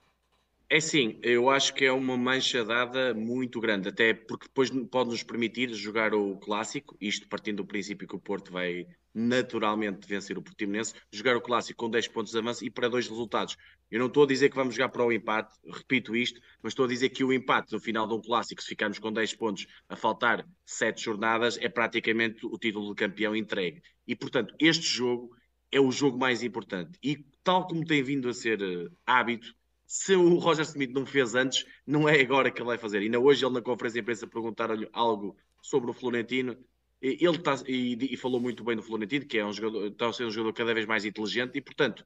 É 0.70 0.80
sim, 0.80 1.18
eu 1.22 1.48
acho 1.48 1.72
que 1.72 1.86
é 1.86 1.92
uma 1.92 2.14
mancha 2.14 2.62
dada 2.62 3.14
muito 3.14 3.58
grande, 3.58 3.88
até 3.88 4.12
porque 4.12 4.46
depois 4.48 4.68
pode 4.90 5.08
nos 5.08 5.22
permitir 5.22 5.72
jogar 5.72 6.12
o 6.12 6.36
clássico, 6.36 6.94
isto 7.00 7.26
partindo 7.26 7.56
do 7.58 7.66
princípio 7.66 8.06
que 8.06 8.14
o 8.14 8.20
Porto 8.20 8.52
vai 8.52 8.86
naturalmente 9.14 10.06
vencer 10.06 10.36
o 10.36 10.42
Portimonense, 10.42 10.92
jogar 11.10 11.36
o 11.36 11.40
clássico 11.40 11.82
com 11.82 11.90
10 11.90 12.08
pontos 12.08 12.32
de 12.32 12.38
avanço 12.38 12.66
e 12.66 12.70
para 12.70 12.88
dois 12.90 13.08
resultados. 13.08 13.56
Eu 13.90 13.98
não 13.98 14.08
estou 14.08 14.24
a 14.24 14.26
dizer 14.26 14.50
que 14.50 14.56
vamos 14.56 14.74
jogar 14.74 14.90
para 14.90 15.02
o 15.06 15.10
empate, 15.10 15.56
repito 15.66 16.14
isto, 16.14 16.38
mas 16.62 16.72
estou 16.72 16.84
a 16.84 16.88
dizer 16.88 17.08
que 17.08 17.24
o 17.24 17.32
empate 17.32 17.72
no 17.72 17.80
final 17.80 18.06
de 18.06 18.12
um 18.12 18.20
clássico, 18.20 18.60
se 18.60 18.68
ficarmos 18.68 18.98
com 18.98 19.10
10 19.10 19.36
pontos 19.36 19.66
a 19.88 19.96
faltar 19.96 20.46
7 20.66 21.02
jornadas, 21.02 21.56
é 21.62 21.70
praticamente 21.70 22.44
o 22.44 22.58
título 22.58 22.90
de 22.90 22.94
campeão 22.94 23.34
entregue. 23.34 23.80
E 24.06 24.14
portanto, 24.14 24.54
este 24.60 24.86
jogo 24.86 25.34
é 25.72 25.80
o 25.80 25.90
jogo 25.90 26.18
mais 26.18 26.42
importante. 26.42 26.98
E 27.02 27.24
tal 27.42 27.66
como 27.66 27.86
tem 27.86 28.02
vindo 28.02 28.28
a 28.28 28.34
ser 28.34 28.60
uh, 28.60 28.90
hábito, 29.06 29.54
se 29.88 30.14
o 30.14 30.36
Roger 30.36 30.66
Smith 30.66 30.90
não 30.92 31.06
fez 31.06 31.34
antes, 31.34 31.64
não 31.86 32.06
é 32.06 32.20
agora 32.20 32.50
que 32.50 32.60
ele 32.60 32.66
vai 32.66 32.76
fazer. 32.76 32.98
Ainda 32.98 33.18
hoje 33.18 33.42
ele 33.42 33.54
na 33.54 33.62
conferência 33.62 33.94
de 33.94 34.00
imprensa 34.00 34.26
perguntaram-lhe 34.26 34.86
algo 34.92 35.34
sobre 35.62 35.90
o 35.90 35.94
Florentino. 35.94 36.58
Ele 37.00 37.24
está 37.24 37.54
e, 37.66 38.12
e, 38.12 38.16
falou 38.18 38.38
muito 38.38 38.62
bem 38.62 38.76
do 38.76 38.82
Florentino, 38.82 39.24
que 39.24 39.38
é 39.38 39.46
um 39.46 39.52
jogador, 39.52 39.86
está 39.86 40.08
a 40.08 40.12
ser 40.12 40.26
um 40.26 40.30
jogador 40.30 40.52
cada 40.52 40.74
vez 40.74 40.84
mais 40.84 41.06
inteligente 41.06 41.56
e, 41.56 41.62
portanto, 41.62 42.04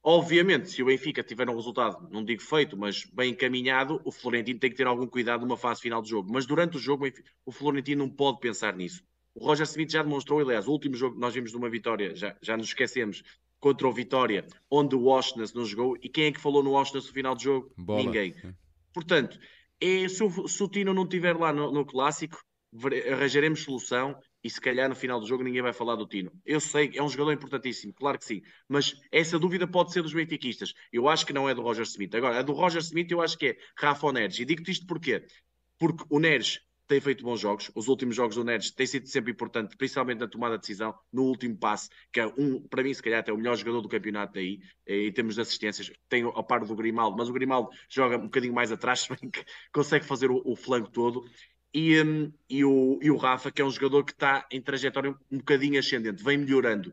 obviamente, 0.00 0.70
se 0.70 0.80
o 0.80 0.86
Benfica 0.86 1.24
tiver 1.24 1.50
um 1.50 1.56
resultado, 1.56 2.08
não 2.08 2.24
digo 2.24 2.40
feito, 2.40 2.76
mas 2.76 3.04
bem 3.06 3.32
encaminhado, 3.32 4.00
o 4.04 4.12
Florentino 4.12 4.60
tem 4.60 4.70
que 4.70 4.76
ter 4.76 4.86
algum 4.86 5.06
cuidado 5.08 5.40
numa 5.40 5.56
fase 5.56 5.80
final 5.80 6.00
do 6.00 6.06
jogo. 6.06 6.32
Mas 6.32 6.46
durante 6.46 6.76
o 6.76 6.80
jogo, 6.80 7.04
o 7.44 7.50
Florentino 7.50 8.04
não 8.04 8.10
pode 8.10 8.38
pensar 8.38 8.76
nisso. 8.76 9.02
O 9.34 9.44
Roger 9.44 9.66
Smith 9.66 9.90
já 9.90 10.04
demonstrou, 10.04 10.38
aliás, 10.38 10.68
o 10.68 10.70
último 10.70 10.94
jogo 10.94 11.16
que 11.16 11.20
nós 11.20 11.34
vimos 11.34 11.50
de 11.50 11.56
uma 11.56 11.68
vitória, 11.68 12.14
já, 12.14 12.36
já 12.40 12.56
nos 12.56 12.68
esquecemos, 12.68 13.24
contra 13.60 13.88
o 13.88 13.92
Vitória, 13.92 14.46
onde 14.70 14.94
o 14.94 15.02
Washington 15.02 15.44
não 15.54 15.64
jogou. 15.64 15.96
E 16.02 16.08
quem 16.08 16.26
é 16.26 16.32
que 16.32 16.40
falou 16.40 16.62
no 16.62 16.72
Washington 16.72 16.98
no 16.98 17.12
final 17.12 17.34
do 17.34 17.42
jogo? 17.42 17.72
Bola. 17.76 18.02
Ninguém. 18.02 18.34
Portanto, 18.92 19.38
é, 19.80 20.08
se, 20.08 20.22
o, 20.22 20.48
se 20.48 20.62
o 20.62 20.68
Tino 20.68 20.94
não 20.94 21.04
estiver 21.04 21.36
lá 21.36 21.52
no, 21.52 21.72
no 21.72 21.84
clássico, 21.84 22.38
arranjaremos 23.10 23.62
solução 23.62 24.18
e 24.42 24.50
se 24.50 24.60
calhar 24.60 24.88
no 24.88 24.94
final 24.94 25.18
do 25.18 25.26
jogo 25.26 25.42
ninguém 25.42 25.62
vai 25.62 25.72
falar 25.72 25.96
do 25.96 26.06
Tino. 26.06 26.30
Eu 26.44 26.60
sei, 26.60 26.92
é 26.94 27.02
um 27.02 27.08
jogador 27.08 27.32
importantíssimo, 27.32 27.92
claro 27.92 28.18
que 28.18 28.24
sim, 28.24 28.42
mas 28.68 28.94
essa 29.10 29.38
dúvida 29.38 29.66
pode 29.66 29.92
ser 29.92 30.02
dos 30.02 30.12
benfiquistas. 30.12 30.74
Eu 30.92 31.08
acho 31.08 31.26
que 31.26 31.32
não 31.32 31.48
é 31.48 31.54
do 31.54 31.62
Roger 31.62 31.84
Smith. 31.84 32.14
Agora, 32.14 32.38
a 32.38 32.42
do 32.42 32.52
Roger 32.52 32.80
Smith 32.80 33.10
eu 33.10 33.20
acho 33.20 33.38
que 33.38 33.46
é 33.46 33.56
Rafa 33.76 34.12
Neres. 34.12 34.38
E 34.38 34.44
digo-te 34.44 34.70
isto 34.70 34.86
porquê? 34.86 35.24
Porque 35.78 36.04
o 36.10 36.18
Neres 36.18 36.60
tem 36.88 37.00
feito 37.00 37.22
bons 37.22 37.38
jogos. 37.38 37.70
Os 37.74 37.86
últimos 37.86 38.16
jogos 38.16 38.34
do 38.34 38.42
Neres 38.42 38.70
têm 38.70 38.86
sido 38.86 39.06
sempre 39.06 39.30
importantes, 39.30 39.76
principalmente 39.76 40.18
na 40.18 40.26
tomada 40.26 40.56
de 40.56 40.62
decisão, 40.62 40.94
no 41.12 41.24
último 41.24 41.56
passe, 41.56 41.90
que 42.10 42.18
é 42.18 42.26
um, 42.26 42.60
para 42.62 42.82
mim, 42.82 42.92
se 42.92 43.02
calhar, 43.02 43.20
até 43.20 43.32
o 43.32 43.36
melhor 43.36 43.56
jogador 43.56 43.82
do 43.82 43.88
campeonato 43.88 44.38
aí, 44.38 44.58
eh, 44.86 45.06
em 45.06 45.12
termos 45.12 45.34
de 45.34 45.42
assistências. 45.42 45.92
Tem 46.08 46.22
ao 46.24 46.42
par 46.42 46.64
do 46.64 46.74
Grimaldo, 46.74 47.16
mas 47.16 47.28
o 47.28 47.32
Grimaldo 47.32 47.68
joga 47.88 48.16
um 48.16 48.22
bocadinho 48.22 48.54
mais 48.54 48.72
atrás, 48.72 49.06
consegue 49.72 50.04
fazer 50.04 50.30
o, 50.30 50.42
o 50.44 50.56
flanco 50.56 50.90
todo. 50.90 51.24
E, 51.72 52.02
um, 52.02 52.32
e, 52.48 52.64
o, 52.64 52.98
e 53.02 53.10
o 53.10 53.16
Rafa, 53.16 53.52
que 53.52 53.60
é 53.60 53.64
um 53.64 53.70
jogador 53.70 54.02
que 54.02 54.12
está 54.12 54.46
em 54.50 54.60
trajetória 54.60 55.14
um 55.30 55.38
bocadinho 55.38 55.78
ascendente, 55.78 56.24
vem 56.24 56.38
melhorando. 56.38 56.92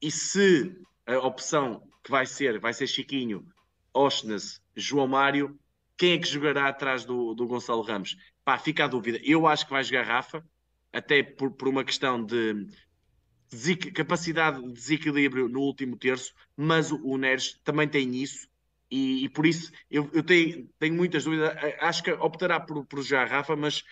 E 0.00 0.10
se 0.10 0.74
a 1.04 1.18
opção 1.18 1.82
que 2.04 2.10
vai 2.10 2.24
ser, 2.24 2.60
vai 2.60 2.72
ser 2.72 2.86
Chiquinho, 2.86 3.44
Osnes, 3.92 4.62
João 4.76 5.08
Mário, 5.08 5.58
quem 5.96 6.12
é 6.12 6.18
que 6.18 6.26
jogará 6.26 6.68
atrás 6.68 7.04
do, 7.04 7.34
do 7.34 7.46
Gonçalo 7.46 7.82
Ramos? 7.82 8.16
Pá, 8.44 8.58
fica 8.58 8.84
a 8.84 8.88
dúvida. 8.88 9.20
Eu 9.22 9.46
acho 9.46 9.66
que 9.66 9.72
vai 9.72 9.84
jogar 9.84 10.04
Rafa, 10.04 10.44
até 10.92 11.22
por, 11.22 11.52
por 11.52 11.68
uma 11.68 11.84
questão 11.84 12.24
de 12.24 12.66
capacidade 13.94 14.62
de 14.62 14.72
desequilíbrio 14.72 15.48
no 15.48 15.60
último 15.60 15.96
terço, 15.96 16.34
mas 16.56 16.90
o, 16.90 17.00
o 17.04 17.16
Neres 17.18 17.60
também 17.64 17.88
tem 17.88 18.14
isso. 18.16 18.48
E, 18.90 19.24
e 19.24 19.28
por 19.28 19.46
isso 19.46 19.72
eu, 19.90 20.10
eu 20.12 20.22
tenho, 20.22 20.68
tenho, 20.78 20.94
muitas 20.94 21.24
dúvidas. 21.24 21.56
Acho 21.80 22.02
que 22.02 22.12
optará 22.12 22.60
por, 22.60 22.84
por 22.86 23.02
jogar 23.02 23.28
Rafa, 23.28 23.56
mas 23.56 23.82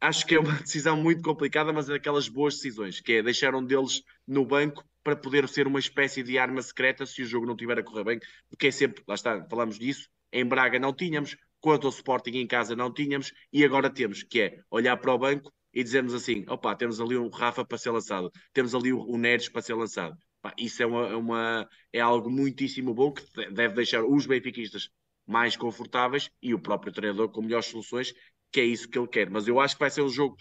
acho 0.00 0.26
que 0.26 0.34
é 0.34 0.40
uma 0.40 0.54
decisão 0.62 0.96
muito 0.96 1.22
complicada, 1.22 1.72
mas 1.72 1.88
é 1.88 1.92
daquelas 1.92 2.28
boas 2.28 2.54
decisões, 2.54 3.00
que 3.00 3.14
é 3.14 3.22
deixar 3.22 3.54
um 3.54 3.64
deles 3.64 4.02
no 4.26 4.44
banco 4.44 4.84
para 5.02 5.16
poder 5.16 5.48
ser 5.48 5.66
uma 5.66 5.78
espécie 5.78 6.22
de 6.22 6.38
arma 6.38 6.62
secreta 6.62 7.06
se 7.06 7.22
o 7.22 7.26
jogo 7.26 7.46
não 7.46 7.54
estiver 7.54 7.78
a 7.78 7.82
correr 7.82 8.04
bem, 8.04 8.20
porque 8.48 8.66
é 8.66 8.70
sempre, 8.70 9.02
lá 9.06 9.14
está, 9.14 9.46
falamos 9.48 9.78
disso, 9.78 10.08
em 10.32 10.44
Braga 10.44 10.78
não 10.78 10.92
tínhamos, 10.92 11.36
quanto 11.60 11.86
ao 11.86 11.92
Sporting 11.92 12.38
em 12.38 12.46
casa 12.46 12.74
não 12.74 12.92
tínhamos, 12.92 13.32
e 13.52 13.64
agora 13.64 13.90
temos, 13.90 14.22
que 14.22 14.40
é 14.40 14.58
olhar 14.70 14.96
para 14.96 15.14
o 15.14 15.18
banco 15.18 15.52
e 15.72 15.82
dizermos 15.82 16.14
assim: 16.14 16.44
opa, 16.48 16.74
temos 16.74 17.00
ali 17.00 17.16
um 17.16 17.28
Rafa 17.28 17.64
para 17.64 17.78
ser 17.78 17.90
lançado, 17.90 18.30
temos 18.52 18.74
ali 18.74 18.92
o, 18.92 19.16
Neres 19.16 19.48
para 19.48 19.62
ser 19.62 19.74
lançado. 19.74 20.16
Pá, 20.42 20.54
isso 20.58 20.82
é, 20.82 20.86
uma, 20.86 21.06
é 21.08 21.16
uma, 21.16 21.68
é 21.92 22.00
algo 22.00 22.30
muitíssimo 22.30 22.94
bom 22.94 23.12
que 23.12 23.22
deve 23.50 23.74
deixar 23.74 24.02
os 24.02 24.26
benfiquistas 24.26 24.88
mais 25.26 25.56
confortáveis 25.56 26.30
e 26.42 26.54
o 26.54 26.58
próprio 26.58 26.92
treinador 26.92 27.28
com 27.28 27.42
melhores 27.42 27.66
soluções, 27.66 28.12
que 28.50 28.60
é 28.60 28.64
isso 28.64 28.88
que 28.88 28.98
ele 28.98 29.06
quer. 29.06 29.28
Mas 29.28 29.46
eu 29.46 29.60
acho 29.60 29.76
que 29.76 29.80
vai 29.80 29.90
ser 29.90 30.02
um 30.02 30.08
jogo 30.08 30.36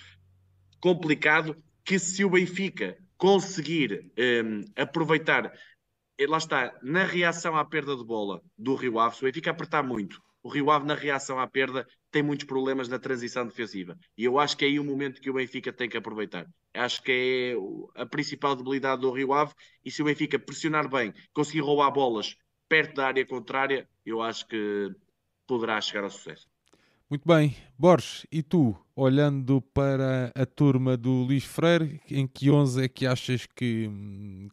complicado 0.79 1.55
que 1.83 1.99
se 1.99 2.23
o 2.23 2.29
Benfica 2.29 2.97
conseguir 3.17 4.09
um, 4.17 4.61
aproveitar, 4.75 5.51
lá 6.27 6.37
está, 6.37 6.73
na 6.81 7.03
reação 7.03 7.57
à 7.57 7.65
perda 7.65 7.95
de 7.95 8.05
bola 8.05 8.41
do 8.57 8.75
Rio 8.75 8.99
Ave, 8.99 9.17
se 9.17 9.21
o 9.21 9.25
Benfica 9.25 9.51
apertar 9.51 9.83
muito 9.83 10.21
o 10.41 10.49
Rio 10.49 10.71
Ave, 10.71 10.85
na 10.85 10.95
reação 10.95 11.39
à 11.39 11.47
perda, 11.47 11.85
tem 12.11 12.23
muitos 12.23 12.45
problemas 12.45 12.87
na 12.87 12.97
transição 12.97 13.45
defensiva. 13.45 13.97
E 14.17 14.23
eu 14.23 14.39
acho 14.39 14.57
que 14.57 14.65
é 14.65 14.67
aí 14.67 14.79
o 14.79 14.83
momento 14.83 15.21
que 15.21 15.29
o 15.29 15.33
Benfica 15.33 15.71
tem 15.71 15.89
que 15.89 15.97
aproveitar. 15.97 16.47
Acho 16.73 17.01
que 17.03 17.55
é 17.95 18.01
a 18.01 18.05
principal 18.05 18.55
debilidade 18.55 19.01
do 19.01 19.11
Rio 19.11 19.33
Ave. 19.33 19.53
E 19.83 19.91
se 19.91 20.01
o 20.01 20.05
Benfica 20.05 20.39
pressionar 20.39 20.89
bem, 20.89 21.13
conseguir 21.33 21.61
roubar 21.61 21.91
bolas 21.91 22.35
perto 22.67 22.95
da 22.95 23.07
área 23.07 23.25
contrária, 23.25 23.87
eu 24.05 24.21
acho 24.21 24.47
que 24.47 24.89
poderá 25.47 25.81
chegar 25.81 26.03
ao 26.03 26.09
sucesso. 26.09 26.47
Muito 27.09 27.27
bem. 27.27 27.55
Borges, 27.77 28.27
e 28.31 28.43
tu, 28.43 28.75
olhando 28.95 29.61
para 29.61 30.31
a 30.35 30.45
turma 30.45 30.95
do 30.95 31.23
Luís 31.23 31.43
Freire, 31.43 31.99
em 32.09 32.27
que 32.27 32.51
11 32.51 32.83
é 32.83 32.87
que 32.87 33.07
achas 33.07 33.47
que, 33.47 33.89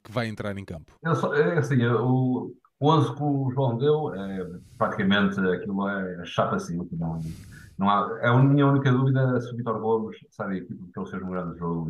que 0.02 0.10
vai 0.10 0.26
entrar 0.26 0.56
em 0.56 0.64
campo? 0.64 0.94
é 1.04 1.58
assim, 1.58 1.84
o, 1.84 2.56
o 2.78 2.90
11 2.90 3.14
que 3.14 3.22
o 3.22 3.50
João 3.52 3.78
deu, 3.78 4.14
é, 4.14 4.58
praticamente 4.76 5.40
aquilo 5.40 5.88
é 5.88 6.24
chapa 6.24 6.58
5. 6.58 6.88
Não, 6.96 7.18
não 7.78 7.90
há, 7.90 8.18
é 8.20 8.28
a 8.28 8.38
minha 8.38 8.66
única 8.66 8.92
dúvida 8.92 9.40
se 9.40 9.52
o 9.52 9.56
Vitor 9.56 9.80
Gomes 9.80 10.16
sai 10.30 10.48
da 10.48 10.56
equipe 10.56 10.74
porque 10.74 11.00
ele 11.00 11.10
fez 11.10 11.22
um 11.22 11.30
grande 11.30 11.58
jogo, 11.58 11.88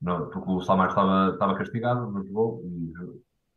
no, 0.00 0.26
porque 0.30 0.50
o 0.50 0.60
Salmar 0.62 0.88
estava, 0.88 1.32
estava 1.32 1.54
castigado, 1.56 2.10
não 2.10 2.24
jogou, 2.24 2.62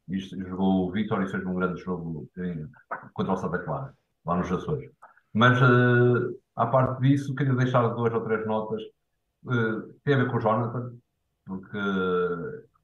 e, 0.09 0.15
e 0.15 0.19
jogou 0.19 0.87
o 0.87 0.91
Vitor 0.91 1.23
e 1.23 1.29
fez 1.29 1.45
um 1.45 1.55
grande 1.55 1.81
jogo 1.81 2.27
em, 2.37 2.67
contra 3.13 3.33
o 3.33 3.37
Santa 3.37 3.59
Clara, 3.59 3.93
lá 4.25 4.37
nos 4.37 4.51
Açores. 4.51 4.91
Mas, 5.33 5.59
uh, 5.61 6.37
à 6.55 6.67
parte 6.67 7.01
disso, 7.01 7.33
queria 7.33 7.55
deixar 7.55 7.87
duas 7.89 8.13
ou 8.13 8.21
três 8.21 8.45
notas. 8.45 8.81
Uh, 9.45 9.93
tem 10.03 10.13
a 10.13 10.17
ver 10.17 10.29
com 10.29 10.37
o 10.37 10.39
Jonathan, 10.39 10.93
porque 11.45 11.77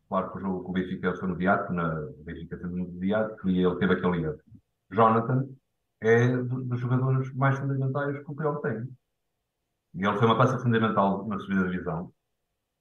Claro 0.10 0.32
que 0.32 0.38
o 0.40 0.42
jogo 0.42 0.64
com 0.64 0.72
o 0.72 0.74
Benfica 0.74 1.16
foi 1.16 1.28
no 1.28 1.36
mediático, 1.36 1.72
na 1.72 2.00
o 2.02 2.24
Benfica 2.24 2.58
no 2.58 2.88
mediático 2.88 3.48
e 3.48 3.64
ele 3.64 3.76
teve 3.78 3.94
aquele 3.94 4.24
erro. 4.24 4.40
Jonathan 4.92 5.48
é 6.02 6.36
dos 6.36 6.80
jogadores 6.80 7.32
mais 7.36 7.60
fundamentais 7.60 8.18
que 8.18 8.32
o 8.32 8.36
Peor 8.36 8.60
tem. 8.62 8.90
E 9.94 10.04
ele 10.04 10.18
foi 10.18 10.26
uma 10.26 10.38
peça 10.38 10.58
fundamental 10.58 11.28
na 11.28 11.38
subida 11.40 11.64
da 11.64 11.70
divisão. 11.70 12.12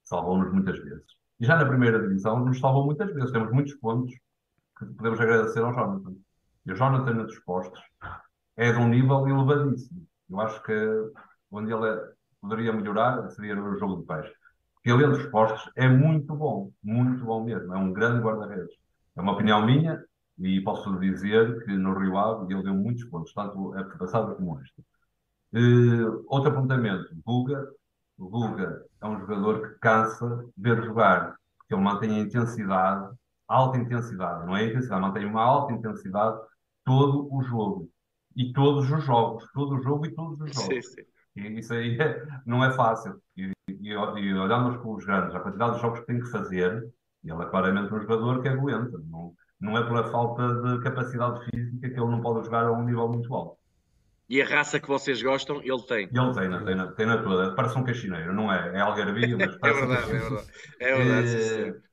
Salvou-nos 0.05 0.51
muitas 0.53 0.79
vezes. 0.79 1.05
E 1.39 1.45
já 1.45 1.57
na 1.57 1.69
primeira 1.69 2.01
divisão 2.01 2.43
nos 2.43 2.59
salvou 2.61 2.87
muitas 2.87 3.13
vezes. 3.13 3.31
Temos 3.31 3.53
muitos 3.53 3.75
pontos 3.75 4.15
que 4.79 4.87
podemos 4.87 5.21
agradecer 5.21 5.61
ao 5.61 5.75
Jonathan. 5.75 6.15
E 6.65 6.73
o 6.73 6.77
Jonathan 6.77 7.13
nos 7.13 7.39
postos 7.41 7.81
é 8.57 8.73
de 8.73 8.79
um 8.79 8.89
nível 8.89 9.29
elevadíssimo. 9.29 10.07
Eu 10.31 10.41
acho 10.41 10.63
que 10.63 10.73
onde 11.51 11.73
ele 11.73 11.89
é, 11.89 12.13
poderia 12.41 12.73
melhorar 12.73 13.29
seria 13.31 13.55
no 13.55 13.79
jogo 13.79 14.01
de 14.01 14.07
peixe 14.07 14.38
ele 14.91 15.05
entre 15.05 15.23
os 15.23 15.31
postos 15.31 15.71
é 15.77 15.89
muito 15.89 16.35
bom, 16.35 16.71
muito 16.83 17.25
bom 17.25 17.45
mesmo. 17.45 17.75
É 17.75 17.79
um 17.79 17.93
grande 17.93 18.21
guarda-redes. 18.21 18.75
É 19.17 19.21
uma 19.21 19.33
opinião 19.33 19.65
minha 19.65 20.03
e 20.39 20.61
posso 20.61 20.99
dizer 21.01 21.65
que 21.65 21.73
no 21.73 21.99
Rio 21.99 22.17
Ave 22.17 22.53
ele 22.53 22.63
deu 22.63 22.75
muitos 22.75 23.05
pontos, 23.05 23.33
tanto 23.33 23.75
a 23.75 23.85
passada 23.97 24.35
como 24.35 24.61
esta. 24.61 24.83
Uh, 25.53 26.25
outro 26.29 26.51
apontamento, 26.51 27.09
Guga. 27.25 27.69
O 28.17 28.29
Guga 28.29 28.85
é 29.01 29.07
um 29.07 29.19
jogador 29.21 29.69
que 29.69 29.79
cansa 29.81 30.45
ver 30.57 30.85
jogar, 30.85 31.37
porque 31.57 31.75
ele 31.75 31.83
mantém 31.83 32.11
a 32.11 32.19
intensidade, 32.19 33.15
alta 33.47 33.79
intensidade, 33.79 34.47
não 34.47 34.57
é 34.57 34.67
intensidade, 34.67 35.01
mantém 35.01 35.25
uma 35.25 35.43
alta 35.43 35.73
intensidade 35.73 36.39
todo 36.85 37.33
o 37.33 37.43
jogo. 37.43 37.89
E 38.37 38.53
todos 38.53 38.91
os 38.91 39.05
jogos, 39.05 39.45
todo 39.53 39.77
o 39.77 39.83
jogo 39.83 40.07
e 40.07 40.15
todos 40.15 40.41
os 40.41 40.55
jogos. 40.55 40.67
Sim, 40.67 40.83
sim. 40.83 41.03
E 41.37 41.59
isso 41.59 41.73
aí 41.73 42.01
é, 42.01 42.27
não 42.45 42.65
é 42.65 42.73
fácil. 42.73 43.21
E, 43.37 43.51
e, 43.89 44.21
e 44.21 44.35
olhamos 44.35 44.77
com 44.79 44.95
os 44.95 45.05
grandes, 45.05 45.35
a 45.35 45.41
quantidade 45.41 45.77
de 45.77 45.81
jogos 45.81 46.01
que 46.01 46.07
tem 46.07 46.21
que 46.21 46.31
fazer, 46.31 46.85
ele 47.25 47.43
é 47.43 47.47
claramente 47.47 47.93
um 47.93 48.01
jogador 48.01 48.43
que 48.43 48.49
aguenta. 48.49 48.99
Não, 49.11 49.33
não 49.61 49.77
é 49.77 49.85
pela 49.85 50.11
falta 50.11 50.55
de 50.63 50.83
capacidade 50.83 51.45
física 51.45 51.89
que 51.89 52.01
ele 52.01 52.11
não 52.11 52.21
pode 52.21 52.45
jogar 52.45 52.67
a 52.67 52.73
um 52.73 52.85
nível 52.85 53.09
muito 53.09 53.35
alto. 53.35 53.59
E 54.29 54.43
a 54.43 54.47
raça 54.47 54.79
que 54.79 54.87
vocês 54.87 55.23
gostam, 55.23 55.63
ele 55.63 55.83
tem. 55.83 56.03
Ele 56.05 56.35
tem, 56.35 56.65
tem, 56.65 56.75
na, 56.77 56.93
tem 56.93 57.07
na 57.07 57.23
toda. 57.23 57.55
Parece 57.55 57.79
um 57.79 57.85
cachineiro, 57.85 58.35
não 58.35 58.53
é? 58.53 58.77
É 58.77 58.81
algarvio, 58.81 59.39
mas 59.39 59.55
é 59.57 59.59
parece 59.59 59.83
é 59.83 59.87
verdade, 59.87 60.13
um 60.13 60.15
é 60.15 60.19
verdade. 60.19 60.49
É 60.81 60.97
verdade, 60.97 61.55
é... 61.55 61.89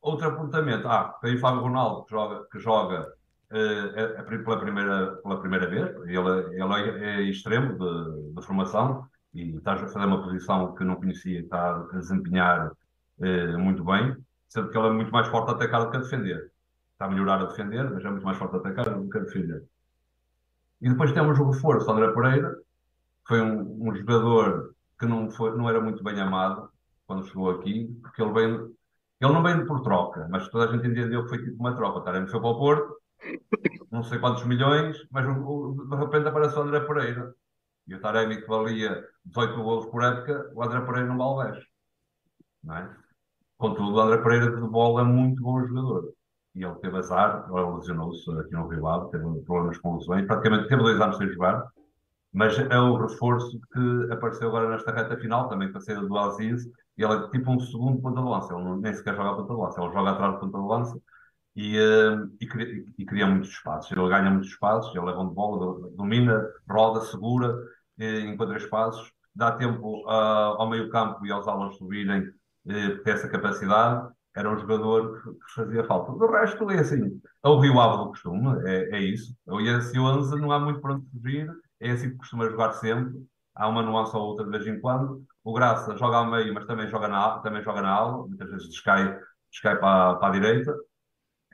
Outro 0.00 0.28
apontamento. 0.28 0.88
Ah, 0.88 1.16
tem 1.20 1.34
o 1.36 1.38
Fábio 1.38 1.60
Ronaldo, 1.60 2.04
que 2.06 2.10
joga, 2.10 2.46
que 2.50 2.58
joga 2.58 3.12
é, 3.52 4.18
é 4.18 4.22
pela, 4.22 4.58
primeira, 4.58 5.16
pela 5.22 5.40
primeira 5.40 5.68
vez. 5.68 5.94
Ele, 6.06 6.62
ele 6.62 7.04
é, 7.04 7.22
extremo 7.22 7.78
de, 7.78 8.34
de, 8.34 8.46
formação 8.46 9.06
e 9.34 9.56
está 9.56 9.74
a 9.74 9.78
fazer 9.78 10.06
uma 10.06 10.22
posição 10.22 10.74
que 10.74 10.84
não 10.84 10.96
conhecia 10.96 11.40
e 11.40 11.42
está 11.42 11.76
a 11.76 11.98
desempenhar 11.98 12.72
muito 13.58 13.84
bem, 13.84 14.16
sendo 14.48 14.68
que 14.68 14.76
ele 14.76 14.88
é 14.88 14.92
muito 14.92 15.12
mais 15.12 15.28
forte 15.28 15.50
a 15.50 15.54
atacar 15.54 15.84
do 15.84 15.90
que 15.90 15.96
a 15.96 16.00
defender. 16.00 16.50
Está 16.92 17.06
a 17.06 17.08
melhorar 17.08 17.40
a 17.40 17.46
defender, 17.46 17.90
mas 17.90 18.04
é 18.04 18.10
muito 18.10 18.24
mais 18.24 18.36
forte 18.36 18.56
a 18.56 18.58
atacar 18.58 18.90
do 18.90 19.08
que 19.08 19.18
a 19.18 19.20
defender. 19.22 19.64
E 20.80 20.88
depois 20.88 21.12
temos 21.12 21.38
o 21.38 21.50
reforço, 21.50 21.90
André 21.90 22.12
Pereira, 22.12 22.50
que 22.54 23.28
foi 23.28 23.40
um, 23.40 23.88
um 23.88 23.94
jogador 23.94 24.74
que 24.98 25.06
não, 25.06 25.30
foi, 25.30 25.56
não 25.56 25.68
era 25.68 25.80
muito 25.80 26.02
bem 26.02 26.20
amado 26.20 26.68
quando 27.06 27.26
chegou 27.26 27.50
aqui, 27.50 27.96
porque 28.02 28.20
ele 28.20 28.32
veio, 28.32 28.76
ele 29.20 29.32
não 29.32 29.42
veio 29.42 29.66
por 29.66 29.80
troca, 29.82 30.26
mas 30.30 30.48
toda 30.48 30.64
a 30.64 30.72
gente 30.72 30.86
entendeu 30.88 31.22
que 31.22 31.28
foi 31.28 31.38
tipo 31.44 31.56
uma 31.58 31.74
troca. 31.76 31.98
O 31.98 32.02
Taremi 32.02 32.28
foi 32.28 32.40
para 32.40 32.50
o 32.50 32.58
Porto, 32.58 32.96
não 33.90 34.02
sei 34.02 34.18
quantos 34.18 34.44
milhões, 34.44 34.96
mas 35.10 35.24
de 35.24 35.96
repente 35.96 36.28
aparece 36.28 36.56
o 36.56 36.62
André 36.62 36.80
Pereira. 36.80 37.34
E 37.86 37.94
o 37.94 38.00
Taremi 38.00 38.40
que 38.40 38.48
valia 38.48 39.04
18 39.26 39.62
golos 39.62 39.86
por 39.86 40.02
época, 40.02 40.50
o 40.54 40.62
André 40.62 40.80
Pereira 40.80 41.08
não 41.08 41.18
vale 41.18 41.52
10. 41.52 41.64
Não 42.64 42.76
é? 42.76 42.96
Contudo, 43.58 43.94
o 43.94 44.00
André 44.00 44.18
Pereira 44.22 44.56
de 44.56 44.68
bola 44.68 45.02
é 45.02 45.04
muito 45.04 45.42
bom 45.42 45.64
jogador 45.66 46.12
e 46.54 46.64
ele 46.64 46.74
teve 46.76 46.96
azar, 46.98 47.48
ele 47.50 47.76
lesionou-se 47.76 48.30
aqui 48.38 48.52
no 48.52 48.68
Rio 48.68 48.86
Ave, 48.86 49.10
teve 49.10 49.24
problemas 49.42 49.78
com 49.78 49.96
lesões, 49.96 50.26
praticamente 50.26 50.68
teve 50.68 50.82
dois 50.82 51.00
anos 51.00 51.16
sem 51.16 51.28
jogar, 51.28 51.66
mas 52.32 52.58
é 52.58 52.78
o 52.78 52.96
reforço 52.96 53.60
que 53.72 54.12
apareceu 54.12 54.48
agora 54.48 54.68
nesta 54.68 54.92
reta 54.92 55.16
final, 55.16 55.48
também 55.48 55.70
com 55.72 55.78
a 55.78 55.80
saída 55.80 56.02
do 56.02 56.18
Aziz, 56.18 56.64
e 56.96 57.02
ele 57.02 57.14
é 57.14 57.28
tipo 57.30 57.50
um 57.50 57.58
segundo 57.60 58.00
ponta 58.00 58.20
de 58.20 58.28
lança, 58.28 58.54
ele 58.54 58.80
nem 58.80 58.94
sequer 58.94 59.16
joga 59.16 59.36
ponta 59.36 59.54
de 59.54 59.60
lança, 59.60 59.82
ele 59.82 59.92
joga 59.92 60.10
atrás 60.10 60.34
do 60.34 60.40
ponta 60.40 60.58
de 60.58 60.66
lança 60.66 61.02
e, 61.56 61.78
uh, 61.78 62.30
e, 62.40 62.46
cria, 62.46 62.84
e, 62.98 63.04
cria, 63.04 63.26
muitos 63.26 63.50
espaços, 63.50 63.90
ele 63.90 64.08
ganha 64.08 64.30
muitos 64.30 64.50
espaços, 64.50 64.94
ele 64.94 65.08
é 65.08 65.14
bom 65.14 65.28
de 65.28 65.34
bola, 65.34 65.90
domina, 65.96 66.46
roda, 66.68 67.00
segura, 67.02 67.56
encontra 67.98 68.56
espaços, 68.56 69.11
dá 69.34 69.52
tempo 69.52 70.04
uh, 70.06 70.56
ao 70.58 70.68
meio 70.68 70.90
campo 70.90 71.24
e 71.26 71.32
aos 71.32 71.46
alas 71.48 71.76
subirem, 71.76 72.20
uh, 72.20 73.02
ter 73.02 73.10
essa 73.10 73.28
capacidade, 73.28 74.08
era 74.34 74.50
um 74.50 74.58
jogador 74.58 75.22
que 75.22 75.54
fazia 75.54 75.84
falta. 75.84 76.12
Do 76.12 76.26
resto, 76.30 76.70
é 76.70 76.78
assim, 76.80 77.20
é 77.44 77.48
o 77.48 77.58
Rio 77.60 77.78
Ave 77.80 77.98
do 77.98 78.08
costume, 78.08 78.62
é, 78.66 78.96
é 78.96 79.00
isso. 79.00 79.34
E 79.60 79.68
esse 79.68 79.98
11 79.98 80.40
não 80.40 80.50
há 80.52 80.58
muito 80.58 80.80
para 80.80 80.94
onde 80.94 81.06
fugir, 81.10 81.50
é 81.80 81.90
assim 81.90 82.10
que 82.10 82.16
costuma 82.16 82.48
jogar 82.48 82.72
sempre. 82.72 83.14
Há 83.54 83.68
uma 83.68 83.82
nuance 83.82 84.16
ou 84.16 84.22
outra 84.22 84.44
de 84.44 84.50
vez 84.50 84.66
em 84.66 84.80
quando. 84.80 85.22
O 85.44 85.52
Graça 85.52 85.96
joga 85.96 86.16
ao 86.16 86.30
meio, 86.30 86.54
mas 86.54 86.64
também 86.66 86.88
joga 86.88 87.08
na, 87.08 87.40
também 87.40 87.62
joga 87.62 87.82
na 87.82 87.90
ala, 87.90 88.26
muitas 88.26 88.48
vezes 88.50 88.68
descai, 88.68 89.18
descai 89.50 89.78
para, 89.78 90.14
para 90.16 90.28
a 90.28 90.30
direita. 90.30 90.74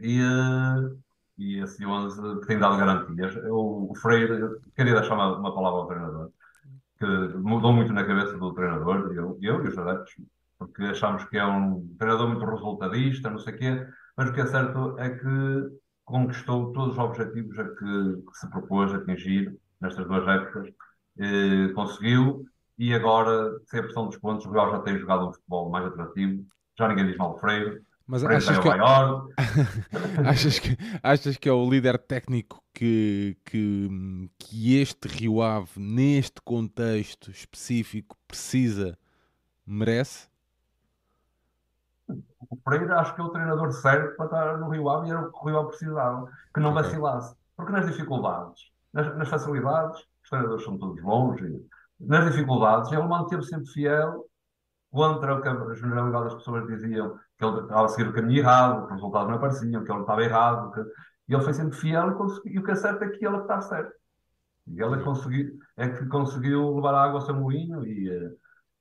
E, 0.01 0.21
eh, 0.21 0.97
e 1.39 1.59
esse 1.61 1.85
11 1.85 2.41
que 2.41 2.47
tem 2.47 2.59
dado 2.59 2.77
garantias. 2.77 3.35
O, 3.47 3.91
o 3.91 3.95
Freire, 3.97 4.61
queria 4.77 4.95
deixar 4.95 5.15
uma, 5.15 5.39
uma 5.39 5.55
palavra 5.55 5.81
ao 5.81 5.87
treinador, 5.87 6.31
que 6.99 7.07
mudou 7.39 7.73
muito 7.73 7.93
na 7.93 8.05
cabeça 8.05 8.37
do 8.37 8.53
treinador, 8.55 9.13
eu, 9.13 9.39
eu 9.41 9.65
e 9.65 9.69
os 9.69 9.79
adeptos 9.79 10.15
porque 10.59 10.83
achamos 10.83 11.25
que 11.27 11.39
é 11.39 11.47
um 11.47 11.95
treinador 11.99 12.29
muito 12.29 12.45
resultadista, 12.45 13.31
não 13.31 13.39
sei 13.39 13.55
o 13.55 13.59
quê, 13.59 13.87
mas 14.17 14.29
o 14.29 14.33
que 14.33 14.41
é 14.41 14.47
certo 14.47 14.99
é 14.99 15.11
que 15.11 15.79
conquistou 16.05 16.73
todos 16.73 16.95
os 16.95 16.99
objetivos 16.99 17.57
a 17.59 17.65
que, 17.65 17.77
que 17.77 18.39
se 18.39 18.51
propôs 18.51 18.93
atingir 18.93 19.57
nestas 19.81 20.07
duas 20.07 20.27
épocas, 20.27 20.69
conseguiu, 21.75 22.45
e 22.77 22.93
agora, 22.93 23.59
sem 23.67 23.81
a 23.81 23.83
pressão 23.85 24.07
dos 24.07 24.17
pontos, 24.19 24.47
o 24.47 24.51
Real 24.51 24.71
já 24.71 24.81
tem 24.81 24.99
jogado 24.99 25.29
um 25.29 25.33
futebol 25.33 25.71
mais 25.71 25.87
atrativo, 25.87 26.45
já 26.77 26.89
ninguém 26.89 27.07
diz 27.07 27.17
mal 27.17 27.39
Freire, 27.39 27.81
mas 28.09 28.25
achas 28.25 28.59
que, 28.59 28.69
é... 28.69 28.73
achas, 30.27 30.59
que, 30.59 30.79
achas 31.03 31.37
que 31.37 31.49
é 31.49 31.53
o 31.53 31.69
líder 31.69 31.99
técnico 31.99 32.63
que, 32.73 33.37
que, 33.45 34.31
que 34.39 34.81
este 34.81 35.07
Rio 35.07 35.43
Ave, 35.43 35.73
neste 35.77 36.41
contexto 36.41 37.31
específico, 37.31 38.17
precisa, 38.27 38.99
merece? 39.67 40.27
o 42.51 42.57
Pereira 42.57 43.01
acho 43.01 43.15
que 43.15 43.21
é 43.21 43.25
o 43.25 43.29
treinador 43.29 43.73
certo 43.73 44.17
para 44.17 44.25
estar 44.25 44.59
no 44.59 44.71
Rio 44.71 44.89
Ave 44.89 45.09
e 45.09 45.11
era 45.11 45.21
o 45.21 45.31
que 45.31 45.39
o 45.39 45.47
Rio 45.47 45.59
Ave 45.59 45.69
precisava, 45.69 46.31
que 46.55 46.61
não 46.61 46.71
okay. 46.71 46.83
vacilasse. 46.83 47.37
Porque 47.57 47.73
nas 47.73 47.87
dificuldades, 47.87 48.73
nas, 48.93 49.17
nas, 49.17 49.29
facilidades, 49.29 50.01
os 50.23 50.31
treinadores 50.31 50.65
são 50.65 50.79
todos 50.79 51.03
bons, 51.03 51.41
nas 52.01 52.25
dificuldades 52.25 52.91
ele 52.91 53.03
manteve 53.03 53.43
sempre 53.43 53.67
fiel 53.67 54.25
contra 54.91 55.35
o 55.35 55.43
que 55.43 55.49
a 55.49 55.75
generalidade 55.75 56.25
das 56.25 56.35
pessoas 56.37 56.67
diziam 56.67 57.19
que 57.39 57.45
ele 57.45 57.61
estava 57.61 57.85
a 57.85 57.89
seguir 57.89 58.09
o 58.09 58.13
caminho 58.13 58.41
errado, 58.41 58.87
que 58.87 58.95
os 58.95 59.01
resultados 59.01 59.29
não 59.29 59.37
apareciam, 59.37 59.85
que 59.85 59.93
ele 59.93 60.01
estava 60.01 60.25
errado, 60.25 60.73
que... 60.73 60.81
e 61.29 61.35
ele 61.35 61.45
foi 61.45 61.55
sempre 61.55 61.77
fiel 61.77 62.11
e, 62.45 62.55
e 62.55 62.59
o 62.59 62.65
que 62.65 62.71
é 62.73 62.75
certo 62.75 63.05
é 63.05 63.09
que 63.09 63.25
ele 63.25 63.37
está 63.39 63.61
certo. 63.61 63.93
E 64.67 64.83
ele 64.83 64.97
é, 65.77 65.85
é 65.85 65.89
que 65.89 66.07
conseguiu 66.07 66.75
levar 66.75 66.95
a 66.95 67.05
água 67.05 67.21
ao 67.21 67.27
seu 67.27 67.35
moinho 67.35 67.87
e, 67.87 68.11
eh, 68.11 68.31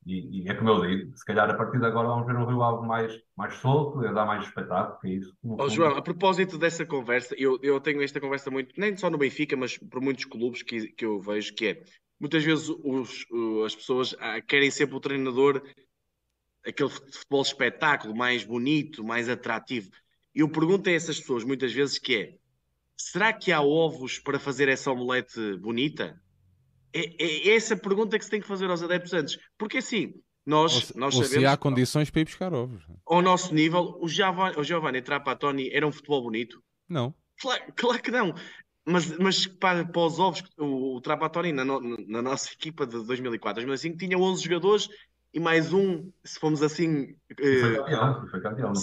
e, 0.06 0.42
e, 0.42 0.50
é 0.50 0.54
como 0.54 0.70
eu 0.70 0.82
digo, 0.82 1.18
se 1.18 1.26
calhar 1.26 1.50
a 1.50 1.54
partir 1.54 1.80
de 1.80 1.86
agora 1.86 2.08
vamos 2.08 2.26
ver 2.26 2.36
um 2.36 2.46
Rio 2.46 2.62
algo 2.62 2.86
mais, 2.86 3.14
mais 3.36 3.54
solto, 3.56 4.06
a 4.06 4.12
dar 4.12 4.26
mais 4.26 4.46
espetáculo, 4.46 5.00
que 5.00 5.08
é 5.08 5.12
isso. 5.12 5.36
Oh, 5.44 5.70
João, 5.70 5.98
a 5.98 6.02
propósito 6.02 6.58
dessa 6.58 6.86
conversa, 6.86 7.36
eu, 7.38 7.60
eu 7.62 7.80
tenho 7.80 8.02
esta 8.02 8.20
conversa 8.20 8.50
muito, 8.50 8.74
nem 8.78 8.96
só 8.96 9.10
no 9.10 9.18
Benfica, 9.18 9.56
mas 9.56 9.78
por 9.78 10.02
muitos 10.02 10.26
clubes 10.26 10.64
que, 10.64 10.88
que 10.94 11.06
eu 11.06 11.20
vejo, 11.20 11.54
que 11.54 11.68
é, 11.68 11.84
muitas 12.20 12.44
vezes 12.44 12.70
os, 12.70 13.26
as 13.66 13.76
pessoas 13.76 14.16
ah, 14.20 14.42
querem 14.42 14.72
sempre 14.72 14.96
o 14.96 15.02
treinador, 15.02 15.62
aquele 16.68 16.90
futebol 16.90 17.42
espetáculo 17.42 18.16
mais 18.16 18.44
bonito, 18.44 19.04
mais 19.04 19.30
atrativo. 19.30 19.90
Eu 20.36 20.50
pergunto 20.50 20.90
a 20.90 20.94
essas 20.94 21.20
pessoas 21.20 21.44
muitas 21.44 21.72
vezes 21.72 21.98
que 21.98 22.16
é, 22.16 22.36
será 22.96 23.32
que 23.32 23.52
há 23.52 23.62
ovos 23.62 24.20
para 24.20 24.40
fazer 24.40 24.68
essa 24.68 24.92
omelete 24.92 25.58
bonita? 25.58 26.20
É, 26.94 27.24
é, 27.24 27.56
essa 27.56 27.76
pergunta 27.76 28.18
que 28.18 28.26
se 28.26 28.32
tem 28.32 28.42
que 28.42 28.48
fazer 28.48 28.70
aos 28.70 28.84
adeptos 28.84 29.14
antes. 29.14 29.40
Porque 29.58 29.78
assim, 29.78 30.14
nós, 30.46 30.92
ou, 30.92 31.00
nós 31.00 31.16
ou 31.16 31.24
sabemos. 31.24 31.42
se 31.42 31.46
há 31.46 31.58
condições 31.58 32.10
para 32.10 32.22
ir 32.22 32.26
buscar 32.26 32.54
ovos. 32.54 32.84
Ao 33.06 33.22
nosso 33.22 33.54
nível, 33.54 33.98
o 34.02 34.08
Giovanni, 34.08 34.58
o 34.58 34.64
Giovanni 34.64 35.02
Trapattoni 35.02 35.70
era 35.72 35.88
um 35.88 35.92
futebol 35.92 36.22
bonito? 36.22 36.62
Não. 36.88 37.14
Claro, 37.40 37.64
claro 37.76 38.02
que 38.02 38.12
não. 38.12 38.34
Mas, 38.86 39.18
mas 39.18 39.46
para, 39.46 39.86
para 39.86 40.02
os 40.02 40.18
ovos, 40.18 40.44
o, 40.58 40.96
o 40.96 41.02
Trapattoni 41.02 41.52
na, 41.52 41.66
no, 41.66 41.80
na 42.08 42.22
nossa 42.22 42.54
equipa 42.54 42.88
de 42.88 43.04
2004, 43.04 43.56
2005 43.56 43.98
tinha 43.98 44.18
11 44.18 44.44
jogadores 44.44 44.90
e 45.38 45.40
mais 45.40 45.72
um, 45.72 46.12
se 46.24 46.40
fomos 46.40 46.64
assim. 46.64 47.16
E 47.40 47.60
foi 47.60 47.76
campeão, 47.76 48.28
foi 48.28 48.42
campeão. 48.42 48.74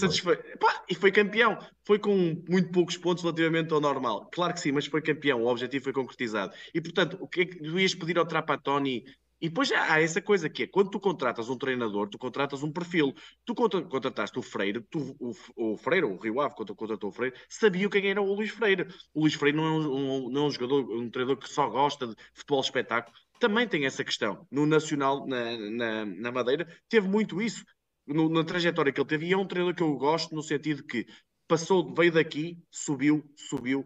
Pá, 0.60 0.84
e 0.88 0.94
foi 0.94 1.10
campeão. 1.10 1.58
Foi 1.84 1.98
com 1.98 2.44
muito 2.48 2.70
poucos 2.70 2.96
pontos 2.96 3.24
relativamente 3.24 3.72
ao 3.74 3.80
normal. 3.80 4.30
Claro 4.32 4.54
que 4.54 4.60
sim, 4.60 4.70
mas 4.70 4.86
foi 4.86 5.02
campeão. 5.02 5.42
O 5.42 5.48
objetivo 5.48 5.82
foi 5.82 5.92
concretizado. 5.92 6.54
E 6.72 6.80
portanto, 6.80 7.18
o 7.20 7.26
que 7.26 7.40
é 7.40 7.44
que 7.46 7.58
tu 7.58 7.76
ias 7.76 7.92
pedir 7.92 8.18
ao 8.18 8.24
Trapattoni? 8.24 9.04
E 9.40 9.48
depois 9.48 9.72
há 9.72 10.00
essa 10.00 10.22
coisa 10.22 10.48
que 10.48 10.62
é, 10.62 10.66
quando 10.68 10.90
tu 10.90 11.00
contratas 11.00 11.50
um 11.50 11.58
treinador, 11.58 12.08
tu 12.08 12.18
contratas 12.18 12.62
um 12.62 12.70
perfil. 12.70 13.12
Tu 13.44 13.52
contrataste 13.52 14.38
o 14.38 14.42
Freire, 14.42 14.80
tu, 14.88 15.16
o, 15.18 15.32
o 15.56 15.76
Freire, 15.76 16.06
o 16.06 16.16
Rio 16.16 16.40
Ave, 16.40 16.54
quando 16.54 16.72
contratou 16.76 17.10
o 17.10 17.12
Freire, 17.12 17.36
sabia 17.48 17.90
quem 17.90 18.08
era 18.08 18.22
o 18.22 18.32
Luís 18.32 18.50
Freire. 18.50 18.86
O 19.12 19.22
Luís 19.22 19.34
Freire 19.34 19.56
não 19.56 19.66
é 19.66 19.70
um, 19.70 19.96
um, 19.96 20.30
não 20.30 20.44
é 20.44 20.46
um 20.46 20.50
jogador, 20.52 20.88
um 20.88 21.10
treinador 21.10 21.36
que 21.36 21.48
só 21.50 21.68
gosta 21.68 22.06
de 22.06 22.14
futebol 22.32 22.60
espetáculo 22.60 23.16
também 23.38 23.68
tem 23.68 23.86
essa 23.86 24.04
questão. 24.04 24.46
No 24.50 24.66
Nacional, 24.66 25.26
na, 25.26 25.56
na, 25.70 26.06
na 26.06 26.32
Madeira, 26.32 26.66
teve 26.88 27.08
muito 27.08 27.40
isso. 27.40 27.64
No, 28.06 28.28
na 28.28 28.44
trajetória 28.44 28.92
que 28.92 29.00
ele 29.00 29.08
teve, 29.08 29.26
e 29.26 29.32
é 29.32 29.36
um 29.36 29.46
treinador 29.46 29.74
que 29.74 29.82
eu 29.82 29.96
gosto 29.96 30.34
no 30.34 30.42
sentido 30.42 30.84
que 30.84 31.06
passou, 31.48 31.94
veio 31.94 32.12
daqui, 32.12 32.58
subiu, 32.70 33.24
subiu, 33.36 33.84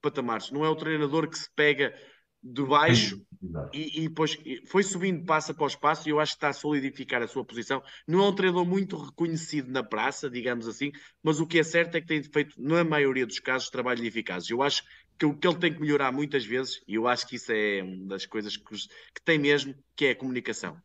patamares. 0.00 0.50
Não 0.50 0.64
é 0.64 0.68
o 0.68 0.76
treinador 0.76 1.28
que 1.28 1.38
se 1.38 1.48
pega 1.54 1.94
de 2.42 2.64
baixo 2.64 3.24
e, 3.72 4.00
e, 4.00 4.08
depois 4.08 4.36
foi 4.66 4.82
subindo 4.82 5.24
passo 5.24 5.52
após 5.52 5.76
passo 5.76 6.08
e 6.08 6.10
eu 6.10 6.18
acho 6.18 6.32
que 6.32 6.38
está 6.38 6.48
a 6.48 6.52
solidificar 6.52 7.22
a 7.22 7.28
sua 7.28 7.44
posição. 7.44 7.80
Não 8.06 8.24
é 8.24 8.28
um 8.28 8.34
treinador 8.34 8.66
muito 8.66 8.96
reconhecido 8.96 9.70
na 9.70 9.82
praça, 9.84 10.28
digamos 10.28 10.66
assim, 10.66 10.90
mas 11.22 11.38
o 11.38 11.46
que 11.46 11.60
é 11.60 11.62
certo 11.62 11.94
é 11.94 12.00
que 12.00 12.06
tem 12.06 12.22
feito, 12.22 12.60
na 12.60 12.82
maioria 12.82 13.26
dos 13.26 13.38
casos, 13.38 13.70
trabalho 13.70 14.04
eficaz. 14.04 14.50
Eu 14.50 14.60
acho 14.60 14.82
que 15.18 15.32
que 15.34 15.46
ele 15.46 15.56
tem 15.56 15.72
que 15.72 15.80
melhorar 15.80 16.12
muitas 16.12 16.44
vezes, 16.44 16.82
e 16.86 16.94
eu 16.94 17.06
acho 17.06 17.26
que 17.26 17.36
isso 17.36 17.52
é 17.52 17.82
uma 17.82 18.08
das 18.08 18.26
coisas 18.26 18.56
que, 18.56 18.64
que 18.64 19.22
tem 19.24 19.38
mesmo, 19.38 19.74
que 19.94 20.06
é 20.06 20.10
a 20.10 20.16
comunicação. 20.16 20.76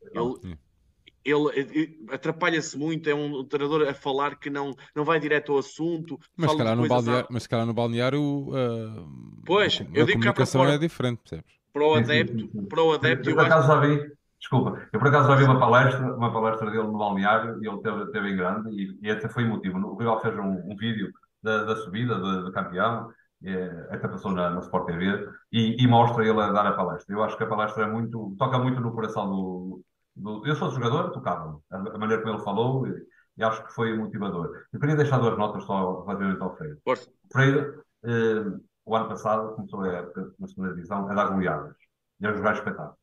Ele, 1.25 1.49
ele 1.55 2.05
atrapalha-se 2.09 2.77
muito, 2.77 3.09
é 3.09 3.13
um 3.13 3.43
treinador 3.43 3.87
a 3.89 3.93
falar 3.93 4.37
que 4.37 4.49
não, 4.49 4.73
não 4.95 5.03
vai 5.03 5.19
direto 5.19 5.51
ao 5.51 5.59
assunto. 5.59 6.17
Mas 6.37 6.51
se 6.51 6.57
calhar 6.57 6.75
no 6.75 6.87
balneário, 6.87 7.27
mas 7.29 7.47
calhar 7.47 7.65
no 7.65 7.73
balneário 7.73 8.21
uh, 8.21 9.41
pois, 9.45 9.81
a, 9.81 9.83
eu 9.93 10.05
digo 10.05 10.19
comunicação 10.19 10.61
fora, 10.61 10.75
é 10.75 10.77
diferente, 10.77 11.19
percebes? 11.19 11.57
Para 11.73 11.85
o 11.85 11.95
adepto, 11.95 12.47
para 12.69 12.81
o 12.81 12.93
adepto 12.93 13.29
eu, 13.29 13.35
por 13.35 13.45
acaso 13.45 13.67
já 13.67 13.79
vi, 13.81 14.11
desculpa, 14.39 14.89
eu 14.93 14.99
por 14.99 15.09
acaso 15.09 15.27
já 15.27 15.35
vi 15.35 15.43
uma 15.43 15.59
palestra, 15.59 16.15
uma 16.15 16.31
palestra 16.31 16.71
dele 16.71 16.83
no 16.83 16.97
balneário 16.97 17.61
e 17.61 17.67
ele 17.67 17.77
teve, 17.81 18.11
teve 18.11 18.29
em 18.29 18.35
grande 18.37 18.69
e, 18.69 18.97
e 19.01 19.11
até 19.11 19.27
foi 19.27 19.43
o 19.43 19.49
motivo. 19.49 19.79
O 19.79 19.97
Rio 19.97 20.17
fez 20.21 20.33
um, 20.37 20.71
um 20.71 20.75
vídeo 20.77 21.11
da, 21.43 21.65
da 21.65 21.75
subida 21.75 22.17
do 22.17 22.51
campeão 22.53 23.11
é, 23.43 23.87
até 23.91 24.07
passou 24.07 24.31
na, 24.31 24.49
na 24.49 24.59
Sport 24.61 24.87
TV, 24.87 25.29
e, 25.51 25.83
e, 25.83 25.87
mostra 25.87 26.25
ele 26.25 26.41
a 26.41 26.51
dar 26.51 26.65
a 26.67 26.73
palestra. 26.73 27.13
Eu 27.13 27.23
acho 27.23 27.37
que 27.37 27.43
a 27.43 27.47
palestra 27.47 27.83
é 27.83 27.87
muito, 27.87 28.35
toca 28.37 28.57
muito 28.57 28.81
no 28.81 28.93
coração 28.93 29.29
do. 29.29 29.83
do 30.15 30.45
eu 30.45 30.55
sou 30.55 30.71
jogador, 30.71 31.11
tocava 31.11 31.59
a, 31.69 31.77
a, 31.77 31.97
maneira 31.97 32.21
como 32.21 32.35
ele 32.35 32.43
falou, 32.43 32.87
e, 32.87 33.07
e, 33.37 33.43
acho 33.43 33.65
que 33.65 33.73
foi 33.73 33.95
motivador. 33.97 34.65
Eu 34.73 34.79
queria 34.79 34.95
deixar 34.95 35.19
duas 35.19 35.37
notas 35.37 35.63
só 35.63 36.01
relativamente 36.03 36.41
ao 36.41 36.55
Freire. 36.55 36.79
Força. 36.83 37.11
Freire, 37.31 37.81
eh, 38.03 38.59
o 38.85 38.95
ano 38.95 39.09
passado 39.09 39.55
começou 39.55 39.81
a 39.81 39.87
época 39.89 40.33
na 40.39 40.47
segunda 40.47 40.73
divisão 40.73 41.07
a 41.09 41.13
dar 41.13 41.29
goleadas 41.29 41.75
e 42.19 42.27
a 42.27 42.33
jogar 42.33 42.53
espetáculo. 42.53 42.97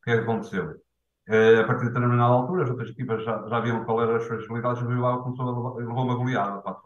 O 0.00 0.04
que 0.04 0.10
é 0.10 0.16
que 0.16 0.22
aconteceu? 0.22 0.80
Uh, 1.28 1.60
a 1.60 1.66
partir 1.66 1.86
de 1.86 1.88
determinada 1.88 2.32
altura, 2.32 2.62
as 2.62 2.70
outras 2.70 2.90
equipas 2.90 3.24
já, 3.24 3.44
já 3.48 3.60
viam 3.60 3.84
qual 3.84 4.00
eram 4.00 4.14
as 4.14 4.24
fragilidades, 4.24 4.80
o 4.80 4.86
Bilbao 4.86 5.24
começou 5.24 5.74
a 5.74 5.76
levar 5.76 5.92
uma 5.92 6.14
goleada, 6.14 6.62
4 6.62 6.82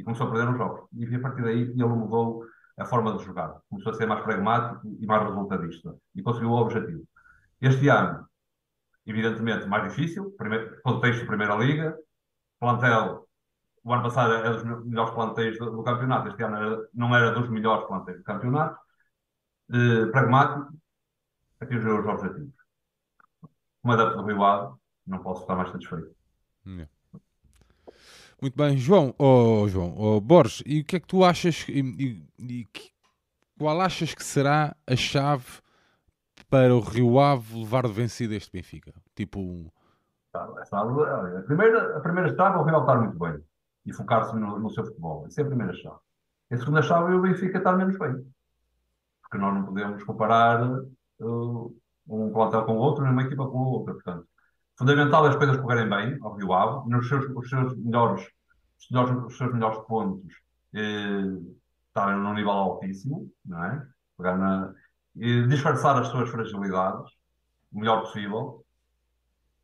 e 0.00 0.02
começou 0.02 0.26
a 0.26 0.30
perder 0.30 0.50
os 0.50 0.56
jogos. 0.56 0.88
E 0.92 1.14
a 1.14 1.20
partir 1.20 1.42
daí 1.42 1.60
ele 1.60 1.84
mudou 1.84 2.44
a 2.78 2.84
forma 2.84 3.16
de 3.16 3.24
jogar. 3.24 3.60
Começou 3.68 3.92
a 3.92 3.94
ser 3.94 4.06
mais 4.06 4.22
pragmático 4.22 4.96
e 4.98 5.06
mais 5.06 5.22
resultadista. 5.22 5.94
E 6.14 6.22
conseguiu 6.22 6.50
o 6.50 6.56
objetivo. 6.56 7.06
Este 7.60 7.88
ano, 7.88 8.26
evidentemente, 9.06 9.66
mais 9.66 9.84
difícil, 9.84 10.30
primeiro, 10.38 10.80
contexto 10.82 11.20
de 11.20 11.26
Primeira 11.26 11.54
Liga, 11.56 11.96
plantel, 12.58 13.28
o 13.84 13.92
ano 13.92 14.02
passado 14.02 14.32
era 14.32 14.54
dos 14.54 14.84
melhores 14.86 15.12
plantéis 15.12 15.58
do, 15.58 15.70
do 15.70 15.82
campeonato, 15.82 16.28
este 16.28 16.42
ano 16.42 16.56
era, 16.56 16.88
não 16.94 17.14
era 17.14 17.32
dos 17.32 17.48
melhores 17.50 17.86
plantéis 17.86 18.18
do 18.18 18.24
campeonato, 18.24 18.78
eh, 19.72 20.06
pragmático, 20.06 20.72
atingiu 21.60 22.00
os 22.00 22.06
objetivos. 22.06 22.54
Como 23.82 23.94
adepto 23.94 24.16
do 24.16 24.26
Rio 24.26 24.44
Ave, 24.44 24.74
não 25.06 25.22
posso 25.22 25.42
estar 25.42 25.56
mais 25.56 25.70
satisfeito. 25.70 26.14
Yeah. 26.66 26.90
Muito 28.40 28.56
bem, 28.56 28.76
João, 28.78 29.14
oh, 29.18 29.68
João, 29.68 29.94
oh, 29.98 30.20
Borges, 30.20 30.62
e 30.64 30.80
o 30.80 30.84
que 30.84 30.96
é 30.96 31.00
que 31.00 31.06
tu 31.06 31.22
achas 31.22 31.66
e, 31.68 31.80
e, 31.80 32.24
e 32.38 32.68
qual 33.58 33.78
achas 33.82 34.14
que 34.14 34.24
será 34.24 34.74
a 34.86 34.96
chave 34.96 35.60
para 36.48 36.74
o 36.74 36.80
Rio 36.80 37.20
Ave 37.20 37.58
levar 37.58 37.86
de 37.86 37.92
vencido 37.92 38.32
este 38.32 38.50
Benfica? 38.50 38.94
Tipo, 39.14 39.70
a 40.32 41.42
primeira, 41.42 41.98
a 41.98 42.00
primeira 42.00 42.34
chave 42.34 42.56
é 42.56 42.58
o 42.58 42.64
Rio 42.64 42.76
Ave 42.76 42.84
estar 42.84 42.98
muito 42.98 43.18
bem 43.18 43.44
e 43.84 43.92
focar-se 43.92 44.34
no, 44.34 44.58
no, 44.58 44.70
seu 44.70 44.84
futebol. 44.84 45.26
Essa 45.26 45.42
é 45.42 45.44
a 45.44 45.46
primeira 45.46 45.74
chave. 45.74 45.98
A 46.50 46.56
segunda 46.56 46.82
chave 46.82 47.12
é 47.12 47.16
o 47.16 47.20
Benfica 47.20 47.58
estar 47.58 47.76
menos 47.76 47.98
bem. 47.98 48.24
Porque 49.22 49.38
nós 49.38 49.54
não 49.54 49.64
podemos 49.64 50.02
comparar 50.04 50.62
uh, 51.20 51.76
um 52.08 52.32
plantel 52.32 52.64
com 52.64 52.72
o 52.72 52.78
outro, 52.78 53.04
nem 53.04 53.12
uma 53.12 53.22
equipa 53.22 53.46
com 53.46 53.58
a 53.58 53.68
outra. 53.68 53.94
Portanto, 53.94 54.26
fundamental 54.80 55.26
as 55.26 55.36
coisas 55.36 55.58
correrem 55.58 55.90
bem 55.90 56.18
ao 56.22 56.34
Rio 56.36 56.54
Ave, 56.54 56.88
nos 56.88 57.06
seus, 57.06 57.26
os 57.36 57.50
seus 57.50 57.76
melhores, 57.76 58.26
os, 58.78 58.90
melhores, 58.90 59.24
os 59.26 59.36
seus 59.36 59.52
melhores 59.52 59.78
pontos 59.80 60.32
eh, 60.74 61.38
estarem 61.88 62.18
num 62.18 62.32
nível 62.32 62.50
altíssimo, 62.50 63.30
não 63.44 63.62
é? 63.62 63.86
Pegar 64.16 64.38
na, 64.38 64.72
e 65.14 65.46
disfarçar 65.48 65.98
as 65.98 66.08
suas 66.08 66.30
fragilidades 66.30 67.12
o 67.70 67.78
melhor 67.78 68.00
possível 68.00 68.64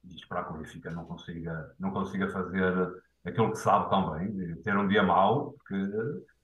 e 0.05 0.15
esperar 0.15 0.45
que 0.45 0.53
o 0.53 0.59
Benfica 0.59 0.91
não 0.91 1.07
consiga, 1.07 1.75
não 1.81 1.93
consiga 1.93 2.29
fazer 2.29 3.03
aquilo 3.25 3.53
que 3.53 3.59
sabe 3.59 3.89
tão 3.89 4.13
bem, 4.13 4.55
ter 4.57 4.77
um 4.77 4.87
dia 4.87 5.03
mau, 5.03 5.53
porque 5.53 5.77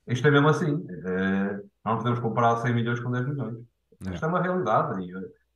isto 0.06 0.26
é 0.26 0.30
mesmo 0.30 0.48
assim. 0.48 0.86
É, 1.04 1.62
não 1.84 1.98
podemos 1.98 2.20
comparar 2.20 2.56
100 2.56 2.74
milhões 2.74 3.00
com 3.00 3.10
10 3.10 3.28
milhões. 3.28 3.58
É. 4.06 4.14
Isto 4.14 4.24
é 4.24 4.28
uma 4.28 4.40
realidade. 4.40 4.98
E, 5.02 5.12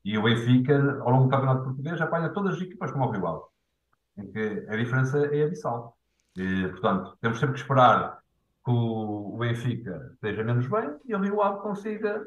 e 0.07 0.17
o 0.17 0.23
Benfica, 0.23 1.01
ao 1.01 1.11
longo 1.11 1.25
do 1.25 1.31
Campeonato 1.31 1.65
Português, 1.65 2.01
apanha 2.01 2.29
todas 2.29 2.55
as 2.55 2.63
equipas 2.63 2.93
como 2.93 3.07
o 3.07 3.11
rival, 3.11 3.53
em 4.17 4.31
que 4.31 4.65
a 4.69 4.77
diferença 4.77 5.19
é 5.19 5.43
abissal. 5.43 5.99
E, 6.37 6.69
portanto, 6.69 7.19
temos 7.21 7.41
sempre 7.41 7.55
que 7.55 7.61
esperar 7.63 8.21
que 8.65 8.71
o, 8.71 9.37
Benfica 9.37 10.13
esteja 10.13 10.45
menos 10.45 10.69
bem 10.69 10.97
e 11.07 11.13
o 11.13 11.19
Rio 11.19 11.43
Ave 11.43 11.61
consiga 11.61 12.25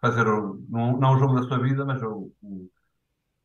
fazer, 0.00 0.28
o, 0.28 0.64
não, 0.68 0.96
não 0.96 1.14
o 1.14 1.18
jogo 1.18 1.34
da 1.34 1.42
sua 1.42 1.58
vida, 1.58 1.84
mas 1.84 2.00
o, 2.04 2.32
o, 2.40 2.70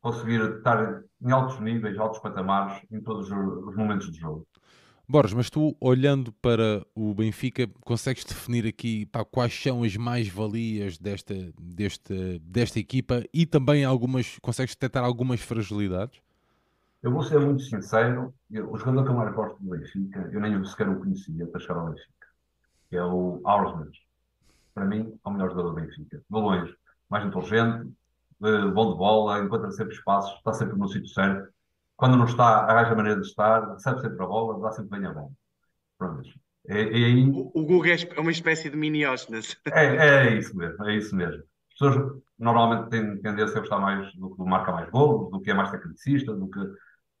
conseguir 0.00 0.40
estar 0.58 1.02
em 1.20 1.32
altos 1.32 1.58
níveis, 1.58 1.98
altos 1.98 2.20
patamares 2.20 2.80
em 2.92 3.00
todos 3.00 3.28
os 3.28 3.74
momentos 3.74 4.08
de 4.12 4.20
jogo. 4.20 4.46
Borges, 5.06 5.34
mas 5.34 5.50
tu 5.50 5.76
olhando 5.80 6.32
para 6.32 6.84
o 6.94 7.14
Benfica, 7.14 7.68
consegues 7.84 8.24
definir 8.24 8.66
aqui 8.66 9.04
pá, 9.06 9.22
quais 9.22 9.52
são 9.54 9.82
as 9.82 9.96
mais-valias 9.96 10.96
desta, 10.96 11.34
desta, 11.60 12.14
desta 12.40 12.78
equipa 12.78 13.22
e 13.32 13.44
também 13.44 13.84
algumas, 13.84 14.38
consegues 14.40 14.74
detectar 14.74 15.04
algumas 15.04 15.40
fragilidades? 15.40 16.20
Eu 17.02 17.12
vou 17.12 17.22
ser 17.22 17.38
muito 17.38 17.62
sincero, 17.62 18.32
eu, 18.50 18.72
o 18.72 18.78
jogador 18.78 19.04
que 19.04 19.10
eu 19.10 19.14
mais 19.14 19.34
gosto 19.34 19.62
do 19.62 19.70
Benfica, 19.70 20.30
eu 20.32 20.40
nem 20.40 20.64
sequer 20.64 20.88
o 20.88 20.98
conhecia 20.98 21.46
para 21.48 21.60
chegar 21.60 21.76
ao 21.76 21.90
Benfica, 21.90 22.26
é 22.92 23.02
o 23.02 23.40
Aursmans. 23.44 23.98
Para 24.72 24.86
mim, 24.86 25.12
é 25.22 25.28
o 25.28 25.32
melhor 25.32 25.50
jogador 25.50 25.74
do 25.74 25.80
Benfica. 25.82 26.16
De 26.16 26.24
longe, 26.30 26.74
mais 27.10 27.26
inteligente, 27.26 27.92
bom 28.40 28.92
de 28.92 28.98
bola, 28.98 29.44
encontra 29.44 29.70
sempre 29.70 29.94
espaços, 29.94 30.34
está 30.38 30.54
sempre 30.54 30.78
no 30.78 30.88
sítio 30.88 31.08
certo 31.08 31.52
quando 31.96 32.16
não 32.16 32.24
está, 32.24 32.64
arranja 32.64 32.94
maneira 32.94 33.20
de 33.20 33.26
estar, 33.26 33.72
recebe 33.72 34.00
sempre 34.00 34.22
a 34.22 34.26
bola, 34.26 34.60
dá 34.60 34.72
sempre 34.72 34.98
bem 34.98 35.08
a 35.08 35.12
bola. 35.12 35.30
Pronto. 35.98 36.28
E, 36.68 36.74
e 36.74 37.04
aí... 37.04 37.30
o, 37.30 37.50
o 37.54 37.66
Google 37.66 37.86
é 37.86 38.20
uma 38.20 38.30
espécie 38.30 38.70
de 38.70 38.76
mini 38.76 39.06
Oshness. 39.06 39.56
É, 39.66 40.26
é 40.26 40.34
isso 40.34 40.56
mesmo, 40.56 40.84
é 40.84 40.96
isso 40.96 41.14
mesmo. 41.14 41.42
As 41.72 41.78
pessoas 41.78 42.22
normalmente 42.38 42.90
têm 42.90 43.20
tendência 43.20 43.56
a 43.56 43.60
gostar 43.60 43.78
mais 43.78 44.12
do 44.14 44.34
que 44.34 44.42
marca 44.42 44.72
mais 44.72 44.90
gols, 44.90 45.30
do 45.30 45.40
que 45.40 45.50
é 45.50 45.54
mais 45.54 45.70
tecnicista, 45.70 46.34
do 46.34 46.48
que. 46.48 46.60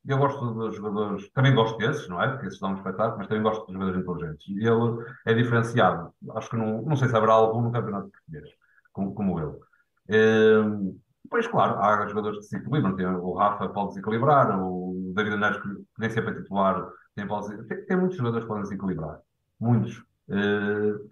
Eu 0.06 0.18
gosto 0.18 0.52
dos 0.52 0.76
jogadores, 0.76 1.30
também 1.30 1.54
gosto 1.54 1.78
desses, 1.78 2.06
não 2.08 2.22
é? 2.22 2.28
Porque 2.28 2.46
esses 2.46 2.60
dão 2.60 2.72
um 2.72 2.76
espetáculo, 2.76 3.18
mas 3.18 3.26
também 3.26 3.42
gosto 3.42 3.64
dos 3.64 3.72
jogadores 3.72 4.00
inteligentes. 4.02 4.46
E 4.48 4.66
ele 4.66 5.04
é 5.24 5.32
diferenciado. 5.32 6.12
Acho 6.34 6.50
que 6.50 6.56
não, 6.56 6.82
não 6.82 6.94
sei 6.94 7.08
se 7.08 7.16
haverá 7.16 7.32
algum 7.32 7.62
no 7.62 7.72
campeonato 7.72 8.10
português, 8.10 8.50
como, 8.92 9.14
como 9.14 9.40
ele. 9.40 10.94
Pois, 11.30 11.46
claro, 11.46 11.78
há 11.80 12.06
jogadores 12.06 12.38
que 12.40 12.44
se 12.44 12.56
equilibram. 12.56 12.96
Tem, 12.96 13.06
o 13.06 13.32
Rafa 13.32 13.68
pode 13.68 13.90
desequilibrar, 13.90 14.60
o 14.60 15.12
David 15.14 15.36
Neres, 15.36 15.60
que 15.60 15.68
nem 15.98 16.10
sempre 16.10 16.32
é 16.32 16.34
titular, 16.34 16.88
tem, 17.14 17.26
tem, 17.68 17.86
tem 17.86 17.96
muitos 17.96 18.16
jogadores 18.16 18.44
que 18.44 18.48
podem 18.48 18.62
desequilibrar. 18.64 19.20
Muitos. 19.58 20.04
Uh, 20.28 21.10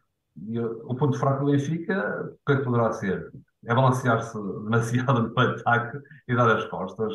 o 0.84 0.94
ponto 0.94 1.18
fraco 1.18 1.44
do 1.44 1.52
Benfica, 1.52 2.30
o 2.32 2.46
que 2.46 2.52
é 2.52 2.56
que 2.56 2.64
poderá 2.64 2.92
ser? 2.92 3.30
É 3.64 3.74
balancear-se 3.74 4.36
demasiado 4.64 5.28
no 5.28 5.40
ataque 5.40 5.98
e 6.26 6.34
dar 6.34 6.56
as 6.56 6.64
costas. 6.66 7.14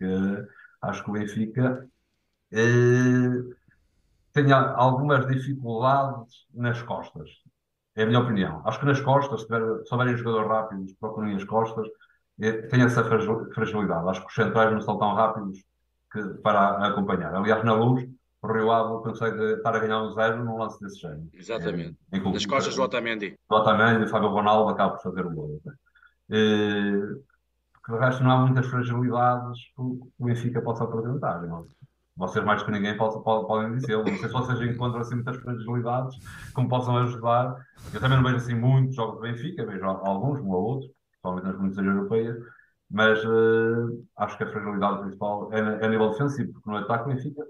Uh, 0.00 0.46
acho 0.82 1.04
que 1.04 1.10
o 1.10 1.12
Benfica 1.12 1.88
uh, 2.52 3.54
tem 4.32 4.52
algumas 4.52 5.26
dificuldades 5.26 6.46
nas 6.52 6.82
costas. 6.82 7.30
É 7.96 8.02
a 8.02 8.06
minha 8.06 8.20
opinião. 8.20 8.62
Acho 8.64 8.80
que 8.80 8.86
nas 8.86 9.00
costas, 9.00 9.40
se, 9.40 9.46
tiver, 9.46 9.62
se 9.84 9.94
houverem 9.94 10.16
jogadores 10.16 10.48
rápidos, 10.48 10.94
procurem 10.94 11.36
as 11.36 11.44
costas, 11.44 11.86
tem 12.38 12.82
essa 12.82 13.04
fragilidade. 13.04 14.08
Acho 14.08 14.20
que 14.20 14.26
os 14.26 14.34
centrais 14.34 14.72
não 14.72 14.80
são 14.80 14.98
tão 14.98 15.14
rápidos 15.14 15.58
que, 16.12 16.22
para 16.42 16.86
acompanhar. 16.88 17.34
Aliás, 17.34 17.64
na 17.64 17.74
luz, 17.74 18.08
o 18.42 18.52
Rio 18.52 18.70
Ave 18.70 19.02
consegue 19.02 19.42
estar 19.54 19.74
a 19.74 19.78
ganhar 19.78 20.02
um 20.02 20.12
zero 20.12 20.44
num 20.44 20.58
lance 20.58 20.80
desse 20.80 21.00
género. 21.00 21.28
Exatamente. 21.32 21.96
É, 22.12 22.18
Nas 22.18 22.46
costas 22.46 22.76
do 22.76 22.82
Otamendi. 22.82 23.38
Do 23.48 23.56
Otamendi, 23.56 24.10
Fábio 24.10 24.28
Ronaldo 24.28 24.70
acaba 24.70 24.94
por 24.94 25.02
fazer 25.02 25.26
o 25.26 25.30
gol. 25.30 25.60
É, 26.30 26.92
porque 27.72 27.92
de 27.92 27.98
resto 27.98 28.24
não 28.24 28.30
há 28.30 28.36
muitas 28.38 28.66
fragilidades 28.66 29.58
que 29.74 29.82
o 29.82 30.10
Benfica 30.18 30.60
possa 30.60 30.84
apresentar. 30.84 31.40
Não? 31.42 31.66
Vocês 32.16 32.44
mais 32.44 32.62
que 32.62 32.70
ninguém 32.70 32.96
podem, 32.96 33.22
podem 33.22 33.74
dizer. 33.76 33.96
Não 33.96 34.04
sei 34.04 34.16
se 34.16 34.28
vocês 34.28 34.60
encontram 34.60 35.00
assim 35.00 35.14
muitas 35.14 35.36
fragilidades 35.36 36.16
que 36.54 36.62
me 36.62 36.68
possam 36.68 36.96
ajudar. 36.98 37.56
Eu 37.92 38.00
também 38.00 38.16
não 38.16 38.24
vejo 38.24 38.36
assim 38.36 38.54
muitos 38.54 38.94
jogos 38.94 39.16
do 39.16 39.22
Benfica, 39.22 39.66
vejo 39.66 39.84
alguns, 39.84 40.40
um 40.40 40.50
ou 40.50 40.62
outro 40.62 40.90
principalmente 41.24 41.44
nas 41.44 41.56
competições 41.56 41.86
europeias, 41.86 42.36
mas 42.90 43.24
uh, 43.24 44.06
acho 44.16 44.36
que 44.36 44.44
a 44.44 44.50
fragilidade 44.50 45.00
principal 45.00 45.52
é, 45.52 45.58
é 45.58 45.86
a 45.86 45.88
nível 45.88 46.10
defensivo, 46.10 46.52
porque 46.52 46.70
no 46.70 46.76
ataque 46.76 47.10
o 47.10 47.14
Benfica 47.14 47.42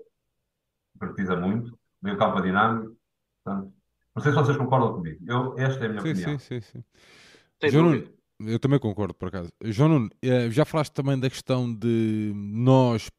precisa 0.99 1.37
muito, 1.37 1.77
meio 2.01 2.17
campo 2.17 2.41
dinâmico, 2.41 2.97
portanto, 3.43 3.73
não 4.15 4.23
sei 4.23 4.33
se 4.33 4.39
vocês 4.39 4.57
concordam 4.57 4.95
comigo, 4.95 5.19
eu, 5.27 5.59
esta 5.59 5.85
é 5.85 5.87
a 5.87 5.89
minha 5.91 6.03
sim, 6.03 6.11
opinião. 6.11 6.39
Sim, 6.39 6.61
sim, 6.61 6.83
sim. 7.61 7.69
João 7.69 7.91
Nuno, 7.91 8.09
eu 8.41 8.59
também 8.61 8.79
concordo, 8.79 9.15
por 9.15 9.29
acaso. 9.29 9.51
João 9.65 9.89
Nuno, 9.89 10.11
eh, 10.23 10.51
já 10.51 10.65
falaste 10.65 10.93
também 10.93 11.19
da 11.19 11.29
questão 11.29 11.75
de 11.75 12.33
nós 12.35 13.11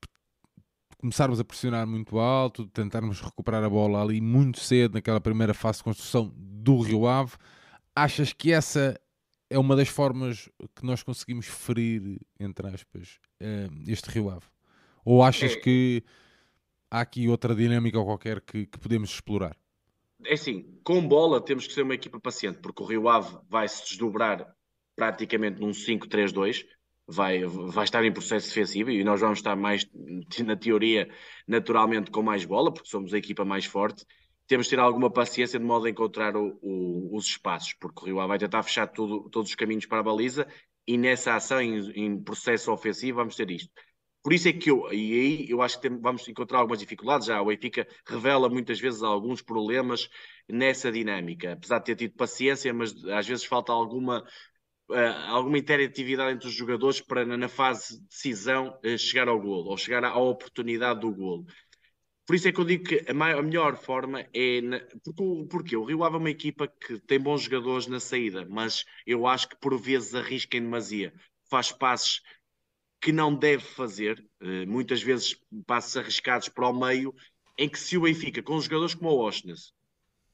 começarmos 0.98 1.40
a 1.40 1.44
pressionar 1.44 1.86
muito 1.86 2.18
alto, 2.18 2.66
tentarmos 2.68 3.20
recuperar 3.22 3.64
a 3.64 3.70
bola 3.70 4.02
ali 4.02 4.22
muito 4.22 4.60
cedo, 4.60 4.94
naquela 4.94 5.20
primeira 5.20 5.54
fase 5.54 5.80
de 5.80 5.84
construção 5.84 6.32
do 6.36 6.80
Rio 6.82 7.08
Ave. 7.08 7.34
Achas 7.96 8.32
que 8.32 8.54
essa 8.54 8.98
é 9.50 9.60
uma 9.60 9.76
das 9.76 9.88
formas 9.88 10.50
que 10.76 10.86
nós 10.86 11.04
conseguimos 11.04 11.46
ferir, 11.46 12.20
entre 12.40 12.68
aspas, 12.68 13.20
eh, 13.40 13.70
este 13.88 14.10
Rio 14.10 14.30
Ave? 14.30 14.46
Ou 15.04 15.24
achas 15.24 15.54
é, 15.54 15.56
que 15.56 16.04
há 16.90 17.02
aqui 17.02 17.28
outra 17.28 17.54
dinâmica 17.54 18.04
qualquer 18.04 18.42
que, 18.42 18.66
que, 18.66 18.80
podemos 18.80 19.12
explorar? 19.12 19.56
É 20.26 20.34
assim, 20.34 20.80
com 20.84 21.08
bola 21.08 21.40
temos 21.40 21.68
que 21.68 21.74
ser 21.74 21.84
uma 21.84 21.94
equipa 21.94 22.20
paciente, 22.20 22.60
porque 22.60 22.82
o 22.82 22.86
Rio 22.86 23.08
Ave 23.08 23.38
vai 23.48 23.68
se 23.68 23.84
desdobrar 23.84 24.56
praticamente 24.96 25.60
num 25.60 25.72
5-3-2, 25.72 26.66
vai, 27.08 27.44
vai 27.44 27.84
estar 27.84 28.04
em 28.04 28.12
processo 28.12 28.48
defensivo 28.48 28.90
e 28.90 29.04
nós 29.04 29.22
vamos 29.22 29.40
estar 29.40 29.56
mais, 29.56 29.88
na 30.44 30.56
teoria, 30.56 31.08
naturalmente 31.48 32.10
com 32.10 32.24
mais 32.24 32.46
bola, 32.46 32.74
porque 32.74 32.90
somos 32.90 33.14
a 33.14 33.18
equipa 33.18 33.46
mais 33.46 33.66
forte 33.66 34.06
temos 34.48 34.68
de 34.68 34.72
ter 34.72 34.80
alguma 34.80 35.12
paciência 35.12 35.60
de 35.60 35.66
modo 35.66 35.86
a 35.86 35.90
encontrar 35.90 36.36
o, 36.36 36.58
o, 36.62 37.16
os 37.16 37.26
espaços, 37.26 37.74
porque 37.74 38.02
o 38.02 38.06
Rio 38.06 38.20
Ave 38.20 38.30
vai 38.30 38.40
tentar 38.40 38.64
fechar 38.64 38.88
tudo, 38.88 39.30
todos 39.30 39.50
os 39.50 39.56
caminhos 39.56 39.86
para 39.86 40.00
a 40.00 40.04
baliza 40.04 40.48
e 40.88 40.98
nessa 40.98 41.36
ação, 41.36 41.62
em, 41.62 41.90
em, 41.92 42.24
processo 42.24 42.72
ofensivo, 42.72 43.18
vamos 43.18 43.36
ter 43.36 43.50
isto. 43.50 43.72
Por 44.24 44.34
isso 44.34 44.48
é 44.48 44.54
que 44.54 44.72
eu, 44.72 44.92
e 44.92 45.14
aí 45.14 45.50
eu 45.50 45.62
acho 45.62 45.80
que 45.80 45.88
tem, 45.88 46.00
vamos 46.00 46.28
encontrar 46.28 46.60
algumas 46.60 46.80
dificuldades 46.80 47.28
já. 47.28 47.42
O 47.42 47.46
Benfica 47.46 47.88
revela 48.08 48.50
muitas 48.50 48.80
vezes 48.80 49.04
alguns 49.04 49.42
problemas 49.42 50.10
nessa 50.50 50.92
dinâmica, 50.92 51.54
apesar 51.54 51.80
de 51.80 51.86
ter 51.86 51.96
tido 51.96 52.16
paciência, 52.16 52.74
mas 52.74 52.94
às 53.06 53.28
vezes 53.28 53.46
falta 53.46 53.72
alguma 53.72 54.24
uh, 54.90 55.30
alguma 55.30 55.58
interatividade 55.58 56.34
entre 56.34 56.48
os 56.48 56.54
jogadores 56.54 57.02
para, 57.02 57.26
na 57.26 57.48
fase 57.48 58.00
de 58.00 58.08
decisão, 58.08 58.80
uh, 58.84 58.98
chegar 58.98 59.28
ao 59.28 59.40
golo 59.40 59.70
ou 59.70 59.78
chegar 59.78 60.04
à, 60.04 60.10
à, 60.10 60.18
oportunidade 60.18 61.02
do 61.02 61.12
golo. 61.12 61.46
Por 62.26 62.36
isso 62.36 62.48
é 62.48 62.52
que 62.52 62.60
eu 62.60 62.66
digo 62.66 62.86
que 62.86 63.06
a, 63.08 63.14
maior, 63.14 63.40
a 63.40 63.44
melhor 63.44 63.78
forma 63.78 64.26
é. 64.34 64.62
Na, 64.62 64.80
porque, 65.04 65.48
porque 65.50 65.78
o 65.78 65.84
Rio 65.84 66.04
Ave 66.04 66.16
é 66.16 66.20
uma 66.20 66.30
equipa 66.30 66.68
que 66.68 67.00
tem 67.00 67.20
bons 67.20 67.44
jogadores 67.44 67.88
na 67.88 68.00
saída, 68.00 68.46
mas 68.50 68.84
eu 69.06 69.28
acho 69.28 69.50
que 69.50 69.56
por 69.58 69.80
vezes 69.80 70.16
arrisca 70.16 70.58
em 70.58 70.62
demasia. 70.62 71.14
Faz 71.50 71.72
passes 71.72 72.22
que 73.00 73.12
não 73.12 73.36
deve 73.36 73.64
fazer, 73.64 74.26
uh, 74.42 74.68
muitas 74.68 75.04
vezes 75.04 75.40
passos 75.68 75.96
arriscados 75.96 76.50
para 76.50 76.68
o 76.68 76.74
meio, 76.74 77.14
em 77.58 77.70
que 77.70 77.78
se 77.78 77.98
o 77.98 78.02
Benfica, 78.02 78.42
com 78.42 78.60
jogadores 78.60 78.96
como 78.96 79.12
o 79.12 79.20
Oshness, 79.20 79.72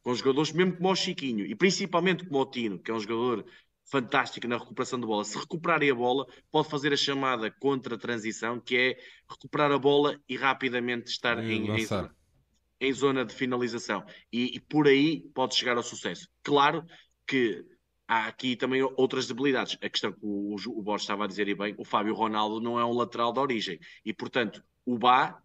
com 0.02 0.16
jogadores 0.16 0.54
mesmo 0.54 0.78
como 0.78 0.90
o 0.90 0.96
Chiquinho, 0.96 1.46
e 1.46 1.54
principalmente 1.54 2.26
como 2.26 2.40
o 2.40 2.46
Tino, 2.46 2.80
que 2.80 2.90
é 2.90 2.94
um 2.94 3.00
jogador 3.00 3.46
fantástica 3.92 4.48
na 4.48 4.58
recuperação 4.58 5.00
de 5.00 5.06
bola. 5.06 5.26
Se 5.26 5.38
recuperarem 5.38 5.92
a 5.92 5.96
bola, 5.96 6.26
pode 6.50 6.70
fazer 6.70 6.94
a 6.94 6.98
chamada 6.98 7.52
contra-transição, 7.52 8.60
que 8.60 8.78
é 8.78 8.98
recuperar 9.30 9.70
a 9.72 9.78
bola 9.78 10.18
e 10.30 10.38
rapidamente 10.38 11.12
estar 11.12 11.38
em, 11.44 11.70
em, 11.70 11.86
zona, 11.86 12.16
em, 12.80 12.94
zona, 12.94 13.26
de 13.26 13.36
finalização. 13.36 14.06
E, 14.32 14.56
e, 14.56 14.60
por 14.62 14.88
aí 14.88 15.30
pode 15.34 15.56
chegar 15.56 15.76
ao 15.76 15.84
sucesso. 15.84 16.26
Claro 16.42 16.86
que 17.28 17.66
há 18.08 18.28
aqui 18.28 18.56
também 18.56 18.82
outras 18.82 19.28
debilidades. 19.28 19.78
A 19.82 19.90
questão 19.90 20.14
que 20.14 20.20
o, 20.22 20.56
o 20.56 20.82
Borges 20.82 21.04
estava 21.04 21.26
a 21.26 21.28
dizer 21.28 21.50
e 21.50 21.54
bem, 21.54 21.76
o 21.78 21.84
Fábio 21.84 22.16
Ronaldo 22.16 22.62
não 22.62 22.80
é 22.80 22.86
um 22.86 22.94
lateral 22.94 23.34
de 23.34 23.40
origem. 23.40 23.78
E, 24.06 24.14
portanto, 24.14 24.64
o 24.86 24.98
Bá, 24.98 25.38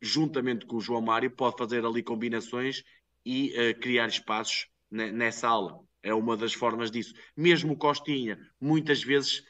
juntamente 0.00 0.66
com 0.66 0.76
o 0.76 0.80
João 0.80 1.00
Mário, 1.00 1.30
pode 1.30 1.56
fazer 1.56 1.84
ali 1.84 2.02
combinações 2.02 2.82
e 3.24 3.52
uh, 3.52 3.78
criar 3.78 4.08
espaços 4.08 4.66
nessa 4.90 5.48
aula 5.48 5.85
é 6.06 6.14
uma 6.14 6.36
das 6.36 6.54
formas 6.54 6.90
disso. 6.90 7.12
Mesmo 7.36 7.72
o 7.72 7.76
Costinha, 7.76 8.38
muitas 8.60 9.02
vezes 9.02 9.42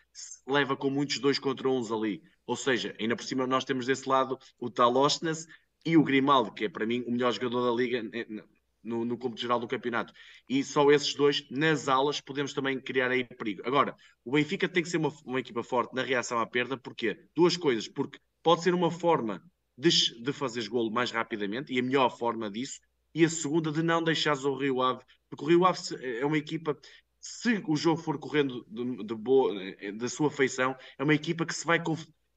leva 0.46 0.74
com 0.74 0.88
muitos 0.88 1.18
dois 1.18 1.38
contra 1.38 1.68
uns 1.68 1.92
ali. 1.92 2.22
Ou 2.46 2.56
seja, 2.56 2.96
ainda 2.98 3.14
por 3.14 3.24
cima 3.24 3.46
nós 3.46 3.64
temos 3.64 3.86
desse 3.86 4.08
lado 4.08 4.38
o 4.58 4.70
Talosnes 4.70 5.46
e 5.84 5.96
o 5.96 6.02
Grimaldo, 6.02 6.52
que 6.52 6.64
é 6.64 6.68
para 6.68 6.86
mim 6.86 7.04
o 7.06 7.12
melhor 7.12 7.32
jogador 7.32 7.70
da 7.70 7.76
liga 7.76 8.02
no, 8.82 9.04
no 9.04 9.18
cômputo 9.18 9.42
geral 9.42 9.60
do 9.60 9.68
campeonato. 9.68 10.14
E 10.48 10.64
só 10.64 10.90
esses 10.90 11.14
dois, 11.14 11.46
nas 11.50 11.88
alas, 11.88 12.20
podemos 12.22 12.54
também 12.54 12.80
criar 12.80 13.10
aí 13.10 13.24
perigo. 13.24 13.62
Agora, 13.66 13.94
o 14.24 14.32
Benfica 14.32 14.66
tem 14.66 14.82
que 14.82 14.88
ser 14.88 14.96
uma, 14.96 15.12
uma 15.26 15.40
equipa 15.40 15.62
forte 15.62 15.94
na 15.94 16.02
reação 16.02 16.38
à 16.38 16.46
perda, 16.46 16.78
porque 16.78 17.18
Duas 17.34 17.56
coisas, 17.56 17.86
porque 17.86 18.18
pode 18.42 18.62
ser 18.62 18.72
uma 18.72 18.90
forma 18.90 19.42
de, 19.76 19.90
de 20.22 20.32
fazeres 20.32 20.68
golo 20.68 20.90
mais 20.90 21.10
rapidamente, 21.10 21.72
e 21.72 21.78
a 21.78 21.82
melhor 21.82 22.08
forma 22.16 22.50
disso, 22.50 22.80
e 23.16 23.24
a 23.24 23.28
segunda 23.28 23.72
de 23.72 23.82
não 23.82 24.02
deixares 24.02 24.44
o 24.44 24.54
Rio 24.54 24.82
Ave 24.82 25.02
porque 25.28 25.44
o 25.44 25.48
Rio 25.48 25.64
Ave 25.64 25.80
é 26.02 26.24
uma 26.24 26.38
equipa, 26.38 26.78
se 27.20 27.62
o 27.66 27.76
jogo 27.76 28.00
for 28.00 28.18
correndo 28.18 28.64
de, 28.68 29.04
de 29.04 29.14
boa, 29.14 29.54
da 29.94 30.08
sua 30.08 30.30
feição, 30.30 30.76
é 30.98 31.02
uma 31.02 31.14
equipa 31.14 31.44
que 31.44 31.54
se 31.54 31.66
vai, 31.66 31.82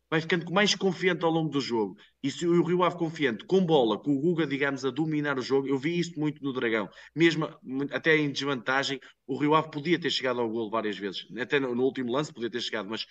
vai 0.09 0.21
ficando 0.21 0.51
mais 0.51 0.73
confiante 0.75 1.23
ao 1.23 1.31
longo 1.31 1.49
do 1.49 1.61
jogo. 1.61 1.95
E 2.23 2.31
se 2.31 2.47
o 2.47 2.63
Rio 2.63 2.83
Ave 2.83 2.97
confiante, 2.97 3.45
com 3.45 3.63
bola, 3.63 3.97
com 3.97 4.15
o 4.15 4.19
Guga, 4.19 4.47
digamos, 4.47 4.83
a 4.83 4.89
dominar 4.89 5.37
o 5.37 5.41
jogo, 5.41 5.67
eu 5.67 5.77
vi 5.77 5.99
isto 5.99 6.19
muito 6.19 6.43
no 6.43 6.51
Dragão. 6.51 6.89
Mesmo 7.15 7.47
até 7.91 8.17
em 8.17 8.31
desvantagem, 8.31 8.99
o 9.27 9.37
Rio 9.37 9.53
Ave 9.53 9.69
podia 9.69 9.99
ter 9.99 10.09
chegado 10.09 10.41
ao 10.41 10.49
golo 10.49 10.69
várias 10.69 10.97
vezes. 10.97 11.27
Até 11.39 11.59
no, 11.59 11.75
no 11.75 11.83
último 11.83 12.11
lance 12.11 12.33
podia 12.33 12.49
ter 12.49 12.61
chegado, 12.61 12.89
mas 12.89 13.03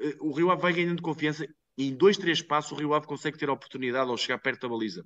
uh, 0.00 0.28
o 0.28 0.32
Rio 0.32 0.50
Ave 0.50 0.62
vai 0.62 0.72
ganhando 0.72 1.02
confiança 1.02 1.46
e 1.76 1.88
em 1.88 1.94
dois, 1.94 2.16
três 2.16 2.40
passos 2.40 2.72
o 2.72 2.76
Rio 2.76 2.94
Ave 2.94 3.06
consegue 3.06 3.38
ter 3.38 3.48
a 3.48 3.52
oportunidade 3.52 4.10
ao 4.10 4.16
chegar 4.16 4.38
perto 4.38 4.60
da 4.62 4.68
baliza 4.68 5.04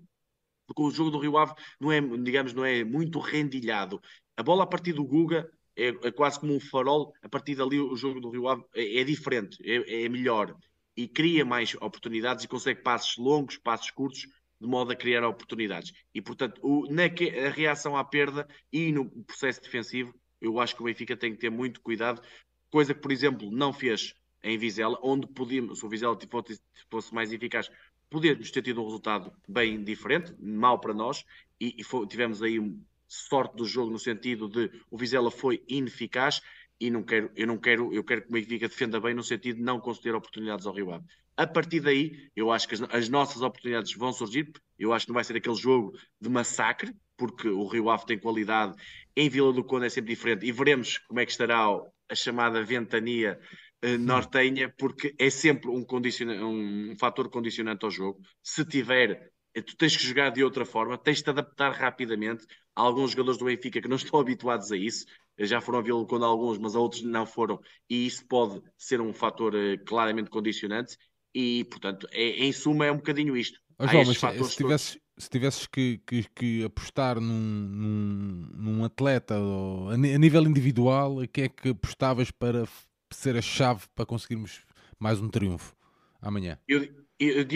porque 0.66 0.82
o 0.82 0.90
jogo 0.90 1.10
do 1.10 1.18
Rio 1.18 1.38
Ave 1.38 1.54
não 1.80 1.92
é, 1.92 2.00
digamos, 2.00 2.52
não 2.52 2.64
é 2.64 2.84
muito 2.84 3.18
rendilhado. 3.18 4.00
A 4.36 4.42
bola 4.42 4.64
a 4.64 4.66
partir 4.66 4.92
do 4.92 5.04
Guga 5.04 5.48
é, 5.76 5.88
é 5.88 6.10
quase 6.10 6.40
como 6.40 6.54
um 6.54 6.60
farol, 6.60 7.12
a 7.22 7.28
partir 7.28 7.54
dali 7.54 7.78
o 7.80 7.96
jogo 7.96 8.20
do 8.20 8.30
Rio 8.30 8.48
Ave 8.48 8.64
é, 8.74 9.00
é 9.00 9.04
diferente, 9.04 9.58
é, 9.64 10.04
é, 10.04 10.08
melhor 10.08 10.56
e 10.96 11.06
cria 11.06 11.44
mais 11.44 11.74
oportunidades 11.74 12.44
e 12.44 12.48
consegue 12.48 12.80
passos 12.82 13.18
longos, 13.18 13.58
passos 13.58 13.90
curtos, 13.90 14.26
de 14.58 14.66
modo 14.66 14.90
a 14.90 14.96
criar 14.96 15.22
oportunidades. 15.24 15.92
E 16.14 16.22
portanto, 16.22 16.58
o, 16.62 16.90
na 16.90 17.08
que, 17.10 17.28
a 17.38 17.50
reação 17.50 17.96
à 17.96 18.02
perda 18.02 18.48
e 18.72 18.90
no 18.90 19.04
processo 19.24 19.60
defensivo, 19.60 20.14
eu 20.40 20.58
acho 20.58 20.74
que 20.74 20.82
o 20.82 20.86
Benfica 20.86 21.16
tem 21.16 21.32
que 21.32 21.38
ter 21.38 21.50
muito 21.50 21.82
cuidado, 21.82 22.22
coisa 22.70 22.94
que, 22.94 23.00
por 23.00 23.12
exemplo, 23.12 23.50
não 23.50 23.72
fez 23.72 24.14
em 24.42 24.56
Vizela, 24.56 24.98
onde 25.02 25.26
podíamos, 25.26 25.78
se 25.78 25.84
o 25.84 25.88
Vizela 25.88 26.16
fosse, 26.30 26.60
fosse 26.90 27.14
mais 27.14 27.32
eficaz, 27.32 27.70
podíamos 28.10 28.50
ter 28.50 28.62
tido 28.62 28.80
um 28.80 28.84
resultado 28.84 29.32
bem 29.48 29.82
diferente, 29.82 30.34
mal 30.38 30.78
para 30.78 30.94
nós, 30.94 31.24
e, 31.60 31.74
e 31.78 31.84
foi, 31.84 32.06
tivemos 32.06 32.42
aí 32.42 32.60
sorte 33.08 33.56
do 33.56 33.64
jogo 33.64 33.90
no 33.90 33.98
sentido 33.98 34.48
de 34.48 34.70
o 34.90 34.98
Vizela 34.98 35.30
foi 35.30 35.62
ineficaz 35.68 36.40
e 36.80 36.90
não 36.90 37.02
quero, 37.02 37.30
eu 37.34 37.46
não 37.46 37.56
quero, 37.56 37.92
eu 37.92 38.04
quero 38.04 38.22
que 38.22 38.28
o 38.28 38.32
Benfica 38.32 38.68
defenda 38.68 39.00
bem 39.00 39.14
no 39.14 39.22
sentido 39.22 39.56
de 39.56 39.62
não 39.62 39.80
conceder 39.80 40.14
oportunidades 40.14 40.66
ao 40.66 40.74
Rio 40.74 40.92
Ave. 40.92 41.04
A 41.36 41.46
partir 41.46 41.80
daí, 41.80 42.30
eu 42.34 42.50
acho 42.50 42.66
que 42.66 42.74
as, 42.74 42.82
as, 42.82 43.08
nossas 43.08 43.42
oportunidades 43.42 43.94
vão 43.94 44.12
surgir. 44.12 44.50
Eu 44.78 44.92
acho 44.92 45.04
que 45.04 45.10
não 45.10 45.14
vai 45.14 45.24
ser 45.24 45.36
aquele 45.36 45.54
jogo 45.54 45.92
de 46.20 46.30
massacre, 46.30 46.94
porque 47.16 47.48
o 47.48 47.66
Rio 47.66 47.90
Ave 47.90 48.06
tem 48.06 48.18
qualidade. 48.18 48.74
Em 49.14 49.28
Vila 49.28 49.52
do 49.52 49.64
Conde 49.64 49.86
é 49.86 49.88
sempre 49.90 50.14
diferente 50.14 50.46
e 50.46 50.52
veremos 50.52 50.98
como 50.98 51.20
é 51.20 51.26
que 51.26 51.32
estará 51.32 51.66
a 52.08 52.14
chamada 52.14 52.62
ventania 52.62 53.38
uh, 53.84 53.98
nortenha, 53.98 54.72
porque 54.78 55.14
é 55.18 55.30
sempre 55.30 55.70
um, 55.70 55.84
condiciona 55.84 56.34
um 56.44 56.94
fator 56.98 57.28
condicionante 57.28 57.84
ao 57.84 57.90
jogo. 57.90 58.20
Se 58.42 58.64
tiver, 58.64 59.32
eh, 59.54 59.62
tu 59.62 59.76
tens 59.76 59.96
que 59.96 60.06
jogar 60.06 60.30
de 60.30 60.44
outra 60.44 60.64
forma, 60.64 60.98
tens 60.98 61.18
de 61.18 61.24
te 61.24 61.30
adaptar 61.30 61.72
rapidamente. 61.72 62.46
Há 62.74 62.82
alguns 62.82 63.12
jogadores 63.12 63.38
do 63.38 63.46
Benfica 63.46 63.80
que 63.80 63.88
não 63.88 63.96
estão 63.96 64.20
habituados 64.20 64.70
a 64.72 64.76
isso, 64.76 65.06
eh, 65.38 65.46
já 65.46 65.60
foram 65.60 65.82
vê-lo 65.82 66.06
quando 66.06 66.24
alguns, 66.24 66.58
mas 66.58 66.74
a 66.74 66.80
outros 66.80 67.02
não 67.02 67.26
foram, 67.26 67.60
e 67.88 68.06
isso 68.06 68.26
pode 68.26 68.62
ser 68.76 69.00
um 69.00 69.12
fator 69.12 69.54
uh, 69.54 69.84
claramente 69.84 70.30
condicionante. 70.30 70.96
E, 71.34 71.64
portanto, 71.64 72.08
é, 72.12 72.44
em 72.44 72.50
suma, 72.50 72.86
é 72.86 72.92
um 72.92 72.96
bocadinho 72.96 73.36
isto. 73.36 73.60
Oh, 73.78 73.86
João, 73.86 74.04
mas 74.06 74.18
se 74.18 74.56
tivesses, 74.56 74.98
se 75.18 75.28
tivesses 75.28 75.66
que, 75.66 76.00
que, 76.06 76.24
que 76.34 76.64
apostar 76.64 77.20
num, 77.20 77.34
num, 77.34 78.48
num, 78.54 78.84
atleta 78.84 79.34
a 79.34 79.96
nível 79.96 80.44
individual, 80.44 81.18
o 81.18 81.28
que 81.28 81.42
é 81.42 81.48
que 81.50 81.68
apostavas 81.70 82.30
para 82.30 82.66
ser 83.10 83.36
a 83.36 83.42
chave 83.42 83.86
para 83.94 84.06
conseguirmos 84.06 84.64
mais 84.98 85.20
um 85.20 85.28
triunfo 85.28 85.74
amanhã? 86.20 86.58
Eu, 86.66 86.82
eu 87.18 87.46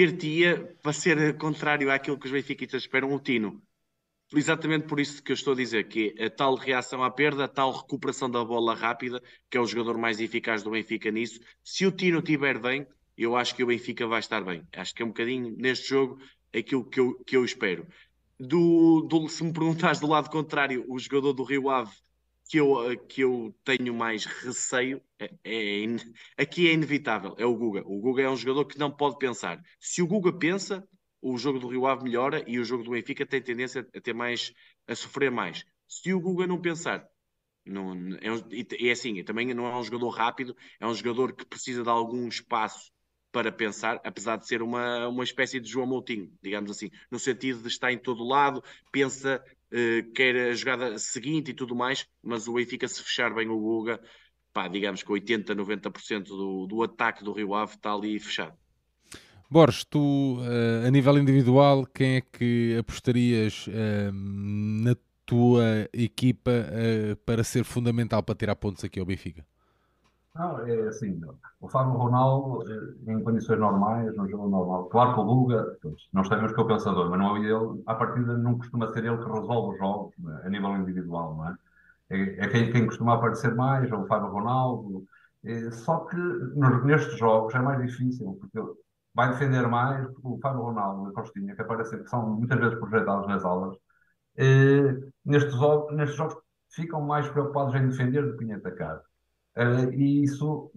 para 0.82 0.92
ser 0.92 1.36
contrário 1.36 1.90
àquilo 1.90 2.18
que 2.18 2.26
os 2.26 2.32
benfiquistas 2.32 2.82
esperam, 2.82 3.12
o 3.12 3.18
Tino. 3.18 3.62
Exatamente 4.32 4.86
por 4.86 5.00
isso 5.00 5.22
que 5.22 5.32
eu 5.32 5.34
estou 5.34 5.54
a 5.54 5.56
dizer, 5.56 5.88
que 5.88 6.14
a 6.22 6.30
tal 6.30 6.54
reação 6.54 7.02
à 7.02 7.10
perda, 7.10 7.44
a 7.44 7.48
tal 7.48 7.72
recuperação 7.72 8.30
da 8.30 8.44
bola 8.44 8.74
rápida, 8.74 9.20
que 9.50 9.58
é 9.58 9.60
o 9.60 9.66
jogador 9.66 9.98
mais 9.98 10.20
eficaz 10.20 10.62
do 10.62 10.70
Benfica 10.70 11.10
nisso. 11.10 11.40
Se 11.64 11.84
o 11.84 11.90
Tino 11.90 12.20
estiver 12.20 12.60
bem, 12.60 12.86
eu 13.18 13.36
acho 13.36 13.54
que 13.56 13.64
o 13.64 13.66
Benfica 13.66 14.06
vai 14.06 14.20
estar 14.20 14.42
bem. 14.42 14.66
Acho 14.72 14.94
que 14.94 15.02
é 15.02 15.04
um 15.04 15.08
bocadinho 15.08 15.56
neste 15.56 15.88
jogo 15.88 16.20
aquilo 16.56 16.84
que 16.84 17.00
eu, 17.00 17.14
que 17.24 17.36
eu 17.36 17.44
espero. 17.44 17.86
Do, 18.38 19.02
do, 19.02 19.28
se 19.28 19.42
me 19.42 19.52
perguntares 19.52 19.98
do 19.98 20.06
lado 20.06 20.30
contrário, 20.30 20.84
o 20.88 20.98
jogador 20.98 21.32
do 21.32 21.42
Rio 21.42 21.68
Ave 21.68 21.92
que 22.50 22.58
eu, 22.58 22.98
que 23.06 23.20
eu 23.20 23.54
tenho 23.62 23.94
mais 23.94 24.24
receio 24.24 25.00
é, 25.20 25.30
é, 25.44 25.84
aqui 26.36 26.68
é 26.68 26.72
inevitável, 26.72 27.36
é 27.38 27.46
o 27.46 27.54
Guga. 27.54 27.84
O 27.86 28.00
Guga 28.00 28.24
é 28.24 28.28
um 28.28 28.36
jogador 28.36 28.64
que 28.64 28.76
não 28.76 28.90
pode 28.90 29.18
pensar. 29.18 29.62
Se 29.78 30.02
o 30.02 30.06
Guga 30.08 30.32
pensa, 30.36 30.84
o 31.22 31.38
jogo 31.38 31.60
do 31.60 31.68
Rio 31.68 31.86
Ave 31.86 32.02
melhora 32.02 32.42
e 32.48 32.58
o 32.58 32.64
jogo 32.64 32.82
do 32.82 32.90
Benfica 32.90 33.24
tem 33.24 33.40
tendência 33.40 33.86
a 33.94 34.00
ter 34.00 34.12
mais 34.12 34.52
a 34.88 34.96
sofrer 34.96 35.30
mais. 35.30 35.64
Se 35.86 36.12
o 36.12 36.18
Guga 36.20 36.44
não 36.44 36.60
pensar, 36.60 37.06
não, 37.64 37.92
é, 38.16 38.88
é 38.88 38.90
assim, 38.90 39.22
também 39.22 39.54
não 39.54 39.66
é 39.66 39.78
um 39.78 39.84
jogador 39.84 40.08
rápido, 40.08 40.56
é 40.80 40.86
um 40.88 40.94
jogador 40.94 41.32
que 41.32 41.46
precisa 41.46 41.84
de 41.84 41.88
algum 41.88 42.26
espaço 42.26 42.90
para 43.30 43.52
pensar, 43.52 44.00
apesar 44.02 44.38
de 44.38 44.48
ser 44.48 44.60
uma, 44.60 45.06
uma 45.06 45.22
espécie 45.22 45.60
de 45.60 45.70
João 45.70 45.86
Moutinho, 45.86 46.36
digamos 46.42 46.68
assim, 46.72 46.90
no 47.12 47.18
sentido 47.20 47.62
de 47.62 47.68
estar 47.68 47.92
em 47.92 47.98
todo 47.98 48.24
lado, 48.24 48.60
pensa 48.90 49.40
quer 50.14 50.50
a 50.50 50.54
jogada 50.54 50.98
seguinte 50.98 51.50
e 51.50 51.54
tudo 51.54 51.74
mais, 51.74 52.06
mas 52.22 52.48
o 52.48 52.54
Benfica 52.54 52.88
se 52.88 53.02
fechar 53.02 53.34
bem 53.34 53.48
o 53.48 53.58
Guga, 53.58 54.00
pá, 54.52 54.68
digamos 54.68 55.02
que 55.02 55.12
80, 55.12 55.54
90% 55.54 56.24
do, 56.24 56.66
do 56.66 56.82
ataque 56.82 57.22
do 57.22 57.32
Rio 57.32 57.54
Ave 57.54 57.74
está 57.74 57.92
ali 57.92 58.18
fechado. 58.18 58.56
Borges, 59.50 59.84
tu, 59.84 60.38
uh, 60.38 60.86
a 60.86 60.90
nível 60.90 61.18
individual, 61.18 61.86
quem 61.86 62.16
é 62.16 62.20
que 62.20 62.76
apostarias 62.78 63.66
uh, 63.66 64.12
na 64.12 64.96
tua 65.26 65.88
equipa 65.92 66.50
para 67.24 67.44
ser 67.44 67.62
fundamental 67.62 68.20
para 68.20 68.34
tirar 68.34 68.56
pontos 68.56 68.82
aqui 68.82 68.98
ao 68.98 69.06
Benfica? 69.06 69.46
Não, 70.34 70.60
é 70.60 70.88
assim, 70.88 71.20
o 71.60 71.68
Fábio 71.68 71.92
Ronaldo, 71.94 72.62
eh, 72.70 73.12
em 73.12 73.22
condições 73.22 73.58
normais, 73.58 74.14
no 74.16 74.28
jogo 74.28 74.48
normal, 74.48 74.86
claro 74.88 75.14
que 75.14 75.20
o 75.20 75.22
Luga, 75.24 75.76
nós 76.12 76.28
sabemos 76.28 76.52
que 76.52 76.60
é 76.60 76.62
o 76.62 76.66
pensador, 76.66 77.10
mas 77.10 77.18
não 77.18 77.36
é 77.36 77.40
ele, 77.40 77.82
à 77.86 77.94
partida 77.96 78.38
não 78.38 78.56
costuma 78.56 78.92
ser 78.92 79.04
ele 79.04 79.18
que 79.18 79.24
resolve 79.24 79.74
os 79.74 79.78
jogos 79.78 80.14
né, 80.18 80.40
a 80.44 80.48
nível 80.48 80.76
individual, 80.76 81.34
não 81.36 81.48
é? 81.48 81.56
É, 82.10 82.44
é 82.44 82.48
quem, 82.48 82.72
quem, 82.72 82.86
costuma 82.86 83.14
aparecer 83.14 83.54
mais, 83.56 83.90
é 83.90 83.94
o 83.94 84.06
Fábio 84.06 84.30
Ronaldo, 84.30 85.04
é, 85.44 85.70
só 85.72 86.00
que 86.06 86.16
nos, 86.16 86.84
nestes 86.84 87.18
jogos 87.18 87.54
é 87.54 87.58
mais 87.60 87.80
difícil, 87.82 88.38
porque 88.40 88.58
vai 89.14 89.30
defender 89.30 89.66
mais 89.68 90.06
o 90.22 90.38
Fábio 90.40 90.62
Ronaldo 90.62 91.08
e 91.08 91.10
a 91.10 91.14
Costinha, 91.14 91.54
que 91.56 91.62
aparecem, 91.62 92.02
que 92.02 92.10
são 92.10 92.30
muitas 92.36 92.58
vezes 92.58 92.78
projetados 92.78 93.26
nas 93.26 93.44
aulas, 93.44 93.76
eh, 94.36 94.96
nestes, 95.24 95.54
nestes 95.92 96.16
jogos 96.16 96.36
ficam 96.72 97.00
mais 97.02 97.28
preocupados 97.28 97.74
em 97.74 97.88
defender 97.88 98.22
do 98.24 98.36
que 98.36 98.44
em 98.44 98.54
atacar. 98.54 99.02
Eh, 99.56 99.84
e 99.92 100.24
isso, 100.24 100.70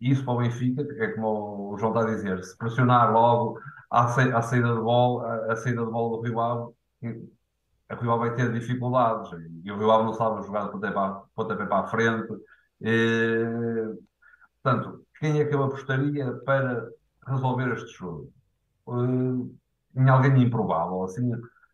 isso 0.00 0.24
para 0.24 0.34
o 0.34 0.38
Benfica, 0.38 0.82
é 0.98 1.08
como 1.12 1.72
o 1.72 1.78
João 1.78 1.92
está 1.92 2.04
a 2.04 2.14
dizer, 2.14 2.42
se 2.44 2.56
pressionar 2.56 3.12
logo 3.12 3.58
à, 3.90 4.04
à 4.04 4.42
saída 4.42 4.74
de 4.74 4.80
bola, 4.80 5.52
a 5.52 5.56
saída 5.56 5.84
de 5.84 5.90
bola 5.90 6.16
do 6.16 6.22
Rio 6.22 6.74
a 7.92 7.94
Rio 7.94 8.18
vai 8.18 8.34
ter 8.34 8.52
dificuldades. 8.52 9.30
E 9.64 9.70
o 9.70 9.78
Rio 9.78 10.04
não 10.04 10.14
sabe 10.14 10.46
jogar 10.46 10.64
de 10.64 10.70
pontapé 11.34 11.66
para, 11.66 11.80
a 11.80 11.86
frente. 11.88 12.32
E, 12.80 13.44
portanto, 14.62 15.06
quem 15.18 15.40
é 15.40 15.44
que 15.44 15.54
eu 15.54 15.62
apostaria 15.62 16.32
para 16.44 16.88
resolver 17.26 17.72
este 17.74 17.98
jogo? 17.98 18.32
Uh, 18.86 19.54
em 19.94 20.08
alguém 20.08 20.42
improvável, 20.42 21.04
assim, 21.04 21.30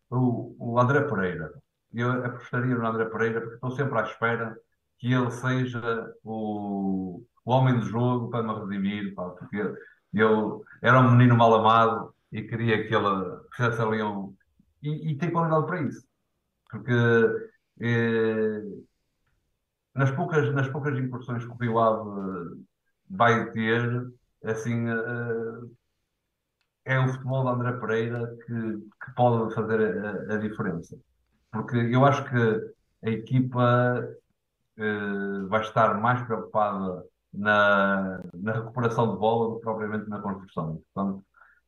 o, 0.09 0.55
o 0.59 0.79
André 0.79 1.01
Pereira. 1.01 1.53
Eu 1.93 2.25
apostaria 2.25 2.75
no 2.75 2.85
André 2.85 3.05
Pereira 3.05 3.39
porque 3.41 3.55
estou 3.55 3.71
sempre 3.71 3.97
à 3.97 4.03
espera 4.03 4.57
que 4.99 5.11
ele 5.13 5.31
seja 5.31 6.13
o, 6.23 7.23
o 7.45 7.51
homem 7.51 7.79
do 7.79 7.85
jogo 7.85 8.29
para 8.29 8.43
me 8.43 8.53
redimir, 8.53 9.15
pá, 9.15 9.29
porque 9.29 9.73
eu 10.13 10.63
era 10.81 10.99
um 10.99 11.11
menino 11.11 11.35
mal 11.35 11.53
amado 11.55 12.13
e 12.31 12.43
queria 12.43 12.87
que 12.87 12.93
ele 12.93 13.39
fizesse 13.55 13.81
ali 13.81 14.03
um. 14.03 14.35
E, 14.83 15.11
e 15.11 15.17
tem 15.17 15.31
qualidade 15.31 15.65
para 15.65 15.81
isso. 15.81 16.05
Porque 16.69 16.91
eh, 17.81 18.61
nas, 19.95 20.11
poucas, 20.11 20.53
nas 20.53 20.67
poucas 20.69 20.97
incursões 20.97 21.43
que 21.45 21.51
o 21.51 21.55
Rio 21.55 21.79
Ave 21.79 22.65
vai 23.09 23.51
ter, 23.51 24.07
assim, 24.43 24.87
eh, 24.89 25.69
é 26.85 26.99
o 26.99 27.07
futebol 27.07 27.43
de 27.43 27.49
André 27.49 27.73
Pereira 27.79 28.37
que, 28.45 28.53
que 28.53 29.11
pode 29.15 29.53
fazer 29.53 29.79
a, 29.81 30.35
a, 30.35 30.37
diferença. 30.37 30.97
Porque 31.51 31.77
eu 31.77 32.05
acho 32.05 32.23
que 32.29 32.73
a 33.07 33.09
equipa 33.09 34.07
vai 35.49 35.61
estar 35.61 35.99
mais 35.99 36.21
preocupada 36.23 37.03
na, 37.33 38.21
na 38.33 38.53
recuperação 38.53 39.13
de 39.13 39.19
bola 39.19 39.49
do 39.49 39.55
que 39.57 39.63
propriamente 39.63 40.09
na 40.09 40.19
construção. 40.19 40.81
Portanto, 40.93 41.23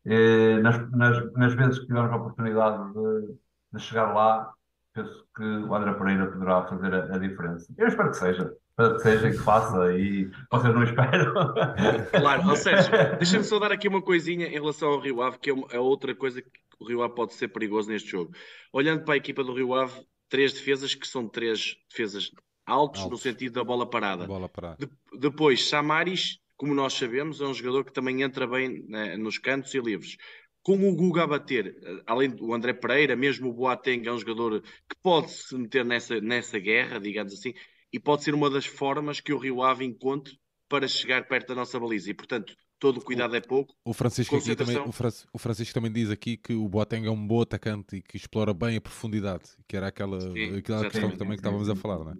eh, 0.05 0.59
nas, 0.59 0.91
nas, 0.91 1.33
nas 1.33 1.53
vezes 1.53 1.79
que 1.79 1.87
tivermos 1.87 2.11
a 2.11 2.15
oportunidade 2.15 2.93
de, 2.93 3.35
de 3.73 3.79
chegar 3.79 4.13
lá, 4.13 4.51
penso 4.93 5.25
que 5.35 5.43
o 5.43 5.73
André 5.75 5.93
Pereira 5.93 6.31
poderá 6.31 6.65
fazer 6.67 6.93
a, 6.93 7.15
a 7.15 7.17
diferença. 7.17 7.73
Eu 7.77 7.87
espero 7.87 8.11
que 8.11 8.17
seja. 8.17 8.53
Espero 8.71 8.95
que 8.95 9.01
seja, 9.01 9.31
que 9.31 9.37
faça 9.37 9.93
e 9.93 10.31
vocês 10.49 10.73
não 10.73 10.83
esperam. 10.83 11.33
Claro, 12.11 12.49
ou 12.49 12.55
seja, 12.55 13.15
deixa-me 13.19 13.43
só 13.43 13.59
dar 13.59 13.71
aqui 13.71 13.87
uma 13.87 14.01
coisinha 14.01 14.47
em 14.47 14.53
relação 14.53 14.89
ao 14.89 14.99
Rio 14.99 15.21
Ave, 15.21 15.37
que 15.39 15.51
é, 15.51 15.53
é 15.71 15.79
outra 15.79 16.15
coisa 16.15 16.41
que 16.41 16.49
o 16.79 16.87
Rio 16.87 17.03
Ave 17.03 17.13
pode 17.13 17.33
ser 17.33 17.49
perigoso 17.49 17.89
neste 17.89 18.09
jogo. 18.09 18.31
Olhando 18.73 19.03
para 19.03 19.13
a 19.13 19.17
equipa 19.17 19.43
do 19.43 19.53
Rio 19.53 19.75
Ave, 19.75 19.93
três 20.29 20.53
defesas 20.53 20.95
que 20.95 21.07
são 21.07 21.27
três 21.27 21.75
defesas 21.89 22.31
altos, 22.71 23.01
altos. 23.01 23.19
no 23.19 23.31
sentido 23.31 23.53
da 23.53 23.63
bola 23.63 23.89
parada. 23.89 24.25
Bola 24.25 24.49
parada. 24.49 24.77
De, 24.79 24.89
depois, 25.19 25.67
Samaris, 25.67 26.39
como 26.57 26.73
nós 26.73 26.93
sabemos, 26.93 27.41
é 27.41 27.45
um 27.45 27.53
jogador 27.53 27.83
que 27.83 27.93
também 27.93 28.21
entra 28.21 28.47
bem 28.47 28.83
né, 28.87 29.17
nos 29.17 29.37
cantos 29.37 29.73
e 29.73 29.79
livres 29.79 30.17
com 30.63 30.87
o 30.87 30.95
Guga 30.95 31.23
a 31.23 31.27
bater, 31.27 31.75
além 32.05 32.29
do 32.29 32.53
André 32.53 32.73
Pereira, 32.73 33.15
mesmo 33.15 33.49
o 33.49 33.53
Boateng 33.53 34.07
é 34.07 34.11
um 34.11 34.19
jogador 34.19 34.61
que 34.61 34.95
pode 35.01 35.31
se 35.31 35.55
meter 35.55 35.83
nessa, 35.83 36.21
nessa 36.21 36.59
guerra, 36.59 36.99
digamos 36.99 37.33
assim, 37.33 37.53
e 37.91 37.99
pode 37.99 38.23
ser 38.23 38.33
uma 38.33 38.49
das 38.49 38.65
formas 38.65 39.19
que 39.19 39.33
o 39.33 39.37
Rio 39.37 39.63
Ave 39.63 39.85
encontre 39.85 40.39
para 40.69 40.87
chegar 40.87 41.27
perto 41.27 41.49
da 41.49 41.55
nossa 41.55 41.79
baliza. 41.79 42.11
E, 42.11 42.13
portanto, 42.13 42.55
todo 42.81 42.97
o 42.97 43.01
cuidado 43.01 43.35
é 43.35 43.39
pouco. 43.39 43.75
O 43.85 43.93
Francisco, 43.93 44.35
também, 44.55 44.75
o, 44.75 44.91
o 45.31 45.37
Francisco 45.37 45.73
também 45.73 45.91
diz 45.91 46.09
aqui 46.09 46.35
que 46.35 46.53
o 46.53 46.67
Boateng 46.67 47.05
é 47.05 47.11
um 47.11 47.27
bom 47.27 47.43
atacante 47.43 47.97
e 47.97 48.01
que 48.01 48.17
explora 48.17 48.53
bem 48.55 48.75
a 48.75 48.81
profundidade, 48.81 49.43
que 49.67 49.77
era 49.77 49.87
aquela, 49.87 50.19
Sim, 50.19 50.57
aquela 50.57 50.89
questão 50.89 51.11
que 51.11 51.17
também 51.17 51.33
que 51.33 51.41
estávamos 51.41 51.69
a 51.69 51.75
falar, 51.75 51.99
não 51.99 52.11
é? 52.11 52.17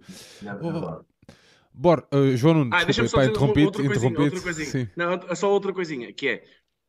Oh, 0.62 1.04
Bor, 1.74 2.06
uh, 2.14 2.36
João 2.36 2.54
Nuno, 2.54 2.70
ah, 2.74 2.84
desculpa, 2.84 3.16
pá, 3.16 3.24
interrompido, 3.24 3.66
outra 3.66 3.86
coisinha, 3.86 4.20
outra 4.20 4.40
coisinha. 4.40 4.92
Não, 4.94 5.34
só 5.34 5.50
outra 5.50 5.72
coisinha, 5.72 6.12
que 6.12 6.28
é, 6.28 6.44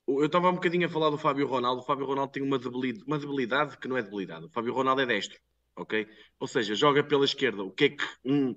eu 0.08 0.26
estava 0.26 0.50
um 0.50 0.56
bocadinho 0.56 0.86
a 0.86 0.90
falar 0.90 1.10
do 1.10 1.18
Fábio 1.18 1.48
Ronaldo. 1.48 1.82
O 1.82 1.86
Fábio 1.86 2.06
Ronaldo 2.06 2.32
tem 2.32 2.44
uma 2.44 2.60
debilidade, 2.60 3.04
uma 3.08 3.18
debilidade 3.18 3.78
que 3.78 3.88
não 3.88 3.98
é 3.98 4.04
debilidade. 4.04 4.46
O 4.46 4.50
Fábio 4.50 4.74
Ronaldo 4.74 5.02
é 5.02 5.06
destro, 5.06 5.40
ok? 5.76 6.06
Ou 6.40 6.48
seja, 6.48 6.76
joga 6.76 7.04
pela 7.04 7.26
esquerda. 7.26 7.64
O 7.64 7.72
que 7.72 7.86
é 7.86 7.90
que 7.90 8.04
um 8.26 8.54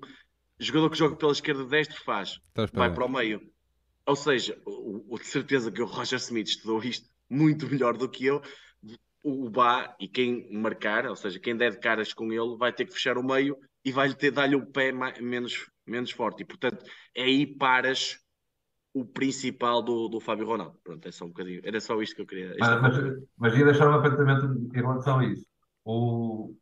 jogador 0.59 0.89
que 0.89 0.97
joga 0.97 1.15
pela 1.15 1.31
esquerda 1.31 1.65
destro 1.65 2.03
faz? 2.03 2.39
Vai 2.73 2.93
para 2.93 3.05
o 3.05 3.09
meio. 3.09 3.41
Ou 4.07 4.15
seja, 4.15 4.57
o, 4.65 5.15
o, 5.15 5.19
de 5.19 5.27
certeza 5.27 5.69
que 5.69 5.81
o 5.81 5.85
Roger 5.85 6.17
Smith 6.17 6.47
estudou 6.47 6.81
isto 6.81 7.09
muito 7.29 7.67
melhor 7.67 7.97
do 7.97 8.09
que 8.09 8.25
eu. 8.25 8.41
O 9.21 9.49
Bá 9.49 9.93
e 9.99 10.07
quem 10.07 10.49
marcar, 10.53 11.05
ou 11.07 11.15
seja, 11.15 11.39
quem 11.39 11.57
der 11.57 11.71
de 11.71 11.79
caras 11.79 12.13
com 12.13 12.31
ele, 12.31 12.55
vai 12.57 12.71
ter 12.71 12.85
que 12.85 12.93
fechar 12.93 13.17
o 13.17 13.23
meio 13.23 13.57
e 13.83 13.91
vai-lhe 13.91 14.15
ter 14.15 14.31
dar-lhe 14.31 14.55
o 14.55 14.65
pé 14.65 14.93
mais, 14.93 15.19
menos, 15.19 15.69
menos 15.85 16.11
forte. 16.11 16.43
E 16.43 16.45
portanto, 16.45 16.85
é 17.13 17.23
aí 17.23 17.45
paras 17.45 18.17
o 18.93 19.05
principal 19.05 19.81
do, 19.81 20.07
do 20.07 20.21
Fábio 20.21 20.47
Ronaldo. 20.47 20.79
Pronto, 20.81 21.05
é 21.05 21.11
só 21.11 21.25
um 21.25 21.29
bocadinho. 21.29 21.61
Era 21.65 21.81
só 21.81 22.01
isto 22.01 22.15
que 22.15 22.21
eu 22.21 22.25
queria. 22.25 22.55
Mas, 22.57 22.81
mas, 22.81 23.23
mas 23.37 23.57
ia 23.57 23.65
deixar 23.65 23.89
um 23.89 23.93
apontamento 23.93 24.45
em 24.73 24.81
relação 24.81 25.19
a 25.19 25.25
isso. 25.25 25.45
O, 25.83 26.55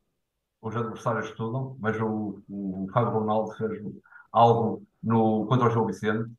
os 0.61 0.75
adversários 0.75 1.27
estudam, 1.27 1.77
mas 1.79 1.95
o, 2.01 2.41
o 2.49 2.87
Fábio 2.91 3.19
Ronaldo 3.19 3.51
fez 3.55 3.83
algo 4.31 4.83
no, 5.03 5.45
contra 5.45 5.67
o 5.67 5.69
João 5.69 5.85
Vicente, 5.85 6.29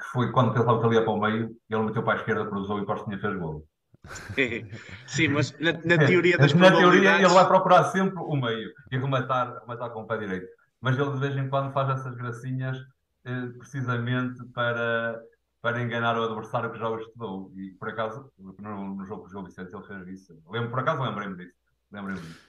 que 0.00 0.06
foi 0.12 0.32
quando 0.32 0.52
ele 0.52 0.60
estava 0.60 0.86
ali 0.86 1.00
para 1.00 1.12
o 1.12 1.20
meio, 1.20 1.56
ele 1.68 1.82
meteu 1.82 2.02
para 2.02 2.14
a 2.14 2.16
esquerda, 2.16 2.46
cruzou 2.46 2.80
e 2.80 2.86
Costinha 2.86 3.18
fez 3.18 3.38
gol. 3.38 3.66
Sim, 5.06 5.28
mas 5.28 5.52
na, 5.60 5.72
na 5.72 6.06
teoria 6.06 6.38
das 6.38 6.54
Na 6.54 6.70
teoria 6.70 7.16
ele 7.16 7.28
vai 7.28 7.46
procurar 7.46 7.84
sempre 7.84 8.18
o 8.18 8.34
meio 8.34 8.72
e 8.90 8.96
rematar, 8.96 9.60
rematar 9.60 9.90
com 9.90 10.02
o 10.02 10.06
pé 10.06 10.16
direito. 10.16 10.46
Mas 10.80 10.98
ele 10.98 11.12
de 11.12 11.18
vez 11.18 11.36
em 11.36 11.48
quando 11.48 11.72
faz 11.72 12.00
essas 12.00 12.16
gracinhas 12.16 12.78
eh, 13.24 13.48
precisamente 13.58 14.42
para, 14.54 15.20
para 15.60 15.82
enganar 15.82 16.18
o 16.18 16.24
adversário 16.24 16.72
que 16.72 16.78
já 16.78 16.88
o 16.88 16.98
estudou. 16.98 17.52
E 17.54 17.70
por 17.72 17.90
acaso, 17.90 18.32
no, 18.38 18.94
no 18.94 19.04
jogo 19.04 19.22
com 19.22 19.28
o 19.28 19.30
João 19.30 19.44
Vicente, 19.44 19.74
ele 19.74 19.86
fez 19.86 20.08
isso. 20.08 20.42
Lembro, 20.48 20.70
por 20.70 20.78
acaso 20.78 21.02
lembrei-me 21.02 21.36
disso. 21.36 21.58
Lembrei-me 21.92 22.22
disso. 22.22 22.40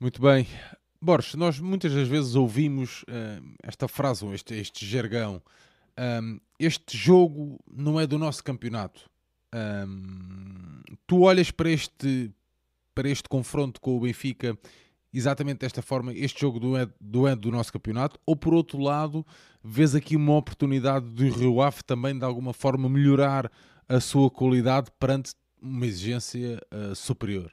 Muito 0.00 0.20
bem. 0.20 0.48
Borges, 1.00 1.36
nós 1.36 1.60
muitas 1.60 1.94
das 1.94 2.08
vezes 2.08 2.34
ouvimos 2.34 3.02
uh, 3.04 3.54
esta 3.62 3.86
frase, 3.86 4.26
este, 4.34 4.54
este 4.54 4.84
jargão. 4.84 5.40
Um, 5.96 6.40
este 6.58 6.96
jogo 6.96 7.58
não 7.70 7.98
é 7.98 8.06
do 8.06 8.18
nosso 8.18 8.42
campeonato. 8.42 9.08
Um, 9.54 10.82
tu 11.06 11.22
olhas 11.22 11.50
para 11.50 11.70
este, 11.70 12.32
para 12.94 13.08
este 13.08 13.28
confronto 13.28 13.80
com 13.80 13.96
o 13.96 14.00
Benfica 14.00 14.58
exatamente 15.12 15.60
desta 15.60 15.82
forma, 15.82 16.12
este 16.12 16.40
jogo 16.40 16.60
do 16.60 16.76
é, 16.76 16.88
do 17.00 17.26
é 17.26 17.34
do 17.34 17.50
nosso 17.50 17.72
campeonato, 17.72 18.20
ou 18.26 18.36
por 18.36 18.52
outro 18.52 18.78
lado, 18.78 19.24
vês 19.62 19.94
aqui 19.94 20.16
uma 20.16 20.36
oportunidade 20.36 21.06
do 21.06 21.22
Rio 21.28 21.62
Ave 21.62 21.82
também 21.82 22.16
de 22.18 22.24
alguma 22.24 22.52
forma 22.52 22.88
melhorar 22.88 23.50
a 23.88 24.00
sua 24.00 24.30
qualidade 24.30 24.90
perante 24.98 25.34
uma 25.60 25.86
exigência 25.86 26.60
uh, 26.72 26.94
superior? 26.94 27.50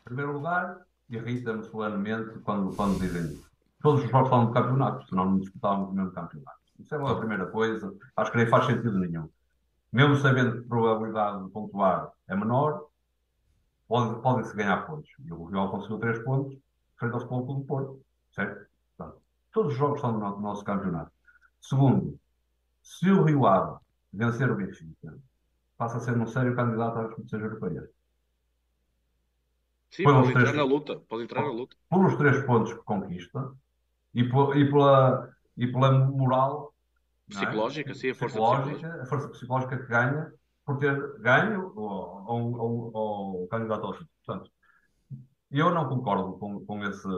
Em 0.00 0.04
primeiro 0.04 0.32
lugar, 0.32 0.80
irrita-me 1.08 1.62
solenemente 1.64 2.38
quando, 2.40 2.74
quando 2.74 2.98
dizem 2.98 3.40
todos 3.80 4.04
os 4.04 4.10
jogos 4.10 4.28
são 4.28 4.46
do 4.46 4.52
campeonato, 4.52 5.08
senão 5.08 5.30
não 5.30 5.38
disputávamos 5.38 5.90
o 5.90 5.92
mesmo 5.92 6.10
campeonato. 6.10 6.61
Isso 6.82 6.94
é 6.94 6.98
uma 6.98 7.18
primeira 7.18 7.46
coisa, 7.46 7.94
acho 8.16 8.32
que 8.32 8.36
nem 8.36 8.46
faz 8.48 8.66
sentido 8.66 8.98
nenhum. 8.98 9.28
Mesmo 9.92 10.16
sabendo 10.16 10.52
que 10.52 10.58
a 10.58 10.68
probabilidade 10.68 11.44
de 11.44 11.50
pontuar 11.50 12.10
é 12.26 12.34
menor, 12.34 12.88
podem 13.86 14.20
pode 14.20 14.54
ganhar 14.54 14.86
pontos. 14.86 15.10
E 15.24 15.32
o 15.32 15.44
Rio 15.44 15.68
conseguiu 15.70 15.98
3 15.98 16.24
pontos 16.24 16.58
frente 16.98 17.14
ao 17.14 17.20
Futebol 17.20 17.60
do 17.60 17.64
Porto, 17.64 18.00
certo? 18.34 18.66
Portanto, 18.96 19.20
todos 19.52 19.72
os 19.72 19.78
jogos 19.78 20.00
são 20.00 20.12
do 20.12 20.40
nosso 20.40 20.64
campeonato. 20.64 21.12
Segundo, 21.60 22.18
se 22.82 23.10
o 23.10 23.22
Rio 23.22 23.46
Ave 23.46 23.78
vencer 24.12 24.50
o 24.50 24.56
Benfica, 24.56 25.18
passa 25.76 25.98
a 25.98 26.00
ser 26.00 26.16
um 26.16 26.26
sério 26.26 26.56
candidato 26.56 26.98
às 26.98 27.10
competições 27.10 27.42
europeias. 27.42 27.88
Sim, 29.90 30.04
pode 30.04 30.28
entrar 30.28 30.40
três, 30.40 30.56
na 30.56 30.64
luta. 30.64 30.96
Pode 31.08 31.24
entrar 31.24 31.42
na 31.42 31.50
luta. 31.50 31.76
Pelos 31.90 32.16
três 32.16 32.44
pontos 32.46 32.72
que 32.72 32.78
conquista 32.80 33.52
e, 34.14 34.24
por, 34.24 34.56
e, 34.56 34.70
pela, 34.70 35.30
e 35.56 35.66
pela 35.66 35.92
moral? 35.92 36.71
Psicológica, 37.32 37.90
é? 37.90 37.94
sim, 37.94 38.10
a 38.10 38.14
força 38.14 38.38
psicológica, 38.38 39.02
a 39.02 39.06
força 39.06 39.28
psicológica 39.28 39.78
que 39.78 39.86
ganha 39.86 40.32
por 40.64 40.78
ter 40.78 41.18
ganho 41.18 41.72
ao, 41.76 43.46
candidato 43.50 43.84
ao 43.84 43.92
título. 43.92 44.10
Portanto, 44.24 44.50
eu 45.50 45.70
não 45.74 45.88
concordo 45.88 46.38
com, 46.38 46.64
com, 46.64 46.84
esse, 46.84 47.08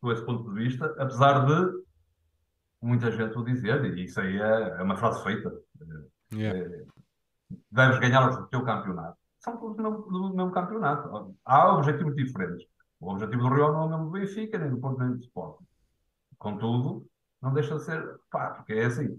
com 0.00 0.12
esse 0.12 0.24
ponto 0.24 0.52
de 0.52 0.64
vista, 0.64 0.86
apesar 0.98 1.44
de 1.46 1.84
muita 2.80 3.10
gente 3.10 3.36
o 3.36 3.44
dizer, 3.44 3.84
e 3.84 4.04
isso 4.04 4.20
aí 4.20 4.38
é, 4.38 4.78
é 4.78 4.82
uma 4.82 4.96
frase 4.96 5.22
feita. 5.22 5.52
Yeah. 6.32 6.58
É, 6.58 6.84
deves 7.70 7.98
ganhar 8.00 8.28
o 8.28 8.46
teu 8.46 8.64
campeonato. 8.64 9.16
São 9.38 9.56
todos 9.58 9.76
do 9.76 9.82
mesmo, 9.82 10.02
do 10.02 10.34
mesmo 10.34 10.50
campeonato. 10.50 11.36
Há 11.44 11.74
objetivos 11.74 12.16
diferentes. 12.16 12.66
O 12.98 13.12
objetivo 13.12 13.42
do 13.42 13.54
Rio 13.54 13.72
não 13.72 13.82
é 13.82 13.84
o 13.84 13.88
mesmo 13.88 14.04
do 14.06 14.10
Benfica, 14.10 14.58
nem 14.58 14.70
do 14.70 14.78
Porto, 14.78 14.98
nem 14.98 15.10
do 15.10 15.20
Sport. 15.20 15.60
Contudo, 16.38 17.06
não 17.40 17.52
deixa 17.52 17.76
de 17.76 17.84
ser, 17.84 18.18
pá, 18.30 18.50
porque 18.50 18.72
é 18.72 18.86
assim. 18.86 19.16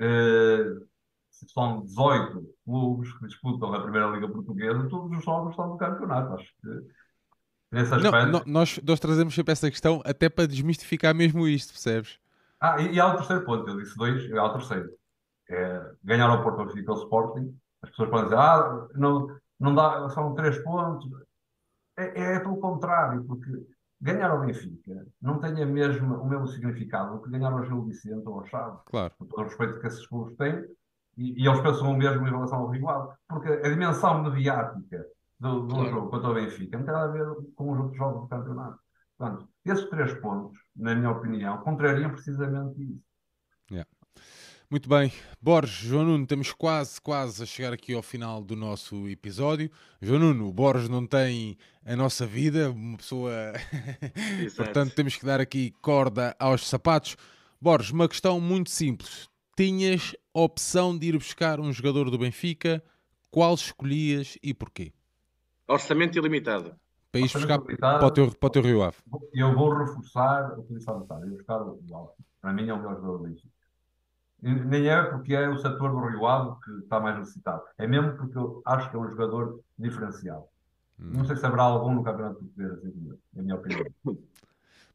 Uh, 0.00 0.88
são 1.52 1.82
18 1.82 2.54
clubes 2.64 3.12
que 3.18 3.26
disputam 3.26 3.74
a 3.74 3.82
Primeira 3.82 4.08
Liga 4.08 4.28
Portuguesa, 4.28 4.88
todos 4.88 5.16
os 5.16 5.24
jogos 5.24 5.50
estão 5.50 5.68
no 5.68 5.76
campeonato. 5.76 6.34
Acho 6.34 6.52
que 6.60 6.68
nesse 7.70 7.94
aspecto. 7.94 8.26
Não, 8.26 8.32
não, 8.32 8.42
nós, 8.46 8.80
nós 8.82 9.00
trazemos 9.00 9.34
sempre 9.34 9.52
essa 9.52 9.70
questão 9.70 10.02
até 10.04 10.28
para 10.28 10.46
desmistificar 10.46 11.14
mesmo 11.14 11.46
isto, 11.46 11.72
percebes? 11.72 12.18
Ah, 12.60 12.80
e, 12.80 12.94
e 12.94 13.00
há 13.00 13.06
o 13.06 13.16
terceiro 13.16 13.44
ponto, 13.44 13.68
eu 13.68 13.78
disse 13.78 13.96
dois, 13.96 14.24
e 14.24 14.36
há 14.36 14.44
o 14.44 14.52
terceiro. 14.52 14.90
É, 15.48 15.92
ganhar 16.04 16.28
ao 16.28 16.42
Porto 16.42 16.64
Benfica 16.64 16.92
o 16.92 16.98
Sporting. 17.02 17.56
As 17.82 17.90
pessoas 17.90 18.10
podem 18.10 18.24
dizer, 18.24 18.38
ah, 18.38 18.88
não, 18.94 19.36
não 19.58 19.74
dá, 19.74 20.08
são 20.10 20.34
três 20.34 20.58
pontos. 20.62 21.08
É, 21.96 22.34
é 22.34 22.40
pelo 22.40 22.58
contrário, 22.58 23.24
porque 23.24 23.50
ganhar 24.00 24.30
ao 24.30 24.40
Benfica 24.40 25.06
não 25.20 25.38
tem 25.38 25.62
a 25.62 25.66
mesma, 25.66 26.18
o 26.18 26.28
mesmo 26.28 26.48
significado 26.48 27.20
que 27.22 27.30
ganhar 27.30 27.52
ao 27.52 27.64
Gil 27.64 27.82
Vicente 27.84 28.26
ou 28.26 28.38
ao 28.40 28.46
Chaves. 28.46 28.80
Claro. 28.86 29.12
Com 29.18 29.26
todo 29.26 29.40
o 29.40 29.44
respeito 29.44 29.80
que 29.80 29.86
esses 29.86 30.06
clubes 30.06 30.36
têm, 30.36 30.64
e, 31.16 31.42
e 31.42 31.46
eles 31.46 31.60
pensam 31.60 31.90
o 31.92 31.96
mesmo 31.96 32.26
em 32.26 32.30
relação 32.30 32.58
ao 32.60 32.70
rival. 32.70 33.14
Porque 33.28 33.48
a 33.48 33.68
dimensão 33.68 34.22
mediática 34.22 35.04
do, 35.38 35.60
do 35.66 35.74
Claro. 35.74 35.90
jogo 35.90 36.10
contra 36.10 36.30
o 36.30 36.34
Benfica 36.34 36.78
não 36.78 36.84
tem 36.84 36.94
nada 36.94 37.08
a 37.08 37.12
ver 37.12 37.26
com 37.54 37.72
os 37.72 37.78
outros 37.78 37.96
jogos 37.96 38.22
do 38.22 38.28
campeonato. 38.28 38.78
Portanto, 39.18 39.48
esses 39.64 39.88
três 39.90 40.14
pontos, 40.20 40.58
na 40.74 40.94
minha 40.94 41.10
opinião, 41.10 41.58
contrariam 41.58 42.10
precisamente 42.10 42.82
isso. 42.82 43.09
Muito 44.70 44.88
bem. 44.88 45.12
Borges, 45.42 45.74
João 45.78 46.04
Nuno, 46.04 46.22
estamos 46.22 46.52
quase, 46.52 47.00
quase 47.00 47.42
a 47.42 47.46
chegar 47.46 47.72
aqui 47.72 47.92
ao 47.92 48.02
final 48.02 48.40
do 48.40 48.54
nosso 48.54 49.08
episódio. 49.08 49.68
João 50.00 50.20
Nuno, 50.20 50.46
o 50.46 50.52
Borges 50.52 50.88
não 50.88 51.04
tem 51.04 51.58
a 51.84 51.96
nossa 51.96 52.24
vida, 52.24 52.70
uma 52.70 52.96
pessoa. 52.96 53.32
Exato. 54.40 54.62
Portanto, 54.62 54.94
temos 54.94 55.16
que 55.16 55.26
dar 55.26 55.40
aqui 55.40 55.72
corda 55.82 56.36
aos 56.38 56.68
sapatos. 56.68 57.16
Borges, 57.60 57.90
uma 57.90 58.08
questão 58.08 58.40
muito 58.40 58.70
simples. 58.70 59.28
Tinhas 59.56 60.14
a 60.32 60.40
opção 60.40 60.96
de 60.96 61.08
ir 61.08 61.18
buscar 61.18 61.58
um 61.58 61.72
jogador 61.72 62.08
do 62.08 62.16
Benfica, 62.16 62.80
qual 63.28 63.54
escolhias 63.54 64.38
e 64.40 64.54
porquê? 64.54 64.92
Orçamento 65.66 66.16
ilimitado. 66.16 66.76
Para 67.10 67.20
ir 67.20 67.24
Orçamento 67.24 67.48
buscar 67.48 67.66
limitado. 67.66 67.98
para 67.98 68.06
o 68.06 68.10
teu, 68.12 68.30
para 68.30 68.46
o 68.46 68.50
teu 68.50 68.62
Rio 68.62 68.84
Ave. 68.84 68.98
Eu 69.34 69.52
vou 69.52 69.76
reforçar 69.76 70.56
o 70.56 70.62
que 70.62 70.74
disse 70.74 70.86
bocado. 70.86 71.26
Eu 71.26 71.30
buscar 71.32 71.60
o. 71.60 72.14
Para 72.40 72.52
mim 72.52 72.68
é 72.68 72.72
o 72.72 72.76
melhor 72.76 72.94
jogador 72.94 73.18
do 73.18 73.24
Benfica. 73.24 73.49
Nem 74.42 74.88
é 74.88 75.02
porque 75.02 75.34
é 75.34 75.48
o 75.48 75.58
setor 75.58 75.90
do 75.90 76.08
Rio 76.08 76.26
Ave 76.26 76.58
que 76.64 76.70
está 76.82 76.98
mais 76.98 77.18
necessitado. 77.18 77.62
É 77.76 77.86
mesmo 77.86 78.16
porque 78.16 78.38
eu 78.38 78.62
acho 78.64 78.90
que 78.90 78.96
é 78.96 78.98
um 78.98 79.08
jogador 79.08 79.60
diferenciado. 79.78 80.44
Não 80.98 81.24
sei 81.24 81.36
se 81.36 81.46
haverá 81.46 81.62
algum 81.62 81.94
no 81.94 82.04
Campeonato 82.04 82.36
Português, 82.36 82.72
assim 82.72 83.18
na 83.32 83.42
minha 83.42 83.54
opinião. 83.56 83.86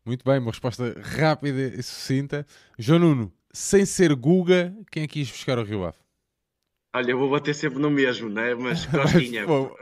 Muito 0.06 0.24
bem, 0.24 0.38
uma 0.38 0.52
resposta 0.52 0.96
rápida 1.02 1.60
e 1.60 1.82
sucinta. 1.82 2.46
João 2.78 3.00
Nuno, 3.00 3.34
sem 3.52 3.86
ser 3.86 4.14
Guga, 4.14 4.76
quem 4.92 5.04
é 5.04 5.08
que 5.08 5.20
ias 5.20 5.32
buscar 5.32 5.58
o 5.58 5.64
Rio 5.64 5.84
Ave? 5.84 5.98
Olha, 6.94 7.12
eu 7.12 7.18
vou 7.18 7.30
bater 7.30 7.56
sempre 7.56 7.80
no 7.80 7.90
mesmo, 7.90 8.30
né? 8.30 8.54
Mas 8.54 8.86
Costinha. 8.88 9.48
Bom, 9.48 9.76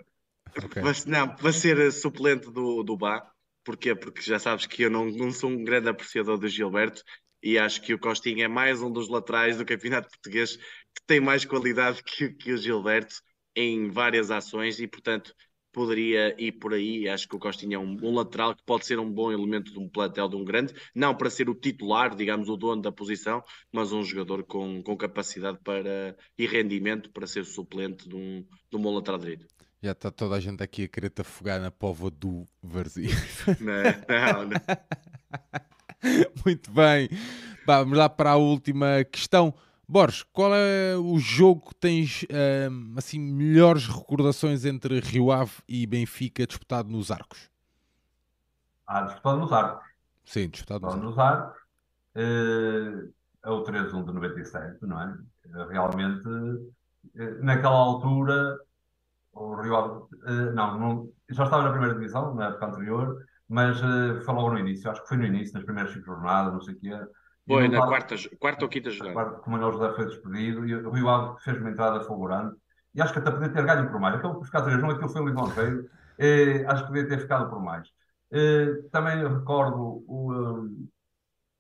ok. 0.63 0.81
Mas 0.81 1.05
não, 1.05 1.27
para 1.27 1.51
ser 1.51 1.91
suplente 1.91 2.49
do, 2.49 2.83
do 2.83 2.95
Bá, 2.95 3.29
porquê? 3.63 3.93
Porque 3.93 4.21
já 4.21 4.39
sabes 4.39 4.65
que 4.65 4.83
eu 4.83 4.89
não, 4.89 5.05
não 5.05 5.29
sou 5.29 5.49
um 5.49 5.63
grande 5.63 5.89
apreciador 5.89 6.37
do 6.37 6.47
Gilberto 6.47 7.03
e 7.43 7.59
acho 7.59 7.81
que 7.81 7.93
o 7.93 7.99
Costinha 7.99 8.45
é 8.45 8.47
mais 8.47 8.81
um 8.81 8.89
dos 8.89 9.09
laterais 9.09 9.57
do 9.57 9.65
Campeonato 9.65 10.09
Português 10.09 10.55
que 10.55 11.05
tem 11.05 11.19
mais 11.19 11.43
qualidade 11.43 12.01
que, 12.01 12.29
que 12.29 12.53
o 12.53 12.57
Gilberto 12.57 13.15
em 13.53 13.89
várias 13.89 14.31
ações 14.31 14.79
e, 14.79 14.87
portanto, 14.87 15.35
poderia 15.73 16.33
ir 16.41 16.53
por 16.53 16.73
aí. 16.73 17.09
Acho 17.09 17.27
que 17.27 17.35
o 17.35 17.39
Costinha 17.39 17.75
é 17.75 17.79
um, 17.79 17.97
um 18.01 18.13
lateral 18.15 18.55
que 18.55 18.63
pode 18.63 18.85
ser 18.85 18.97
um 18.97 19.11
bom 19.11 19.31
elemento 19.31 19.73
de 19.73 19.79
um 19.79 19.89
plantel 19.89 20.29
de 20.29 20.37
um 20.37 20.45
grande, 20.45 20.73
não 20.95 21.13
para 21.13 21.29
ser 21.29 21.49
o 21.49 21.55
titular, 21.55 22.15
digamos, 22.15 22.47
o 22.47 22.55
dono 22.55 22.81
da 22.81 22.91
posição, 22.91 23.43
mas 23.71 23.91
um 23.91 24.03
jogador 24.03 24.43
com, 24.43 24.81
com 24.81 24.95
capacidade 24.95 25.59
para 25.63 26.15
e 26.37 26.47
rendimento 26.47 27.11
para 27.11 27.27
ser 27.27 27.43
suplente 27.43 28.07
de 28.07 28.15
um, 28.15 28.45
de 28.69 28.77
um 28.77 28.81
bom 28.81 28.95
lateral 28.95 29.19
direito. 29.19 29.45
Já 29.81 29.91
está 29.91 30.09
toda 30.09 30.35
a 30.35 30.39
gente 30.39 30.63
aqui 30.63 30.83
a 30.83 30.87
querer 30.87 31.09
te 31.09 31.21
afogar 31.21 31.59
na 31.59 31.69
pova 31.69 32.09
do 32.09 32.45
Varzim. 32.61 33.09
Não, 33.59 34.47
não. 34.47 35.63
Muito 36.45 36.71
bem. 36.71 37.09
Vamos 37.65 37.97
lá 37.97 38.09
para 38.09 38.31
a 38.31 38.35
última 38.35 39.03
questão. 39.05 39.53
Borges, 39.87 40.23
qual 40.31 40.51
é 40.55 40.95
o 40.97 41.17
jogo 41.19 41.69
que 41.69 41.75
tens 41.75 42.25
ahm, 42.31 42.95
assim, 42.97 43.19
melhores 43.19 43.87
recordações 43.87 44.65
entre 44.65 44.99
Rio 44.99 45.31
Ave 45.31 45.51
e 45.67 45.85
Benfica 45.85 46.47
disputado 46.47 46.89
nos 46.89 47.11
arcos? 47.11 47.49
Há 48.87 49.01
disputado 49.01 49.39
nos 49.39 49.51
arcos. 49.51 49.87
Sim, 50.25 50.49
disputado 50.49 50.85
nos 50.85 50.95
Disputado 50.95 50.95
arcos. 50.95 51.03
nos 51.03 51.19
arcos. 51.19 51.59
Eh, 52.15 53.09
É 53.45 53.49
o 53.49 53.63
3-1 53.63 54.05
de 54.05 54.13
97, 54.13 54.85
não 54.85 55.01
é? 55.01 55.17
Eh, 55.45 55.67
Realmente, 55.71 56.27
eh, 57.15 57.31
naquela 57.41 57.75
altura, 57.75 58.57
o 59.33 59.55
Rio 59.61 59.75
Ave, 59.75 60.05
eh, 60.27 60.51
não, 60.53 60.79
não, 60.79 61.13
já 61.29 61.45
estava 61.45 61.63
na 61.63 61.71
primeira 61.71 61.95
divisão, 61.95 62.35
na 62.35 62.49
época 62.49 62.67
anterior, 62.67 63.25
mas 63.53 63.79
foi 63.79 64.33
logo 64.33 64.51
no 64.51 64.59
início, 64.59 64.89
acho 64.89 65.01
que 65.01 65.07
foi 65.07 65.17
no 65.17 65.25
início, 65.25 65.53
nas 65.53 65.63
primeiras 65.63 65.93
cinco 65.93 66.05
jornadas, 66.05 66.53
não 66.53 66.61
sei 66.61 66.73
o 66.75 66.79
quê. 66.79 66.89
Foi 67.47 67.67
na 67.67 67.81
quarta, 67.81 68.15
quarta 68.39 68.65
ou 68.65 68.69
quinta 68.69 68.89
jogada. 68.89 69.11
Agora, 69.11 69.29
como 69.41 69.55
o 69.57 69.59
Manuel 69.59 69.73
José 69.73 69.95
foi 69.95 70.05
despedido, 70.05 70.65
e 70.65 70.75
o 70.75 70.91
Rio 70.91 71.09
Ave 71.09 71.39
fez 71.41 71.57
uma 71.59 71.69
entrada 71.69 72.01
fulgurante, 72.05 72.55
e 72.95 73.01
acho 73.01 73.11
que 73.13 73.19
até 73.19 73.31
podia 73.31 73.49
ter 73.49 73.65
ganho 73.65 73.89
por 73.91 73.99
mais. 73.99 74.15
Acabou 74.15 74.37
por 74.37 74.45
ficar 74.45 74.61
3 74.61 74.81
1 74.81 74.89
aquilo 74.91 75.09
foi 75.09 75.21
o 75.21 75.27
Livão 75.27 75.53
Feio, 75.53 75.89
eh, 76.17 76.63
acho 76.67 76.83
que 76.83 76.87
podia 76.89 77.07
ter 77.07 77.19
ficado 77.19 77.49
por 77.49 77.61
mais. 77.61 77.87
Eh, 78.31 78.67
também 78.91 79.17
recordo 79.27 80.03
o, 80.07 80.33
eh, 80.33 80.85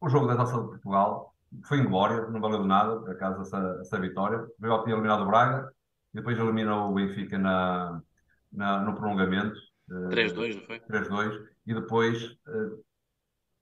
o 0.01 0.09
jogo 0.09 0.27
da 0.27 0.35
Taça 0.35 0.59
de 0.61 0.67
Portugal, 0.67 1.33
foi 1.65 1.79
em 1.79 1.85
Glória, 1.87 2.27
não 2.29 2.41
valeu 2.41 2.61
de 2.61 2.67
nada, 2.67 2.99
por 2.99 3.11
acaso, 3.11 3.41
essa, 3.41 3.77
essa 3.81 3.99
vitória. 3.99 4.39
O 4.39 4.63
Rio 4.63 4.73
Ave 4.73 4.83
tinha 4.85 4.95
eliminado 4.95 5.23
o 5.23 5.27
Braga, 5.27 5.71
depois 6.13 6.37
eliminou 6.37 6.89
o 6.91 6.93
Benfica 6.93 7.37
na, 7.37 8.01
na- 8.51 8.79
no 8.81 8.95
prolongamento. 8.95 9.55
Eh, 9.89 9.93
3-2, 9.93 10.55
não 10.55 10.65
foi? 10.65 10.79
3-2 10.79 11.47
e 11.65 11.73
depois 11.73 12.37
eh, 12.47 12.77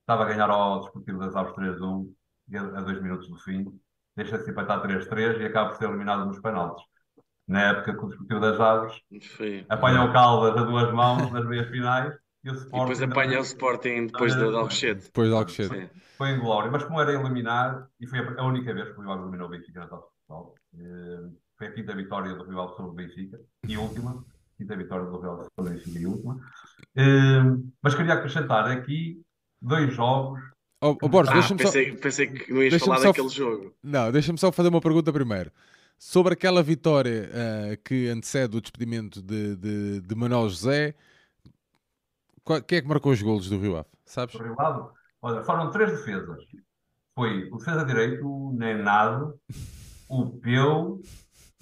estava 0.01 0.23
a 0.23 0.27
ganhar 0.27 0.49
ao 0.49 0.81
Desportivo 0.81 1.19
das 1.19 1.35
Aves 1.35 1.53
3-1 1.53 2.13
e 2.49 2.57
a, 2.57 2.61
a 2.61 2.81
dois 2.81 3.01
minutos 3.01 3.27
do 3.29 3.37
fim 3.37 3.65
deixa-se 4.15 4.49
empatar 4.49 4.81
3-3 4.81 5.39
e 5.41 5.45
acaba 5.45 5.69
por 5.69 5.77
ser 5.77 5.85
eliminado 5.87 6.25
nos 6.25 6.39
penaltis. 6.39 6.83
Na 7.47 7.71
época 7.71 7.93
que 7.93 8.05
o 8.05 8.07
Desportivo 8.07 8.39
das 8.39 8.59
Aves 8.59 9.01
Foi. 9.35 9.65
apanha 9.67 10.03
o 10.03 10.13
Caldas 10.13 10.55
a 10.57 10.63
duas 10.63 10.93
mãos 10.93 11.31
nas 11.31 11.45
meias 11.45 11.67
finais 11.69 12.13
e 12.43 12.49
o 12.49 12.53
E 12.53 12.57
Sporting 12.57 12.93
depois 12.93 13.01
apanha 13.01 13.39
o 13.39 13.43
Sporting 13.43 14.07
depois 14.07 14.33
de 14.33 14.39
de 14.39 14.55
Alcochete. 14.55 15.03
Depois 15.05 15.29
de 15.29 15.35
Alcochete. 15.35 15.89
Foi 16.17 16.29
em 16.29 16.39
glória, 16.39 16.69
mas 16.71 16.83
como 16.83 17.01
era 17.01 17.13
eliminar, 17.13 17.87
e 17.99 18.07
foi 18.07 18.19
a 18.19 18.45
única 18.45 18.73
vez 18.73 18.89
que 18.91 18.99
o 18.99 19.01
Rio 19.01 19.11
Ave 19.11 19.21
eliminou 19.23 19.47
o 19.47 19.49
Benfica 19.49 19.79
na 19.79 19.87
Taça 19.87 20.03
de 20.03 20.27
Portugal, 20.27 20.55
eh, 20.77 21.29
foi 21.57 21.67
a 21.67 21.71
quinta 21.71 21.95
vitória 21.95 22.35
do 22.35 22.43
Rio 22.43 22.61
Ave 22.61 22.75
sobre 22.75 22.91
o 22.91 22.93
Benfica 22.93 23.39
e 23.67 23.77
última, 23.77 24.23
quinta 24.61 24.75
vitória 24.77 25.05
do 25.05 25.11
sobre 25.11 25.49
o 25.57 25.63
Benfica 25.63 25.99
e 25.99 26.05
última. 26.07 26.39
Eh, 26.95 27.41
mas 27.81 27.95
queria 27.95 28.13
acrescentar 28.13 28.65
aqui 28.69 29.21
dois 29.61 29.93
jogos 29.93 30.39
Oh, 30.83 30.97
oh, 30.99 31.07
Borges, 31.09 31.29
Ah, 31.31 31.33
deixa-me 31.35 31.59
só... 31.61 31.65
pensei, 31.67 31.95
pensei 31.95 32.27
que 32.27 32.51
não 32.51 32.63
ias 32.63 32.81
falar 32.81 32.97
só- 32.97 33.03
daquele 33.09 33.29
jogo. 33.29 33.71
Não, 33.83 34.11
deixa-me 34.11 34.37
só 34.39 34.51
fazer 34.51 34.69
uma 34.69 34.81
pergunta 34.81 35.13
primeiro. 35.13 35.51
Sobre 35.95 36.33
aquela 36.33 36.63
vitória 36.63 37.29
ah, 37.31 37.77
que 37.85 38.07
antecede 38.07 38.57
o 38.57 38.61
despedimento 38.61 39.21
de, 39.21 39.55
de, 39.57 40.01
de 40.01 40.15
Manuel 40.15 40.49
José, 40.49 40.95
qual- 42.43 42.63
quem 42.63 42.79
é 42.79 42.81
que 42.81 42.87
marcou 42.87 43.11
os 43.11 43.21
golos 43.21 43.47
do 43.47 43.59
Rio 43.59 43.77
Ave? 43.77 43.87
Sabes? 44.05 44.35
do 44.35 44.43
Rio 44.43 44.59
Ave. 44.59 44.89
Olha, 45.21 45.43
foram 45.43 45.69
três 45.69 45.91
defesas. 45.91 46.39
Foi 47.13 47.47
o 47.51 47.57
defesa 47.57 47.85
direito, 47.85 48.25
o 48.27 48.51
Nenado, 48.53 49.39
o 50.09 50.31
Peu, 50.39 50.99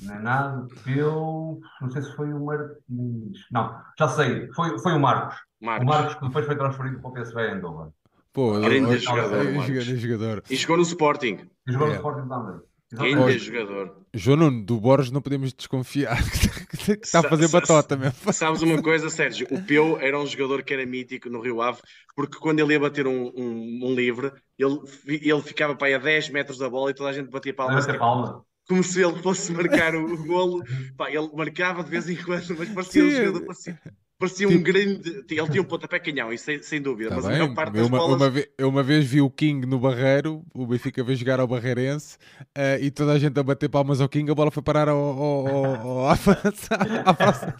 Nenado, 0.01 0.67
Peu, 0.83 1.59
não 1.81 1.89
sei 1.91 2.01
se 2.01 2.15
foi 2.15 2.31
o 2.33 2.45
Martins. 2.45 3.45
Não, 3.51 3.81
já 3.97 4.07
sei, 4.07 4.47
foi, 4.53 4.77
foi 4.79 4.93
o 4.93 4.99
Marcos. 4.99 5.35
O 5.61 5.65
Marcos. 5.65 5.87
Marcos 5.87 6.15
que 6.15 6.25
depois 6.27 6.45
foi 6.45 6.55
transferido 6.55 6.99
para 7.01 7.09
o 7.09 7.13
PSV 7.13 7.41
Eindhoven. 7.41 7.91
Pô, 8.31 8.53
Grande 8.59 8.85
oh, 8.85 8.97
jogador, 8.97 9.43
Marcos. 9.53 9.69
grande 9.69 9.97
jogador. 9.97 10.43
E 10.49 10.55
jogou 10.55 10.77
no 10.77 10.83
Sporting. 10.83 11.49
E 11.67 11.71
jogou 11.71 11.87
no 11.87 11.93
É. 11.93 11.97
Sporting 11.97 12.27
também. 12.29 12.61
Grande 12.91 13.07
Exatamente. 13.11 13.39
jogador. 13.39 13.95
João 14.15 14.37
Nuno, 14.37 14.65
do 14.65 14.79
Borges 14.79 15.11
não 15.11 15.21
podemos 15.21 15.53
desconfiar 15.53 16.17
que 16.69 16.91
está 17.05 17.19
a 17.19 17.23
Sa- 17.23 17.29
fazer 17.29 17.47
sa- 17.47 17.59
batota 17.59 17.95
mesmo. 17.95 18.15
Sabes 18.33 18.61
uma 18.63 18.81
coisa, 18.81 19.09
Sérgio? 19.11 19.47
O 19.51 19.61
Peu 19.63 19.99
era 19.99 20.17
um 20.19 20.25
jogador 20.25 20.63
que 20.63 20.73
era 20.73 20.83
mítico 20.85 21.29
no 21.29 21.39
Rio 21.41 21.61
Ave, 21.61 21.79
porque 22.15 22.39
quando 22.39 22.59
ele 22.59 22.73
ia 22.73 22.79
bater 22.79 23.05
um, 23.05 23.27
um, 23.35 23.79
um 23.83 23.93
livre, 23.93 24.31
ele, 24.57 24.79
ele 25.05 25.41
ficava 25.43 25.75
para 25.75 25.87
aí 25.87 25.93
a 25.93 25.99
10 25.99 26.29
metros 26.29 26.57
da 26.57 26.67
bola 26.69 26.89
e 26.89 26.93
toda 26.95 27.09
a 27.09 27.13
gente 27.13 27.29
batia 27.29 27.53
palmas, 27.53 27.87
Olha, 27.87 27.99
palma. 27.99 28.43
Como 28.69 28.83
se 28.83 29.03
ele 29.03 29.21
fosse 29.21 29.51
marcar 29.51 29.95
o, 29.95 30.05
o 30.13 30.25
golo. 30.25 30.63
Pá, 30.95 31.09
ele 31.09 31.29
marcava 31.35 31.83
de 31.83 31.89
vez 31.89 32.07
em 32.09 32.15
quando, 32.15 32.55
mas 32.57 32.69
parecia 32.69 33.03
um 33.03 33.09
jogador, 33.11 33.41
parecia, 33.45 33.79
parecia 34.17 34.47
um 34.47 34.51
tipo- 34.51 34.63
grande. 34.63 35.09
Ele 35.29 35.49
tinha 35.49 35.61
um 35.61 35.65
pontapé 35.65 35.99
canhão, 35.99 36.31
isso 36.31 36.45
sem, 36.45 36.61
sem 36.61 36.81
dúvida, 36.81 37.09
Tá 37.09 37.15
mas 37.17 37.25
a 37.25 37.29
bem, 37.29 37.39
maior 37.39 37.55
parte 37.55 37.75
eu 37.77 37.81
das 37.81 37.89
uma, 37.89 37.97
bolas. 37.97 38.21
uma 38.21 38.43
eu 38.57 38.69
uma 38.69 38.83
vez 38.83 39.05
vi 39.05 39.21
o 39.21 39.29
King 39.29 39.65
no 39.65 39.79
Barreiro, 39.79 40.43
o 40.53 40.67
Benfica 40.67 41.03
veio 41.03 41.17
jogar 41.17 41.39
ao 41.39 41.47
Barreirense 41.47 42.17
eh, 42.55 42.79
e 42.81 42.91
toda 42.91 43.13
a 43.13 43.19
gente 43.19 43.39
a 43.39 43.43
bater 43.43 43.69
palmas 43.69 43.99
ao 43.99 44.07
King, 44.07 44.29
a 44.31 44.35
bola 44.35 44.51
foi 44.51 44.61
parar 44.63 44.87
ao, 44.87 44.97
ao, 44.97 45.47
ao, 45.47 45.65
ao, 45.75 46.09
à 46.09 46.15
França- 46.15 46.77
à 47.05 47.13
França. 47.13 47.55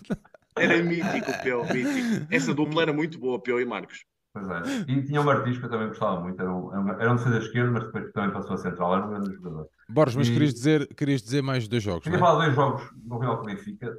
Era 0.58 0.82
mítico 0.84 1.32
Peu, 1.42 1.64
mítico. 1.66 2.28
Essa 2.30 2.54
dupla 2.54 2.82
era 2.84 2.94
muito 2.94 3.18
boa, 3.18 3.42
Peu 3.42 3.60
e 3.62 3.66
Marcos. 3.66 4.04
Pois 4.34 4.48
é. 4.48 4.62
E 4.92 5.02
tinha 5.04 5.22
o 5.22 5.24
Martins 5.24 5.58
que 5.58 5.66
eu 5.66 5.70
também 5.70 5.88
gostava 5.88 6.20
muito. 6.22 6.40
Era 6.42 6.54
um, 6.54 6.90
era 6.92 7.12
um 7.12 7.16
defesa 7.16 7.40
esquerdo, 7.40 7.72
mas 7.72 7.84
depois 7.86 8.12
também 8.12 8.32
passou 8.32 8.54
a 8.54 8.58
central. 8.58 8.96
Era 8.96 9.06
um 9.06 9.10
grande 9.10 9.34
jogador. 9.36 9.68
Borges, 9.90 10.16
mas 10.16 10.28
E- 10.28 10.32
querias, 10.34 10.54
dizer, 10.54 10.88
querias 10.96 11.22
dizer 11.22 11.42
mais 11.42 11.68
dois 11.68 11.82
jogos, 11.84 12.04
Queria 12.04 12.20
não 12.20 12.26
é? 12.26 12.30
falar 12.30 12.40
de 12.40 12.46
dois 12.46 12.56
jogos 12.56 12.90
do 12.96 13.18
Real 13.18 13.38
com 13.38 13.44
o 13.44 13.46
Benfica, 13.48 13.98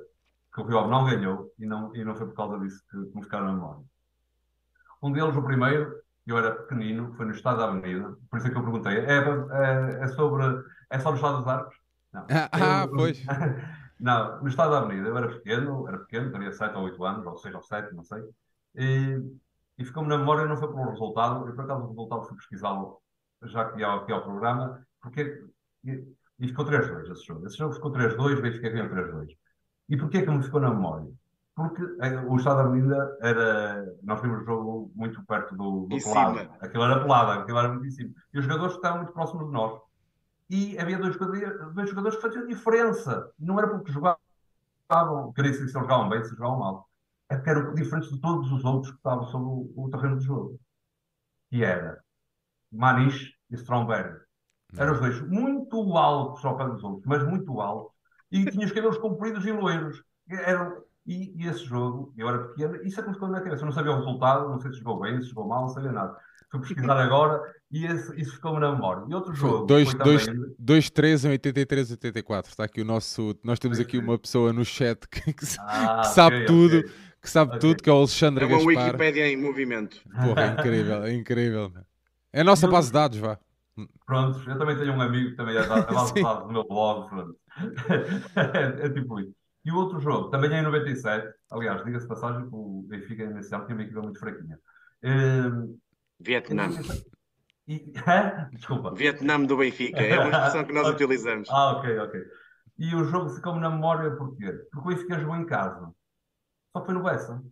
que 0.54 0.60
o 0.60 0.64
Real 0.66 0.88
não 0.88 1.04
ganhou 1.04 1.52
e 1.58 1.66
não, 1.66 1.94
e 1.94 2.04
não 2.04 2.14
foi 2.14 2.26
por 2.26 2.34
causa 2.34 2.58
disso 2.60 2.82
que 2.90 2.96
me 2.96 3.22
ficaram 3.22 3.46
na 3.46 3.52
memória. 3.54 3.82
Um 5.02 5.12
deles, 5.12 5.36
o 5.36 5.42
primeiro, 5.42 5.94
eu 6.26 6.38
era 6.38 6.52
pequenino, 6.54 7.12
foi 7.14 7.26
no 7.26 7.32
Estado 7.32 7.58
da 7.58 7.64
Avenida, 7.68 8.16
por 8.30 8.36
isso 8.38 8.46
é 8.48 8.50
que 8.50 8.56
eu 8.56 8.62
perguntei, 8.62 8.98
é, 8.98 9.18
é, 9.18 10.04
é 10.04 10.06
sobre, 10.08 10.44
é 10.90 10.98
só 10.98 11.10
no 11.10 11.16
Estado 11.16 11.38
dos 11.38 11.46
Arcos? 11.48 11.76
Não. 12.12 12.26
Ah, 12.28 12.82
Eu- 12.84 12.90
pois. 12.92 13.22
Não, 14.00 14.40
no 14.40 14.48
Estado 14.48 14.70
da 14.70 14.78
Avenida, 14.78 15.08
eu 15.08 15.16
era 15.18 15.28
pequeno, 15.28 15.86
era 15.86 15.98
pequeno, 15.98 16.32
teria 16.32 16.50
7 16.52 16.74
ou 16.74 16.84
8 16.84 17.04
anos, 17.04 17.26
ou 17.26 17.36
6 17.36 17.54
ou 17.54 17.60
7, 17.62 17.94
não 17.94 18.02
sei, 18.02 18.22
e, 18.74 19.20
e 19.78 19.84
ficou-me 19.84 20.08
na 20.08 20.16
memória, 20.16 20.46
não 20.46 20.56
foi 20.56 20.68
pelo 20.68 20.88
resultado, 20.88 21.46
eu 21.46 21.54
por 21.54 21.64
acaso 21.64 21.84
o 21.84 21.88
resultado 21.88 22.24
fui 22.24 22.34
pesquisá-lo, 22.38 22.98
já 23.42 23.66
que 23.70 23.78
ia 23.78 24.02
ia 24.08 24.14
ao 24.14 24.22
programa, 24.22 24.80
porque 25.02 25.44
e, 25.84 26.46
ficou 26.46 26.64
3-2 26.64 27.10
esse 27.10 27.26
jogo. 27.26 27.46
Esse 27.46 27.56
jogo 27.56 27.74
ficou 27.74 27.92
3-2, 27.92 28.40
Benfica 28.40 28.70
ganhou 28.70 28.88
3-2. 28.88 29.28
E 29.88 29.96
porquê 29.96 30.22
que 30.22 30.30
me 30.30 30.42
ficou 30.42 30.60
na 30.60 30.70
memória? 30.70 31.10
Porque 31.54 31.82
eh, 32.00 32.20
o 32.26 32.36
Estado 32.36 32.56
da 32.56 32.64
Avenida 32.64 33.18
era. 33.20 33.84
Nós 34.02 34.22
vimos 34.22 34.42
o 34.42 34.44
jogo 34.44 34.92
muito 34.94 35.22
perto 35.24 35.54
do, 35.56 35.86
do 35.86 35.98
pelado. 35.98 36.38
Aquilo 36.60 36.84
era 36.84 37.00
pelado, 37.00 37.40
aquilo 37.40 37.58
era 37.58 37.68
muito 37.68 37.86
em 37.86 37.90
cima. 37.90 38.14
E 38.32 38.38
os 38.38 38.44
jogadores 38.44 38.74
estavam 38.74 38.98
muito 38.98 39.12
próximos 39.12 39.46
de 39.46 39.52
nós. 39.52 39.80
E 40.48 40.78
havia 40.78 40.98
dois 40.98 41.14
jogadores, 41.14 41.74
dois 41.74 41.88
jogadores 41.88 42.16
que 42.16 42.22
faziam 42.22 42.46
diferença. 42.46 43.30
Não 43.38 43.58
era 43.58 43.68
porque 43.68 43.92
jogavam, 43.92 45.32
queria 45.34 45.50
dizer 45.50 45.68
se 45.68 45.76
eles 45.76 45.82
jogavam 45.82 46.08
bem, 46.08 46.24
se 46.24 46.30
jogavam 46.30 46.58
mal. 46.58 46.90
É 47.28 47.36
porque 47.36 47.50
eram 47.50 47.74
diferentes 47.74 48.10
de 48.10 48.20
todos 48.20 48.50
os 48.50 48.64
outros 48.64 48.90
que 48.90 48.96
estavam 48.96 49.24
sobre 49.24 49.48
o, 49.48 49.72
o 49.76 49.90
terreno 49.90 50.16
do 50.16 50.22
jogo. 50.22 50.60
E 51.52 51.62
era 51.62 52.00
Maniche 52.72 53.34
e 53.50 53.54
Stromberg. 53.56 54.18
Eram 54.76 54.92
os 54.92 55.00
dois 55.00 55.20
muito 55.28 55.96
altos 55.96 56.44
ao 56.44 56.56
pé 56.56 56.64
dos 56.66 56.82
outros, 56.82 57.04
mas 57.06 57.22
muito 57.26 57.60
altos. 57.60 57.92
E 58.30 58.44
tinham 58.50 58.66
os 58.66 58.72
cabelos 58.72 58.98
compridos 58.98 59.44
e 59.44 59.52
loiros. 59.52 60.02
Eram, 60.28 60.82
e, 61.06 61.32
e 61.42 61.48
esse 61.48 61.64
jogo, 61.64 62.12
eu 62.16 62.28
era 62.28 62.38
pequeno, 62.48 62.76
isso 62.84 63.00
é 63.00 63.02
que 63.02 63.08
me 63.08 63.14
ficou 63.14 63.28
na 63.28 63.34
minha 63.34 63.44
cabeça. 63.44 63.62
Eu 63.62 63.66
não 63.66 63.72
sabia 63.72 63.92
o 63.92 63.96
resultado, 63.96 64.48
não 64.48 64.60
sei 64.60 64.70
se 64.72 64.78
jogou 64.78 65.00
bem, 65.00 65.20
se 65.20 65.28
jogou 65.28 65.48
mal, 65.48 65.62
não 65.62 65.68
sabia 65.68 65.90
nada. 65.92 66.16
Fui 66.50 66.60
pesquisar 66.60 66.98
agora 67.00 67.40
e 67.70 67.86
esse, 67.86 68.20
isso 68.20 68.32
ficou-me 68.34 68.60
na 68.60 68.72
memória. 68.72 69.04
E 69.08 69.14
outro 69.14 69.32
jogo 69.34 69.66
Dois, 69.66 69.90
foi 69.90 69.98
dois, 70.02 70.26
também... 70.26 70.54
dois, 70.58 70.90
três 70.90 71.24
em 71.24 71.30
83 71.30 71.90
84. 71.92 72.50
Está 72.50 72.64
aqui 72.64 72.80
o 72.80 72.84
nosso. 72.84 73.34
Nós 73.44 73.58
temos 73.58 73.78
aqui 73.80 73.98
três. 73.98 74.04
uma 74.08 74.18
pessoa 74.18 74.52
no 74.52 74.64
chat 74.64 75.06
que, 75.08 75.32
que 75.32 75.44
Ah, 75.58 76.02
que 76.02 76.08
sabe 76.08 76.36
ok, 76.36 76.46
tudo, 76.46 76.78
ok. 76.78 76.90
que 77.22 77.30
sabe 77.30 77.50
Ok. 77.52 77.60
tudo, 77.60 77.82
que 77.82 77.90
é 77.90 77.92
o 77.92 77.96
Alexandre 77.96 78.44
É 78.44 78.46
uma 78.46 78.56
Gaspar. 78.58 78.84
Wikipédia 78.86 79.26
em 79.28 79.36
movimento. 79.36 80.00
Porra, 80.22 80.42
é 80.42 80.46
incrível, 80.52 81.04
é 81.04 81.12
incrível. 81.12 81.72
É 82.32 82.40
a 82.40 82.44
nossa 82.44 82.66
base 82.68 82.88
de 82.88 82.92
dados, 82.94 83.18
vá. 83.18 83.38
Prontos, 84.06 84.46
eu 84.46 84.58
também 84.58 84.76
tenho 84.76 84.92
um 84.92 85.00
amigo 85.00 85.30
que 85.30 85.36
também 85.36 85.56
é 85.56 85.66
dados 85.66 86.12
do 86.12 86.52
meu 86.52 86.64
blog, 86.64 87.08
pronto. 87.08 87.36
É, 88.36 88.86
é 88.86 88.88
tipo 88.88 89.20
isso. 89.20 89.34
E 89.64 89.70
o 89.70 89.76
outro 89.76 90.00
jogo, 90.00 90.30
também 90.30 90.52
é 90.52 90.60
em 90.60 90.62
97, 90.62 91.34
aliás, 91.50 91.84
diga-se 91.84 92.08
passagem 92.08 92.48
que 92.48 92.54
o 92.54 92.84
Benfica 92.88 93.26
nesse 93.28 93.54
ano 93.54 93.66
tinha 93.66 93.76
uma 93.76 93.82
equipa 93.84 94.00
muito 94.00 94.18
fraquinha. 94.18 94.58
Ehm, 95.02 95.76
Vietnã. 96.18 96.68
e? 97.68 97.92
Desculpa. 98.52 98.94
Vietnã 98.94 99.42
do 99.44 99.56
Benfica. 99.56 100.00
É 100.00 100.18
uma 100.18 100.30
expressão 100.30 100.64
que 100.64 100.72
nós 100.72 100.88
utilizamos. 100.94 101.48
Ah, 101.50 101.72
ok, 101.72 101.98
ok. 101.98 102.20
E 102.78 102.94
o 102.94 103.04
jogo 103.04 103.28
ficou-me 103.30 103.60
na 103.60 103.70
memória 103.70 104.16
porquê? 104.16 104.50
Porque 104.72 104.88
o 104.88 104.94
Benfica 104.94 105.20
jogou 105.20 105.36
em 105.36 105.44
casa. 105.44 105.92
Só 106.72 106.84
foi 106.84 106.94
no 106.94 107.02
Bessa. 107.02 107.42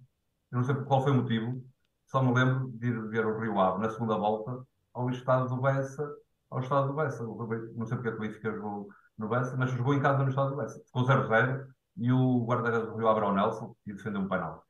Eu 0.50 0.58
não 0.58 0.64
sei 0.64 0.74
qual 0.76 1.02
foi 1.02 1.12
o 1.12 1.16
motivo. 1.16 1.62
Só 2.06 2.22
me 2.22 2.32
lembro 2.32 2.70
de 2.72 2.86
ir 2.86 3.08
ver 3.08 3.26
o 3.26 3.38
Rio 3.38 3.60
Ave 3.60 3.82
na 3.82 3.90
segunda 3.90 4.16
volta 4.16 4.66
ao 4.98 5.10
estado 5.10 5.48
do 5.48 5.60
Bessa. 5.60 6.08
Ao 6.50 6.60
estado 6.60 6.88
do 6.88 6.94
Bessa. 6.94 7.22
Não 7.22 7.86
sei 7.86 7.96
porque 7.96 8.08
é 8.08 8.12
que 8.12 8.18
o 8.18 8.20
Benfica 8.20 8.52
jogou 8.52 8.88
no 9.18 9.28
Bessa, 9.28 9.56
mas 9.56 9.70
jogou 9.72 9.94
em 9.94 10.00
casa 10.00 10.22
no 10.22 10.30
estado 10.30 10.50
do 10.50 10.56
Bessa. 10.56 10.80
Ficou 10.86 11.04
0-0 11.04 11.66
e 11.98 12.12
o 12.12 12.44
guarda-redes 12.46 12.88
do 12.88 12.96
Rio 12.96 13.08
Ave 13.08 13.20
era 13.20 13.28
o 13.30 13.34
Nelson 13.34 13.74
e 13.86 13.92
defendeu 13.92 14.20
um 14.22 14.28
penalti. 14.28 14.62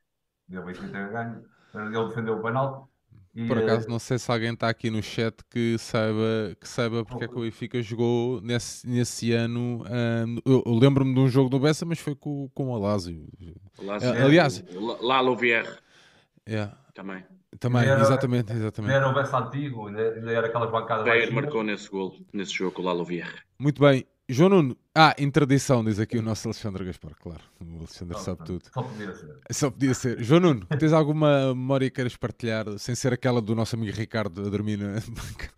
E 0.49 0.57
o 0.57 0.65
Benfica 0.65 0.87
teve 0.87 1.09
ganho. 1.11 1.43
Ele 1.75 2.07
defendeu 2.07 2.37
o 2.37 2.41
penalti. 2.41 2.89
E, 3.35 3.47
Por 3.47 3.57
eh, 3.59 3.63
acaso, 3.63 3.87
não 3.87 3.99
sei 3.99 4.17
se 4.17 4.29
alguém 4.31 4.53
está 4.53 4.67
aqui 4.69 4.89
no 4.89 5.03
chat 5.03 5.35
que 5.51 5.77
saiba, 5.77 6.55
que 6.59 6.67
saiba 6.67 7.05
porque 7.05 7.25
é 7.25 7.27
que 7.27 7.37
o 7.37 7.41
Benfica 7.41 7.79
jogou 7.81 8.41
nesse, 8.41 8.87
nesse 8.89 9.31
ano. 9.31 9.83
eu 10.43 10.63
eu 10.65 10.73
lembro-me 10.73 11.13
de 11.13 11.19
um 11.19 11.27
jogo 11.29 11.47
do 11.49 11.59
Bessa, 11.59 11.85
mas 11.85 11.99
foi 11.99 12.15
com, 12.15 12.49
com 12.55 12.69
o 12.71 12.75
Alásio. 12.75 13.27
Lá, 13.83 13.97
Eh, 13.97 14.23
aliás- 14.23 14.63
Lalo 15.01 15.35
Vierre 15.37 15.69
Yeah. 16.47 16.75
também. 16.95 17.23
Também, 17.59 17.83
Era- 17.83 18.01
exatamente, 18.01 18.51
ainda 18.51 18.63
exatamente. 18.63 18.93
era 18.93 19.09
o 19.09 19.13
Bessa 19.13 19.39
antigo, 19.39 19.87
ainda, 19.87 20.01
era 20.31 20.47
aquelas 20.47 20.69
bancadas 20.71 21.03
Bayer 21.05 21.23
baixinhas. 21.23 21.43
marcou 21.45 21.63
nesse 21.63 21.89
gol, 21.89 22.15
nesse 22.31 22.53
jogo, 22.53 22.81
o 22.81 22.85
Lalo 22.85 23.03
Vierre. 23.03 23.33
Muito 23.57 23.81
bem. 23.81 24.05
João 24.31 24.49
Nuno. 24.49 24.77
Ah, 24.93 25.15
interdição, 25.17 25.83
diz 25.83 25.99
aqui 25.99 26.17
o 26.19 26.21
nosso 26.21 26.47
Alexandre 26.47 26.85
Gaspar, 26.85 27.13
claro. 27.19 27.41
O 27.59 27.77
Alexandre 27.79 28.13
Não, 28.15 28.21
sabe 28.23 28.39
não, 28.41 28.45
tudo. 28.45 28.61
Só 28.71 28.83
podia 28.83 29.13
ser. 29.13 29.35
Só 29.51 29.71
podia 29.71 29.93
ser. 29.95 30.23
João 30.23 30.39
Nuno, 30.41 30.67
tens 30.77 30.93
alguma 30.93 31.47
memória 31.55 31.89
que 31.89 31.95
queiras 31.95 32.15
partilhar, 32.15 32.65
sem 32.77 32.93
ser 32.93 33.11
aquela 33.13 33.41
do 33.41 33.55
nosso 33.55 33.75
amigo 33.75 33.97
Ricardo 33.97 34.45
a 34.45 34.49
dormir 34.49 34.77
na 34.77 34.93
banca? 35.09 35.49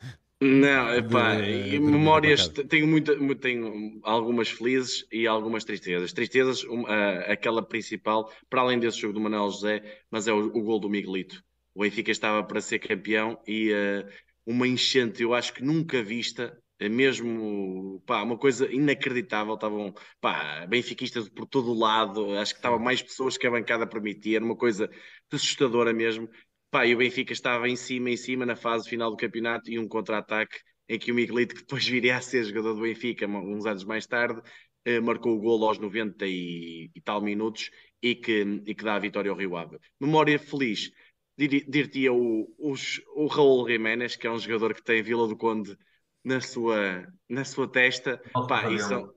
Não, 0.41 0.95
epá, 0.95 1.35
De- 1.35 1.43
e 1.51 1.69
de 1.71 1.79
memórias, 1.79 2.47
tenho, 2.47 2.87
muita, 2.87 3.15
mu- 3.17 3.35
tenho 3.35 3.99
algumas 4.03 4.49
felizes 4.49 5.05
e 5.11 5.27
algumas 5.27 5.63
tristezas. 5.65 6.13
Tristezas, 6.13 6.63
um, 6.63 6.85
ah, 6.87 7.31
aquela 7.31 7.61
principal, 7.61 8.31
para 8.49 8.61
além 8.61 8.79
desse 8.79 8.99
jogo 9.01 9.13
do 9.13 9.19
Manuel 9.19 9.51
José, 9.51 9.83
mas 10.09 10.27
é 10.27 10.33
o, 10.33 10.45
o 10.47 10.63
gol 10.63 10.79
do 10.79 10.89
Miguelito. 10.89 11.43
O 11.73 11.81
Benfica 11.81 12.11
estava 12.11 12.43
para 12.43 12.61
ser 12.61 12.79
campeão 12.79 13.41
e 13.47 13.73
ah, 13.73 14.07
uma 14.45 14.67
enchente, 14.67 15.23
eu 15.23 15.33
acho 15.33 15.53
que 15.53 15.63
nunca 15.63 16.03
vista, 16.03 16.57
é 16.79 16.89
mesmo, 16.89 18.01
pá, 18.07 18.23
uma 18.23 18.37
coisa 18.37 18.71
inacreditável. 18.71 19.53
Estavam, 19.53 19.93
pá, 20.19 20.65
benfiquistas 20.67 21.29
por 21.29 21.45
todo 21.45 21.71
o 21.71 21.77
lado, 21.77 22.33
acho 22.37 22.53
que 22.53 22.59
estava 22.59 22.79
mais 22.79 23.01
pessoas 23.01 23.37
que 23.37 23.45
a 23.45 23.51
bancada 23.51 23.85
permitia, 23.87 24.37
era 24.37 24.45
uma 24.45 24.57
coisa 24.57 24.89
assustadora 25.31 25.93
mesmo. 25.93 26.27
Pá, 26.71 26.85
e 26.87 26.95
o 26.95 26.97
Benfica 26.97 27.33
estava 27.33 27.69
em 27.69 27.75
cima, 27.75 28.09
em 28.09 28.17
cima, 28.17 28.45
na 28.45 28.55
fase 28.55 28.89
final 28.89 29.11
do 29.11 29.17
campeonato 29.17 29.69
e 29.69 29.77
um 29.77 29.87
contra-ataque 29.87 30.57
em 30.89 30.97
que 30.97 31.11
o 31.11 31.15
Miguelito, 31.15 31.55
que 31.55 31.61
depois 31.61 31.85
viria 31.87 32.17
a 32.17 32.21
ser 32.21 32.43
jogador 32.45 32.73
do 32.73 32.81
Benfica 32.81 33.27
uns 33.27 33.65
anos 33.65 33.83
mais 33.83 34.07
tarde, 34.07 34.41
eh, 34.85 34.99
marcou 34.99 35.35
o 35.35 35.39
golo 35.39 35.65
aos 35.67 35.77
90 35.77 36.25
e, 36.25 36.89
e 36.95 37.01
tal 37.01 37.21
minutos 37.21 37.69
e 38.01 38.15
que, 38.15 38.63
e 38.65 38.73
que 38.73 38.83
dá 38.83 38.95
a 38.95 38.99
vitória 38.99 39.29
ao 39.29 39.37
Rio 39.37 39.55
Ave. 39.55 39.77
Memória 39.99 40.39
feliz, 40.39 40.91
dir-te-ia 41.47 42.13
o, 42.13 42.53
os- 42.59 43.01
o 43.15 43.27
Raul 43.27 43.67
Jiménez, 43.69 44.15
que 44.15 44.27
é 44.27 44.31
um 44.31 44.39
jogador 44.39 44.73
que 44.73 44.83
tem 44.83 45.01
Vila 45.03 45.27
do 45.27 45.37
Conde 45.37 45.77
na 46.23 46.41
sua, 46.41 47.07
na 47.29 47.43
sua 47.45 47.71
testa. 47.71 48.21
Pá, 48.47 48.67
e 48.69 48.79
são, 48.79 49.13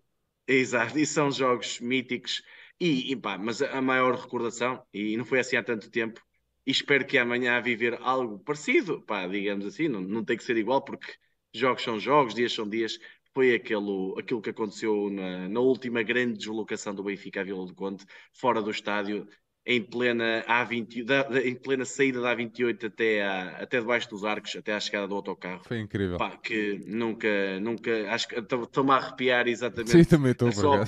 exato, 0.46 0.98
e 0.98 1.06
são 1.06 1.30
jogos 1.30 1.80
míticos. 1.80 2.42
E, 2.80 3.12
e 3.12 3.16
pá, 3.16 3.38
mas 3.38 3.62
a 3.62 3.80
maior 3.82 4.14
recordação, 4.16 4.84
e 4.92 5.16
não 5.16 5.24
foi 5.24 5.40
assim 5.40 5.56
há 5.56 5.62
tanto 5.62 5.90
tempo, 5.90 6.20
e 6.66 6.70
espero 6.70 7.06
que 7.06 7.18
amanhã 7.18 7.56
a 7.56 7.60
viver 7.60 7.94
algo 8.02 8.38
parecido, 8.40 9.02
pá, 9.02 9.26
digamos 9.26 9.66
assim, 9.66 9.88
não, 9.88 10.00
não 10.00 10.24
tem 10.24 10.36
que 10.36 10.44
ser 10.44 10.56
igual, 10.56 10.82
porque 10.84 11.12
jogos 11.54 11.82
são 11.82 11.98
jogos, 12.00 12.34
dias 12.34 12.52
são 12.52 12.68
dias. 12.68 12.98
Foi 13.32 13.54
aquele, 13.54 14.14
aquilo 14.18 14.40
que 14.40 14.50
aconteceu 14.50 15.10
na, 15.10 15.48
na 15.48 15.60
última 15.60 16.02
grande 16.02 16.38
deslocação 16.38 16.94
do 16.94 17.02
Benfica 17.02 17.40
à 17.40 17.44
Vila 17.44 17.66
do 17.66 17.74
Conde, 17.74 18.04
fora 18.32 18.62
do 18.62 18.70
estádio, 18.70 19.28
em 19.66 19.82
plena, 19.82 20.44
A20, 20.46 21.04
da- 21.04 21.22
da- 21.22 21.40
em 21.40 21.54
plena 21.54 21.84
saída 21.84 22.20
da 22.20 22.30
A28 22.36 22.86
até, 22.86 23.22
à- 23.24 23.56
até 23.62 23.80
debaixo 23.80 24.08
dos 24.10 24.24
arcos, 24.24 24.54
até 24.56 24.74
à 24.74 24.80
chegada 24.80 25.08
do 25.08 25.14
autocarro. 25.14 25.62
Foi 25.66 25.78
incrível. 25.80 26.18
Pá, 26.18 26.36
que 26.36 26.80
nunca, 26.86 27.58
nunca, 27.60 28.10
acho 28.12 28.28
que 28.28 28.38
estou- 28.38 28.64
estou-me 28.64 28.90
a 28.90 28.96
arrepiar 28.96 29.48
exatamente 29.48 29.90
Sim, 29.92 30.04
também 30.04 30.32
estou 30.32 30.48
É 30.48 30.52
só- 30.52 30.84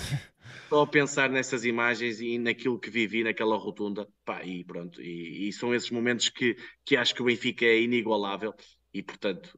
só 0.69 0.83
a 0.83 0.87
pensar 0.87 1.31
nessas 1.31 1.65
imagens 1.65 2.21
e 2.21 2.39
naquilo 2.39 2.79
que 2.79 2.91
vivi 2.91 3.25
naquela 3.25 3.57
rotunda, 3.57 4.07
pá, 4.25 4.45
e 4.45 4.63
pronto, 4.65 5.01
e, 5.01 5.49
e 5.49 5.53
são 5.53 5.75
esses 5.75 5.91
momentos 5.91 6.29
que, 6.29 6.57
que 6.85 6.97
acho 6.97 7.15
que 7.15 7.23
o 7.23 7.27
Benfica 7.27 7.65
é 7.65 7.81
inigualável 7.81 8.53
e 8.93 9.03
portanto 9.03 9.51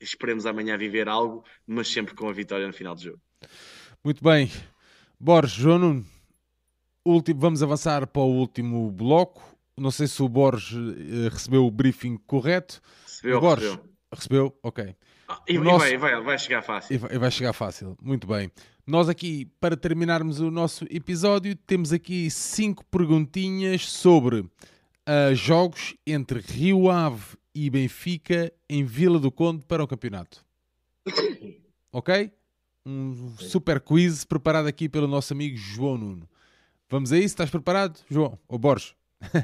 esperemos 0.00 0.44
amanhã 0.44 0.76
viver 0.76 1.08
algo, 1.08 1.42
mas 1.66 1.88
sempre 1.88 2.14
com 2.14 2.28
a 2.28 2.32
vitória 2.32 2.66
no 2.66 2.72
final 2.74 2.94
do 2.94 3.00
jogo. 3.02 3.20
Muito 4.04 4.22
bem. 4.22 4.50
Borges, 5.18 5.54
João 5.56 5.78
Nuno, 5.78 6.06
último, 7.10 7.40
vamos 7.40 7.62
avançar 7.62 8.06
para 8.06 8.22
o 8.22 8.32
último 8.32 8.90
bloco. 8.90 9.42
Não 9.76 9.90
sei 9.90 10.06
se 10.06 10.22
o 10.22 10.28
Borges 10.28 10.76
eh, 10.76 11.28
recebeu 11.30 11.66
o 11.66 11.70
briefing 11.70 12.16
correto. 12.26 12.80
Recebeu, 13.04 13.40
Borges, 13.40 13.68
recebeu. 13.68 13.84
recebeu? 14.12 14.58
Ok. 14.62 14.96
Ah, 15.28 15.42
e, 15.48 15.54
e 15.54 15.58
vai, 15.58 15.96
vai, 15.96 16.20
vai 16.22 16.38
chegar 16.38 16.62
fácil. 16.62 16.94
E 16.94 16.98
vai 16.98 17.18
vai 17.18 17.30
chegar 17.30 17.52
fácil. 17.52 17.96
Muito 18.00 18.26
bem. 18.26 18.50
Nós 18.86 19.08
aqui, 19.08 19.46
para 19.60 19.76
terminarmos 19.76 20.38
o 20.40 20.50
nosso 20.50 20.84
episódio, 20.88 21.56
temos 21.56 21.92
aqui 21.92 22.30
cinco 22.30 22.84
perguntinhas 22.86 23.90
sobre 23.90 24.48
ah, 25.04 25.34
jogos 25.34 25.94
entre 26.06 26.40
Rio 26.40 26.90
Ave 26.90 27.36
e 27.54 27.70
Benfica 27.70 28.52
em 28.68 28.84
Vila 28.84 29.18
do 29.18 29.30
Conde 29.30 29.64
para 29.66 29.82
o 29.82 29.86
campeonato. 29.86 30.44
Ok? 31.92 32.32
Um 32.84 33.34
super 33.38 33.80
quiz 33.80 34.24
preparado 34.24 34.66
aqui 34.66 34.88
pelo 34.88 35.06
nosso 35.06 35.32
amigo 35.32 35.56
João 35.56 35.96
Nuno. 35.96 36.28
Vamos 36.88 37.12
a 37.12 37.16
isso? 37.16 37.26
Estás 37.26 37.50
preparado, 37.50 37.98
João? 38.08 38.38
Ou 38.48 38.58
Borges? 38.58 38.94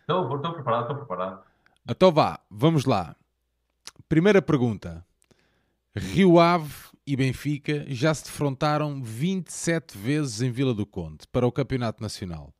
Estou, 0.00 0.36
estou 0.36 0.54
preparado, 0.54 0.82
estou 0.82 0.96
preparado. 0.96 1.44
Então 1.86 2.10
vá, 2.10 2.40
vamos 2.50 2.86
lá. 2.86 3.14
Primeira 4.08 4.40
pergunta. 4.40 5.06
Rio 5.94 6.38
Ave 6.40 6.72
e 7.06 7.14
Benfica 7.14 7.84
já 7.88 8.14
se 8.14 8.24
defrontaram 8.24 9.02
27 9.02 9.96
vezes 9.96 10.40
em 10.40 10.50
Vila 10.50 10.72
do 10.72 10.86
Conde 10.86 11.26
para 11.30 11.46
o 11.46 11.52
Campeonato 11.52 12.02
Nacional. 12.02 12.54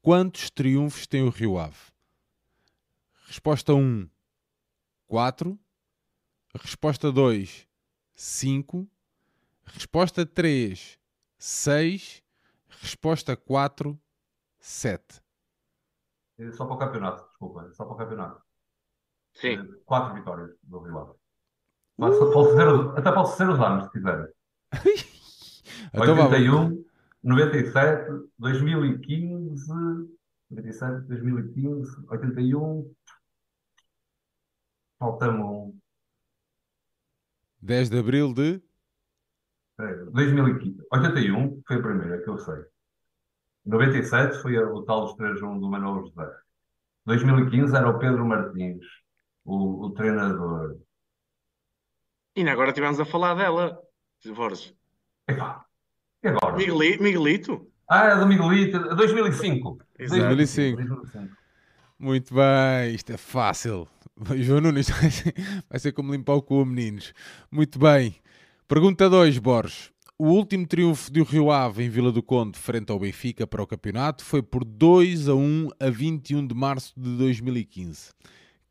Quantos 0.00 0.50
triunfos 0.50 1.06
tem 1.06 1.22
o 1.22 1.30
Rio 1.30 1.58
Ave? 1.58 1.76
Resposta 3.26 3.74
1, 3.74 4.08
4. 5.08 5.58
Resposta 6.60 7.10
2, 7.10 7.66
5. 8.14 8.88
Resposta 9.64 10.26
3, 10.26 10.98
6. 11.38 12.23
Resposta 12.80 13.36
4, 13.36 13.98
7. 14.58 15.22
É 16.38 16.50
Só 16.52 16.64
para 16.66 16.74
o 16.74 16.78
campeonato, 16.78 17.28
desculpa, 17.28 17.66
é 17.68 17.72
só 17.72 17.84
para 17.84 17.94
o 17.94 17.96
campeonato. 17.96 18.42
Sim. 19.34 19.58
Eh, 19.58 19.80
Quatro 19.84 20.14
vitórias 20.14 20.56
do 20.62 20.78
Rio 20.80 20.98
Ave. 20.98 21.12
Mas 21.96 22.18
posso 22.18 22.50
dizer 22.50 22.68
até 22.98 23.12
posso 23.12 23.36
ser 23.36 23.48
os 23.48 23.60
anos, 23.60 23.84
se 23.84 23.90
quiserem. 23.92 24.26
Então 25.92 26.14
vá, 26.16 26.24
81, 26.26 26.84
97, 27.22 28.28
2015, 28.38 29.68
97, 30.50 31.06
2015, 31.06 32.04
81. 32.08 32.94
Falta-me 34.98 35.38
um. 35.42 35.78
10 37.60 37.90
de 37.90 37.98
Abril 37.98 38.34
de... 38.34 38.62
Espera 39.78 40.00
aí, 40.04 40.10
2015. 40.10 40.82
81 40.92 41.62
foi 41.66 41.76
a 41.76 41.82
primeira 41.82 42.22
que 42.22 42.28
eu 42.30 42.38
sei. 42.38 42.62
97 43.66 44.40
foi 44.42 44.56
o 44.58 44.82
tal 44.82 45.06
dos 45.06 45.16
3-1 45.16 45.58
do 45.58 45.68
Manuel 45.70 46.04
José. 46.06 46.30
2015 47.06 47.74
era 47.76 47.88
o 47.88 47.98
Pedro 47.98 48.24
Martins, 48.26 48.84
o, 49.44 49.86
o 49.86 49.90
treinador. 49.90 50.76
E 52.36 52.40
ainda 52.40 52.52
agora 52.52 52.68
estivemos 52.70 53.00
a 53.00 53.04
falar 53.04 53.34
dela, 53.34 53.80
Borges. 54.34 54.74
Epá, 55.28 55.64
e 56.22 56.28
agora? 56.28 56.56
Migueli- 56.56 56.98
Miguelito? 56.98 57.70
Ah, 57.88 58.06
é 58.06 58.16
do 58.16 58.26
Miguelito, 58.26 58.78
2005. 58.96 59.78
Exato. 59.98 60.22
2005. 60.36 60.76
2005. 60.84 61.36
Muito 61.98 62.34
bem, 62.34 62.94
isto 62.94 63.12
é 63.12 63.16
fácil. 63.16 63.88
João 64.36 64.60
Nunes 64.60 64.88
vai 64.90 65.10
ser, 65.10 65.34
vai 65.68 65.78
ser 65.78 65.92
como 65.92 66.12
limpar 66.12 66.34
o 66.34 66.42
cu, 66.42 66.64
meninos. 66.64 67.12
Muito 67.50 67.78
bem. 67.78 68.16
Pergunta 68.68 69.08
2, 69.08 69.38
Borges. 69.38 69.90
O 70.18 70.28
último 70.28 70.66
triunfo 70.66 71.10
do 71.10 71.22
Rio 71.24 71.50
Ave 71.50 71.82
em 71.84 71.88
Vila 71.88 72.12
do 72.12 72.22
Conde 72.22 72.58
frente 72.58 72.90
ao 72.92 72.98
Benfica 72.98 73.46
para 73.46 73.62
o 73.62 73.66
campeonato 73.66 74.24
foi 74.24 74.42
por 74.42 74.64
2 74.64 75.28
a 75.28 75.34
1 75.34 75.68
a 75.80 75.90
21 75.90 76.46
de 76.46 76.54
março 76.54 76.92
de 76.98 77.16
2015. 77.16 78.12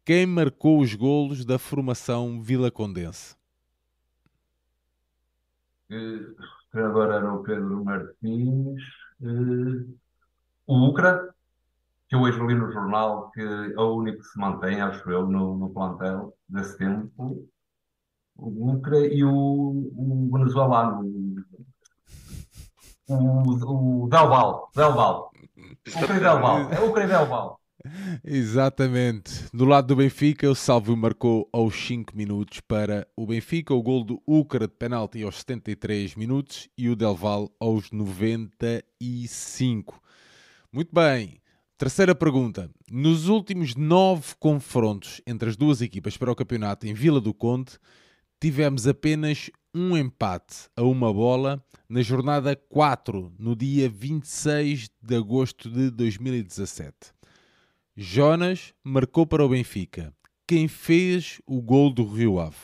Quem 0.05 0.25
marcou 0.25 0.79
os 0.79 0.93
golos 0.95 1.45
da 1.45 1.59
formação 1.59 2.41
Vila 2.41 2.71
Condense? 2.71 3.35
Eh, 5.89 6.19
treinador 6.71 7.11
era 7.13 7.33
o 7.33 7.43
Pedro 7.43 7.83
Martins. 7.83 8.81
eh, 9.21 9.93
O 10.67 10.89
Ucra, 10.89 11.33
que 12.09 12.15
eu 12.15 12.21
hoje 12.21 12.39
li 12.45 12.55
no 12.55 12.71
jornal, 12.71 13.31
que 13.31 13.41
é 13.41 13.79
o 13.79 13.95
único 13.97 14.19
que 14.19 14.25
se 14.29 14.39
mantém, 14.39 14.81
acho 14.81 15.09
eu, 15.11 15.27
no, 15.27 15.57
no 15.57 15.73
plantel 15.73 16.35
desse 16.49 16.77
tempo. 16.77 17.49
O 18.35 18.71
Ucra 18.71 19.07
e 19.07 19.23
o, 19.23 19.31
o 19.31 20.29
venezuelano, 20.31 21.03
o, 23.07 23.15
o. 23.15 24.07
O 25.95 26.03
Ucra 26.03 26.17
e 26.17 26.19
Del 26.19 26.41
Val. 26.41 26.71
É 26.71 26.79
o 26.79 26.89
Ucra 26.89 27.03
e 27.03 27.07
Del 27.07 27.27
Val. 27.27 27.59
Exatamente. 28.23 29.43
Do 29.53 29.65
lado 29.65 29.87
do 29.87 29.97
Benfica, 29.97 30.49
o 30.49 30.55
Salvio 30.55 30.95
marcou 30.95 31.49
aos 31.51 31.75
5 31.75 32.15
minutos 32.15 32.61
para 32.61 33.05
o 33.15 33.27
Benfica, 33.27 33.73
o 33.73 33.81
gol 33.81 34.05
do 34.05 34.21
Úcara 34.25 34.67
de 34.67 34.73
penalti 34.73 35.21
aos 35.21 35.39
73 35.39 36.15
minutos 36.15 36.69
e 36.77 36.89
o 36.89 36.95
Del 36.95 37.15
Val 37.15 37.51
aos 37.59 37.91
95. 37.91 40.01
Muito 40.71 40.93
bem. 40.93 41.41
Terceira 41.77 42.15
pergunta. 42.15 42.69
Nos 42.89 43.27
últimos 43.27 43.75
nove 43.75 44.33
confrontos 44.39 45.19
entre 45.27 45.49
as 45.49 45.57
duas 45.57 45.81
equipas 45.81 46.15
para 46.15 46.31
o 46.31 46.35
campeonato 46.35 46.87
em 46.87 46.93
Vila 46.93 47.19
do 47.19 47.33
Conde, 47.33 47.73
tivemos 48.43 48.87
apenas 48.87 49.49
um 49.73 49.97
empate 49.97 50.69
a 50.75 50.83
uma 50.83 51.13
bola 51.13 51.63
na 51.89 52.01
jornada 52.01 52.55
4, 52.55 53.33
no 53.39 53.55
dia 53.55 53.89
26 53.89 54.89
de 55.01 55.15
agosto 55.15 55.69
de 55.69 55.89
2017. 55.89 57.13
Jonas 57.95 58.73
marcou 58.83 59.25
para 59.25 59.45
o 59.45 59.49
Benfica. 59.49 60.13
Quem 60.47 60.67
fez 60.67 61.41
o 61.47 61.61
gol 61.61 61.91
do 61.93 62.05
Rio 62.05 62.39
Ave? 62.39 62.57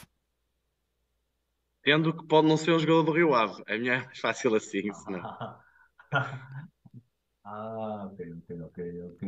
Tendo 1.83 2.15
que 2.15 2.25
pode 2.25 2.47
não 2.47 2.55
ser 2.55 2.71
um 2.71 2.79
jogador 2.79 3.03
do 3.03 3.11
Rio 3.11 3.33
Ave. 3.35 3.61
É 3.67 3.77
minha- 3.77 3.95
é 3.95 4.05
mais 4.05 4.19
fácil 4.19 4.55
assim, 4.55 4.93
senão. 4.93 5.27
Ah, 7.43 8.05
ok, 8.07 8.19
ok, 8.37 8.49
ok, 8.67 8.77
ok. 9.09 9.21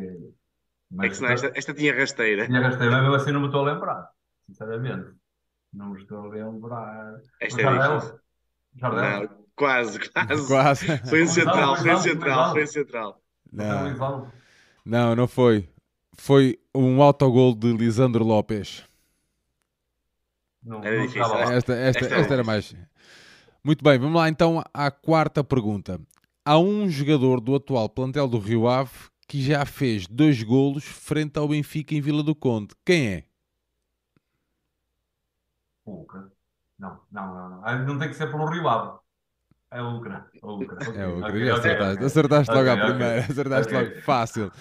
É 1.02 1.10
que 1.10 1.15
Mas 1.15 1.18
senão 1.18 1.32
esta, 1.36 1.49
esta 1.60 1.73
tinha 1.73 1.95
rasteira. 2.02 2.45
tinha 2.45 2.61
gastei, 2.61 2.90
mas 2.90 3.02
mesmo 3.02 3.15
assim 3.15 3.32
não 3.32 3.41
me 3.41 3.48
estou 3.48 3.61
a 3.68 3.73
lembrar. 3.73 4.11
Sinceramente. 4.48 5.15
Não 5.73 5.89
me 5.91 6.02
estou 6.02 6.26
a 6.26 6.27
lembrar. 6.27 7.22
Esta 7.39 7.61
é 7.61 7.64
Jardel? 7.64 7.98
difícil. 7.98 8.19
Jardel? 8.76 9.22
Não, 9.22 9.45
quase, 9.56 9.99
quase. 10.11 10.48
Quase. 10.48 10.98
Foi 11.07 11.23
um 11.23 11.27
central, 11.27 11.76
foi 11.77 11.89
um 11.89 11.93
Não, 11.93 12.02
central, 12.02 12.45
não. 12.45 12.52
foi 12.53 12.64
um 12.64 12.68
central. 12.68 13.22
Não. 13.52 14.31
Não, 14.85 15.15
não, 15.15 15.27
foi. 15.27 15.69
Foi 16.18 16.60
um 16.76 17.02
autogol 17.02 17.53
de 17.56 17.72
Lisandro 17.73 18.23
Lopes. 18.23 18.84
Não, 20.64 20.84
Era 20.84 20.98
não 20.98 21.07
difícil. 21.07 21.35
Esta, 21.35 21.73
esta, 21.73 21.73
Esta 21.73 22.06
esta 22.06 22.34
era 22.34 22.34
era 22.34 22.43
mais. 22.43 22.76
Muito 23.64 23.84
bem, 23.84 23.98
vamos 23.99 24.15
lá 24.15 24.27
então 24.30 24.64
à 24.73 24.89
quarta 24.89 25.43
pergunta. 25.43 25.99
Há 26.43 26.57
um 26.57 26.89
jogador 26.89 27.39
do 27.39 27.56
atual 27.56 27.88
plantel 27.88 28.27
do 28.27 28.39
Rio 28.39 28.68
Ave 28.68 28.91
que 29.27 29.41
já 29.41 29.65
fez 29.65 30.07
dois 30.07 30.41
golos 30.43 30.84
frente 30.84 31.38
ao 31.38 31.48
Benfica 31.48 31.93
em 31.95 32.02
Vila 32.02 32.23
do 32.23 32.35
Conde. 32.35 32.73
Quem 32.85 33.07
é? 33.07 33.23
O 35.86 36.02
Ucra. 36.02 36.32
Não, 36.80 36.99
não, 37.12 37.34
não, 37.34 37.49
não. 37.62 37.86
Não 37.86 37.99
tem 37.99 38.10
que 38.10 38.16
ser 38.16 38.28
pelo 38.32 38.45
Rio 38.45 38.68
Ave. 38.68 38.99
É 39.72 39.82
o 39.82 39.98
Ucra. 39.98 40.30
O 40.41 40.56
Ucra. 40.56 40.78
É 40.95 41.08
o 41.08 41.20
Ok, 41.20 41.32
que 41.32 41.38
ok, 41.38 41.52
acertaste. 41.52 41.94
ok. 41.95 42.06
Acertaste 42.06 42.53
logo 42.53 42.70
à 42.70 42.78
primeira. 42.78 43.20
Acertaste 43.22 43.74
logo. 43.74 44.02
Fácil. 44.02 44.52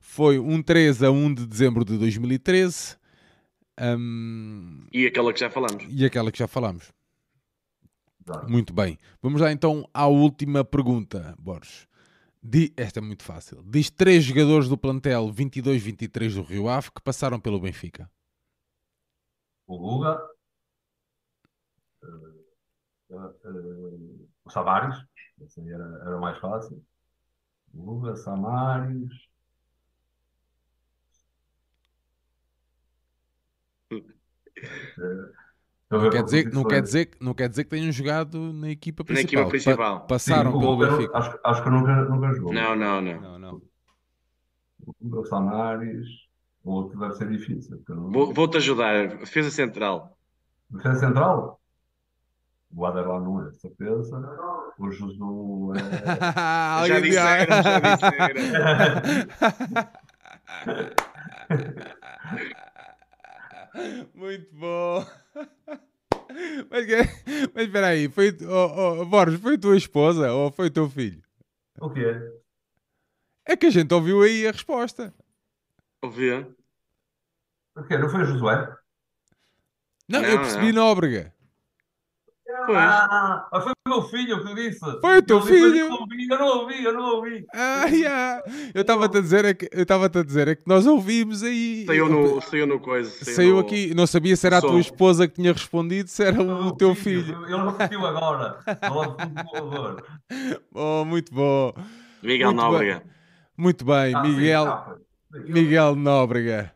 Foi 0.00 0.38
um 0.38 0.62
3 0.62 1.02
a 1.02 1.10
1 1.10 1.34
de 1.34 1.46
dezembro 1.46 1.84
de 1.84 1.96
2013. 1.98 2.96
Hum, 3.80 4.86
E 4.92 5.06
aquela 5.06 5.32
que 5.32 5.40
já 5.40 5.50
falamos. 5.50 5.84
e 5.88 6.04
aquela 6.04 6.32
que 6.32 6.38
já 6.38 6.46
falamos. 6.48 6.92
Exato. 8.26 8.50
Muito 8.50 8.72
bem. 8.72 8.98
Vamos 9.22 9.40
lá 9.40 9.52
então 9.52 9.88
à 9.92 10.06
última 10.06 10.64
pergunta, 10.64 11.34
Borges. 11.38 11.86
Di- 12.42 12.72
Esta 12.76 13.00
é 13.00 13.02
muito 13.02 13.22
fácil. 13.22 13.62
Diz 13.64 13.90
três 13.90 14.24
jogadores 14.24 14.68
do 14.68 14.78
plantel 14.78 15.28
22-23 15.32 16.34
do 16.34 16.42
Rio 16.42 16.68
Ave 16.68 16.90
que 16.90 17.00
passaram 17.02 17.38
pelo 17.38 17.60
Benfica. 17.60 18.10
O 19.66 19.78
Guga. 19.78 20.18
Eh, 22.02 23.16
o 24.44 24.50
Samaris. 24.50 24.96
Esse 25.42 25.60
aí 25.60 25.70
era, 25.70 25.84
era 26.06 26.18
mais 26.18 26.38
fácil. 26.38 26.82
O 27.74 27.82
Guga, 27.82 28.16
Samaris. 28.16 29.10
Eh, 33.92 35.32
estou 35.84 35.98
a 35.98 35.98
ver 35.98 36.10
Quer 36.10 36.22
dizer, 36.24 36.52
não, 36.52 36.64
quer 36.64 36.82
dizer, 36.82 37.10
não 37.20 37.34
quer 37.34 37.48
dizer 37.48 37.64
que 37.64 37.70
tenham 37.70 37.92
jogado 37.92 38.52
na 38.52 38.70
equipa 38.70 39.02
Na 39.02 39.06
principal. 39.06 39.26
equipa 39.28 39.44
Pa- 39.44 39.50
principal. 39.50 40.06
passaram 40.06 40.50
Sim, 40.52 40.56
o 40.56 40.60
pelo 40.60 40.76
Benfica. 40.78 41.18
Acho, 41.18 41.40
acho 41.44 41.62
que 41.62 41.70
nunca, 41.70 41.94
nunca 42.04 42.34
jogou. 42.34 42.52
Não, 42.52 42.74
não, 42.76 43.00
não. 43.00 43.20
Não, 43.20 43.38
não. 43.38 43.62
O 45.00 45.24
Samaris. 45.26 46.06
O 46.64 46.72
outro 46.72 46.98
deve 46.98 47.14
ser 47.14 47.28
difícil. 47.28 47.80
não- 47.88 48.10
Vou- 48.10 48.34
Vou-te 48.34 48.56
ajudar. 48.56 49.18
Defesa 49.18 49.50
central. 49.50 50.18
Defesa 50.68 50.98
central? 50.98 51.60
O 52.76 52.84
Aderlan 52.84 53.20
não 53.20 53.42
é, 53.46 53.48
de 53.50 53.56
certeza. 53.58 54.16
O 54.78 54.90
Josu 54.90 55.72
é. 55.74 55.78
Já 56.86 57.00
disseram, 57.00 57.62
já 57.62 57.80
disseram. 58.32 59.02
Muito 64.14 64.48
bom. 64.54 65.04
Mas, 66.70 66.84
que- 66.86 67.48
mas 67.54 67.66
espera 67.66 67.86
aí, 67.88 68.08
foi, 68.10 68.36
oh, 68.42 69.00
oh, 69.00 69.06
Borges, 69.06 69.40
foi 69.40 69.56
tua 69.56 69.76
esposa 69.76 70.32
ou 70.32 70.50
foi 70.50 70.68
teu 70.68 70.88
filho? 70.88 71.22
O 71.80 71.88
quê? 71.88 72.04
É 73.46 73.56
que 73.56 73.66
a 73.66 73.70
gente 73.70 73.94
ouviu 73.94 74.22
aí 74.22 74.46
a 74.46 74.50
resposta. 74.52 75.14
Ouvi? 76.02 76.32
O 77.76 77.82
quê? 77.84 77.96
Não 77.96 78.08
foi 78.10 78.22
o 78.22 78.24
Josué? 78.26 78.68
Não, 80.08 80.20
Não, 80.20 80.28
eu 80.28 80.38
percebi 80.40 80.72
não. 80.72 80.82
Nóbrega. 80.88 81.32
Ah, 82.74 83.48
foi 83.62 83.72
o 83.72 83.88
meu 83.88 84.02
filho 84.02 84.44
que 84.44 84.54
disse. 84.54 84.80
Foi 85.00 85.18
o 85.18 85.22
teu 85.22 85.40
filho? 85.42 85.76
Eu 85.76 85.88
não 85.88 86.00
ouvi, 86.00 86.28
eu 86.28 86.38
não 86.38 86.46
ouvi, 86.46 86.84
eu 86.84 86.92
não 86.92 87.14
ouvi. 87.16 87.46
Ah, 87.54 87.86
yeah. 87.86 88.42
Eu 88.74 88.82
estava-te 88.82 89.18
a 89.18 89.20
dizer 89.20 89.44
é 89.44 89.54
que 89.54 89.68
eu 89.72 89.82
estava 89.82 90.06
a 90.06 90.22
dizer 90.22 90.48
é 90.48 90.54
que 90.54 90.62
nós 90.66 90.86
ouvimos 90.86 91.42
aí. 91.42 91.84
Saiu 91.86 92.08
no, 92.08 92.40
saiu 92.40 92.66
no 92.66 92.80
coisa. 92.80 93.10
Saiu, 93.10 93.34
saiu 93.36 93.54
no... 93.54 93.60
aqui, 93.60 93.94
não 93.94 94.06
sabia 94.06 94.36
se 94.36 94.46
era 94.46 94.58
a 94.58 94.60
tua 94.60 94.80
esposa 94.80 95.28
que 95.28 95.34
tinha 95.34 95.52
respondido, 95.52 96.08
se 96.08 96.24
era 96.24 96.42
o, 96.42 96.66
o 96.68 96.72
teu 96.76 96.94
filho. 96.94 97.44
Ele 97.46 97.70
repetiu 97.70 98.06
agora. 98.06 98.58
oh, 100.74 101.04
muito 101.06 101.32
bom. 101.34 101.72
Miguel 102.22 102.52
muito 102.52 102.62
Nóbrega. 102.62 102.94
Bem. 102.94 103.16
Muito 103.56 103.84
bem, 103.84 104.14
ah, 104.14 104.22
Miguel. 104.22 104.64
Sim, 104.64 104.70
ah, 104.70 104.96
Miguel 105.48 105.96
Nóbrega. 105.96 106.75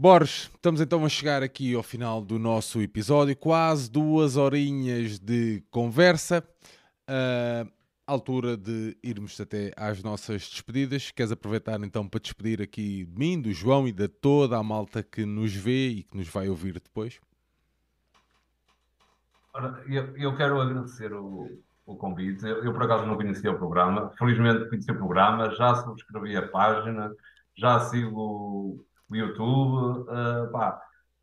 Borges, 0.00 0.48
estamos 0.54 0.80
então 0.80 1.04
a 1.04 1.08
chegar 1.08 1.42
aqui 1.42 1.74
ao 1.74 1.82
final 1.82 2.20
do 2.22 2.38
nosso 2.38 2.80
episódio, 2.80 3.34
quase 3.34 3.90
duas 3.90 4.36
horinhas 4.36 5.18
de 5.18 5.60
conversa. 5.72 6.40
Uh, 7.10 7.68
altura 8.06 8.56
de 8.56 8.96
irmos 9.02 9.40
até 9.40 9.72
às 9.76 10.00
nossas 10.00 10.48
despedidas. 10.48 11.10
Queres 11.10 11.32
aproveitar 11.32 11.82
então 11.82 12.06
para 12.06 12.20
despedir 12.20 12.62
aqui 12.62 13.06
de 13.06 13.18
mim, 13.18 13.42
do 13.42 13.52
João 13.52 13.88
e 13.88 13.92
de 13.92 14.06
toda 14.06 14.56
a 14.56 14.62
malta 14.62 15.02
que 15.02 15.26
nos 15.26 15.52
vê 15.52 15.88
e 15.88 16.02
que 16.04 16.16
nos 16.16 16.28
vai 16.28 16.48
ouvir 16.48 16.74
depois? 16.74 17.18
Eu, 19.88 20.16
eu 20.16 20.36
quero 20.36 20.60
agradecer 20.60 21.12
o, 21.12 21.60
o 21.84 21.96
convite. 21.96 22.46
Eu, 22.46 22.62
eu, 22.62 22.72
por 22.72 22.84
acaso 22.84 23.04
não 23.04 23.16
conhecia 23.16 23.50
o 23.50 23.58
programa. 23.58 24.12
Felizmente 24.16 24.68
conheci 24.68 24.92
o 24.92 24.96
programa, 24.96 25.50
já 25.56 25.74
subscrevi 25.74 26.36
a 26.36 26.46
página, 26.46 27.12
já 27.56 27.80
sigo 27.80 28.86
o 29.10 29.16
YouTube. 29.16 30.02
Uh, 30.02 30.50
pá, 30.52 30.80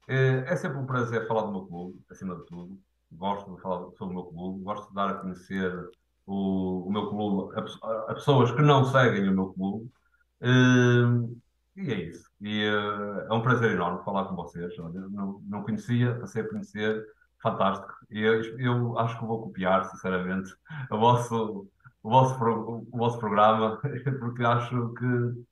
é, 0.07 0.45
é, 0.48 0.56
sempre 0.56 0.78
um 0.78 0.86
prazer 0.86 1.28
falar 1.28 1.44
do 1.44 1.52
meu 1.52 1.66
clube, 1.66 1.99
acima 2.10 2.36
de 2.36 2.45
tudo. 2.45 2.80
Gosto 3.12 3.56
de 3.56 3.62
falar 3.62 3.91
sobre 3.98 4.14
o 4.14 4.18
meu 4.18 4.26
clube, 4.26 4.64
gosto 4.64 4.90
de 4.90 4.95
dar 4.95 5.10
a 5.10 5.14
conhecer 5.16 5.90
o, 6.26 6.88
o 6.88 6.91
meu 6.91 7.10
clube 7.10 7.56
a, 7.56 8.12
a, 8.12 8.16
pessoas 8.16 8.52
que 8.52 8.62
não 8.62 8.86
seguem 8.86 9.30
o 9.30 9.34
meu 9.34 9.53
clube. 9.53 9.90
Uh, 10.41 11.36
e 11.76 11.91
é 11.91 11.95
isso. 11.95 12.30
E 12.41 12.68
uh, 12.70 13.32
é 13.32 13.34
um 13.34 13.41
prazer 13.41 13.72
enorme 13.72 14.03
falar 14.03 14.26
com 14.26 14.36
vocês. 14.36 14.76
Não, 14.78 15.41
não 15.48 15.64
conhecia, 15.64 16.16
passei 16.20 16.41
a 16.41 16.49
conhecer. 16.49 17.06
Fantástico. 17.41 17.94
Eu, 18.10 18.60
eu 18.60 18.98
acho 18.99 19.20
que 19.20 19.26
vou 19.26 19.44
copiar, 19.44 19.86
sinceramente, 19.86 20.52
o 20.90 20.98
vosso, 20.98 21.68
o 22.02 22.10
vosso, 22.10 22.36
o 22.44 22.98
vosso 22.98 23.20
programa, 23.20 23.80
porque 24.20 24.44
acho 24.44 24.94
que 24.94 25.45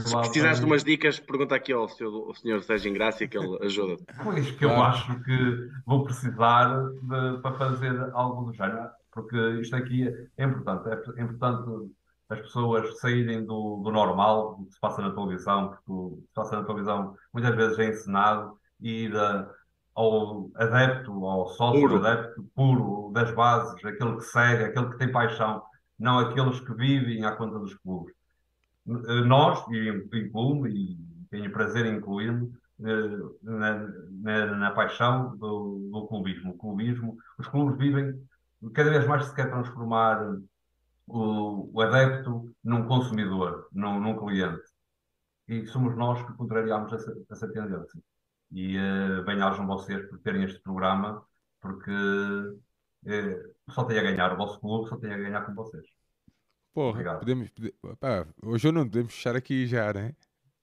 se 0.00 0.16
precisares 0.16 0.60
de 0.60 0.66
umas 0.66 0.84
dicas, 0.84 1.18
pergunta 1.18 1.54
aqui 1.54 1.72
ao 1.72 1.88
senhor, 1.88 2.28
ao 2.28 2.34
senhor 2.34 2.62
Sérgio 2.62 2.90
Ingrácia 2.90 3.26
que 3.26 3.36
ele 3.36 3.58
ajuda. 3.64 3.96
Pois 4.22 4.50
que 4.52 4.64
eu 4.64 4.70
ah. 4.70 4.88
acho 4.88 5.20
que 5.24 5.68
vou 5.84 6.04
precisar 6.04 6.76
de, 7.02 7.40
para 7.42 7.58
fazer 7.58 8.10
algo 8.12 8.44
do 8.44 8.52
género, 8.54 8.88
porque 9.12 9.36
isto 9.60 9.74
aqui 9.74 10.08
é 10.36 10.44
importante. 10.44 10.88
É, 10.88 11.22
importante 11.22 11.92
as 12.28 12.40
pessoas 12.40 12.98
saírem 13.00 13.44
do, 13.44 13.82
do 13.82 13.90
normal, 13.90 14.56
do 14.56 14.66
que 14.66 14.74
se 14.74 14.80
passa 14.80 15.02
na 15.02 15.10
televisão, 15.10 15.68
porque 15.68 15.92
o 15.92 16.16
que 16.16 16.28
se 16.28 16.34
passa 16.34 16.56
na 16.56 16.64
televisão 16.64 17.14
muitas 17.32 17.54
vezes 17.54 17.78
é 17.78 17.88
ensinado, 17.88 18.58
e 18.80 19.04
ir 19.04 19.12
ao 19.94 20.50
adepto, 20.56 21.24
ao 21.24 21.48
sócio 21.48 21.80
puro. 21.80 22.04
adepto 22.04 22.44
puro 22.54 23.10
das 23.12 23.32
bases, 23.34 23.84
aquele 23.84 24.16
que 24.16 24.24
segue, 24.24 24.64
aquele 24.64 24.90
que 24.90 24.98
tem 24.98 25.10
paixão, 25.10 25.62
não 25.98 26.18
aqueles 26.18 26.60
que 26.60 26.74
vivem 26.74 27.24
à 27.24 27.32
conta 27.32 27.58
dos 27.58 27.74
clubes. 27.74 28.14
Eh, 28.86 29.24
nós, 29.24 29.64
e 29.70 29.88
incluo 30.18 30.66
e 30.68 30.96
tenho 31.30 31.50
prazer 31.52 31.86
em 31.86 31.96
incluir-me, 31.96 32.52
eh, 32.80 33.18
na, 33.42 33.88
na, 34.10 34.56
na, 34.56 34.70
paixão 34.72 35.36
do, 35.36 35.88
do, 35.90 36.06
clubismo. 36.06 36.52
O 36.52 36.58
clubismo, 36.58 37.16
os 37.38 37.46
clubes 37.48 37.78
vivem, 37.78 38.14
cada 38.74 38.90
vez 38.90 39.06
mais 39.06 39.26
se 39.26 39.34
quer 39.34 39.50
transformar 39.50 40.20
o, 41.06 41.70
o 41.72 41.80
adepto 41.80 42.54
num 42.62 42.86
consumidor, 42.86 43.68
num, 43.72 44.00
num, 44.00 44.16
cliente. 44.18 44.62
E 45.48 45.66
somos 45.66 45.96
nós 45.96 46.22
que 46.26 46.32
contrariamos 46.34 46.92
essa, 46.92 47.14
essa 47.30 47.48
tendência. 47.52 48.00
E 48.50 48.78
uh, 48.78 49.24
bem-ajam 49.24 49.66
vocês 49.66 50.06
por 50.08 50.18
terem 50.20 50.44
este 50.44 50.60
programa, 50.60 51.22
porque 51.60 51.90
uh, 51.90 53.72
só 53.72 53.84
tem 53.84 53.98
a 53.98 54.02
ganhar 54.02 54.32
o 54.34 54.36
vosso 54.36 54.60
clube, 54.60 54.88
só 54.88 54.96
tem 54.96 55.12
a 55.12 55.18
ganhar 55.18 55.42
com 55.42 55.54
vocês. 55.54 55.84
Porra, 56.74 56.90
Obrigado. 56.90 57.20
podemos. 57.20 57.50
Pá, 58.00 58.26
hoje 58.42 58.68
eu 58.68 58.72
não 58.72 58.84
podemos 58.84 59.14
fechar 59.14 59.36
aqui 59.36 59.66
já, 59.66 59.92
né? 59.92 60.12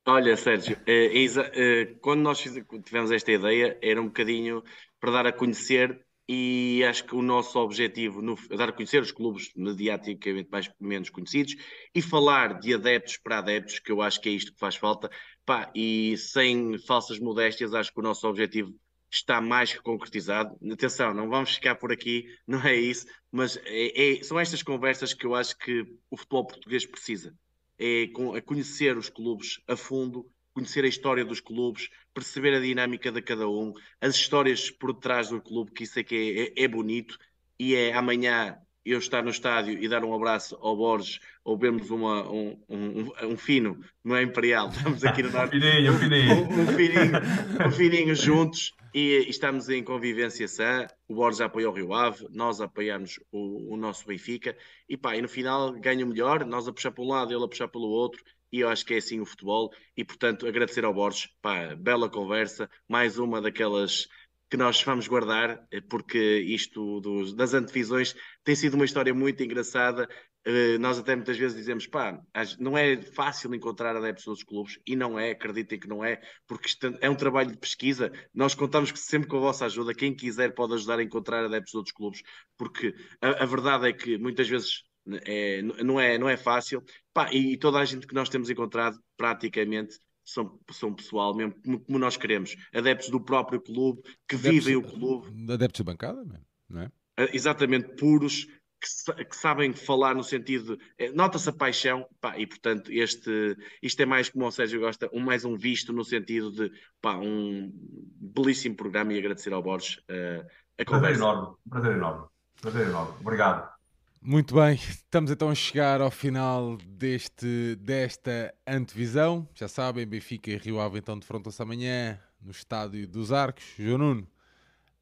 Olha, 0.05 0.35
Sérgio, 0.35 0.77
eh, 0.85 1.17
Isa, 1.17 1.49
eh, 1.53 1.95
quando 2.01 2.21
nós 2.21 2.39
tivemos 2.39 3.11
esta 3.11 3.31
ideia, 3.31 3.77
era 3.81 4.01
um 4.01 4.07
bocadinho 4.07 4.61
para 4.99 5.11
dar 5.11 5.27
a 5.27 5.31
conhecer 5.31 6.05
e 6.27 6.83
acho 6.83 7.05
que 7.05 7.15
o 7.15 7.21
nosso 7.21 7.57
objetivo 7.59 8.21
no, 8.21 8.37
é 8.49 8.57
dar 8.57 8.69
a 8.69 8.71
conhecer 8.73 9.01
os 9.01 9.11
clubes 9.11 9.51
mediaticamente 9.55 10.49
mais 10.51 10.69
menos 10.79 11.09
conhecidos 11.09 11.55
e 11.93 12.01
falar 12.01 12.59
de 12.59 12.73
adeptos 12.73 13.17
para 13.17 13.37
adeptos, 13.39 13.79
que 13.79 13.91
eu 13.91 14.01
acho 14.01 14.19
que 14.19 14.29
é 14.29 14.31
isto 14.31 14.53
que 14.53 14.59
faz 14.59 14.75
falta. 14.75 15.09
Pá, 15.45 15.71
e 15.75 16.17
sem 16.17 16.77
falsas 16.79 17.19
modéstias, 17.19 17.73
acho 17.73 17.93
que 17.93 17.99
o 17.99 18.03
nosso 18.03 18.27
objetivo 18.27 18.73
está 19.11 19.41
mais 19.41 19.73
que 19.73 19.81
concretizado. 19.81 20.57
Atenção, 20.71 21.13
não 21.13 21.29
vamos 21.29 21.55
ficar 21.55 21.75
por 21.75 21.91
aqui, 21.91 22.25
não 22.47 22.61
é 22.65 22.75
isso, 22.75 23.05
mas 23.31 23.57
é, 23.65 24.19
é, 24.19 24.23
são 24.23 24.39
estas 24.39 24.63
conversas 24.63 25.13
que 25.13 25.25
eu 25.25 25.35
acho 25.35 25.57
que 25.57 25.85
o 26.09 26.17
futebol 26.17 26.47
português 26.47 26.85
precisa. 26.85 27.35
É, 27.77 28.03
é 28.03 28.41
conhecer 28.41 28.97
os 28.97 29.09
clubes 29.09 29.59
a 29.67 29.75
fundo, 29.75 30.29
conhecer 30.53 30.85
a 30.85 30.87
história 30.87 31.25
dos 31.25 31.41
clubes, 31.41 31.89
perceber 32.13 32.55
a 32.55 32.59
dinâmica 32.59 33.11
de 33.11 33.21
cada 33.21 33.47
um, 33.49 33.73
as 33.99 34.15
histórias 34.15 34.69
por 34.69 34.93
trás 34.93 35.29
do 35.29 35.41
clube, 35.41 35.71
que 35.71 35.83
isso 35.83 35.99
é 35.99 36.03
que 36.03 36.15
é, 36.15 36.61
é, 36.61 36.65
é 36.65 36.67
bonito, 36.67 37.17
e 37.59 37.75
é 37.75 37.93
amanhã 37.93 38.57
eu 38.85 38.97
estar 38.97 39.23
no 39.23 39.29
estádio 39.29 39.77
e 39.81 39.87
dar 39.87 40.03
um 40.03 40.13
abraço 40.13 40.57
ao 40.61 40.75
Borges 40.75 41.19
ou 41.43 41.57
vermos 41.57 41.89
uma, 41.89 42.27
um, 42.29 42.57
um, 42.67 43.11
um, 43.23 43.37
fino, 43.37 43.79
não 44.03 44.15
é 44.15 44.23
Imperial, 44.23 44.69
estamos 44.75 45.03
aqui 45.03 45.23
no 45.23 45.31
norte. 45.31 45.59
fininho, 45.59 45.93
fininho. 45.97 46.35
Um, 46.35 46.61
um, 46.61 46.67
fininho, 46.67 47.67
um 47.67 47.71
fininho 47.71 48.15
juntos 48.15 48.73
e, 48.93 49.25
e, 49.25 49.29
estamos 49.29 49.69
em 49.69 49.83
convivência 49.83 50.47
sã. 50.47 50.87
O 51.07 51.15
Borges 51.15 51.41
apoia 51.41 51.69
o 51.69 51.73
Rio 51.73 51.93
Ave, 51.93 52.27
nós 52.29 52.59
apoiamos 52.59 53.19
o, 53.31 53.73
o, 53.73 53.77
nosso 53.77 54.05
Benfica 54.05 54.57
e 54.89 54.97
pá, 54.97 55.15
e 55.15 55.21
no 55.21 55.29
final 55.29 55.71
ganha 55.73 56.05
o 56.05 56.09
melhor, 56.09 56.45
nós 56.45 56.67
a 56.67 56.73
puxar 56.73 56.91
para 56.91 57.03
um 57.03 57.07
lado, 57.07 57.33
ele 57.33 57.43
a 57.43 57.47
puxar 57.47 57.67
pelo 57.67 57.87
outro. 57.87 58.21
E 58.51 58.59
eu 58.59 58.67
acho 58.67 58.85
que 58.85 58.93
é 58.93 58.97
assim 58.97 59.21
o 59.21 59.25
futebol. 59.25 59.71
E 59.95 60.03
portanto, 60.03 60.45
agradecer 60.45 60.83
ao 60.83 60.93
Borges, 60.93 61.29
pá, 61.41 61.73
bela 61.75 62.09
conversa, 62.09 62.69
mais 62.87 63.17
uma 63.17 63.41
daquelas 63.41 64.09
que 64.51 64.57
nós 64.57 64.83
vamos 64.83 65.07
guardar, 65.07 65.65
eh, 65.71 65.79
porque 65.79 66.19
isto 66.19 66.99
dos, 66.99 67.33
das 67.33 67.53
antevisões 67.53 68.13
tem 68.43 68.53
sido 68.53 68.73
uma 68.73 68.83
história 68.83 69.13
muito 69.13 69.41
engraçada. 69.41 70.09
Uh, 70.45 70.77
nós 70.79 70.97
até 70.99 71.15
muitas 71.15 71.37
vezes 71.37 71.55
dizemos, 71.55 71.87
pá, 71.87 72.19
não 72.59 72.77
é 72.77 72.99
fácil 73.01 73.53
encontrar 73.53 73.95
adeptos 73.95 74.25
dos 74.25 74.43
clubes, 74.43 74.79
e 74.87 74.95
não 74.95 75.17
é, 75.17 75.31
acreditem 75.31 75.79
que 75.79 75.87
não 75.87 76.03
é, 76.03 76.19
porque 76.47 76.67
é 76.99 77.09
um 77.09 77.15
trabalho 77.15 77.51
de 77.51 77.59
pesquisa. 77.59 78.11
Nós 78.33 78.53
contamos 78.53 78.91
sempre 78.95 79.29
com 79.29 79.37
a 79.37 79.41
vossa 79.41 79.65
ajuda. 79.65 79.93
Quem 79.93 80.13
quiser 80.15 80.53
pode 80.53 80.73
ajudar 80.73 80.99
a 80.99 81.03
encontrar 81.03 81.45
adeptos 81.45 81.71
de 81.71 81.77
outros 81.77 81.95
clubes, 81.95 82.21
porque 82.57 82.93
a, 83.21 83.43
a 83.43 83.45
verdade 83.45 83.87
é 83.87 83.93
que 83.93 84.17
muitas 84.17 84.49
vezes 84.49 84.83
é, 85.25 85.61
não, 85.61 85.99
é, 85.99 86.17
não 86.17 86.27
é 86.27 86.35
fácil. 86.35 86.83
Pá, 87.13 87.29
e, 87.31 87.53
e 87.53 87.57
toda 87.57 87.79
a 87.79 87.85
gente 87.85 88.05
que 88.05 88.15
nós 88.15 88.27
temos 88.27 88.49
encontrado, 88.49 88.99
praticamente, 89.15 89.97
são, 90.23 90.59
são 90.71 90.93
pessoal 90.93 91.35
mesmo 91.35 91.53
como, 91.63 91.79
como, 91.79 91.99
nós 91.99 92.17
queremos, 92.17 92.55
adeptos 92.73 93.09
do 93.09 93.19
próprio 93.19 93.61
clube, 93.61 94.01
que 94.27 94.35
adeptos, 94.35 94.65
vivem 94.65 94.75
o 94.75 94.83
clube. 94.83 95.51
Adeptos 95.51 95.79
de 95.79 95.83
bancada, 95.83 96.23
não 96.69 96.81
é? 96.81 96.91
Ah, 97.17 97.27
exatamente, 97.33 97.95
puros, 97.95 98.47
que, 98.81 99.25
que 99.25 99.35
sabem 99.35 99.73
falar 99.73 100.15
no 100.15 100.23
sentido, 100.23 100.77
é, 100.97 101.11
nota-se 101.11 101.49
a 101.49 101.53
paixão, 101.53 102.07
pá, 102.19 102.37
e 102.37 102.47
portanto 102.47 102.91
este, 102.91 103.55
isto 103.81 104.01
é 104.01 104.05
mais 104.05 104.29
como 104.29 104.45
o 104.45 104.51
Sérgio 104.51 104.79
gosta, 104.79 105.09
um, 105.13 105.19
mais 105.19 105.45
um 105.45 105.55
visto 105.55 105.93
no 105.93 106.03
sentido 106.03 106.51
de, 106.51 106.71
pá, 106.99 107.15
um 107.15 107.71
belíssimo 107.73 108.75
programa 108.75 109.13
e 109.13 109.19
agradecer 109.19 109.53
ao 109.53 109.61
Borges 109.61 109.97
uh, 110.09 110.45
a 110.79 110.85
conversa. 110.85 110.99
Prazer 110.99 111.15
enorme, 111.15 111.55
prazer 111.69 111.91
enorme, 111.93 112.27
prazer 112.59 112.87
enorme, 112.87 113.13
obrigado. 113.21 113.80
Muito 114.23 114.53
bem, 114.53 114.75
estamos 114.75 115.31
então 115.31 115.49
a 115.49 115.55
chegar 115.55 115.99
ao 115.99 116.11
final 116.11 116.77
deste, 116.77 117.75
desta 117.77 118.53
antevisão. 118.67 119.49
Já 119.55 119.67
sabem, 119.67 120.05
Benfica 120.05 120.51
e 120.51 120.57
Rio 120.57 120.79
Ave 120.79 120.99
então 120.99 121.17
defrontam-se 121.17 121.59
amanhã 121.59 122.19
no 122.39 122.51
Estádio 122.51 123.07
dos 123.07 123.31
Arcos. 123.31 123.63
João 123.79 123.97
Nuno, 123.97 124.27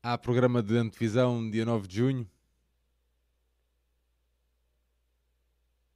há 0.01 0.17
programa 0.17 0.63
de 0.63 0.77
antevisão 0.77 1.49
dia 1.51 1.65
9 1.65 1.87
de 1.87 1.97
junho. 1.97 2.29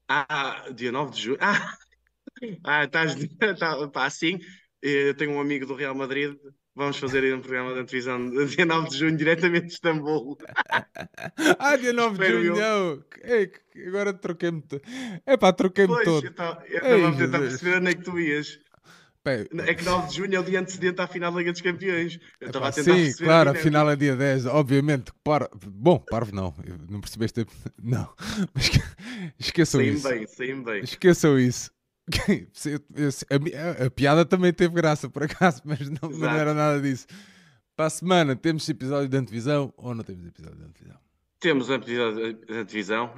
Ah, 0.10 0.70
dia 0.76 0.92
9 0.92 1.12
de 1.14 1.22
junho. 1.22 1.38
Ah, 1.40 1.78
ah 2.66 2.84
estás 2.84 3.16
tá, 3.60 3.88
pá, 3.90 4.06
assim. 4.06 4.40
Eu 4.82 5.16
tenho 5.16 5.32
um 5.32 5.40
amigo 5.40 5.66
do 5.66 5.76
Real 5.76 5.96
Madrid 5.96 6.38
Vamos 6.76 6.98
fazer 6.98 7.24
aí 7.24 7.34
um 7.34 7.40
programa 7.40 7.76
de 7.76 7.84
televisão 7.86 8.30
dia 8.48 8.66
9 8.66 8.90
de 8.90 8.98
junho, 8.98 9.18
diretamente 9.18 9.68
de 9.68 9.74
Istambul. 9.74 10.38
ah, 11.60 11.76
dia 11.76 11.94
9 11.94 12.18
de 12.18 12.32
junho, 12.32 12.56
não. 12.56 13.04
Ei, 13.24 13.52
agora 13.88 14.14
troquei-me. 14.14 14.64
É 15.26 15.38
pá, 15.38 15.54
troquei-me 15.54 16.04
todo. 16.04 16.26
Eu 16.26 16.32
estava 16.32 17.08
a 17.08 17.16
tentar 17.16 17.40
perceber 17.40 17.78
onde 17.78 17.92
é 17.92 17.94
que 17.94 18.04
tu 18.04 18.20
ias. 18.20 18.60
É 19.26 19.74
que 19.74 19.86
9 19.86 20.10
de 20.10 20.16
junho 20.18 20.36
é 20.36 20.40
o 20.40 20.44
dia 20.44 20.60
antecedente 20.60 21.00
à 21.00 21.08
final 21.08 21.32
da 21.32 21.38
Liga 21.38 21.54
dos 21.54 21.62
Campeões. 21.62 22.20
Eu 22.42 22.48
estava 22.48 22.66
Epá, 22.66 22.70
a 22.70 22.72
tentar 22.74 22.92
sim, 22.92 23.04
perceber 23.04 23.26
claro, 23.26 23.50
a 23.50 23.54
dinâmica. 23.54 23.64
final 23.64 23.90
é 23.90 23.96
dia 23.96 24.16
10, 24.18 24.46
obviamente. 24.48 25.14
Par... 25.24 25.50
Bom, 25.66 26.00
parvo 26.00 26.36
não, 26.36 26.54
não 26.90 27.00
percebeste. 27.00 27.46
Não, 27.82 28.14
mas 28.54 28.72
esqueçam 29.40 29.80
Saí-me 29.80 29.98
isso. 29.98 30.10
bem, 30.10 30.28
saí-me 30.28 30.64
bem. 30.64 30.84
Esqueçam 30.84 31.40
isso. 31.40 31.72
A, 33.30 33.86
a- 33.86 33.92
piada 33.92 34.26
também 34.26 34.52
teve 34.54 34.74
graça, 34.76 35.10
por 35.10 35.24
acaso, 35.24 35.62
mas 35.66 35.90
não, 35.90 36.10
não 36.10 36.30
era 36.30 36.54
nada 36.54 36.82
disso. 36.82 37.08
Para 37.76 37.86
a 37.86 37.90
semana, 37.90 38.36
temos 38.36 38.68
episódio 38.70 39.08
de 39.10 39.18
antevisão 39.18 39.74
ou 39.78 39.96
não 39.96 40.04
temos 40.04 40.26
episódio 40.28 40.58
de 40.58 40.66
antevisão? 40.66 41.00
Temos 41.40 41.70
episódio 41.70 42.40
da 42.46 42.64
divisão. 42.64 43.14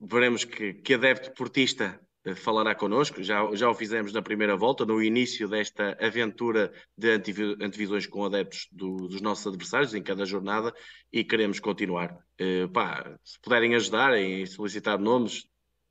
veremos 0.00 0.44
que, 0.44 0.74
que 0.74 0.94
adepto 0.94 1.32
portista 1.32 2.00
eh, 2.24 2.34
falará 2.34 2.74
connosco. 2.74 3.22
Já, 3.22 3.48
já 3.54 3.68
o 3.70 3.74
fizemos 3.74 4.12
na 4.12 4.20
primeira 4.22 4.56
volta, 4.56 4.84
no 4.84 5.02
início 5.02 5.48
desta 5.48 5.96
aventura 6.00 6.72
de 6.96 7.10
antevisões 7.62 8.06
com 8.06 8.24
adeptos 8.24 8.66
do- 8.72 9.08
dos 9.08 9.20
nossos 9.20 9.46
adversários 9.46 9.94
em 9.94 10.02
cada 10.02 10.24
jornada 10.26 10.74
e 11.12 11.22
queremos 11.24 11.60
continuar. 11.60 12.18
Eh, 12.38 12.66
pá, 12.68 13.16
se 13.24 13.38
puderem 13.40 13.74
ajudar 13.74 14.16
em 14.18 14.44
solicitar 14.46 14.98
nomes, 14.98 15.44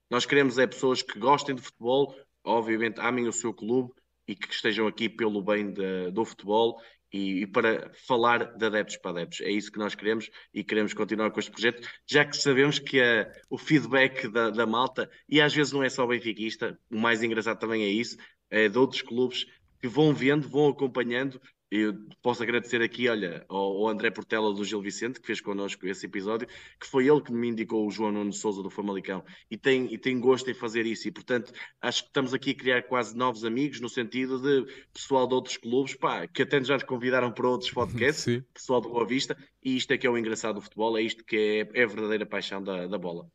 nós 0.09 0.25
queremos 0.25 0.57
é 0.57 0.67
pessoas 0.67 1.01
que 1.01 1.19
gostem 1.19 1.55
de 1.55 1.61
futebol, 1.61 2.15
obviamente 2.43 2.99
amem 2.99 3.27
o 3.27 3.33
seu 3.33 3.53
clube 3.53 3.91
e 4.27 4.35
que 4.35 4.53
estejam 4.53 4.87
aqui 4.87 5.09
pelo 5.09 5.41
bem 5.41 5.71
da- 5.73 6.09
do 6.11 6.23
futebol 6.25 6.79
e, 7.11 7.41
e 7.41 7.47
para 7.47 7.91
falar 8.07 8.55
de 8.55 8.65
adeptos 8.65 8.97
para 8.97 9.11
adeptos. 9.11 9.41
É 9.41 9.49
isso 9.51 9.71
que 9.71 9.79
nós 9.79 9.95
queremos 9.95 10.29
e 10.53 10.63
queremos 10.63 10.93
continuar 10.93 11.31
com 11.31 11.39
este 11.39 11.51
projeto, 11.51 11.87
já 12.07 12.23
que 12.25 12.37
sabemos 12.37 12.77
que 12.79 12.99
eh, 12.99 13.31
o 13.49 13.57
feedback 13.57 14.27
da, 14.27 14.49
da 14.49 14.65
malta, 14.65 15.09
e 15.27 15.41
às 15.41 15.53
vezes 15.53 15.73
não 15.73 15.83
é 15.83 15.89
só 15.89 16.05
benfiquista, 16.05 16.79
o 16.91 16.97
mais 16.99 17.23
engraçado 17.23 17.59
também 17.59 17.83
é 17.83 17.89
isso, 17.89 18.17
é 18.49 18.69
de 18.69 18.77
outros 18.77 19.01
clubes 19.01 19.45
que 19.81 19.87
vão 19.87 20.13
vendo, 20.13 20.47
vão 20.47 20.67
acompanhando. 20.69 21.41
Eu 21.71 21.93
posso 22.23 22.41
agradecer 22.41 22.81
aqui, 22.81 23.07
olha, 23.07 23.45
ao, 23.47 23.59
ao 23.59 23.87
André 23.89 24.09
Portela 24.09 24.51
do 24.51 24.63
Gil 24.63 24.81
Vicente, 24.81 25.19
que 25.19 25.27
fez 25.27 25.39
connosco 25.39 25.85
esse 25.85 26.07
episódio, 26.07 26.47
que 26.79 26.87
foi 26.87 27.07
ele 27.07 27.21
que 27.21 27.31
me 27.31 27.47
indicou 27.47 27.85
o 27.85 27.91
João 27.91 28.11
Nuno 28.11 28.33
Souza 28.33 28.63
do 28.63 28.71
Famalicão, 28.71 29.23
e 29.51 29.57
tem, 29.57 29.93
e 29.93 29.97
tem 29.97 30.19
gosto 30.19 30.49
em 30.49 30.53
fazer 30.55 30.87
isso, 30.87 31.07
e 31.07 31.11
portanto 31.11 31.53
acho 31.79 32.01
que 32.03 32.09
estamos 32.09 32.33
aqui 32.33 32.51
a 32.51 32.55
criar 32.55 32.83
quase 32.83 33.15
novos 33.15 33.45
amigos, 33.45 33.79
no 33.79 33.87
sentido 33.87 34.41
de 34.41 34.71
pessoal 34.91 35.27
de 35.27 35.35
outros 35.35 35.57
clubes, 35.57 35.93
pá, 35.93 36.27
que 36.27 36.41
até 36.41 36.63
já 36.63 36.73
nos 36.73 36.83
convidaram 36.83 37.31
para 37.31 37.47
outros 37.47 37.69
podcasts, 37.69 38.23
Sim. 38.25 38.43
pessoal 38.51 38.81
do 38.81 38.89
Boa 38.89 39.05
Vista, 39.05 39.37
e 39.63 39.77
isto 39.77 39.91
é 39.91 39.97
que 39.97 40.07
é 40.07 40.09
o 40.09 40.17
engraçado 40.17 40.55
do 40.55 40.61
futebol, 40.61 40.97
é 40.97 41.03
isto 41.03 41.23
que 41.23 41.69
é, 41.73 41.81
é 41.81 41.83
a 41.83 41.87
verdadeira 41.87 42.25
paixão 42.25 42.63
da, 42.63 42.87
da 42.87 42.97
bola. 42.97 43.29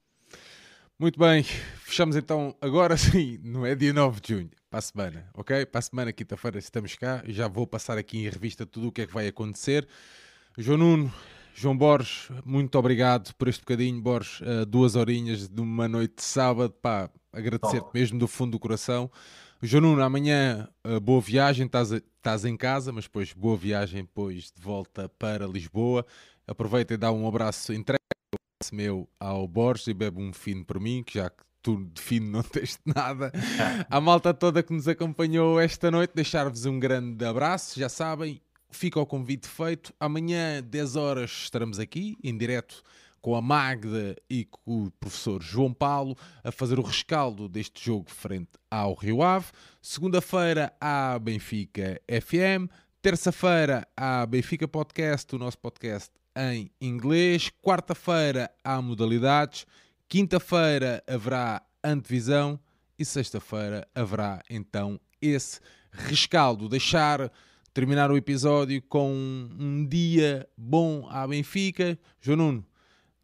Muito 1.04 1.20
bem, 1.20 1.42
fechamos 1.82 2.16
então 2.16 2.56
agora 2.62 2.96
sim, 2.96 3.38
não 3.44 3.66
é 3.66 3.74
dia 3.74 3.92
9 3.92 4.22
de 4.22 4.32
junho, 4.32 4.50
para 4.70 4.78
a 4.78 4.80
semana, 4.80 5.28
ok? 5.34 5.66
Para 5.66 5.78
a 5.78 5.82
semana, 5.82 6.12
quinta-feira, 6.14 6.58
estamos 6.58 6.94
cá. 6.94 7.22
Já 7.26 7.46
vou 7.46 7.66
passar 7.66 7.98
aqui 7.98 8.24
em 8.24 8.30
revista 8.30 8.64
tudo 8.64 8.88
o 8.88 8.90
que 8.90 9.02
é 9.02 9.06
que 9.06 9.12
vai 9.12 9.28
acontecer. 9.28 9.86
João 10.56 10.78
Nuno, 10.78 11.12
João 11.54 11.76
Borges, 11.76 12.30
muito 12.42 12.78
obrigado 12.78 13.34
por 13.34 13.48
este 13.48 13.60
bocadinho, 13.60 14.00
Borges, 14.00 14.40
eh, 14.40 14.64
duas 14.64 14.96
horinhas 14.96 15.46
de 15.46 15.60
uma 15.60 15.86
noite 15.86 16.14
de 16.16 16.22
sábado, 16.22 16.72
pá, 16.80 17.10
agradecer-te 17.30 17.90
mesmo 17.92 18.18
do 18.18 18.26
fundo 18.26 18.52
do 18.52 18.58
coração. 18.58 19.10
João 19.60 19.82
Nuno, 19.82 20.02
amanhã 20.02 20.66
eh, 20.84 21.00
boa 21.00 21.20
viagem, 21.20 21.66
estás, 21.66 21.92
estás 21.92 22.46
em 22.46 22.56
casa, 22.56 22.90
mas 22.92 23.04
depois 23.04 23.34
boa 23.34 23.58
viagem 23.58 24.04
depois 24.04 24.44
de 24.44 24.62
volta 24.62 25.06
para 25.18 25.46
Lisboa. 25.46 26.06
Aproveita 26.46 26.94
e 26.94 26.96
dá 26.96 27.12
um 27.12 27.28
abraço, 27.28 27.72
abraço 27.72 28.03
meu 28.72 29.08
ao 29.18 29.48
Borges 29.48 29.88
e 29.88 29.94
bebe 29.94 30.22
um 30.22 30.32
fino 30.32 30.64
por 30.64 30.78
mim, 30.78 31.02
que 31.02 31.18
já 31.18 31.28
que 31.28 31.42
tu 31.62 31.84
de 31.92 32.00
fino 32.00 32.30
não 32.30 32.42
tens 32.44 32.78
nada. 32.84 33.32
A 33.90 34.00
malta 34.00 34.32
toda 34.32 34.62
que 34.62 34.72
nos 34.72 34.86
acompanhou 34.86 35.58
esta 35.58 35.90
noite, 35.90 36.12
deixar-vos 36.14 36.66
um 36.66 36.78
grande 36.78 37.24
abraço, 37.24 37.80
já 37.80 37.88
sabem, 37.88 38.40
fica 38.70 39.00
o 39.00 39.06
convite 39.06 39.48
feito. 39.48 39.92
Amanhã, 39.98 40.62
10 40.62 40.96
horas, 40.96 41.30
estaremos 41.30 41.78
aqui, 41.80 42.16
em 42.22 42.36
direto 42.36 42.82
com 43.24 43.34
a 43.34 43.40
Magda 43.40 44.14
e 44.28 44.44
com 44.44 44.60
o 44.66 44.90
professor 45.00 45.42
João 45.42 45.72
Paulo, 45.72 46.14
a 46.44 46.52
fazer 46.52 46.78
o 46.78 46.82
rescaldo 46.82 47.48
deste 47.48 47.82
jogo 47.82 48.10
frente 48.10 48.50
ao 48.70 48.92
Rio 48.92 49.22
Ave. 49.22 49.46
Segunda-feira, 49.80 50.70
há 50.78 51.18
Benfica 51.18 51.98
FM. 52.06 52.70
Terça-feira, 53.00 53.88
há 53.96 54.26
Benfica 54.26 54.68
Podcast, 54.68 55.34
o 55.34 55.38
nosso 55.38 55.58
podcast 55.58 56.10
em 56.36 56.70
inglês. 56.80 57.50
Quarta-feira, 57.62 58.50
há 58.62 58.80
modalidades. 58.80 59.66
Quinta-feira, 60.08 61.02
haverá 61.06 61.62
antevisão. 61.82 62.58
E 62.98 63.04
sexta-feira, 63.04 63.86
haverá 63.94 64.42
então 64.48 65.00
esse 65.20 65.60
rescaldo. 65.90 66.68
Deixar 66.68 67.30
terminar 67.72 68.10
o 68.10 68.16
episódio 68.16 68.80
com 68.82 69.12
um 69.58 69.84
dia 69.84 70.48
bom 70.56 71.08
à 71.10 71.26
Benfica. 71.26 71.98
João 72.20 72.36
Nuno, 72.36 72.66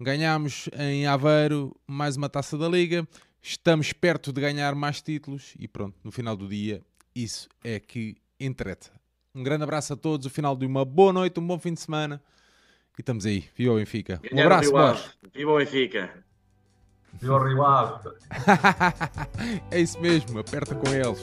ganhámos 0.00 0.68
em 0.76 1.06
Aveiro 1.06 1.76
mais 1.86 2.16
uma 2.16 2.28
taça 2.28 2.58
da 2.58 2.68
Liga. 2.68 3.06
Estamos 3.40 3.92
perto 3.92 4.32
de 4.32 4.40
ganhar 4.40 4.74
mais 4.74 5.00
títulos 5.00 5.54
e 5.58 5.68
pronto, 5.68 5.96
no 6.02 6.10
final 6.10 6.36
do 6.36 6.48
dia, 6.48 6.82
isso 7.14 7.48
é 7.62 7.78
que 7.78 8.16
interessa. 8.38 8.90
Um 9.34 9.42
grande 9.42 9.62
abraço 9.62 9.92
a 9.92 9.96
todos, 9.96 10.26
o 10.26 10.30
final 10.30 10.56
de 10.56 10.66
uma 10.66 10.84
boa 10.84 11.12
noite, 11.12 11.38
um 11.38 11.46
bom 11.46 11.58
fim 11.58 11.72
de 11.72 11.80
semana 11.80 12.20
e 12.98 13.02
estamos 13.02 13.26
aí. 13.26 13.44
Viva 13.56 13.72
o 13.72 13.76
Benfica. 13.76 14.20
Um 14.32 14.40
abraço. 14.40 14.70
Borges. 14.70 15.10
Viva 15.34 15.50
o 15.52 15.58
Benfica! 15.58 16.10
Viu 17.20 17.34
o 17.34 17.44
Rio 17.44 17.64
Ave. 17.64 18.10
é 19.70 19.80
isso 19.80 20.00
mesmo, 20.00 20.38
aperta 20.38 20.74
com 20.74 20.88
eles. 20.88 21.20